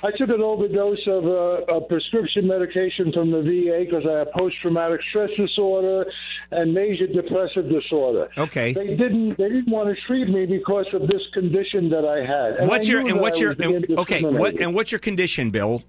I 0.03 0.11
took 0.17 0.29
an 0.29 0.41
overdose 0.41 1.07
of 1.07 1.23
uh, 1.25 1.75
a 1.75 1.81
prescription 1.81 2.45
medication 2.45 3.13
from 3.13 3.31
the 3.31 3.41
VA 3.41 3.85
because 3.85 4.03
I 4.05 4.19
have 4.19 4.31
post 4.33 4.55
traumatic 4.61 4.99
stress 5.09 5.29
disorder 5.37 6.05
and 6.51 6.73
major 6.73 7.07
depressive 7.07 7.69
disorder. 7.69 8.27
Okay. 8.37 8.73
They 8.73 8.87
didn't 8.87 9.37
they 9.37 9.47
didn't 9.47 9.71
want 9.71 9.95
to 9.95 10.01
treat 10.05 10.27
me 10.27 10.45
because 10.45 10.87
of 10.93 11.03
this 11.07 11.21
condition 11.33 11.89
that 11.89 12.03
I 12.03 12.19
had. 12.19 12.59
And 12.59 12.69
what's 12.69 12.89
I 12.89 12.91
your 12.91 12.99
and 13.07 13.21
what's 13.21 13.39
your 13.39 13.51
and, 13.51 13.97
okay? 13.97 14.21
What 14.23 14.59
and 14.59 14.75
what's 14.75 14.91
your 14.91 14.99
condition, 14.99 15.51
Bill? 15.51 15.83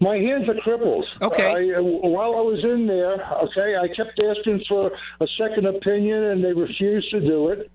My 0.00 0.16
hands 0.16 0.48
are 0.48 0.54
crippled. 0.62 1.04
Okay. 1.20 1.44
I, 1.44 1.78
uh, 1.78 1.82
while 1.82 2.34
I 2.34 2.40
was 2.40 2.64
in 2.64 2.86
there, 2.86 3.20
okay, 3.44 3.76
I 3.76 3.86
kept 3.94 4.18
asking 4.18 4.64
for 4.66 4.90
a 5.20 5.26
second 5.38 5.66
opinion, 5.66 6.24
and 6.24 6.42
they 6.42 6.52
refused 6.52 7.10
to 7.10 7.20
do 7.20 7.48
it. 7.48 7.70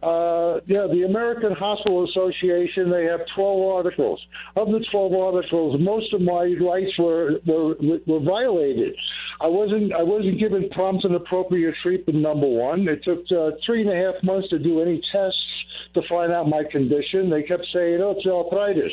Uh, 0.00 0.60
yeah, 0.66 0.86
the 0.86 1.02
American 1.04 1.52
Hospital 1.52 2.08
Association, 2.08 2.88
they 2.88 3.04
have 3.06 3.20
12 3.34 3.60
articles. 3.74 4.20
Of 4.54 4.68
the 4.68 4.84
12 4.92 5.12
articles, 5.12 5.80
most 5.80 6.14
of 6.14 6.20
my 6.20 6.54
rights 6.62 6.96
were, 6.96 7.40
were, 7.44 7.74
were 8.06 8.20
violated. 8.20 8.94
I 9.40 9.48
wasn't, 9.48 9.92
I 9.92 10.04
wasn't 10.04 10.38
given 10.38 10.68
prompt 10.70 11.04
and 11.04 11.16
appropriate 11.16 11.74
treatment, 11.82 12.20
number 12.20 12.46
one. 12.46 12.86
It 12.86 13.02
took 13.02 13.24
uh, 13.32 13.56
three 13.66 13.82
and 13.82 13.90
a 13.90 13.96
half 13.96 14.22
months 14.22 14.48
to 14.50 14.60
do 14.60 14.80
any 14.80 15.02
tests 15.10 15.42
to 15.94 16.02
find 16.08 16.32
out 16.32 16.48
my 16.48 16.62
condition. 16.70 17.30
They 17.30 17.42
kept 17.42 17.66
saying, 17.72 18.00
oh, 18.00 18.14
it's 18.16 18.26
arthritis. 18.26 18.92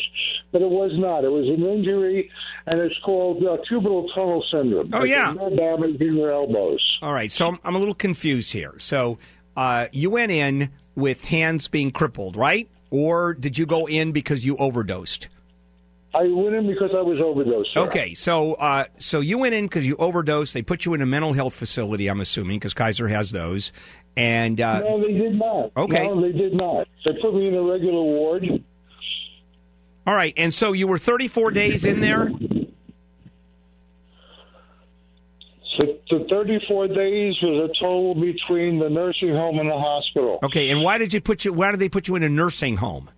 But 0.51 0.61
it 0.61 0.69
was 0.69 0.91
not. 0.95 1.23
It 1.23 1.31
was 1.31 1.47
an 1.47 1.65
injury, 1.65 2.29
and 2.65 2.79
it's 2.79 2.95
called 3.03 3.43
uh, 3.43 3.57
tunnel 3.69 4.43
syndrome. 4.51 4.89
Oh, 4.93 5.03
yeah. 5.03 5.33
nerve 5.33 5.57
damage 5.57 5.99
in 6.01 6.15
your 6.15 6.31
elbows. 6.31 6.79
All 7.01 7.13
right, 7.13 7.31
so 7.31 7.47
I'm, 7.47 7.59
I'm 7.63 7.75
a 7.75 7.79
little 7.79 7.95
confused 7.95 8.53
here. 8.53 8.75
So 8.79 9.17
uh, 9.57 9.87
you 9.91 10.09
went 10.09 10.31
in 10.31 10.71
with 10.95 11.25
hands 11.25 11.67
being 11.67 11.91
crippled, 11.91 12.35
right? 12.35 12.69
Or 12.91 13.33
did 13.33 13.57
you 13.57 13.65
go 13.65 13.87
in 13.87 14.11
because 14.11 14.45
you 14.45 14.55
overdosed? 14.57 15.27
I 16.15 16.27
went 16.29 16.55
in 16.55 16.65
because 16.65 16.91
I 16.95 17.01
was 17.01 17.19
overdosed. 17.19 17.73
sir. 17.73 17.81
Okay, 17.81 18.13
so 18.13 18.53
uh, 18.53 18.85
so 18.97 19.19
you 19.19 19.37
went 19.37 19.53
in 19.53 19.65
because 19.65 19.85
you 19.85 19.97
overdosed. 19.97 20.53
They 20.53 20.61
put 20.61 20.85
you 20.85 20.93
in 20.93 21.01
a 21.01 21.05
mental 21.05 21.33
health 21.33 21.53
facility, 21.53 22.07
I'm 22.07 22.21
assuming, 22.21 22.57
because 22.57 22.73
Kaiser 22.73 23.09
has 23.09 23.31
those. 23.31 23.73
And 24.15 24.61
uh, 24.61 24.79
no, 24.79 25.01
they 25.01 25.11
did 25.11 25.35
not. 25.35 25.71
Okay. 25.75 26.07
No, 26.07 26.21
they 26.21 26.31
did 26.31 26.53
not. 26.53 26.87
They 27.03 27.11
put 27.21 27.35
me 27.35 27.49
in 27.49 27.55
a 27.55 27.61
regular 27.61 28.01
ward. 28.01 28.45
all 30.07 30.15
right, 30.15 30.33
and 30.37 30.53
so 30.53 30.71
you 30.71 30.87
were 30.87 30.97
34 30.97 31.51
days 31.51 31.83
in 31.83 31.99
there. 31.99 32.31
So 35.77 35.83
the 36.09 36.25
34 36.29 36.87
days 36.87 37.35
was 37.41 37.69
a 37.69 37.83
total 37.83 38.15
between 38.15 38.79
the 38.79 38.89
nursing 38.89 39.33
home 39.33 39.59
and 39.59 39.69
the 39.69 39.77
hospital. 39.77 40.39
Okay, 40.43 40.69
and 40.69 40.81
why 40.81 40.97
did 40.97 41.13
you 41.13 41.19
put 41.19 41.43
you? 41.43 41.51
Why 41.51 41.71
did 41.71 41.81
they 41.81 41.89
put 41.89 42.07
you 42.07 42.15
in 42.15 42.23
a 42.23 42.29
nursing 42.29 42.77
home? 42.77 43.09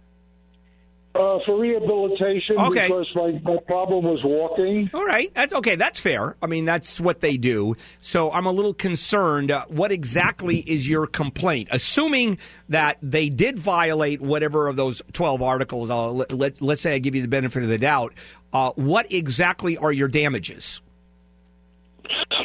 Uh, 1.18 1.40
for 1.46 1.60
rehabilitation 1.60 2.58
Okay. 2.60 2.88
because 2.88 3.08
my, 3.16 3.32
my 3.44 3.58
problem 3.66 4.06
was 4.06 4.20
walking. 4.24 4.90
All 4.94 5.06
right, 5.06 5.34
that's 5.34 5.54
okay. 5.54 5.76
That's 5.76 6.00
fair. 6.00 6.36
I 6.42 6.48
mean, 6.48 6.66
that's 6.66 7.00
what 7.00 7.22
they 7.22 7.38
do. 7.38 7.76
So 8.02 8.32
I'm 8.32 8.46
a 8.46 8.52
little 8.52 8.74
concerned. 8.74 9.50
Uh, 9.52 9.66
what 9.68 9.92
exactly 9.92 10.58
is 10.60 10.88
your 10.88 11.08
complaint? 11.08 11.70
Assuming 11.72 12.38
that 12.70 12.98
they 13.02 13.30
did 13.30 13.58
violate 13.58 14.22
whatever 14.22 14.68
of 14.68 14.76
those 14.76 15.02
12 15.14 15.42
articles, 15.42 15.90
uh, 15.90 16.08
let, 16.12 16.62
let's 16.62 16.82
say 16.82 16.94
I 16.94 17.00
give 17.00 17.16
you 17.16 17.22
the 17.22 17.28
benefit 17.28 17.64
of 17.64 17.70
the 17.70 17.78
doubt. 17.80 18.14
Uh, 18.54 18.72
what 18.76 19.12
exactly 19.12 19.78
are 19.78 19.92
your 19.92 20.08
damages? 20.08 20.82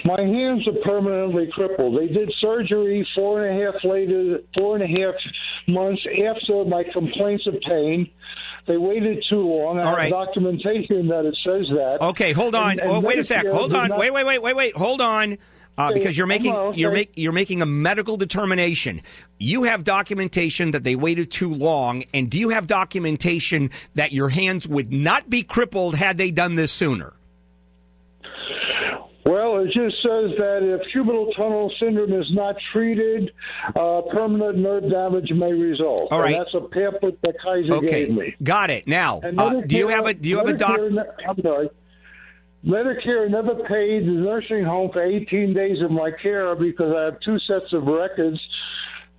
My 0.05 0.21
hands 0.21 0.67
are 0.67 0.83
permanently 0.85 1.49
crippled. 1.53 1.99
They 1.99 2.09
did 2.09 2.33
surgery 2.41 3.07
four 3.15 3.45
and 3.47 3.61
a 3.61 3.65
half 3.65 3.85
later, 3.85 4.39
four 4.57 4.77
and 4.77 4.83
a 4.83 4.87
half 5.01 5.15
months 5.69 6.03
after 6.07 6.65
my 6.65 6.83
complaints 6.93 7.47
of 7.47 7.55
pain. 7.61 8.11
They 8.67 8.77
waited 8.77 9.25
too 9.29 9.41
long. 9.41 9.79
I 9.81 9.83
All 9.83 9.97
have 9.97 10.11
documentation 10.11 11.09
that 11.09 11.25
it 11.25 11.37
says 11.45 11.67
that. 11.71 11.99
Okay, 12.01 12.33
hold 12.33 12.55
on. 12.55 12.73
And- 12.73 12.81
and 12.81 12.91
oh, 12.91 13.01
wait 13.01 13.19
a 13.19 13.25
sec. 13.25 13.47
Hold 13.47 13.73
on. 13.75 13.89
not- 13.89 13.99
Wait, 13.99 14.13
wait, 14.13 14.25
wait, 14.25 14.41
wait, 14.43 14.55
wait. 14.57 14.77
Hold 14.77 15.01
on. 15.01 15.39
Uh, 15.79 15.91
because 15.95 16.17
you're 16.19 16.27
making 16.27 16.53
you're 16.75 16.93
make, 16.93 17.13
you're 17.17 17.33
making 17.33 17.63
a 17.63 17.67
medical 17.67 18.19
determination. 18.19 19.01
You 19.39 19.63
have 19.63 19.85
documentation 19.85 20.73
that 20.73 20.85
they 20.85 20.95
waited 20.97 21.31
too 21.31 21.53
long, 21.55 22.05
and 22.13 22.29
do 22.31 22.39
you 22.39 22.51
have 22.51 22.67
documentation 22.67 23.71
that 23.95 24.13
your 24.13 24.29
hands 24.29 24.69
would 24.69 24.93
not 24.93 25.31
be 25.31 25.43
crippled 25.43 25.95
had 25.95 26.19
they 26.19 26.31
done 26.31 26.57
this 26.57 26.73
sooner? 26.73 27.15
Well, 29.25 29.59
it 29.61 29.67
just 29.67 29.97
says 30.03 30.31
that 30.39 30.61
if 30.63 30.81
cubital 30.95 31.35
tunnel 31.37 31.73
syndrome 31.79 32.13
is 32.13 32.27
not 32.33 32.57
treated, 32.73 33.31
uh, 33.77 34.03
permanent 34.13 34.59
nerve 34.59 34.91
damage 34.91 35.31
may 35.31 35.53
result. 35.53 36.09
All 36.11 36.21
right. 36.21 36.35
And 36.35 36.41
that's 36.45 36.55
a 36.55 36.61
pamphlet 36.69 37.21
that 37.23 37.35
Kaiser 37.41 37.75
Okay, 37.75 38.07
gave 38.07 38.15
me. 38.15 38.35
got 38.43 38.71
it. 38.71 38.89
Now, 38.89 39.21
uh, 39.21 39.61
do 39.61 39.77
you 39.77 39.89
have 39.89 40.07
a 40.07 40.15
do 40.15 40.29
you 40.29 40.39
have 40.39 40.49
a 40.49 40.55
doctor? 40.55 40.91
I'm 41.29 41.41
sorry. 41.41 41.71
Medicare 42.65 43.29
never 43.29 43.57
paid 43.57 44.07
the 44.07 44.13
nursing 44.13 44.65
home 44.65 44.91
for 44.93 45.03
18 45.03 45.53
days 45.53 45.81
of 45.83 45.91
my 45.91 46.11
care 46.23 46.55
because 46.55 46.95
I 46.97 47.05
have 47.07 47.21
two 47.21 47.39
sets 47.41 47.73
of 47.73 47.85
records 47.85 48.41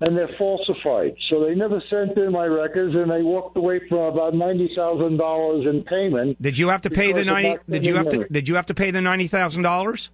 and 0.04 0.18
they're 0.18 0.30
falsified. 0.38 1.16
So 1.30 1.46
they 1.46 1.56
never 1.56 1.82
sent 1.90 2.18
in 2.18 2.32
my 2.32 2.46
records 2.46 2.94
and 2.94 3.10
they 3.10 3.24
walked 3.24 3.56
away 3.56 3.80
from 3.88 4.00
about 4.00 4.34
$90,000 4.34 5.70
in 5.70 5.84
payment. 5.84 6.42
Did 6.42 6.58
you 6.58 6.70
have 6.70 6.82
to 6.82 6.90
pay 6.90 7.14
the 7.14 7.24
ninety? 7.24 7.58
Did 7.70 7.86
you 7.86 7.96
have 7.96 8.10
to 8.10 8.28
did 8.30 8.48
you 8.50 8.56
have 8.56 8.66
to 8.68 8.74
pay 8.74 8.92
the 8.92 9.02
ninety 9.02 9.28
thousand 9.28 9.64
dollars? 9.64 10.10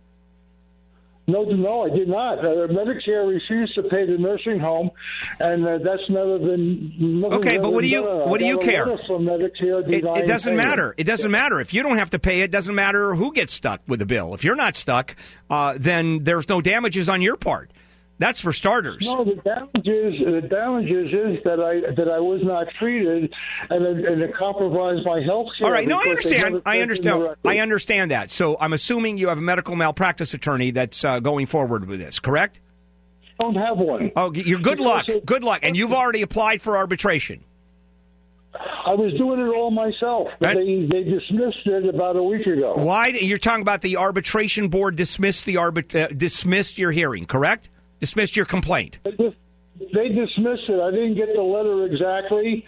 No, 1.27 1.43
no, 1.43 1.85
I 1.85 1.95
did 1.95 2.07
not. 2.07 2.39
Uh, 2.39 2.67
Medicare 2.67 3.27
refused 3.27 3.75
to 3.75 3.83
pay 3.83 4.05
the 4.05 4.17
nursing 4.17 4.59
home, 4.59 4.89
and 5.39 5.63
uh, 5.63 5.77
that's 5.83 6.09
never 6.09 6.39
been. 6.39 7.23
Okay, 7.23 7.59
but 7.59 7.71
what 7.71 7.81
do 7.81 7.87
you. 7.87 8.03
I 8.03 8.27
what 8.27 8.39
do 8.39 8.45
you 8.45 8.57
care? 8.57 8.87
It, 8.89 10.03
it 10.03 10.25
doesn't 10.25 10.55
matter. 10.55 10.95
It 10.97 11.03
doesn't 11.03 11.29
matter 11.29 11.59
if 11.61 11.71
you 11.71 11.83
don't 11.83 11.97
have 11.97 12.09
to 12.11 12.19
pay. 12.19 12.41
It 12.41 12.49
doesn't 12.49 12.73
matter 12.73 13.13
who 13.13 13.31
gets 13.31 13.53
stuck 13.53 13.81
with 13.87 13.99
the 13.99 14.07
bill. 14.07 14.33
If 14.33 14.43
you're 14.43 14.55
not 14.55 14.75
stuck, 14.75 15.15
uh, 15.51 15.75
then 15.77 16.23
there's 16.23 16.49
no 16.49 16.61
damages 16.61 17.09
on 17.09 17.21
your 17.21 17.37
part. 17.37 17.69
That's 18.19 18.41
for 18.41 18.51
starters. 18.51 19.05
No, 19.05 19.23
the 19.23 19.35
damages 19.35 20.19
the 20.25 20.47
damages 20.49 21.07
is 21.07 21.43
that 21.45 21.61
I 21.61 21.93
that 21.95 22.11
I 22.11 22.19
was 22.19 22.41
not 22.43 22.67
treated, 22.77 23.33
and 23.69 23.85
it, 23.85 24.05
and 24.05 24.21
it 24.21 24.35
compromised 24.37 25.05
my 25.05 25.21
health 25.21 25.47
care. 25.57 25.65
All 25.65 25.71
right, 25.71 25.87
no, 25.87 25.97
I 25.97 26.09
understand. 26.09 26.35
I 26.37 26.41
sent 26.41 26.55
in 26.55 26.61
the 26.63 26.81
understand. 26.81 27.35
I 27.45 27.59
understand 27.59 28.11
that. 28.11 28.29
So 28.29 28.57
I'm 28.59 28.73
assuming 28.73 29.17
you 29.17 29.29
have 29.29 29.37
a 29.37 29.41
medical 29.41 29.77
malpractice 29.77 30.33
attorney 30.33 30.71
that's 30.71 31.05
uh, 31.05 31.21
going 31.21 31.45
forward 31.45 31.87
with 31.87 31.99
this, 31.99 32.19
correct? 32.19 32.59
Don't 33.39 33.55
have 33.55 33.77
one. 33.77 34.11
Oh, 34.17 34.33
you're 34.33 34.59
good 34.59 34.81
luck. 34.81 35.05
Good 35.25 35.45
luck. 35.45 35.61
And 35.63 35.77
you've 35.77 35.93
already 35.93 36.21
applied 36.21 36.61
for 36.61 36.75
arbitration. 36.75 37.45
I 38.53 38.95
was 38.95 39.13
doing 39.17 39.39
it 39.39 39.47
all 39.47 39.71
myself, 39.71 40.27
but 40.41 40.55
they 40.55 40.87
they 40.91 41.03
dismissed 41.03 41.65
it 41.65 41.87
about 41.87 42.17
a 42.17 42.23
week 42.23 42.45
ago. 42.47 42.73
Why? 42.75 43.07
You're 43.07 43.37
talking 43.37 43.61
about 43.61 43.81
the 43.81 43.95
arbitration 43.95 44.67
board 44.67 44.97
dismissed 44.97 45.45
the 45.45 45.55
arbit 45.55 45.95
uh, 45.95 46.07
dismissed 46.07 46.77
your 46.77 46.91
hearing, 46.91 47.25
correct? 47.25 47.69
Dismissed 47.99 48.35
your 48.35 48.45
complaint. 48.45 48.99
They, 49.03 49.11
dismissed 50.09 50.63
it. 50.69 50.79
I 50.81 50.91
didn't 50.91 51.15
get 51.15 51.29
the 51.35 51.41
letter 51.41 51.85
exactly, 51.85 52.65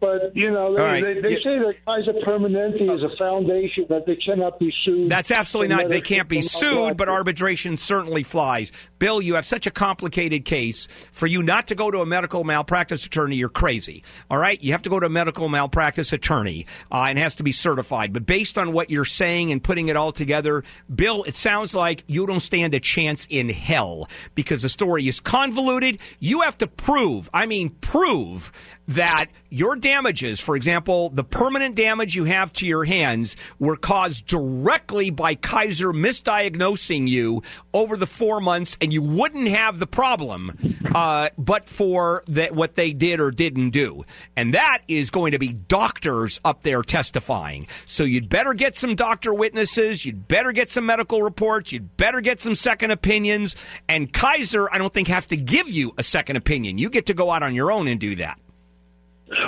But 0.00 0.34
you 0.34 0.50
know, 0.50 0.74
they, 0.74 0.82
right. 0.82 1.04
they, 1.04 1.20
they 1.20 1.30
You- 1.34 1.42
say 1.42 1.58
that 1.58 1.74
Kaiser 1.86 2.12
Permanente 2.26 2.82
is 2.92 3.02
a 3.04 3.16
foundation 3.16 3.86
that 3.88 4.04
they 4.06 4.16
cannot 4.16 4.58
be 4.58 4.72
sued. 4.84 5.10
That's 5.10 5.30
absolutely 5.30 5.74
not. 5.74 5.88
They 5.88 6.00
can't 6.00 6.28
be 6.28 6.42
sued, 6.42 6.96
but 6.96 7.08
arbitration 7.08 7.76
certainly 7.76 8.24
flies. 8.24 8.72
Bill, 9.02 9.20
you 9.20 9.34
have 9.34 9.44
such 9.44 9.66
a 9.66 9.72
complicated 9.72 10.44
case. 10.44 10.86
For 11.10 11.26
you 11.26 11.42
not 11.42 11.66
to 11.66 11.74
go 11.74 11.90
to 11.90 12.02
a 12.02 12.06
medical 12.06 12.44
malpractice 12.44 13.04
attorney, 13.04 13.34
you're 13.34 13.48
crazy. 13.48 14.04
All 14.30 14.38
right? 14.38 14.62
You 14.62 14.70
have 14.70 14.82
to 14.82 14.90
go 14.90 15.00
to 15.00 15.06
a 15.06 15.10
medical 15.10 15.48
malpractice 15.48 16.12
attorney 16.12 16.66
uh, 16.92 17.06
and 17.08 17.18
has 17.18 17.34
to 17.34 17.42
be 17.42 17.50
certified. 17.50 18.12
But 18.12 18.26
based 18.26 18.58
on 18.58 18.72
what 18.72 18.90
you're 18.90 19.04
saying 19.04 19.50
and 19.50 19.60
putting 19.60 19.88
it 19.88 19.96
all 19.96 20.12
together, 20.12 20.62
Bill, 20.94 21.24
it 21.24 21.34
sounds 21.34 21.74
like 21.74 22.04
you 22.06 22.28
don't 22.28 22.38
stand 22.38 22.76
a 22.76 22.80
chance 22.80 23.26
in 23.28 23.48
hell 23.48 24.08
because 24.36 24.62
the 24.62 24.68
story 24.68 25.08
is 25.08 25.18
convoluted. 25.18 25.98
You 26.20 26.42
have 26.42 26.56
to 26.58 26.68
prove, 26.68 27.28
I 27.34 27.46
mean, 27.46 27.70
prove 27.70 28.52
that 28.88 29.26
your 29.48 29.76
damages, 29.76 30.40
for 30.40 30.56
example, 30.56 31.10
the 31.10 31.24
permanent 31.24 31.74
damage 31.74 32.14
you 32.14 32.24
have 32.24 32.52
to 32.54 32.66
your 32.66 32.84
hands, 32.84 33.36
were 33.58 33.76
caused 33.76 34.26
directly 34.26 35.10
by 35.10 35.34
Kaiser 35.34 35.92
misdiagnosing 35.92 37.08
you 37.08 37.42
over 37.74 37.96
the 37.96 38.06
four 38.06 38.40
months, 38.40 38.76
and 38.80 38.91
you 38.92 39.02
wouldn't 39.02 39.48
have 39.48 39.78
the 39.78 39.86
problem 39.86 40.76
uh, 40.94 41.30
but 41.38 41.68
for 41.68 42.22
that 42.26 42.54
what 42.54 42.74
they 42.74 42.92
did 42.92 43.20
or 43.20 43.30
didn't 43.30 43.70
do. 43.70 44.04
And 44.36 44.54
that 44.54 44.82
is 44.88 45.10
going 45.10 45.32
to 45.32 45.38
be 45.38 45.52
doctors 45.52 46.40
up 46.44 46.62
there 46.62 46.82
testifying. 46.82 47.66
So 47.86 48.04
you'd 48.04 48.28
better 48.28 48.54
get 48.54 48.76
some 48.76 48.94
doctor 48.94 49.32
witnesses. 49.32 50.04
You'd 50.04 50.28
better 50.28 50.52
get 50.52 50.68
some 50.68 50.86
medical 50.86 51.22
reports. 51.22 51.72
You'd 51.72 51.96
better 51.96 52.20
get 52.20 52.40
some 52.40 52.54
second 52.54 52.90
opinions. 52.90 53.56
And 53.88 54.12
Kaiser, 54.12 54.72
I 54.72 54.78
don't 54.78 54.92
think, 54.92 55.08
have 55.08 55.26
to 55.28 55.36
give 55.36 55.68
you 55.68 55.92
a 55.98 56.02
second 56.02 56.36
opinion. 56.36 56.78
You 56.78 56.90
get 56.90 57.06
to 57.06 57.14
go 57.14 57.30
out 57.30 57.42
on 57.42 57.54
your 57.54 57.72
own 57.72 57.88
and 57.88 57.98
do 57.98 58.16
that. 58.16 58.38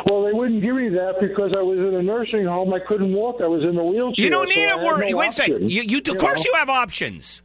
Well, 0.07 0.25
they 0.25 0.33
wouldn't 0.33 0.63
give 0.63 0.75
me 0.75 0.89
that 0.91 1.17
because 1.21 1.53
I 1.57 1.61
was 1.61 1.79
in 1.79 1.95
a 1.95 2.03
nursing 2.03 2.47
home. 2.47 2.73
I 2.73 2.79
couldn't 2.89 3.13
walk. 3.13 3.37
I 3.43 3.47
was 3.47 3.63
in 3.63 3.77
a 3.77 3.85
wheelchair. 3.85 4.25
You 4.25 4.31
don't 4.31 4.49
need 4.49 4.69
to 4.69 4.77
had 4.77 4.83
worry. 4.83 5.11
no 5.11 5.19
Wait 5.19 5.29
a 5.29 5.33
second. 5.33 5.71
You, 5.71 5.83
you, 5.83 5.99
of 5.99 6.19
course, 6.19 6.39
know. 6.39 6.45
you 6.47 6.53
have 6.59 6.71
options. 6.71 7.43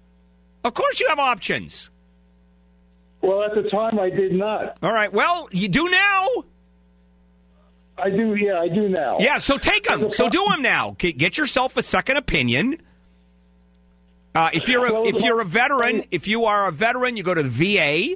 Of 0.63 0.73
course, 0.73 0.99
you 0.99 1.07
have 1.07 1.19
options. 1.19 1.89
Well, 3.21 3.43
at 3.43 3.53
the 3.53 3.69
time, 3.69 3.99
I 3.99 4.09
did 4.09 4.33
not. 4.33 4.77
All 4.81 4.93
right. 4.93 5.11
Well, 5.11 5.49
you 5.51 5.67
do 5.67 5.89
now. 5.89 6.27
I 7.97 8.09
do. 8.09 8.35
Yeah, 8.35 8.59
I 8.59 8.69
do 8.69 8.87
now. 8.87 9.17
Yeah. 9.19 9.39
So 9.39 9.57
take 9.57 9.87
them. 9.87 10.09
So 10.09 10.29
do 10.29 10.45
them 10.49 10.61
now. 10.61 10.95
Get 10.97 11.37
yourself 11.37 11.75
a 11.75 11.83
second 11.83 12.17
opinion. 12.17 12.81
Uh, 14.33 14.49
if 14.53 14.69
you're 14.69 14.85
a, 14.85 15.03
if 15.07 15.21
you're 15.21 15.41
a 15.41 15.45
veteran, 15.45 16.05
if 16.11 16.27
you 16.27 16.45
are 16.45 16.67
a 16.67 16.71
veteran, 16.71 17.17
you 17.17 17.23
go 17.23 17.33
to 17.33 17.43
the 17.43 17.49
VA 17.49 18.15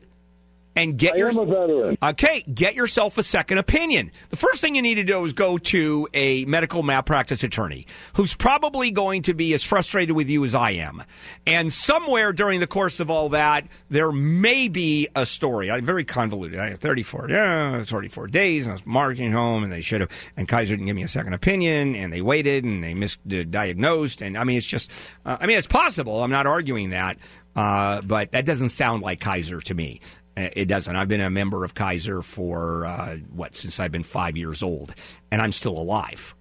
and 0.75 0.97
get 0.97 1.13
I 1.13 1.17
your 1.17 1.29
am 1.29 1.37
a 1.37 1.45
veteran. 1.45 1.97
Okay, 2.01 2.41
get 2.41 2.75
yourself 2.75 3.17
a 3.17 3.23
second 3.23 3.57
opinion. 3.57 4.11
The 4.29 4.35
first 4.35 4.61
thing 4.61 4.75
you 4.75 4.81
need 4.81 4.95
to 4.95 5.03
do 5.03 5.23
is 5.25 5.33
go 5.33 5.57
to 5.57 6.07
a 6.13 6.45
medical 6.45 6.83
malpractice 6.83 7.43
attorney 7.43 7.85
who's 8.13 8.35
probably 8.35 8.91
going 8.91 9.23
to 9.23 9.33
be 9.33 9.53
as 9.53 9.63
frustrated 9.63 10.15
with 10.15 10.29
you 10.29 10.43
as 10.45 10.55
I 10.55 10.71
am. 10.71 11.03
And 11.45 11.71
somewhere 11.71 12.33
during 12.33 12.59
the 12.59 12.67
course 12.67 12.99
of 12.99 13.09
all 13.09 13.29
that, 13.29 13.67
there 13.89 14.11
may 14.11 14.67
be 14.67 15.07
a 15.15 15.25
story. 15.25 15.69
I'm 15.69 15.85
very 15.85 16.05
convoluted. 16.05 16.59
I 16.59 16.69
have 16.69 16.79
34, 16.79 17.29
yeah, 17.29 17.77
it's 17.77 17.91
34 17.91 18.27
days, 18.27 18.65
and 18.65 18.71
I 18.71 18.73
was 18.73 18.85
marching 18.85 19.31
home, 19.31 19.63
and 19.63 19.71
they 19.71 19.81
should 19.81 20.01
have, 20.01 20.09
and 20.37 20.47
Kaiser 20.47 20.75
didn't 20.75 20.87
give 20.87 20.95
me 20.95 21.03
a 21.03 21.07
second 21.07 21.33
opinion, 21.33 21.95
and 21.95 22.11
they 22.11 22.21
waited, 22.21 22.63
and 22.63 22.83
they 22.83 22.93
misdiagnosed. 22.93 24.25
And 24.25 24.37
I 24.37 24.43
mean, 24.43 24.57
it's 24.57 24.67
just, 24.67 24.91
uh, 25.25 25.37
I 25.39 25.45
mean, 25.47 25.57
it's 25.57 25.67
possible. 25.67 26.23
I'm 26.23 26.31
not 26.31 26.47
arguing 26.47 26.89
that. 26.91 27.17
Uh, 27.55 28.01
but 28.01 28.31
that 28.31 28.45
doesn't 28.45 28.69
sound 28.69 29.03
like 29.03 29.19
Kaiser 29.19 29.61
to 29.61 29.73
me. 29.75 30.01
Uh, 30.35 30.49
It 30.53 30.65
doesn't. 30.65 30.95
I've 30.95 31.07
been 31.07 31.21
a 31.21 31.29
member 31.29 31.63
of 31.63 31.73
Kaiser 31.75 32.21
for 32.21 32.85
uh, 32.85 33.17
what 33.31 33.55
since 33.55 33.79
I've 33.79 33.91
been 33.91 34.03
five 34.03 34.35
years 34.37 34.63
old, 34.63 34.93
and 35.31 35.41
I'm 35.41 35.51
still 35.51 35.77
alive, 35.77 36.33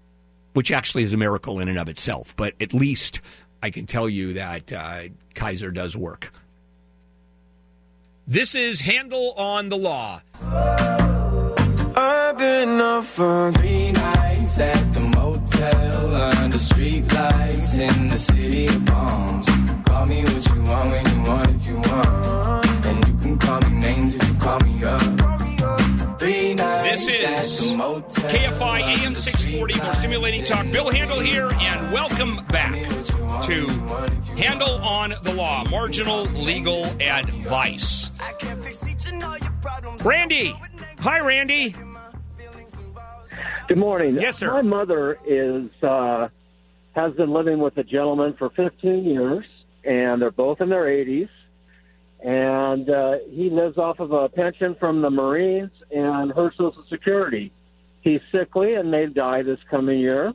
which 0.54 0.70
actually 0.70 1.02
is 1.02 1.12
a 1.12 1.16
miracle 1.16 1.60
in 1.60 1.68
and 1.68 1.78
of 1.78 1.88
itself. 1.88 2.34
But 2.36 2.54
at 2.60 2.72
least 2.72 3.20
I 3.62 3.70
can 3.70 3.86
tell 3.86 4.08
you 4.08 4.32
that 4.34 4.72
uh, 4.72 5.02
Kaiser 5.34 5.70
does 5.70 5.96
work. 5.96 6.32
This 8.26 8.54
is 8.54 8.80
Handel 8.80 9.32
on 9.32 9.68
the 9.68 9.76
Law. 9.76 10.22
I've 11.94 12.38
been 12.38 12.80
up 12.80 13.04
for 13.04 13.52
three 13.52 13.92
nights 13.92 14.58
at 14.60 14.94
the 14.94 15.00
motel 15.00 16.14
under 16.14 16.56
street 16.56 17.12
lights 17.12 17.78
in 17.78 18.08
the 18.08 18.16
city 18.16 18.66
of 18.66 18.86
palms. 18.86 19.46
Call 19.86 20.06
me 20.06 20.22
what 20.22 20.46
you 20.54 20.62
want 20.62 20.90
when 20.90 21.06
you 21.10 21.22
want 21.28 21.50
if 21.50 21.66
you 21.66 21.74
want, 21.76 21.86
and 21.86 21.90
you 22.30 22.61
can 22.61 22.61
call 23.60 23.70
me 23.70 23.80
names 23.80 24.16
if 24.16 24.28
you 24.28 24.34
call 24.36 24.60
me 24.60 24.82
up. 24.82 25.00
This 26.18 27.08
is 27.08 27.72
KFI 27.74 28.80
AM 28.80 29.14
640, 29.14 29.82
more 29.82 29.94
stimulating 29.94 30.44
talk. 30.44 30.70
Bill 30.70 30.90
Handel 30.90 31.20
here, 31.20 31.50
and 31.52 31.92
welcome 31.92 32.36
back 32.46 32.72
to 33.42 33.66
Handel 34.38 34.76
on 34.76 35.12
the 35.22 35.34
Law, 35.34 35.64
marginal 35.68 36.22
legal 36.22 36.84
advice. 37.00 38.10
Randy. 40.02 40.54
Hi, 41.00 41.20
Randy. 41.20 41.74
Good 43.68 43.78
morning. 43.78 44.14
Yes, 44.14 44.38
sir. 44.38 44.50
My 44.50 44.62
mother 44.62 45.18
is 45.26 45.70
uh, 45.82 46.28
has 46.94 47.12
been 47.14 47.32
living 47.32 47.58
with 47.58 47.76
a 47.76 47.84
gentleman 47.84 48.34
for 48.34 48.48
15 48.50 49.04
years, 49.04 49.44
and 49.84 50.22
they're 50.22 50.30
both 50.30 50.62
in 50.62 50.70
their 50.70 50.84
80s. 50.84 51.28
And 52.22 52.88
uh, 52.88 53.18
he 53.30 53.50
lives 53.50 53.78
off 53.78 53.98
of 53.98 54.12
a 54.12 54.28
pension 54.28 54.76
from 54.78 55.02
the 55.02 55.10
Marines 55.10 55.72
and 55.90 56.32
her 56.32 56.52
Social 56.56 56.84
Security. 56.88 57.52
He's 58.00 58.20
sickly 58.30 58.74
and 58.74 58.90
may 58.90 59.06
die 59.06 59.42
this 59.42 59.58
coming 59.70 59.98
year. 59.98 60.32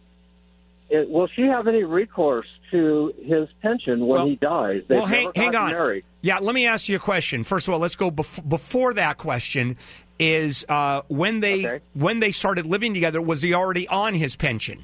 It, 0.89 1.09
will 1.09 1.27
she 1.27 1.43
have 1.43 1.68
any 1.68 1.84
recourse 1.84 2.47
to 2.72 3.14
his 3.23 3.49
pension 3.61 4.01
when 4.01 4.09
Well- 4.09 4.26
he 4.27 4.35
dies? 4.35 4.84
They've 4.88 4.99
well, 4.99 5.05
hang, 5.05 5.31
hang 5.35 5.55
on. 5.55 5.72
Married. 5.72 6.03
Yeah, 6.22 6.39
let 6.39 6.55
me 6.55 6.65
ask 6.65 6.88
you 6.89 6.95
a 6.95 6.99
question. 6.99 7.43
First 7.43 7.68
of 7.68 7.73
all, 7.73 7.80
let's 7.80 7.95
go 7.95 8.11
bef- 8.11 8.47
before 8.47 8.93
that 8.93 9.18
question. 9.18 9.77
Is 10.19 10.65
uh, 10.68 11.03
when 11.09 11.41
they 11.41 11.80
when 11.93 12.19
they 12.19 12.31
started 12.31 12.65
living 12.65 12.93
together, 12.95 13.22
was 13.22 13.43
he 13.43 13.53
already 13.53 13.88
on 13.88 14.15
his 14.15 14.35
pension? 14.35 14.84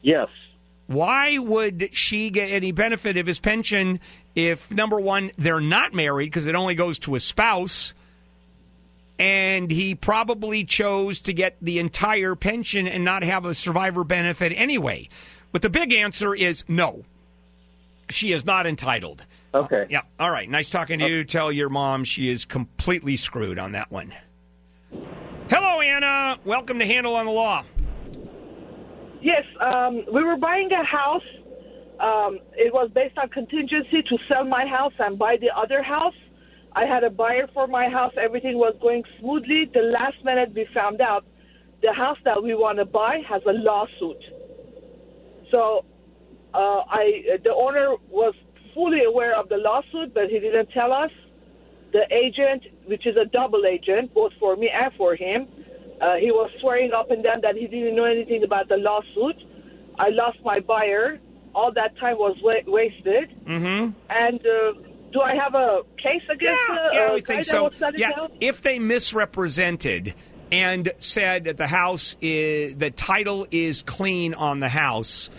Yes. 0.00 0.28
Why 0.92 1.38
would 1.38 1.88
she 1.92 2.28
get 2.30 2.50
any 2.50 2.70
benefit 2.70 3.16
of 3.16 3.26
his 3.26 3.40
pension 3.40 3.98
if 4.34 4.70
number 4.70 5.00
one 5.00 5.30
they're 5.38 5.60
not 5.60 5.94
married 5.94 6.26
because 6.26 6.46
it 6.46 6.54
only 6.54 6.74
goes 6.74 6.98
to 7.00 7.14
a 7.14 7.20
spouse, 7.20 7.94
and 9.18 9.70
he 9.70 9.94
probably 9.94 10.64
chose 10.64 11.20
to 11.20 11.32
get 11.32 11.56
the 11.62 11.78
entire 11.78 12.34
pension 12.34 12.86
and 12.86 13.04
not 13.04 13.22
have 13.22 13.44
a 13.46 13.54
survivor 13.54 14.04
benefit 14.04 14.52
anyway? 14.54 15.08
But 15.50 15.62
the 15.62 15.70
big 15.70 15.94
answer 15.94 16.34
is 16.34 16.64
no. 16.68 17.04
She 18.10 18.32
is 18.32 18.44
not 18.44 18.66
entitled. 18.66 19.24
Okay. 19.54 19.86
Yeah. 19.88 20.02
All 20.18 20.30
right. 20.30 20.48
Nice 20.48 20.68
talking 20.68 20.98
to 20.98 21.08
you. 21.08 21.24
Tell 21.24 21.50
your 21.50 21.68
mom 21.68 22.04
she 22.04 22.30
is 22.30 22.44
completely 22.44 23.16
screwed 23.16 23.58
on 23.58 23.72
that 23.72 23.90
one. 23.90 24.12
Hello, 25.50 25.80
Anna. 25.80 26.38
Welcome 26.44 26.78
to 26.78 26.86
Handel 26.86 27.14
on 27.16 27.26
the 27.26 27.32
Law. 27.32 27.64
Yes, 29.22 29.44
um, 29.60 30.04
we 30.12 30.24
were 30.24 30.36
buying 30.36 30.68
a 30.72 30.84
house. 30.84 31.22
Um, 32.00 32.40
it 32.56 32.74
was 32.74 32.90
based 32.92 33.16
on 33.16 33.28
contingency 33.28 34.02
to 34.02 34.18
sell 34.28 34.44
my 34.44 34.66
house 34.66 34.92
and 34.98 35.16
buy 35.16 35.36
the 35.40 35.50
other 35.56 35.80
house. 35.80 36.14
I 36.72 36.86
had 36.86 37.04
a 37.04 37.10
buyer 37.10 37.46
for 37.54 37.68
my 37.68 37.88
house. 37.88 38.12
Everything 38.20 38.58
was 38.58 38.74
going 38.82 39.04
smoothly. 39.20 39.70
The 39.72 39.82
last 39.82 40.16
minute, 40.24 40.52
we 40.54 40.66
found 40.74 41.00
out 41.00 41.24
the 41.82 41.92
house 41.92 42.18
that 42.24 42.42
we 42.42 42.54
want 42.54 42.78
to 42.78 42.84
buy 42.84 43.18
has 43.28 43.42
a 43.46 43.52
lawsuit. 43.52 44.22
So, 45.52 45.84
uh, 46.52 46.82
I 46.90 47.38
the 47.44 47.54
owner 47.54 47.94
was 48.10 48.34
fully 48.74 49.04
aware 49.04 49.38
of 49.38 49.48
the 49.48 49.56
lawsuit, 49.58 50.14
but 50.14 50.30
he 50.30 50.40
didn't 50.40 50.70
tell 50.72 50.92
us. 50.92 51.10
The 51.92 52.04
agent, 52.10 52.62
which 52.86 53.06
is 53.06 53.16
a 53.16 53.26
double 53.26 53.66
agent, 53.66 54.14
both 54.14 54.32
for 54.40 54.56
me 54.56 54.70
and 54.74 54.92
for 54.94 55.14
him, 55.14 55.46
uh, 56.02 56.16
he 56.16 56.32
was 56.32 56.50
swearing 56.60 56.92
up 56.92 57.10
and 57.10 57.22
down 57.22 57.40
that 57.42 57.54
he 57.54 57.66
didn't 57.68 57.94
know 57.94 58.04
anything 58.04 58.42
about 58.42 58.68
the 58.68 58.76
lawsuit. 58.76 59.36
I 59.98 60.08
lost 60.08 60.38
my 60.44 60.58
buyer. 60.60 61.20
All 61.54 61.72
that 61.74 61.96
time 61.98 62.16
was 62.16 62.36
wa- 62.42 62.54
wasted. 62.66 63.30
Mm-hmm. 63.44 63.90
And 64.10 64.40
uh, 64.40 64.72
do 65.12 65.20
I 65.20 65.34
have 65.34 65.54
a 65.54 65.82
case 65.96 66.22
against 66.30 66.60
the 66.66 66.90
Yeah, 66.92 67.00
uh, 67.00 67.12
I 67.12 67.20
guy 67.20 67.34
think 67.34 67.46
that 67.46 67.46
so. 67.46 67.90
Yeah, 67.96 68.26
if 68.40 68.62
they 68.62 68.78
misrepresented 68.78 70.14
and 70.50 70.90
said 70.96 71.44
that 71.44 71.56
the 71.56 71.66
house 71.68 72.16
is 72.20 72.74
the 72.76 72.90
title 72.90 73.46
is 73.50 73.82
clean 73.82 74.34
on 74.34 74.60
the 74.60 74.68
house, 74.68 75.30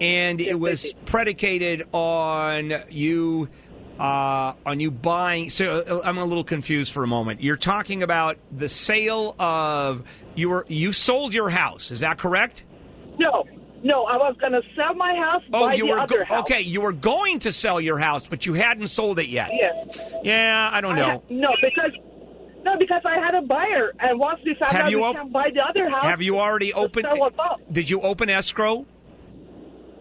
and 0.00 0.40
it 0.40 0.58
was 0.58 0.92
predicated 1.06 1.82
on 1.92 2.72
you. 2.90 3.48
Uh, 3.98 4.52
on 4.66 4.78
you 4.78 4.90
buying, 4.90 5.48
so 5.48 5.80
uh, 5.80 6.00
I'm 6.04 6.18
a 6.18 6.24
little 6.24 6.44
confused 6.44 6.92
for 6.92 7.02
a 7.02 7.06
moment. 7.06 7.42
You're 7.42 7.56
talking 7.56 8.02
about 8.02 8.36
the 8.52 8.68
sale 8.68 9.34
of 9.38 10.02
you 10.34 10.50
were 10.50 10.66
you 10.68 10.92
sold 10.92 11.32
your 11.32 11.48
house. 11.48 11.90
Is 11.90 12.00
that 12.00 12.18
correct? 12.18 12.64
No, 13.18 13.44
no. 13.82 14.04
I 14.04 14.18
was 14.18 14.36
going 14.38 14.52
to 14.52 14.60
sell 14.76 14.92
my 14.94 15.14
house, 15.14 15.42
Oh, 15.50 15.68
buy 15.68 15.74
you 15.74 15.86
were 15.88 16.06
go- 16.06 16.24
okay. 16.40 16.60
You 16.60 16.82
were 16.82 16.92
going 16.92 17.38
to 17.38 17.52
sell 17.52 17.80
your 17.80 17.96
house, 17.98 18.28
but 18.28 18.44
you 18.44 18.52
hadn't 18.52 18.88
sold 18.88 19.18
it 19.18 19.28
yet. 19.28 19.50
Yes. 19.54 20.12
Yeah, 20.22 20.68
I 20.70 20.82
don't 20.82 20.96
I 20.96 21.00
know. 21.14 21.22
no, 21.30 21.48
because 21.62 21.92
no, 22.64 22.76
because 22.78 23.00
I 23.06 23.14
had 23.18 23.34
a 23.34 23.42
buyer, 23.42 23.92
And 23.98 24.18
once 24.18 24.40
we 24.44 24.54
found 24.58 24.72
Have 24.72 24.84
out 24.86 24.90
you 24.90 24.98
we 24.98 25.04
op- 25.04 25.16
can't 25.16 25.32
buy 25.32 25.48
the 25.54 25.60
other 25.62 25.88
house, 25.88 26.04
Have 26.04 26.20
you 26.20 26.38
already 26.38 26.74
opened? 26.74 27.06
sale 27.10 27.18
was 27.18 27.32
up. 27.38 27.60
Did 27.72 27.88
you 27.88 28.02
open 28.02 28.28
escrow? 28.28 28.84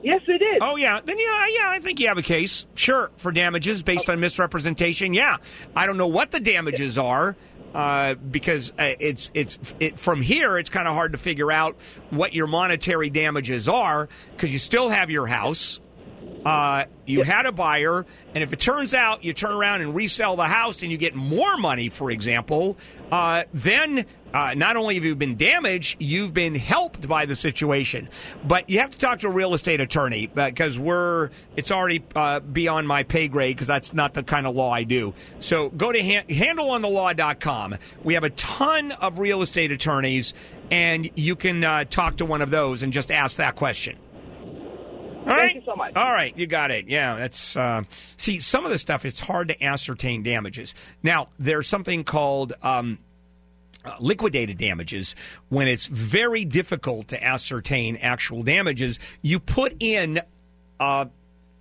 Yes, 0.05 0.21
it 0.27 0.39
is. 0.39 0.57
Oh 0.61 0.75
yeah, 0.75 1.01
then 1.03 1.17
yeah, 1.17 1.47
yeah. 1.47 1.69
I 1.69 1.79
think 1.79 1.99
you 1.99 2.07
have 2.09 2.19
a 2.19 2.21
case, 2.21 2.67
sure, 2.75 3.09
for 3.17 3.31
damages 3.31 3.81
based 3.81 4.07
on 4.07 4.19
misrepresentation. 4.19 5.15
Yeah, 5.15 5.37
I 5.75 5.87
don't 5.87 5.97
know 5.97 6.05
what 6.05 6.29
the 6.29 6.39
damages 6.39 6.99
are. 6.99 7.35
Uh, 7.73 8.13
because 8.13 8.71
uh, 8.79 8.93
it's 8.99 9.31
it's 9.33 9.57
it, 9.81 9.99
from 9.99 10.21
here, 10.21 10.57
it's 10.57 10.69
kind 10.69 10.87
of 10.87 10.93
hard 10.93 11.11
to 11.11 11.17
figure 11.17 11.51
out 11.51 11.75
what 12.11 12.33
your 12.33 12.47
monetary 12.47 13.09
damages 13.09 13.67
are 13.67 14.07
because 14.31 14.53
you 14.53 14.59
still 14.59 14.89
have 14.89 15.09
your 15.09 15.25
house. 15.27 15.81
Uh, 16.45 16.85
you 17.05 17.23
had 17.23 17.47
a 17.47 17.51
buyer, 17.51 18.05
and 18.35 18.43
if 18.43 18.53
it 18.53 18.59
turns 18.59 18.93
out 18.93 19.23
you 19.23 19.33
turn 19.33 19.51
around 19.51 19.81
and 19.81 19.95
resell 19.95 20.35
the 20.35 20.45
house 20.47 20.83
and 20.83 20.91
you 20.91 20.97
get 20.97 21.15
more 21.15 21.57
money, 21.57 21.89
for 21.89 22.11
example, 22.11 22.77
uh, 23.11 23.43
then 23.53 24.05
uh, 24.33 24.53
not 24.53 24.77
only 24.77 24.95
have 24.95 25.05
you 25.05 25.15
been 25.15 25.37
damaged, 25.37 25.95
you've 25.99 26.33
been 26.33 26.53
helped 26.53 27.07
by 27.07 27.25
the 27.25 27.35
situation. 27.35 28.09
But 28.45 28.69
you 28.69 28.79
have 28.79 28.91
to 28.91 28.97
talk 28.97 29.19
to 29.19 29.27
a 29.27 29.31
real 29.31 29.53
estate 29.53 29.81
attorney 29.81 30.27
because 30.27 30.77
we're 30.77 31.29
it's 31.55 31.71
already 31.71 32.03
uh, 32.15 32.41
beyond 32.41 32.87
my 32.87 33.03
pay 33.03 33.27
grade 33.27 33.55
because 33.55 33.67
that's 33.67 33.93
not 33.93 34.13
the 34.13 34.23
kind 34.23 34.45
of 34.45 34.55
law 34.55 34.71
I 34.71 34.83
do. 34.83 35.13
So 35.39 35.69
go 35.69 35.91
to 35.91 36.03
han- 36.03 36.27
handelonthelaw.com. 36.27 37.75
We 38.03 38.13
have 38.15 38.23
a 38.23 38.29
ton 38.31 38.91
of 38.91 39.19
real 39.19 39.41
estate 39.41 39.71
attorneys, 39.71 40.33
and 40.69 41.09
you 41.15 41.35
can 41.35 41.63
uh, 41.63 41.85
talk 41.85 42.17
to 42.17 42.25
one 42.25 42.41
of 42.41 42.51
those 42.51 42.83
and 42.83 42.93
just 42.93 43.09
ask 43.09 43.37
that 43.37 43.55
question. 43.55 43.97
All 45.25 45.31
right. 45.31 45.51
Thank 45.51 45.55
you 45.55 45.61
so 45.65 45.75
much. 45.75 45.95
All 45.95 46.11
right, 46.11 46.37
you 46.37 46.45
got 46.45 46.71
it. 46.71 46.87
Yeah, 46.87 47.15
that's 47.15 47.55
uh, 47.55 47.83
see 48.17 48.39
some 48.39 48.63
of 48.63 48.71
the 48.71 48.77
stuff. 48.77 49.05
It's 49.05 49.19
hard 49.19 49.47
to 49.47 49.63
ascertain 49.63 50.23
damages. 50.23 50.75
Now 51.03 51.29
there's 51.39 51.67
something 51.67 52.03
called. 52.03 52.53
Um, 52.61 52.99
uh, 53.83 53.93
liquidated 53.99 54.57
damages 54.57 55.13
when 55.49 55.67
it's 55.67 55.85
very 55.85 56.43
difficult 56.43 57.07
to 57.09 57.23
ascertain 57.23 57.97
actual 57.97 58.41
damages 58.41 58.97
you 59.21 59.39
put 59.39 59.75
in 59.79 60.19
uh, 60.79 61.05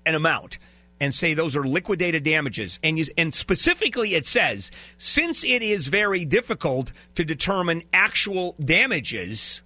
an 0.07 0.15
amount 0.15 0.57
and 1.01 1.12
say 1.12 1.35
those 1.35 1.55
are 1.55 1.65
liquidated 1.65 2.23
damages 2.23 2.78
and 2.82 2.99
you, 2.99 3.05
and 3.19 3.35
specifically 3.35 4.15
it 4.15 4.24
says 4.24 4.70
since 4.97 5.45
it 5.45 5.61
is 5.62 5.89
very 5.89 6.24
difficult 6.24 6.93
to 7.15 7.27
determine 7.27 7.82
actual 7.93 8.55
damages 8.59 9.62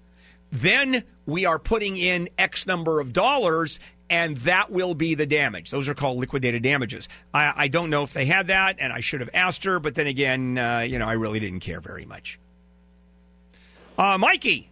then 0.51 1.05
we 1.29 1.45
are 1.45 1.59
putting 1.59 1.99
in 1.99 2.31
X 2.39 2.67
number 2.67 3.01
of 3.01 3.13
dollars, 3.13 3.79
and 4.09 4.39
that 4.39 4.71
will 4.73 4.95
be 4.95 5.15
the 5.15 5.27
damage. 5.27 5.71
Those 5.71 5.87
are 5.87 5.95
called 5.95 6.17
liquidated 6.17 6.63
damages. 6.63 7.07
I, 7.35 7.53
I 7.55 7.69
don't 7.69 7.91
know 7.91 8.03
if 8.03 8.15
they 8.15 8.25
had 8.25 8.47
that, 8.47 8.77
and 8.79 8.95
I 8.95 9.01
should 9.01 9.21
have 9.21 9.29
asked 9.35 9.63
her, 9.65 9.79
but 9.79 9.95
then 9.95 10.07
again, 10.07 10.57
uh, 10.57 10.79
you 10.81 10.99
know, 10.99 11.05
I 11.05 11.13
really 11.13 11.39
didn't 11.39 11.61
care 11.61 11.83
very 11.83 12.07
much. 12.07 12.41
Uh, 13.99 14.17
Mikey. 14.17 14.71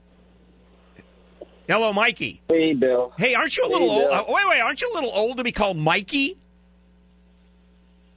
Hello, 1.69 1.93
Mikey. 1.93 2.41
Hey, 2.49 2.73
Bill. 2.73 3.13
Hey, 3.19 3.35
aren't 3.35 3.55
you 3.55 3.67
a 3.67 3.69
little 3.69 3.91
Hey, 3.91 4.05
old? 4.05 4.13
Uh, 4.13 4.25
wait, 4.29 4.49
wait, 4.49 4.61
aren't 4.61 4.81
you 4.81 4.91
a 4.91 4.95
little 4.95 5.11
old 5.13 5.37
to 5.37 5.45
be 5.45 5.53
called 5.53 5.77
Mikey? 5.77 6.39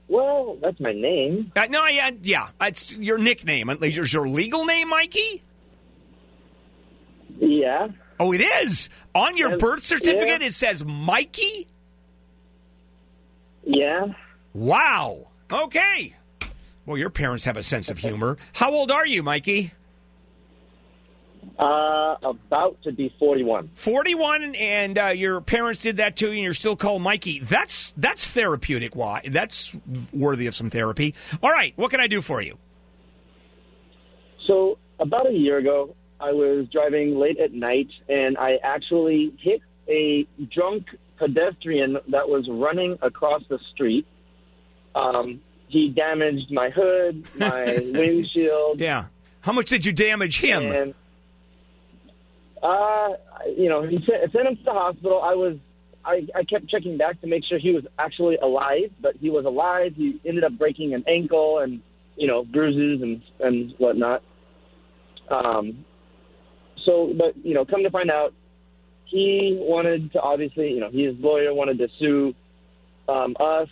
Well, 0.08 0.56
that's 0.62 0.80
my 0.80 0.92
name. 0.92 1.52
Uh, 1.54 1.66
no, 1.68 1.84
yeah, 1.86 2.10
yeah, 2.22 2.48
it's 2.62 2.96
your 2.96 3.18
nickname. 3.18 3.68
Is 3.68 4.12
your 4.14 4.26
legal 4.26 4.64
name 4.64 4.88
Mikey? 4.88 5.42
Yeah. 7.38 7.88
Oh, 8.20 8.32
it 8.32 8.42
is 8.42 8.90
on 9.14 9.38
your 9.38 9.56
birth 9.56 9.84
certificate. 9.84 10.42
yeah. 10.42 10.46
It 10.46 10.52
says 10.52 10.84
Mikey. 10.84 11.66
Yeah. 13.64 14.08
Wow. 14.52 15.28
Okay. 15.50 16.14
Well, 16.84 16.98
your 16.98 17.08
parents 17.08 17.44
have 17.44 17.56
a 17.56 17.62
sense 17.62 17.88
of 17.88 17.96
humor. 17.96 18.36
How 18.52 18.72
old 18.72 18.90
are 18.90 19.06
you, 19.06 19.22
Mikey? 19.22 19.72
Uh, 21.58 22.16
about 22.22 22.82
to 22.82 22.92
be 22.92 23.14
41. 23.18 23.70
41 23.72 24.54
and 24.54 24.98
uh, 24.98 25.06
your 25.06 25.40
parents 25.40 25.80
did 25.80 25.96
that 25.96 26.16
to 26.16 26.26
you 26.26 26.32
and 26.32 26.40
you're 26.42 26.52
still 26.52 26.76
called 26.76 27.00
Mikey. 27.00 27.40
That's 27.40 27.94
that's 27.96 28.26
therapeutic. 28.26 28.94
Why? 28.94 29.22
That's 29.30 29.74
worthy 30.12 30.46
of 30.46 30.54
some 30.54 30.68
therapy. 30.68 31.14
All 31.42 31.50
right, 31.50 31.72
what 31.76 31.90
can 31.90 32.00
I 32.00 32.06
do 32.06 32.20
for 32.20 32.42
you? 32.42 32.58
So, 34.46 34.78
about 34.98 35.26
a 35.26 35.32
year 35.32 35.58
ago, 35.58 35.94
I 36.20 36.32
was 36.32 36.66
driving 36.70 37.18
late 37.18 37.38
at 37.38 37.52
night 37.52 37.88
and 38.08 38.36
I 38.36 38.58
actually 38.62 39.32
hit 39.40 39.62
a 39.88 40.26
drunk 40.54 40.86
pedestrian 41.18 41.98
that 42.08 42.28
was 42.28 42.46
running 42.48 42.98
across 43.02 43.42
the 43.48 43.58
street. 43.72 44.06
Um, 44.94 45.40
he 45.68 45.88
damaged 45.88 46.50
my 46.50 46.70
hood, 46.70 47.26
my 47.36 47.64
windshield. 47.80 48.80
Yeah. 48.80 49.06
How 49.40 49.52
much 49.52 49.68
did 49.70 49.86
you 49.86 49.92
damage 49.92 50.40
him? 50.40 50.70
And, 50.70 50.94
uh, 52.62 53.08
you 53.56 53.68
know, 53.68 53.82
he 53.82 53.98
sent, 54.06 54.32
sent 54.32 54.48
him 54.48 54.56
to 54.56 54.64
the 54.64 54.72
hospital. 54.72 55.20
I 55.22 55.34
was, 55.34 55.56
I, 56.04 56.26
I 56.34 56.44
kept 56.44 56.68
checking 56.68 56.98
back 56.98 57.20
to 57.20 57.26
make 57.26 57.44
sure 57.48 57.58
he 57.58 57.72
was 57.72 57.84
actually 57.98 58.36
alive, 58.36 58.90
but 59.00 59.16
he 59.16 59.30
was 59.30 59.44
alive. 59.44 59.94
He 59.96 60.20
ended 60.26 60.44
up 60.44 60.52
breaking 60.58 60.92
an 60.94 61.04
ankle 61.06 61.60
and, 61.60 61.80
you 62.16 62.26
know, 62.26 62.44
bruises 62.44 63.00
and 63.02 63.22
and 63.38 63.72
whatnot. 63.78 64.22
Um, 65.30 65.84
so, 66.84 67.12
but 67.16 67.36
you 67.44 67.54
know, 67.54 67.64
come 67.64 67.82
to 67.82 67.90
find 67.90 68.10
out, 68.10 68.32
he 69.06 69.56
wanted 69.60 70.12
to 70.12 70.20
obviously, 70.20 70.70
you 70.70 70.80
know, 70.80 70.90
his 70.90 71.14
lawyer 71.18 71.52
wanted 71.52 71.78
to 71.78 71.88
sue 71.98 72.34
um, 73.08 73.36
us. 73.40 73.68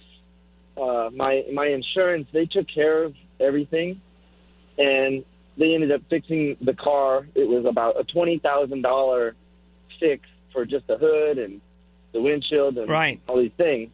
Uh, 0.76 1.10
my 1.14 1.44
my 1.52 1.66
insurance, 1.66 2.26
they 2.32 2.46
took 2.46 2.66
care 2.72 3.04
of 3.04 3.14
everything, 3.40 4.00
and 4.78 5.24
they 5.56 5.74
ended 5.74 5.92
up 5.92 6.02
fixing 6.08 6.56
the 6.60 6.74
car. 6.74 7.26
It 7.34 7.48
was 7.48 7.64
about 7.64 7.98
a 8.00 8.04
twenty 8.04 8.38
thousand 8.38 8.82
dollar 8.82 9.34
fix 10.00 10.22
for 10.52 10.64
just 10.64 10.86
the 10.86 10.96
hood 10.96 11.38
and 11.38 11.60
the 12.12 12.20
windshield 12.20 12.78
and 12.78 12.88
Right. 12.88 13.20
all 13.28 13.38
these 13.38 13.52
things. 13.56 13.90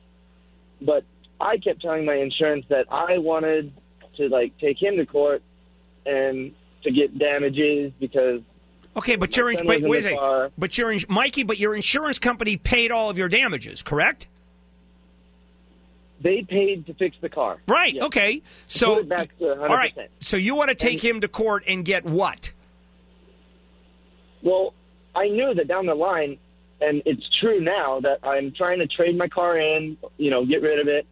But 0.80 1.04
I 1.40 1.56
kept 1.58 1.82
telling 1.82 2.04
my 2.04 2.14
insurance 2.14 2.64
that 2.68 2.86
I 2.90 3.18
wanted 3.18 3.72
to 4.16 4.28
like 4.28 4.56
take 4.58 4.80
him 4.80 4.96
to 4.96 5.06
court 5.06 5.42
and 6.06 6.52
to 6.84 6.90
get 6.90 7.18
damages 7.18 7.92
because 7.98 8.40
Okay, 8.96 9.16
but 9.16 9.36
your 9.36 9.52
but 9.64 9.82
wait 9.82 10.04
a 10.04 10.14
car. 10.14 10.50
But 10.56 10.78
your 10.78 10.94
Mikey, 11.08 11.42
but 11.42 11.58
your 11.58 11.74
insurance 11.74 12.18
company 12.18 12.56
paid 12.56 12.92
all 12.92 13.10
of 13.10 13.18
your 13.18 13.28
damages, 13.28 13.82
correct? 13.82 14.28
they 16.24 16.42
paid 16.42 16.86
to 16.86 16.94
fix 16.94 17.16
the 17.20 17.28
car. 17.28 17.58
Right. 17.68 17.94
Yes. 17.94 18.04
Okay. 18.04 18.42
So 18.66 19.04
back 19.04 19.36
to 19.38 19.44
100%. 19.44 19.60
all 19.60 19.76
right. 19.76 19.94
So 20.20 20.36
you 20.36 20.54
want 20.54 20.70
to 20.70 20.74
take 20.74 21.04
him 21.04 21.20
to 21.20 21.28
court 21.28 21.64
and 21.68 21.84
get 21.84 22.04
what? 22.04 22.50
Well, 24.42 24.74
I 25.14 25.28
knew 25.28 25.54
that 25.54 25.68
down 25.68 25.86
the 25.86 25.94
line, 25.94 26.38
and 26.80 27.02
it's 27.04 27.24
true 27.40 27.60
now 27.60 28.00
that 28.00 28.18
I'm 28.22 28.52
trying 28.52 28.78
to 28.78 28.86
trade 28.86 29.16
my 29.16 29.28
car 29.28 29.58
in, 29.58 29.96
you 30.16 30.30
know, 30.30 30.44
get 30.44 30.62
rid 30.62 30.80
of 30.80 30.88
it, 30.88 31.06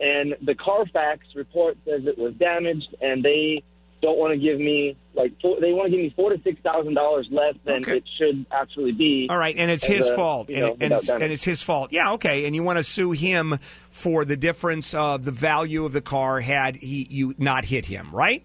and 0.00 0.34
the 0.42 0.54
Carfax 0.54 1.26
report 1.34 1.76
says 1.84 2.06
it 2.06 2.18
was 2.18 2.34
damaged, 2.34 2.94
and 3.00 3.22
they 3.22 3.62
don't 4.04 4.18
want 4.18 4.32
to 4.32 4.38
give 4.38 4.58
me 4.58 4.96
like 5.14 5.32
four, 5.40 5.60
they 5.60 5.72
want 5.72 5.86
to 5.86 5.90
give 5.90 6.00
me 6.00 6.12
four 6.14 6.30
to 6.30 6.40
six 6.42 6.60
thousand 6.62 6.94
dollars 6.94 7.26
less 7.30 7.54
than 7.64 7.82
Okay. 7.82 7.96
it 7.98 8.04
should 8.18 8.46
actually 8.52 8.92
be. 8.92 9.26
All 9.30 9.38
right, 9.38 9.54
and 9.56 9.70
it's 9.70 9.84
his 9.84 10.08
a, 10.08 10.14
fault, 10.14 10.48
and, 10.48 10.60
know, 10.60 10.76
and, 10.80 10.92
it's, 10.92 11.08
and 11.08 11.22
it's 11.24 11.44
his 11.44 11.62
fault. 11.62 11.92
Yeah, 11.92 12.12
okay, 12.12 12.46
and 12.46 12.54
you 12.54 12.62
want 12.62 12.78
to 12.78 12.84
sue 12.84 13.12
him 13.12 13.58
for 13.90 14.24
the 14.24 14.36
difference 14.36 14.92
of 14.94 15.24
the 15.24 15.32
value 15.32 15.84
of 15.84 15.92
the 15.92 16.00
car 16.00 16.40
had 16.40 16.76
he 16.76 17.06
you 17.10 17.34
not 17.38 17.64
hit 17.64 17.86
him, 17.86 18.10
right? 18.12 18.44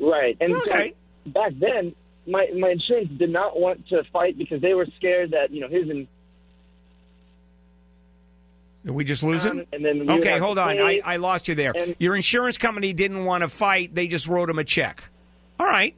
Right. 0.00 0.36
And 0.40 0.52
Okay. 0.54 0.94
back 1.26 1.52
then, 1.58 1.94
my 2.26 2.46
my 2.58 2.70
insurance 2.70 3.10
did 3.18 3.30
not 3.30 3.58
want 3.58 3.86
to 3.88 4.02
fight 4.12 4.36
because 4.36 4.60
they 4.60 4.74
were 4.74 4.86
scared 4.96 5.30
that 5.32 5.50
you 5.50 5.60
know 5.60 5.68
his 5.68 5.88
Did 8.84 8.90
we 8.92 9.04
just 9.04 9.22
lose 9.22 9.44
him? 9.44 9.64
we 9.72 10.10
Okay, 10.10 10.38
hold 10.38 10.58
on. 10.58 10.78
I. 10.80 11.00
I 11.04 11.16
lost 11.16 11.46
you 11.48 11.54
there. 11.54 11.72
Your 11.98 12.16
insurance 12.16 12.58
company 12.58 12.92
didn't 12.92 13.24
want 13.24 13.42
to 13.42 13.48
fight; 13.48 13.94
they 13.94 14.06
just 14.08 14.26
wrote 14.26 14.50
him 14.50 14.58
a 14.58 14.64
check. 14.64 15.04
All 15.60 15.66
right. 15.66 15.94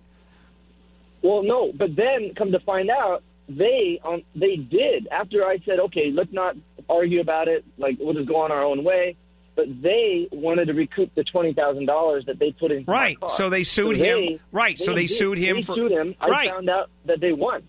Well, 1.23 1.43
no, 1.43 1.73
but 1.73 1.97
then 1.97 2.35
come 2.37 2.53
to 2.53 2.61
find 2.61 2.91
out, 2.91 3.23
they 3.49 3.99
um, 4.05 4.23
they 4.35 4.57
did. 4.57 5.09
After 5.09 5.45
I 5.47 5.59
said, 5.65 5.79
okay, 5.81 6.11
let's 6.13 6.33
not 6.33 6.57
argue 6.89 7.21
about 7.21 7.49
it. 7.49 7.65
Like 7.79 7.97
we'll 7.99 8.13
just 8.15 8.29
go 8.29 8.37
on 8.37 8.53
our 8.53 8.63
own 8.65 8.85
way. 8.85 9.17
But 9.57 9.67
they 9.83 10.29
wanted 10.33 10.67
to 10.67 10.75
recoup 10.75 11.15
the 11.15 11.25
twenty 11.25 11.55
thousand 11.55 11.87
dollars 11.87 12.27
that 12.27 12.39
they 12.39 12.51
put 12.53 12.73
in. 12.73 12.85
Right. 12.87 13.17
So 13.29 13.49
they 13.49 13.63
sued 13.65 13.97
So 13.97 14.03
him. 14.05 14.19
they- 14.21 14.41
Right. 14.53 14.79
So 14.79 14.93
they 14.93 15.07
did. 15.07 15.17
sued 15.17 15.39
him 15.39 15.57
They 15.57 15.63
for- 15.63 15.77
sued 15.77 15.93
him. 15.93 16.15
I 16.21 16.27
Right. 16.29 16.51
found 16.51 16.69
out 16.69 16.91
that 17.07 17.21
they 17.21 17.33
won. 17.33 17.63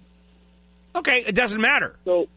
Okay, 0.95 1.23
it 1.27 1.35
doesn't 1.35 1.59
matter. 1.61 1.95
So, 2.05 2.27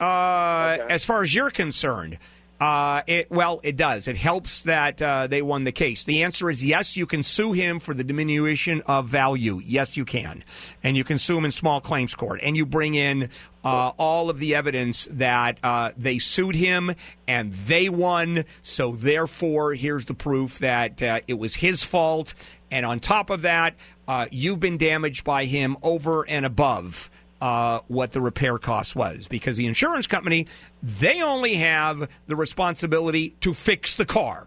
uh, 0.00 0.78
as 0.88 1.04
far 1.04 1.22
as 1.22 1.34
you're 1.34 1.50
concerned, 1.50 2.18
uh, 2.60 3.02
it 3.06 3.30
well, 3.30 3.60
it 3.62 3.76
does. 3.76 4.06
It 4.06 4.16
helps 4.16 4.62
that 4.62 5.02
uh, 5.02 5.26
they 5.26 5.42
won 5.42 5.64
the 5.64 5.72
case. 5.72 6.04
The 6.04 6.22
answer 6.22 6.48
is 6.48 6.64
yes. 6.64 6.96
You 6.96 7.04
can 7.04 7.22
sue 7.22 7.52
him 7.52 7.80
for 7.80 7.94
the 7.94 8.04
diminution 8.04 8.80
of 8.86 9.08
value. 9.08 9.60
Yes, 9.64 9.96
you 9.96 10.04
can, 10.04 10.44
and 10.82 10.96
you 10.96 11.04
can 11.04 11.18
sue 11.18 11.36
him 11.36 11.44
in 11.44 11.50
small 11.50 11.80
claims 11.80 12.14
court, 12.14 12.40
and 12.42 12.56
you 12.56 12.64
bring 12.64 12.94
in 12.94 13.28
uh, 13.64 13.92
all 13.98 14.30
of 14.30 14.38
the 14.38 14.54
evidence 14.54 15.08
that 15.10 15.58
uh, 15.62 15.90
they 15.96 16.18
sued 16.18 16.54
him 16.54 16.94
and 17.26 17.52
they 17.52 17.88
won. 17.88 18.44
So 18.62 18.92
therefore, 18.92 19.74
here's 19.74 20.04
the 20.04 20.14
proof 20.14 20.60
that 20.60 21.02
uh, 21.02 21.20
it 21.26 21.34
was 21.34 21.56
his 21.56 21.82
fault. 21.82 22.34
and 22.70 22.86
on 22.86 23.00
top 23.00 23.30
of 23.30 23.42
that, 23.42 23.74
uh, 24.06 24.26
you've 24.30 24.60
been 24.60 24.78
damaged 24.78 25.24
by 25.24 25.46
him 25.46 25.76
over 25.82 26.28
and 26.28 26.46
above 26.46 27.10
uh, 27.44 27.80
what 27.88 28.10
the 28.12 28.22
repair 28.22 28.56
cost 28.56 28.96
was 28.96 29.28
because 29.28 29.58
the 29.58 29.66
insurance 29.66 30.06
company 30.06 30.46
they 30.82 31.20
only 31.20 31.56
have 31.56 32.08
the 32.26 32.34
responsibility 32.34 33.34
to 33.40 33.52
fix 33.52 33.96
the 33.96 34.06
car. 34.06 34.46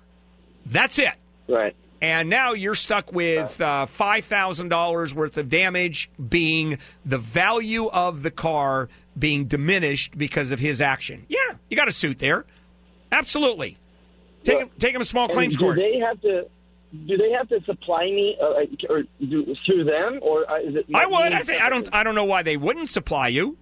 That's 0.65 0.97
it. 0.97 1.13
Right. 1.47 1.75
And 2.01 2.27
now 2.27 2.53
you're 2.53 2.73
stuck 2.73 3.13
with 3.13 3.61
uh, 3.61 3.85
five 3.85 4.25
thousand 4.25 4.69
dollars 4.69 5.13
worth 5.13 5.37
of 5.37 5.47
damage 5.47 6.09
being 6.27 6.79
the 7.05 7.19
value 7.19 7.85
of 7.85 8.23
the 8.23 8.31
car 8.31 8.89
being 9.17 9.45
diminished 9.45 10.17
because 10.17 10.51
of 10.51 10.59
his 10.59 10.81
action. 10.81 11.27
Yeah, 11.29 11.37
you 11.69 11.77
got 11.77 11.87
a 11.87 11.91
suit 11.91 12.17
there. 12.17 12.45
Absolutely. 13.11 13.77
Take 14.43 14.57
him, 14.59 14.69
take 14.79 14.95
him 14.95 15.01
to 15.01 15.05
small 15.05 15.27
claims 15.27 15.55
do 15.55 15.59
court. 15.59 15.75
they 15.75 15.99
have 15.99 16.19
to? 16.21 16.47
Do 17.05 17.17
they 17.17 17.31
have 17.31 17.49
to 17.49 17.61
supply 17.65 18.05
me, 18.05 18.37
uh, 18.41 18.63
or 18.89 19.03
do, 19.19 19.55
through 19.65 19.83
them, 19.83 20.19
or 20.21 20.49
uh, 20.49 20.59
is 20.59 20.75
it? 20.75 20.85
I 20.93 21.05
would. 21.05 21.33
I 21.33 21.43
think 21.43 21.61
I 21.61 21.69
don't. 21.69 21.89
I 21.91 22.03
don't 22.03 22.15
know 22.15 22.25
why 22.25 22.43
they 22.43 22.55
wouldn't 22.55 22.89
supply 22.89 23.27
you 23.27 23.57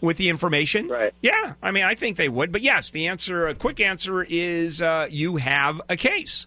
with 0.00 0.16
the 0.16 0.28
information. 0.28 0.88
Right. 0.88 1.12
Yeah. 1.22 1.54
I 1.62 1.70
mean, 1.70 1.84
I 1.84 1.94
think 1.94 2.16
they 2.16 2.28
would. 2.28 2.52
But 2.52 2.62
yes, 2.62 2.90
the 2.90 3.08
answer, 3.08 3.48
a 3.48 3.54
quick 3.54 3.80
answer, 3.80 4.22
is 4.28 4.82
uh, 4.82 5.08
you 5.10 5.36
have 5.36 5.80
a 5.88 5.96
case. 5.96 6.46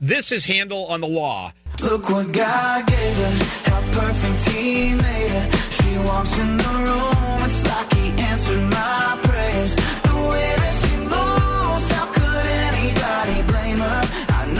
This 0.00 0.30
is 0.30 0.44
Handel 0.44 0.86
on 0.86 1.00
the 1.00 1.08
law. 1.08 1.52
Look 1.82 2.08
what 2.08 2.32
God 2.32 2.86
gave 2.86 3.16
her, 3.16 3.70
how 3.70 4.00
perfect 4.00 4.48
He 4.48 4.94
made 4.94 5.30
her. 5.30 5.50
She 5.70 5.98
walks 5.98 6.38
in 6.38 6.56
the 6.56 6.64
room, 6.64 7.44
it's 7.44 7.66
like 7.66 7.92
He 7.94 8.10
answered 8.22 8.70
my 8.70 9.18
prayers. 9.22 10.07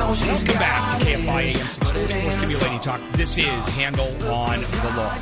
Welcome 0.08 0.54
back 0.54 1.00
to 1.00 1.04
KFI 1.04 1.42
AM 1.42 1.66
640 1.66 2.22
for 2.22 2.30
Stimulating 2.38 2.80
Talk. 2.80 2.98
This 3.12 3.36
is 3.36 3.68
Handel 3.68 4.06
on 4.32 4.62
the 4.62 4.92
Law. 4.96 5.14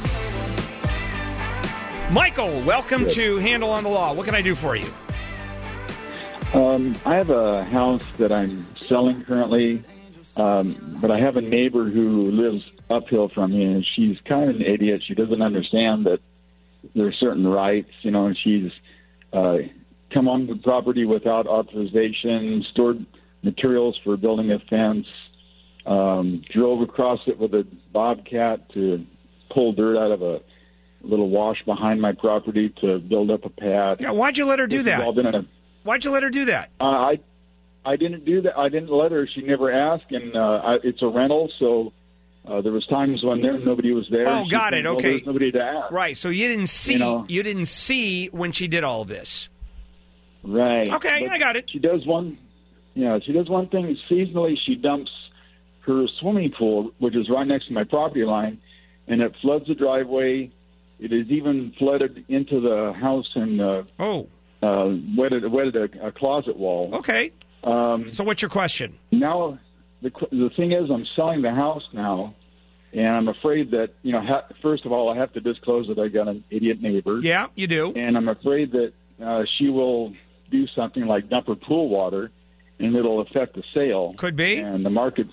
Michael, 2.12 2.62
welcome 2.62 3.08
to 3.08 3.38
Handel 3.38 3.70
on 3.70 3.82
the 3.82 3.90
Law. 3.90 4.12
What 4.14 4.26
can 4.26 4.36
I 4.36 4.42
do 4.42 4.54
for 4.54 4.76
you? 4.76 4.88
Um, 6.54 6.94
I 7.04 7.16
have 7.16 7.30
a 7.30 7.64
house 7.64 8.04
that 8.18 8.30
I'm 8.30 8.64
selling 8.86 9.24
currently, 9.24 9.82
um, 10.36 10.98
but 11.00 11.10
I 11.10 11.18
have 11.18 11.36
a 11.36 11.42
neighbor 11.42 11.90
who 11.90 12.26
lives 12.26 12.62
uphill 12.88 13.28
from 13.28 13.50
me, 13.50 13.64
and 13.64 13.84
she's 13.96 14.18
kind 14.24 14.48
of 14.48 14.54
an 14.54 14.62
idiot. 14.62 15.02
She 15.04 15.14
doesn't 15.16 15.42
understand 15.42 16.06
that 16.06 16.20
there 16.94 17.08
are 17.08 17.12
certain 17.12 17.44
rights, 17.44 17.90
you 18.02 18.12
know, 18.12 18.26
and 18.26 18.38
she's 18.38 18.70
uh, 19.32 19.56
come 20.12 20.28
on 20.28 20.46
the 20.46 20.54
property 20.54 21.04
without 21.04 21.48
authorization, 21.48 22.64
stored 22.70 23.04
materials 23.42 23.98
for 24.04 24.16
building 24.16 24.50
a 24.52 24.58
fence, 24.70 25.06
um, 25.86 26.42
drove 26.52 26.80
across 26.82 27.20
it 27.26 27.38
with 27.38 27.54
a 27.54 27.66
bobcat 27.92 28.68
to 28.74 29.04
pull 29.52 29.72
dirt 29.72 29.96
out 29.98 30.10
of 30.10 30.22
a 30.22 30.40
little 31.02 31.30
wash 31.30 31.62
behind 31.64 32.00
my 32.00 32.12
property 32.12 32.72
to 32.80 32.98
build 32.98 33.30
up 33.30 33.44
a 33.44 33.50
pad. 33.50 33.98
Yeah, 34.00 34.10
why'd 34.10 34.36
you 34.36 34.44
let 34.46 34.58
her 34.58 34.66
do 34.66 34.78
This 34.82 34.86
that? 34.96 35.02
all 35.06 35.12
been 35.12 35.26
in 35.26 35.34
a 35.34 35.46
Why'd 35.84 36.04
you 36.04 36.10
let 36.10 36.24
her 36.24 36.30
do 36.30 36.46
that? 36.46 36.70
uh, 36.80 36.84
I 36.84 37.18
I 37.84 37.94
didn't 37.94 38.24
do 38.24 38.42
that. 38.42 38.58
I 38.58 38.68
didn't 38.68 38.90
let 38.90 39.12
her. 39.12 39.28
She 39.32 39.42
never 39.42 39.70
asked, 39.70 40.10
and 40.10 40.34
uh, 40.34 40.40
I, 40.40 40.76
it's 40.82 41.00
a 41.02 41.06
rental, 41.06 41.48
so 41.60 41.92
uh, 42.44 42.60
there 42.60 42.72
was 42.72 42.84
times 42.88 43.22
when 43.22 43.40
there 43.40 43.56
nobody 43.60 43.92
was 43.92 44.08
there. 44.10 44.24
Oh, 44.26 44.44
got 44.50 44.74
it. 44.74 44.84
well, 44.84 44.94
Okay. 44.94 45.22
nobody 45.24 45.52
to 45.52 45.60
ask. 45.62 45.92
Right. 45.92 46.16
So 46.16 46.28
you 46.28 46.48
didn't 46.48 46.66
see. 46.70 46.94
You 46.94 46.98
know. 46.98 47.26
you 47.28 47.44
didn't 47.44 47.66
see 47.66 48.26
when 48.32 48.50
she 48.50 48.66
did 48.66 48.82
all 48.82 49.04
this. 49.04 49.48
Right. 50.42 50.88
Okay, 50.88 51.20
But 51.22 51.32
I 51.32 51.38
got 51.38 51.54
it. 51.56 51.70
She 51.70 51.78
does 51.78 52.04
one. 52.06 52.38
Yeah, 52.96 53.18
she 53.24 53.32
does 53.32 53.48
one 53.48 53.68
thing 53.68 53.94
seasonally. 54.10 54.56
She 54.64 54.74
dumps 54.74 55.10
her 55.82 56.06
swimming 56.18 56.50
pool, 56.58 56.90
which 56.98 57.14
is 57.14 57.28
right 57.28 57.46
next 57.46 57.66
to 57.68 57.74
my 57.74 57.84
property 57.84 58.24
line, 58.24 58.58
and 59.06 59.20
it 59.20 59.34
floods 59.42 59.66
the 59.68 59.74
driveway. 59.74 60.50
It 60.98 61.12
is 61.12 61.28
even 61.28 61.74
flooded 61.78 62.24
into 62.28 62.58
the 62.60 62.94
house 62.94 63.28
and 63.34 63.60
uh, 63.60 63.82
oh, 64.00 64.28
uh, 64.62 64.96
wetted 65.16 65.50
wetted 65.52 65.76
a, 65.76 66.06
a 66.08 66.10
closet 66.12 66.56
wall. 66.56 66.94
Okay. 66.94 67.32
Um, 67.62 68.12
so 68.12 68.24
what's 68.24 68.40
your 68.40 68.48
question? 68.48 68.98
Now, 69.12 69.58
the 70.00 70.10
qu- 70.10 70.28
the 70.30 70.50
thing 70.56 70.72
is, 70.72 70.90
I'm 70.90 71.06
selling 71.14 71.42
the 71.42 71.52
house 71.52 71.82
now, 71.92 72.34
and 72.94 73.08
I'm 73.08 73.28
afraid 73.28 73.72
that 73.72 73.90
you 74.02 74.12
know. 74.12 74.22
Ha- 74.22 74.46
first 74.62 74.86
of 74.86 74.92
all, 74.92 75.10
I 75.10 75.18
have 75.18 75.34
to 75.34 75.40
disclose 75.40 75.86
that 75.88 75.98
I 75.98 76.08
got 76.08 76.28
an 76.28 76.44
idiot 76.48 76.80
neighbor. 76.80 77.18
Yeah, 77.20 77.48
you 77.54 77.66
do. 77.66 77.92
And 77.94 78.16
I'm 78.16 78.28
afraid 78.28 78.72
that 78.72 78.92
uh, 79.22 79.42
she 79.58 79.68
will 79.68 80.14
do 80.50 80.66
something 80.68 81.06
like 81.06 81.28
dump 81.28 81.48
her 81.48 81.56
pool 81.56 81.90
water, 81.90 82.30
and 82.78 82.94
it'll 82.94 83.20
affect 83.20 83.54
the 83.54 83.62
sale. 83.74 84.14
Could 84.16 84.36
be. 84.36 84.58
And 84.58 84.84
the 84.84 84.90
market's 84.90 85.32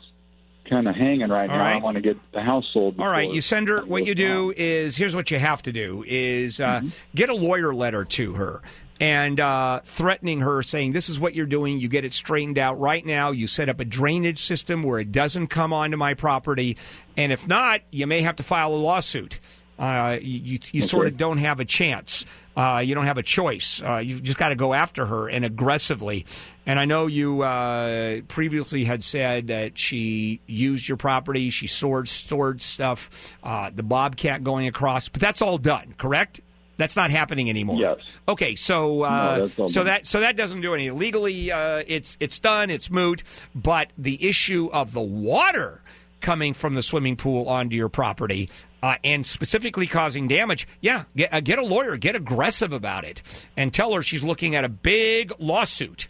kind 0.70 0.88
of 0.88 0.95
hanging 0.95 1.30
right 1.30 1.49
All 1.49 1.57
now. 1.57 1.64
I 1.64 1.78
want 1.78 1.95
to 1.95 2.02
get 2.02 2.18
the 2.32 2.41
house 2.41 2.65
sold. 2.74 2.99
All 2.99 3.10
right, 3.10 3.30
you 3.30 3.41
send 3.41 3.68
her. 3.68 3.86
What 3.86 4.06
you 4.06 4.15
do 4.15 4.53
is 4.56 4.95
here's 4.95 5.15
what 5.15 5.32
you 5.32 5.40
have 5.40 5.61
to 5.64 5.72
do: 5.72 6.03
is 6.07 6.60
uh, 6.60 6.82
get 7.15 7.30
a 7.30 7.36
lawyer 7.36 7.74
letter 7.74 8.06
to 8.06 8.34
her 8.34 8.61
and 8.99 9.40
uh, 9.40 9.82
threatening 9.84 10.41
her, 10.41 10.64
saying 10.64 10.94
this 10.94 11.10
is 11.10 11.20
what 11.20 11.36
you're 11.36 11.45
doing. 11.45 11.80
You 11.80 11.88
get 11.88 12.06
it 12.06 12.14
straightened 12.14 12.57
out 12.57 12.80
right 12.80 13.06
now. 13.06 13.32
You 13.32 13.48
set 13.48 13.70
up 13.70 13.80
a 13.80 13.86
drainage 13.86 14.40
system 14.40 14.84
where 14.84 14.99
it 14.99 15.11
doesn't 15.11 15.48
come 15.48 15.74
onto 15.74 15.98
my 15.98 16.14
property, 16.14 16.78
and 17.18 17.32
if 17.32 17.48
not, 17.48 17.82
you 17.91 18.07
may 18.07 18.22
have 18.22 18.38
to 18.38 18.44
file 18.44 18.74
a 18.74 18.78
lawsuit. 18.78 19.40
Uh, 19.78 20.18
you 20.22 20.40
you, 20.40 20.60
you 20.72 20.82
sort 20.82 21.08
of 21.08 21.18
don't 21.18 21.38
have 21.38 21.60
a 21.60 21.66
chance. 21.66 22.26
Uh, 22.56 22.84
you 22.86 22.94
don't 22.94 23.06
have 23.06 23.18
a 23.18 23.24
choice. 23.24 23.82
Uh, 23.84 23.98
you 23.98 24.20
just 24.20 24.38
got 24.38 24.50
to 24.50 24.56
go 24.56 24.74
after 24.74 25.06
her 25.06 25.28
and 25.28 25.44
aggressively. 25.44 26.26
And 26.66 26.80
I 26.80 26.86
know 26.86 27.08
you 27.08 27.41
uh, 27.41 28.22
previously 28.28 28.84
had 28.84 29.04
said 29.04 29.48
that 29.48 29.78
she 29.78 30.40
used 30.45 30.88
your 30.88 30.98
property, 30.98 31.50
she 31.50 31.68
stored 31.68 32.08
stored 32.08 32.62
stuff, 32.62 33.36
uh, 33.44 33.72
the 33.74 33.84
bobcat 33.84 34.44
going 34.44 34.68
across, 34.68 35.10
but 35.10 35.20
that's 35.20 35.41
all 35.41 35.58
done, 35.58 35.95
correct? 35.98 36.41
That's 36.78 36.95
not 36.95 37.12
happening 37.12 37.50
anymore. 37.50 37.80
Yes. 37.80 37.98
Okay, 38.28 38.56
so 38.56 39.04
uh, 39.04 39.48
No, 39.58 39.68
so 39.68 39.84
that 39.84 40.08
so 40.08 40.22
that 40.22 40.36
doesn't 40.36 40.62
do 40.62 40.74
any 40.74 40.90
legally. 40.90 41.52
Uh, 41.52 41.84
it's 41.86 42.18
it's 42.20 42.40
done. 42.40 42.70
It's 42.70 42.90
moot. 42.90 43.24
But 43.54 43.91
the 43.98 44.28
issue 44.28 44.70
of 44.74 44.91
the 44.91 45.02
water 45.02 45.82
coming 46.24 46.56
from 46.56 46.74
the 46.74 46.82
swimming 46.82 47.16
pool 47.16 47.48
onto 47.48 47.76
your 47.76 47.90
property 47.90 48.50
uh, 48.82 48.95
and 49.04 49.24
specifically 49.26 49.86
causing 49.86 50.28
damage, 50.28 50.68
yeah, 50.82 51.04
get, 51.16 51.32
uh, 51.32 51.40
get 51.40 51.60
a 51.60 51.64
lawyer, 51.64 51.95
get 51.98 52.16
aggressive 52.16 52.74
about 52.74 53.04
it, 53.04 53.22
and 53.56 53.72
tell 53.72 53.94
her 53.94 54.02
she's 54.02 54.24
looking 54.24 54.56
at 54.56 54.66
a 54.66 54.70
big 54.70 55.32
lawsuit 55.38 56.08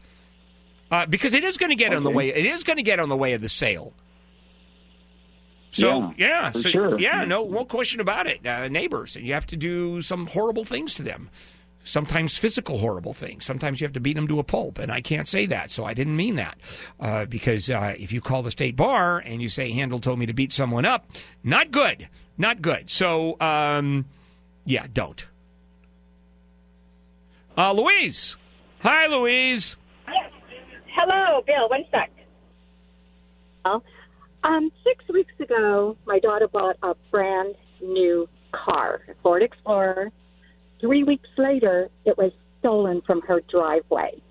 uh, 0.89 1.05
because 1.05 1.33
it 1.33 1.43
is 1.43 1.57
going 1.57 1.69
to 1.71 1.75
get 1.75 1.93
on 1.93 2.03
the 2.03 2.09
way. 2.11 2.29
It 2.29 2.45
is 2.45 2.63
going 2.63 2.77
to 2.77 2.83
get 2.83 2.99
on 2.99 3.09
the 3.09 3.17
way 3.17 3.33
of 3.33 3.41
the 3.41 3.49
sale. 3.49 3.91
So 5.71 6.13
Yeah, 6.17 6.27
yeah, 6.27 6.51
so, 6.51 6.69
sure. 6.69 6.99
yeah, 6.99 7.23
no, 7.23 7.45
no 7.45 7.65
question 7.65 7.99
about 7.99 8.27
it. 8.27 8.45
Uh, 8.45 8.67
neighbors, 8.67 9.15
and 9.15 9.25
you 9.25 9.33
have 9.33 9.47
to 9.47 9.57
do 9.57 10.01
some 10.03 10.27
horrible 10.27 10.63
things 10.63 10.93
to 10.95 11.03
them. 11.03 11.29
Sometimes 11.83 12.37
physical 12.37 12.77
horrible 12.77 13.13
things. 13.13 13.45
Sometimes 13.45 13.81
you 13.81 13.85
have 13.85 13.93
to 13.93 13.99
beat 13.99 14.15
them 14.15 14.27
to 14.29 14.39
a 14.39 14.43
pulp, 14.43 14.79
and 14.79 14.91
I 14.91 15.01
can't 15.01 15.27
say 15.27 15.45
that, 15.47 15.69
so 15.69 15.83
I 15.83 15.93
didn't 15.93 16.15
mean 16.15 16.37
that. 16.37 16.57
Uh, 16.99 17.25
because 17.25 17.69
uh, 17.69 17.93
if 17.97 18.11
you 18.11 18.21
call 18.21 18.41
the 18.41 18.51
state 18.51 18.75
bar 18.75 19.19
and 19.19 19.41
you 19.41 19.49
say 19.49 19.71
Handel 19.71 19.99
told 19.99 20.17
me 20.17 20.25
to 20.25 20.33
beat 20.33 20.53
someone 20.53 20.85
up, 20.85 21.05
not 21.43 21.71
good, 21.71 22.07
not 22.37 22.61
good. 22.61 22.89
So 22.89 23.39
um, 23.41 24.05
yeah, 24.65 24.87
don't. 24.91 25.25
Uh, 27.57 27.73
Louise, 27.73 28.37
hi, 28.79 29.07
Louise. 29.07 29.75
Hello, 30.95 31.41
Bill. 31.45 31.69
One 31.69 31.85
sec. 31.91 32.11
Well, 33.65 33.83
um, 34.43 34.71
six 34.83 35.05
weeks 35.09 35.33
ago, 35.39 35.97
my 36.05 36.19
daughter 36.19 36.47
bought 36.47 36.77
a 36.83 36.95
brand 37.11 37.55
new 37.81 38.27
car, 38.51 39.01
Ford 39.21 39.41
Explorer. 39.43 40.11
Three 40.83 41.05
weeks 41.05 41.29
later, 41.37 41.89
it 42.03 42.17
was 42.17 42.33
stolen 42.59 43.01
from 43.07 43.21
her 43.21 43.39
driveway. 43.49 44.21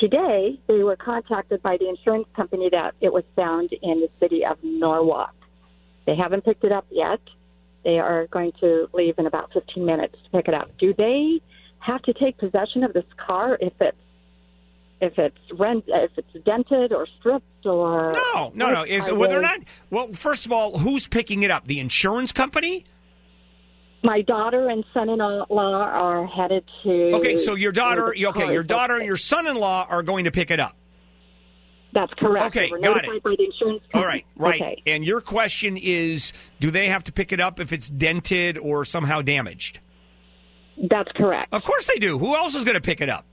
Today, 0.00 0.58
they 0.66 0.82
were 0.82 0.96
contacted 0.96 1.62
by 1.62 1.76
the 1.76 1.86
insurance 1.86 2.26
company 2.34 2.70
that 2.72 2.94
it 3.02 3.12
was 3.12 3.24
found 3.36 3.74
in 3.82 4.00
the 4.00 4.08
city 4.18 4.42
of 4.42 4.56
Norwalk. 4.62 5.34
They 6.06 6.16
haven't 6.16 6.46
picked 6.46 6.64
it 6.64 6.72
up 6.72 6.86
yet. 6.90 7.20
They 7.84 7.98
are 7.98 8.26
going 8.28 8.52
to 8.60 8.88
leave 8.94 9.18
in 9.18 9.26
about 9.26 9.52
15 9.52 9.84
minutes 9.84 10.16
to 10.24 10.30
pick 10.30 10.48
it 10.48 10.54
up. 10.54 10.70
Do 10.78 10.94
they 10.96 11.42
have 11.80 12.00
to 12.04 12.14
take 12.14 12.38
possession 12.38 12.84
of 12.84 12.94
this 12.94 13.04
car 13.18 13.58
if 13.60 13.74
it's 13.78 13.98
if 15.02 15.18
it's 15.18 15.36
rent 15.58 15.84
if 15.88 16.12
it's 16.16 16.44
dented 16.46 16.94
or 16.94 17.06
stripped 17.18 17.66
or 17.66 18.12
No, 18.14 18.52
no, 18.54 18.70
no. 18.70 18.82
Is 18.84 19.12
well, 19.12 19.28
they're 19.28 19.42
not. 19.42 19.60
Well, 19.90 20.14
first 20.14 20.46
of 20.46 20.52
all, 20.52 20.78
who's 20.78 21.06
picking 21.06 21.42
it 21.42 21.50
up? 21.50 21.66
The 21.66 21.80
insurance 21.80 22.32
company. 22.32 22.84
My 24.04 24.22
daughter 24.22 24.68
and 24.68 24.84
son-in-law 24.92 25.48
are 25.48 26.26
headed 26.26 26.64
to. 26.82 27.12
Okay, 27.14 27.36
so 27.36 27.54
your 27.54 27.72
daughter. 27.72 28.08
Okay, 28.08 28.52
your 28.52 28.64
daughter 28.64 28.96
and 28.96 29.06
your 29.06 29.16
son-in-law 29.16 29.86
are 29.88 30.02
going 30.02 30.24
to 30.24 30.32
pick 30.32 30.50
it 30.50 30.58
up. 30.58 30.76
That's 31.94 32.12
correct. 32.14 32.46
Okay, 32.46 32.70
got 32.82 33.04
it. 33.04 33.22
by 33.22 33.34
the 33.36 33.44
insurance 33.44 33.82
company. 33.92 34.04
right, 34.04 34.24
right. 34.36 34.60
Okay. 34.62 34.82
And 34.86 35.04
your 35.04 35.20
question 35.20 35.76
is, 35.76 36.32
do 36.58 36.70
they 36.70 36.88
have 36.88 37.04
to 37.04 37.12
pick 37.12 37.32
it 37.32 37.40
up 37.40 37.60
if 37.60 37.72
it's 37.72 37.88
dented 37.88 38.56
or 38.56 38.84
somehow 38.84 39.20
damaged? 39.20 39.78
That's 40.90 41.12
correct. 41.14 41.52
Of 41.52 41.64
course 41.64 41.86
they 41.86 41.98
do. 41.98 42.18
Who 42.18 42.34
else 42.34 42.54
is 42.54 42.64
going 42.64 42.76
to 42.76 42.80
pick 42.80 43.02
it 43.02 43.10
up? 43.10 43.26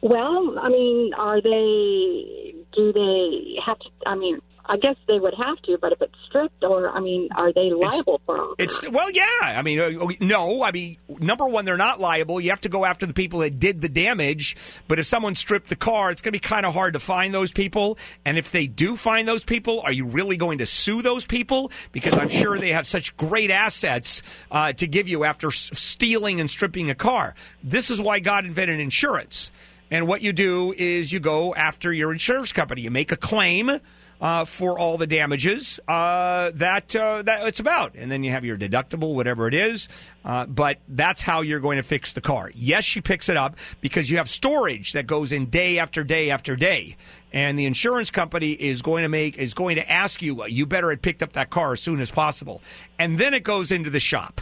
Well, 0.00 0.58
I 0.60 0.68
mean, 0.68 1.14
are 1.16 1.40
they? 1.40 2.54
Do 2.74 2.92
they 2.92 3.54
have 3.64 3.78
to? 3.78 3.88
I 4.06 4.16
mean, 4.16 4.40
I 4.66 4.76
guess 4.76 4.96
they 5.08 5.18
would 5.18 5.34
have 5.34 5.60
to, 5.62 5.76
but 5.78 5.92
if 5.92 6.00
it's 6.00 6.14
stripped, 6.26 6.62
or 6.62 6.88
I 6.88 7.00
mean, 7.00 7.28
are 7.36 7.52
they 7.52 7.70
liable 7.72 8.20
for 8.24 8.38
all? 8.38 8.54
It's 8.58 8.88
well, 8.90 9.10
yeah. 9.10 9.24
I 9.42 9.62
mean, 9.62 9.80
uh, 9.80 10.08
no. 10.20 10.62
I 10.62 10.70
mean, 10.70 10.96
number 11.08 11.46
one, 11.46 11.64
they're 11.64 11.76
not 11.76 12.00
liable. 12.00 12.40
You 12.40 12.50
have 12.50 12.60
to 12.62 12.68
go 12.68 12.84
after 12.84 13.04
the 13.04 13.14
people 13.14 13.40
that 13.40 13.58
did 13.58 13.80
the 13.80 13.88
damage. 13.88 14.56
But 14.88 14.98
if 14.98 15.06
someone 15.06 15.34
stripped 15.34 15.68
the 15.68 15.76
car, 15.76 16.10
it's 16.10 16.22
going 16.22 16.32
to 16.32 16.38
be 16.38 16.40
kind 16.40 16.64
of 16.64 16.74
hard 16.74 16.94
to 16.94 17.00
find 17.00 17.34
those 17.34 17.52
people. 17.52 17.98
And 18.24 18.38
if 18.38 18.52
they 18.52 18.66
do 18.66 18.96
find 18.96 19.26
those 19.26 19.44
people, 19.44 19.80
are 19.80 19.92
you 19.92 20.06
really 20.06 20.36
going 20.36 20.58
to 20.58 20.66
sue 20.66 21.02
those 21.02 21.26
people? 21.26 21.72
Because 21.90 22.14
I'm 22.14 22.28
sure 22.28 22.58
they 22.58 22.72
have 22.72 22.86
such 22.86 23.16
great 23.16 23.50
assets 23.50 24.22
uh, 24.50 24.72
to 24.74 24.86
give 24.86 25.08
you 25.08 25.24
after 25.24 25.48
s- 25.48 25.70
stealing 25.72 26.40
and 26.40 26.48
stripping 26.48 26.88
a 26.88 26.94
car. 26.94 27.34
This 27.64 27.90
is 27.90 28.00
why 28.00 28.20
God 28.20 28.46
invented 28.46 28.78
insurance. 28.80 29.50
And 29.90 30.06
what 30.08 30.22
you 30.22 30.32
do 30.32 30.72
is 30.74 31.12
you 31.12 31.20
go 31.20 31.54
after 31.54 31.92
your 31.92 32.12
insurance 32.12 32.52
company. 32.52 32.80
You 32.80 32.90
make 32.90 33.12
a 33.12 33.16
claim 33.16 33.78
uh, 34.22 34.44
for 34.44 34.78
all 34.78 34.96
the 34.96 35.06
damages 35.06 35.80
uh, 35.88 36.52
that 36.54 36.94
uh, 36.94 37.22
that 37.22 37.46
it's 37.48 37.58
about, 37.58 37.96
and 37.96 38.10
then 38.10 38.22
you 38.22 38.30
have 38.30 38.44
your 38.44 38.56
deductible, 38.56 39.14
whatever 39.14 39.48
it 39.48 39.54
is. 39.54 39.88
Uh, 40.24 40.46
but 40.46 40.78
that's 40.88 41.20
how 41.20 41.40
you're 41.40 41.58
going 41.58 41.76
to 41.76 41.82
fix 41.82 42.12
the 42.12 42.20
car. 42.20 42.52
Yes, 42.54 42.84
she 42.84 43.00
picks 43.00 43.28
it 43.28 43.36
up 43.36 43.56
because 43.80 44.08
you 44.08 44.18
have 44.18 44.30
storage 44.30 44.92
that 44.92 45.08
goes 45.08 45.32
in 45.32 45.46
day 45.46 45.80
after 45.80 46.04
day 46.04 46.30
after 46.30 46.54
day, 46.54 46.96
and 47.32 47.58
the 47.58 47.66
insurance 47.66 48.12
company 48.12 48.52
is 48.52 48.80
going 48.80 49.02
to 49.02 49.08
make 49.08 49.36
is 49.36 49.54
going 49.54 49.74
to 49.74 49.90
ask 49.90 50.22
you, 50.22 50.46
you 50.46 50.66
better 50.66 50.90
have 50.90 51.02
picked 51.02 51.24
up 51.24 51.32
that 51.32 51.50
car 51.50 51.72
as 51.72 51.80
soon 51.80 52.00
as 52.00 52.12
possible, 52.12 52.62
and 53.00 53.18
then 53.18 53.34
it 53.34 53.42
goes 53.42 53.72
into 53.72 53.90
the 53.90 54.00
shop. 54.00 54.40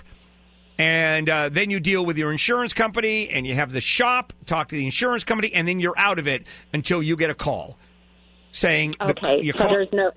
And 0.77 1.29
uh, 1.29 1.51
then 1.51 1.69
you 1.69 1.79
deal 1.79 2.07
with 2.07 2.17
your 2.17 2.33
insurance 2.33 2.73
company, 2.73 3.29
and 3.31 3.47
you 3.47 3.55
have 3.55 3.73
the 3.73 3.83
shop 3.83 4.33
talk 4.45 4.69
to 4.69 4.77
the 4.77 4.85
insurance 4.85 5.25
company, 5.25 5.53
and 5.55 5.67
then 5.67 5.81
you're 5.81 5.99
out 5.99 6.19
of 6.19 6.27
it 6.27 6.47
until 6.73 7.03
you 7.03 7.17
get 7.17 7.31
a 7.31 7.35
call 7.35 7.79
saying 8.53 8.97
Okay, 9.01 9.41
you 9.43 9.53
so 9.53 9.59
call- 9.59 9.71
there's 9.71 9.93
no. 9.93 10.11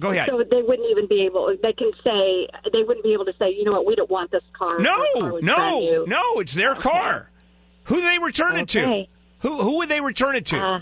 Go 0.00 0.10
ahead. 0.10 0.28
So 0.28 0.42
they 0.50 0.62
wouldn't 0.62 0.88
even 0.90 1.06
be 1.06 1.22
able. 1.26 1.54
They 1.62 1.72
can 1.74 1.92
say 2.02 2.48
they 2.72 2.82
wouldn't 2.82 3.04
be 3.04 3.12
able 3.12 3.26
to 3.26 3.34
say, 3.38 3.50
you 3.50 3.64
know 3.64 3.72
what, 3.72 3.86
we 3.86 3.94
don't 3.94 4.10
want 4.10 4.30
this 4.30 4.42
car. 4.52 4.72
Our 4.72 4.76
car 4.78 5.06
No, 5.14 5.38
no, 5.40 6.04
no. 6.04 6.40
It's 6.40 6.54
their 6.54 6.74
car. 6.74 7.30
Who 7.84 7.96
do 7.96 8.00
they 8.00 8.18
return 8.18 8.56
it 8.56 8.68
to? 8.70 9.06
Who 9.40 9.58
who 9.62 9.76
would 9.78 9.88
they 9.88 10.00
return 10.00 10.34
it 10.36 10.46
to? 10.46 10.56
Uh, 10.58 10.80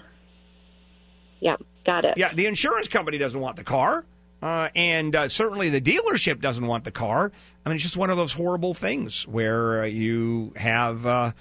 yeah, 1.40 1.56
got 1.84 2.04
it. 2.04 2.16
Yeah, 2.16 2.32
the 2.32 2.46
insurance 2.46 2.88
company 2.88 3.18
doesn't 3.18 3.40
want 3.40 3.56
the 3.56 3.64
car, 3.64 4.04
uh, 4.42 4.68
and 4.74 5.16
uh, 5.16 5.28
certainly 5.28 5.70
the 5.70 5.80
dealership 5.80 6.40
doesn't 6.40 6.66
want 6.66 6.84
the 6.84 6.90
car. 6.90 7.32
I 7.64 7.68
mean, 7.68 7.76
it's 7.76 7.82
just 7.82 7.96
one 7.96 8.10
of 8.10 8.16
those 8.18 8.32
horrible 8.32 8.74
things 8.74 9.26
where 9.26 9.82
uh, 9.82 9.86
you 9.86 10.52
have 10.56 11.06
uh, 11.06 11.32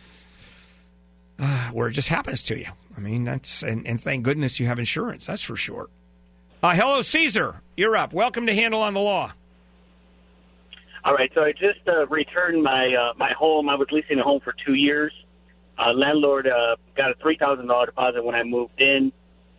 uh, 1.39 1.69
where 1.71 1.89
it 1.89 1.93
just 1.93 2.07
happens 2.09 2.41
to 2.43 2.57
you. 2.57 2.65
I 2.99 3.01
mean, 3.01 3.23
that's 3.23 3.63
and, 3.63 3.87
and 3.87 3.99
thank 3.99 4.25
goodness 4.25 4.59
you 4.59 4.65
have 4.65 4.77
insurance. 4.77 5.25
That's 5.25 5.41
for 5.41 5.55
sure. 5.55 5.89
Uh, 6.61 6.75
hello, 6.75 7.01
Caesar. 7.01 7.61
You're 7.77 7.95
up. 7.95 8.11
Welcome 8.11 8.45
to 8.47 8.53
Handel 8.53 8.81
on 8.81 8.93
the 8.93 8.99
Law. 8.99 9.31
All 11.05 11.13
right, 11.13 11.31
so 11.33 11.41
I 11.41 11.53
just 11.53 11.79
uh, 11.87 12.07
returned 12.07 12.61
my 12.61 12.93
uh, 12.93 13.13
my 13.15 13.31
home. 13.31 13.69
I 13.69 13.75
was 13.75 13.87
leasing 13.93 14.19
a 14.19 14.23
home 14.23 14.41
for 14.41 14.53
two 14.65 14.73
years. 14.73 15.13
Uh, 15.77 15.93
landlord 15.93 16.45
uh, 16.45 16.75
got 16.97 17.11
a 17.11 17.13
three 17.21 17.37
thousand 17.37 17.67
dollar 17.67 17.85
deposit 17.85 18.21
when 18.21 18.35
I 18.35 18.43
moved 18.43 18.81
in. 18.81 19.13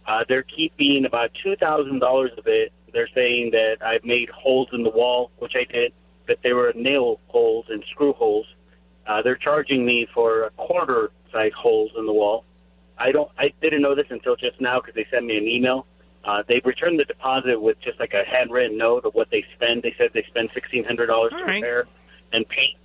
Uh, 0.06 0.22
they're 0.28 0.42
keeping 0.42 1.06
about 1.06 1.30
two 1.42 1.56
thousand 1.56 2.00
dollars 2.00 2.32
of 2.36 2.46
it. 2.46 2.74
They're 2.92 3.08
saying 3.14 3.52
that 3.52 3.76
I've 3.80 4.04
made 4.04 4.28
holes 4.28 4.68
in 4.74 4.82
the 4.82 4.90
wall, 4.90 5.30
which 5.38 5.52
I 5.54 5.64
did, 5.64 5.94
but 6.26 6.40
they 6.42 6.52
were 6.52 6.74
nail 6.76 7.20
holes 7.28 7.64
and 7.70 7.82
screw 7.90 8.12
holes. 8.12 8.44
Uh, 9.06 9.22
they're 9.22 9.34
charging 9.36 9.86
me 9.86 10.06
for 10.12 10.42
a 10.42 10.50
quarter 10.50 11.10
size 11.32 11.52
holes 11.56 11.92
in 11.96 12.04
the 12.04 12.12
wall. 12.12 12.44
I 13.00 13.12
don't. 13.12 13.30
I 13.38 13.52
didn't 13.62 13.82
know 13.82 13.94
this 13.94 14.06
until 14.10 14.36
just 14.36 14.60
now 14.60 14.80
because 14.80 14.94
they 14.94 15.06
sent 15.10 15.24
me 15.26 15.36
an 15.36 15.46
email. 15.48 15.86
Uh, 16.24 16.42
they 16.46 16.60
returned 16.64 16.98
the 17.00 17.04
deposit 17.04 17.60
with 17.60 17.80
just 17.80 17.98
like 17.98 18.12
a 18.12 18.22
handwritten 18.30 18.76
note 18.76 19.04
of 19.06 19.14
what 19.14 19.28
they 19.30 19.42
spend. 19.56 19.82
They 19.82 19.94
said 19.96 20.10
they 20.12 20.24
spend 20.28 20.50
sixteen 20.54 20.84
hundred 20.84 21.06
dollars 21.06 21.32
to 21.32 21.38
repair 21.54 21.86
and 22.32 22.46
paint. 22.48 22.76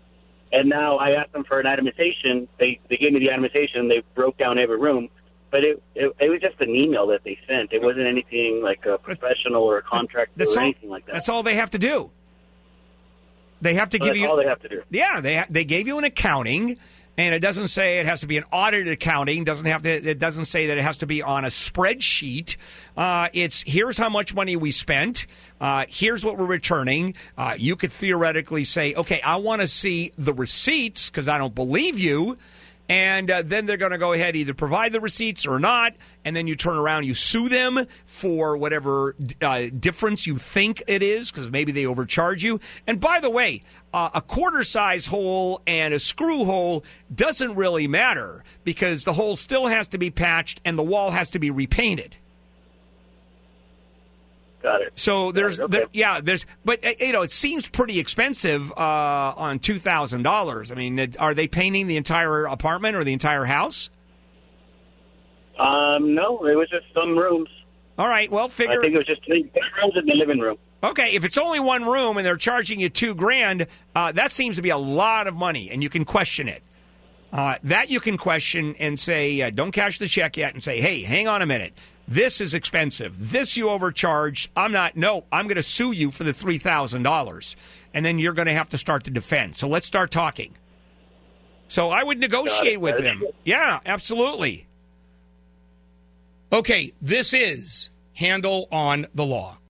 And 0.54 0.70
now 0.70 0.98
I 0.98 1.12
asked 1.12 1.34
them 1.34 1.44
for 1.44 1.60
an 1.60 1.66
itemization. 1.66 2.48
They 2.60 2.80
they 2.90 2.96
gave 2.96 3.12
me 3.12 3.20
the 3.20 3.28
itemization. 3.28 3.90
They 3.90 4.04
broke 4.16 4.38
down 4.38 4.58
every 4.58 4.80
room, 4.80 5.10
but 5.52 5.66
it 5.66 5.84
it, 5.96 6.16
it 6.20 6.30
was 6.30 6.40
just 6.40 6.62
an 6.62 6.70
email 6.70 7.08
that 7.08 7.26
they 7.26 7.38
sent. 7.46 7.74
It 7.74 7.82
wasn't 7.82 8.08
anything 8.08 8.62
like 8.64 8.86
a 8.86 8.98
professional 8.98 9.64
or 9.64 9.78
a 9.80 9.84
contract 9.84 10.32
That's 10.38 10.56
or 10.56 10.60
all- 10.60 10.66
anything 10.66 10.90
like 10.90 11.06
that. 11.08 11.14
That's 11.14 11.28
all 11.30 11.44
they 11.44 11.56
have 11.56 11.72
to 11.72 11.78
do. 11.80 12.12
They 13.62 13.74
have 13.74 13.90
to 13.90 14.00
give 14.00 14.08
that's 14.10 14.20
you 14.20 14.28
all 14.28 14.38
they 14.38 14.46
have 14.46 14.62
to 14.62 14.70
do. 14.70 14.82
Yeah, 14.90 15.20
they 15.22 15.44
they 15.50 15.66
gave 15.66 15.88
you 15.88 15.98
an 15.98 16.04
accounting, 16.04 16.78
and 17.18 17.34
it 17.34 17.40
doesn't 17.40 17.70
say 17.70 18.00
it 18.00 18.06
has 18.06 18.22
to 18.22 18.28
be 18.28 18.38
an 18.38 18.44
audited 18.52 18.90
accounting. 18.90 19.44
Doesn't 19.44 19.66
have 19.66 19.84
to. 19.84 19.90
It 19.90 20.20
doesn't 20.20 20.46
say 20.46 20.68
that 20.68 20.78
it 20.78 20.84
has 20.84 21.00
to 21.00 21.06
be 21.06 21.22
on 21.22 21.46
a 21.46 21.50
spreadsheet. 21.50 22.58
Uh, 22.98 23.30
it's 23.34 23.64
here's 23.66 23.98
how 23.98 24.10
much 24.10 24.34
money 24.34 24.56
we 24.56 24.72
spent. 24.72 25.26
Uh, 25.60 25.86
here's 25.88 26.26
what 26.26 26.38
we're 26.38 26.46
returning. 26.46 27.16
Uh, 27.38 27.56
you 27.58 27.76
could 27.76 27.92
theoretically 27.92 28.66
say, 28.66 28.94
okay, 28.94 29.22
I 29.22 29.38
want 29.38 29.62
to 29.62 29.68
see 29.68 30.12
the 30.18 30.34
receipts 30.34 31.10
because 31.10 31.28
I 31.28 31.38
don't 31.38 31.56
believe 31.56 31.98
you. 31.98 32.38
And 32.88 33.32
uh, 33.32 33.42
then 33.44 33.66
they're 33.66 33.78
going 33.78 33.92
to 33.92 33.98
go 33.98 34.14
ahead 34.14 34.36
either 34.36 34.54
provide 34.54 34.94
the 34.94 35.02
receipts 35.02 35.46
or 35.46 35.60
not, 35.60 35.96
and 36.24 36.36
then 36.36 36.46
you 36.48 36.56
turn 36.56 36.78
around, 36.78 37.06
you 37.06 37.14
sue 37.14 37.50
them 37.50 37.86
for 38.06 38.58
whatever 38.58 39.16
uh, 39.42 39.68
difference 39.80 40.28
you 40.28 40.38
think 40.38 40.84
it 40.88 41.02
is, 41.02 41.32
because 41.32 41.50
maybe 41.50 41.72
they 41.72 41.86
overcharge 41.86 42.44
you. 42.44 42.60
And 42.86 43.00
by 43.00 43.20
the 43.20 43.30
way, 43.30 43.64
uh, 43.94 44.10
a 44.14 44.22
quarter 44.22 44.64
size 44.64 45.06
hole 45.06 45.62
and 45.66 45.94
a 45.94 46.00
screw 46.00 46.46
hole 46.46 46.84
doesn't 47.14 47.56
really 47.56 47.88
matter 47.88 48.44
because 48.64 49.04
the 49.04 49.14
hole 49.14 49.36
still 49.36 49.68
has 49.68 49.88
to 49.90 49.98
be 49.98 50.12
patched 50.12 50.62
and 50.66 50.78
the 50.78 50.84
wall 50.84 51.12
has 51.12 51.30
to 51.32 51.40
be 51.40 51.50
repainted. 51.50 52.18
Got 54.66 54.82
it. 54.82 54.94
So 54.96 55.32
there's, 55.32 55.60
there, 55.70 55.86
yeah, 55.94 56.22
there's, 56.22 56.44
but 56.64 56.84
uh, 56.84 56.94
you 57.00 57.12
know, 57.12 57.22
it 57.22 57.32
seems 57.32 57.70
pretty 57.70 58.00
expensive 58.00 58.72
uh, 58.72 59.34
on 59.38 59.60
two 59.60 59.78
thousand 59.78 60.24
dollars. 60.24 60.72
I 60.72 60.76
mean, 60.76 60.98
it, 60.98 61.20
are 61.20 61.36
they 61.36 61.48
painting 61.48 61.86
the 61.86 61.98
entire 61.98 62.46
apartment 62.46 62.96
or 62.96 63.04
the 63.04 63.14
entire 63.14 63.46
house? 63.46 63.92
Um, 65.60 66.16
no, 66.16 66.48
it 66.48 66.56
was 66.56 66.68
just 66.72 66.86
some 66.96 67.16
rooms. 67.16 67.48
All 68.00 68.08
right, 68.08 68.32
well, 68.32 68.48
figure. 68.48 68.80
I 68.80 68.82
think 68.82 68.96
it 68.96 68.98
was 68.98 69.06
just 69.06 69.24
three 69.24 69.44
rooms 69.44 69.94
in 69.98 70.08
the 70.08 70.16
living 70.16 70.40
room. 70.40 70.58
Okay, 70.82 71.12
if 71.14 71.24
it's 71.24 71.38
only 71.38 71.60
one 71.60 71.86
room 71.86 72.18
and 72.18 72.26
they're 72.26 72.36
charging 72.36 72.80
you 72.80 72.90
two 72.90 73.14
grand, 73.14 73.68
uh, 73.96 74.14
that 74.14 74.32
seems 74.32 74.56
to 74.56 74.64
be 74.64 74.72
a 74.72 74.78
lot 74.78 75.28
of 75.28 75.36
money, 75.36 75.70
and 75.70 75.84
you 75.84 75.90
can 75.90 76.06
question 76.06 76.48
it. 76.48 76.64
Uh, 77.32 77.60
that 77.66 77.92
you 77.92 78.00
can 78.00 78.18
question 78.18 78.76
and 78.80 79.00
say, 79.00 79.44
uh, 79.44 79.52
don't 79.52 79.74
cash 79.74 80.00
the 80.00 80.08
check 80.08 80.38
yet, 80.38 80.56
and 80.56 80.64
say, 80.64 80.82
hey, 80.82 81.04
hang 81.04 81.28
on 81.28 81.44
a 81.44 81.46
minute. 81.46 81.74
This 82.08 82.40
is 82.40 82.54
expensive. 82.54 83.32
This 83.32 83.58
you 83.58 83.70
overcharged. 83.70 84.50
I'm 84.56 84.72
not, 84.72 84.96
no, 84.96 85.26
I'm 85.32 85.48
going 85.48 85.56
to 85.56 85.64
sue 85.64 85.92
you 85.92 86.12
for 86.12 86.24
the 86.24 86.34
$3,000. 86.34 87.56
And 87.94 88.06
then 88.06 88.20
you're 88.20 88.34
going 88.34 88.48
to 88.48 88.54
have 88.54 88.70
to 88.70 88.78
start 88.78 89.06
to 89.06 89.12
defend. 89.12 89.56
So 89.56 89.68
let's 89.68 89.88
start 89.88 90.12
talking. 90.12 90.54
So 91.68 91.90
I 91.90 92.04
would 92.04 92.20
negotiate 92.20 92.80
with 92.80 93.00
him. 93.00 93.24
Yeah, 93.44 93.80
absolutely. 93.86 94.68
Okay, 96.54 96.94
this 97.02 97.34
is 97.34 97.90
Handel 98.14 98.68
on 98.72 99.08
the 99.16 99.26
Law. 99.26 99.58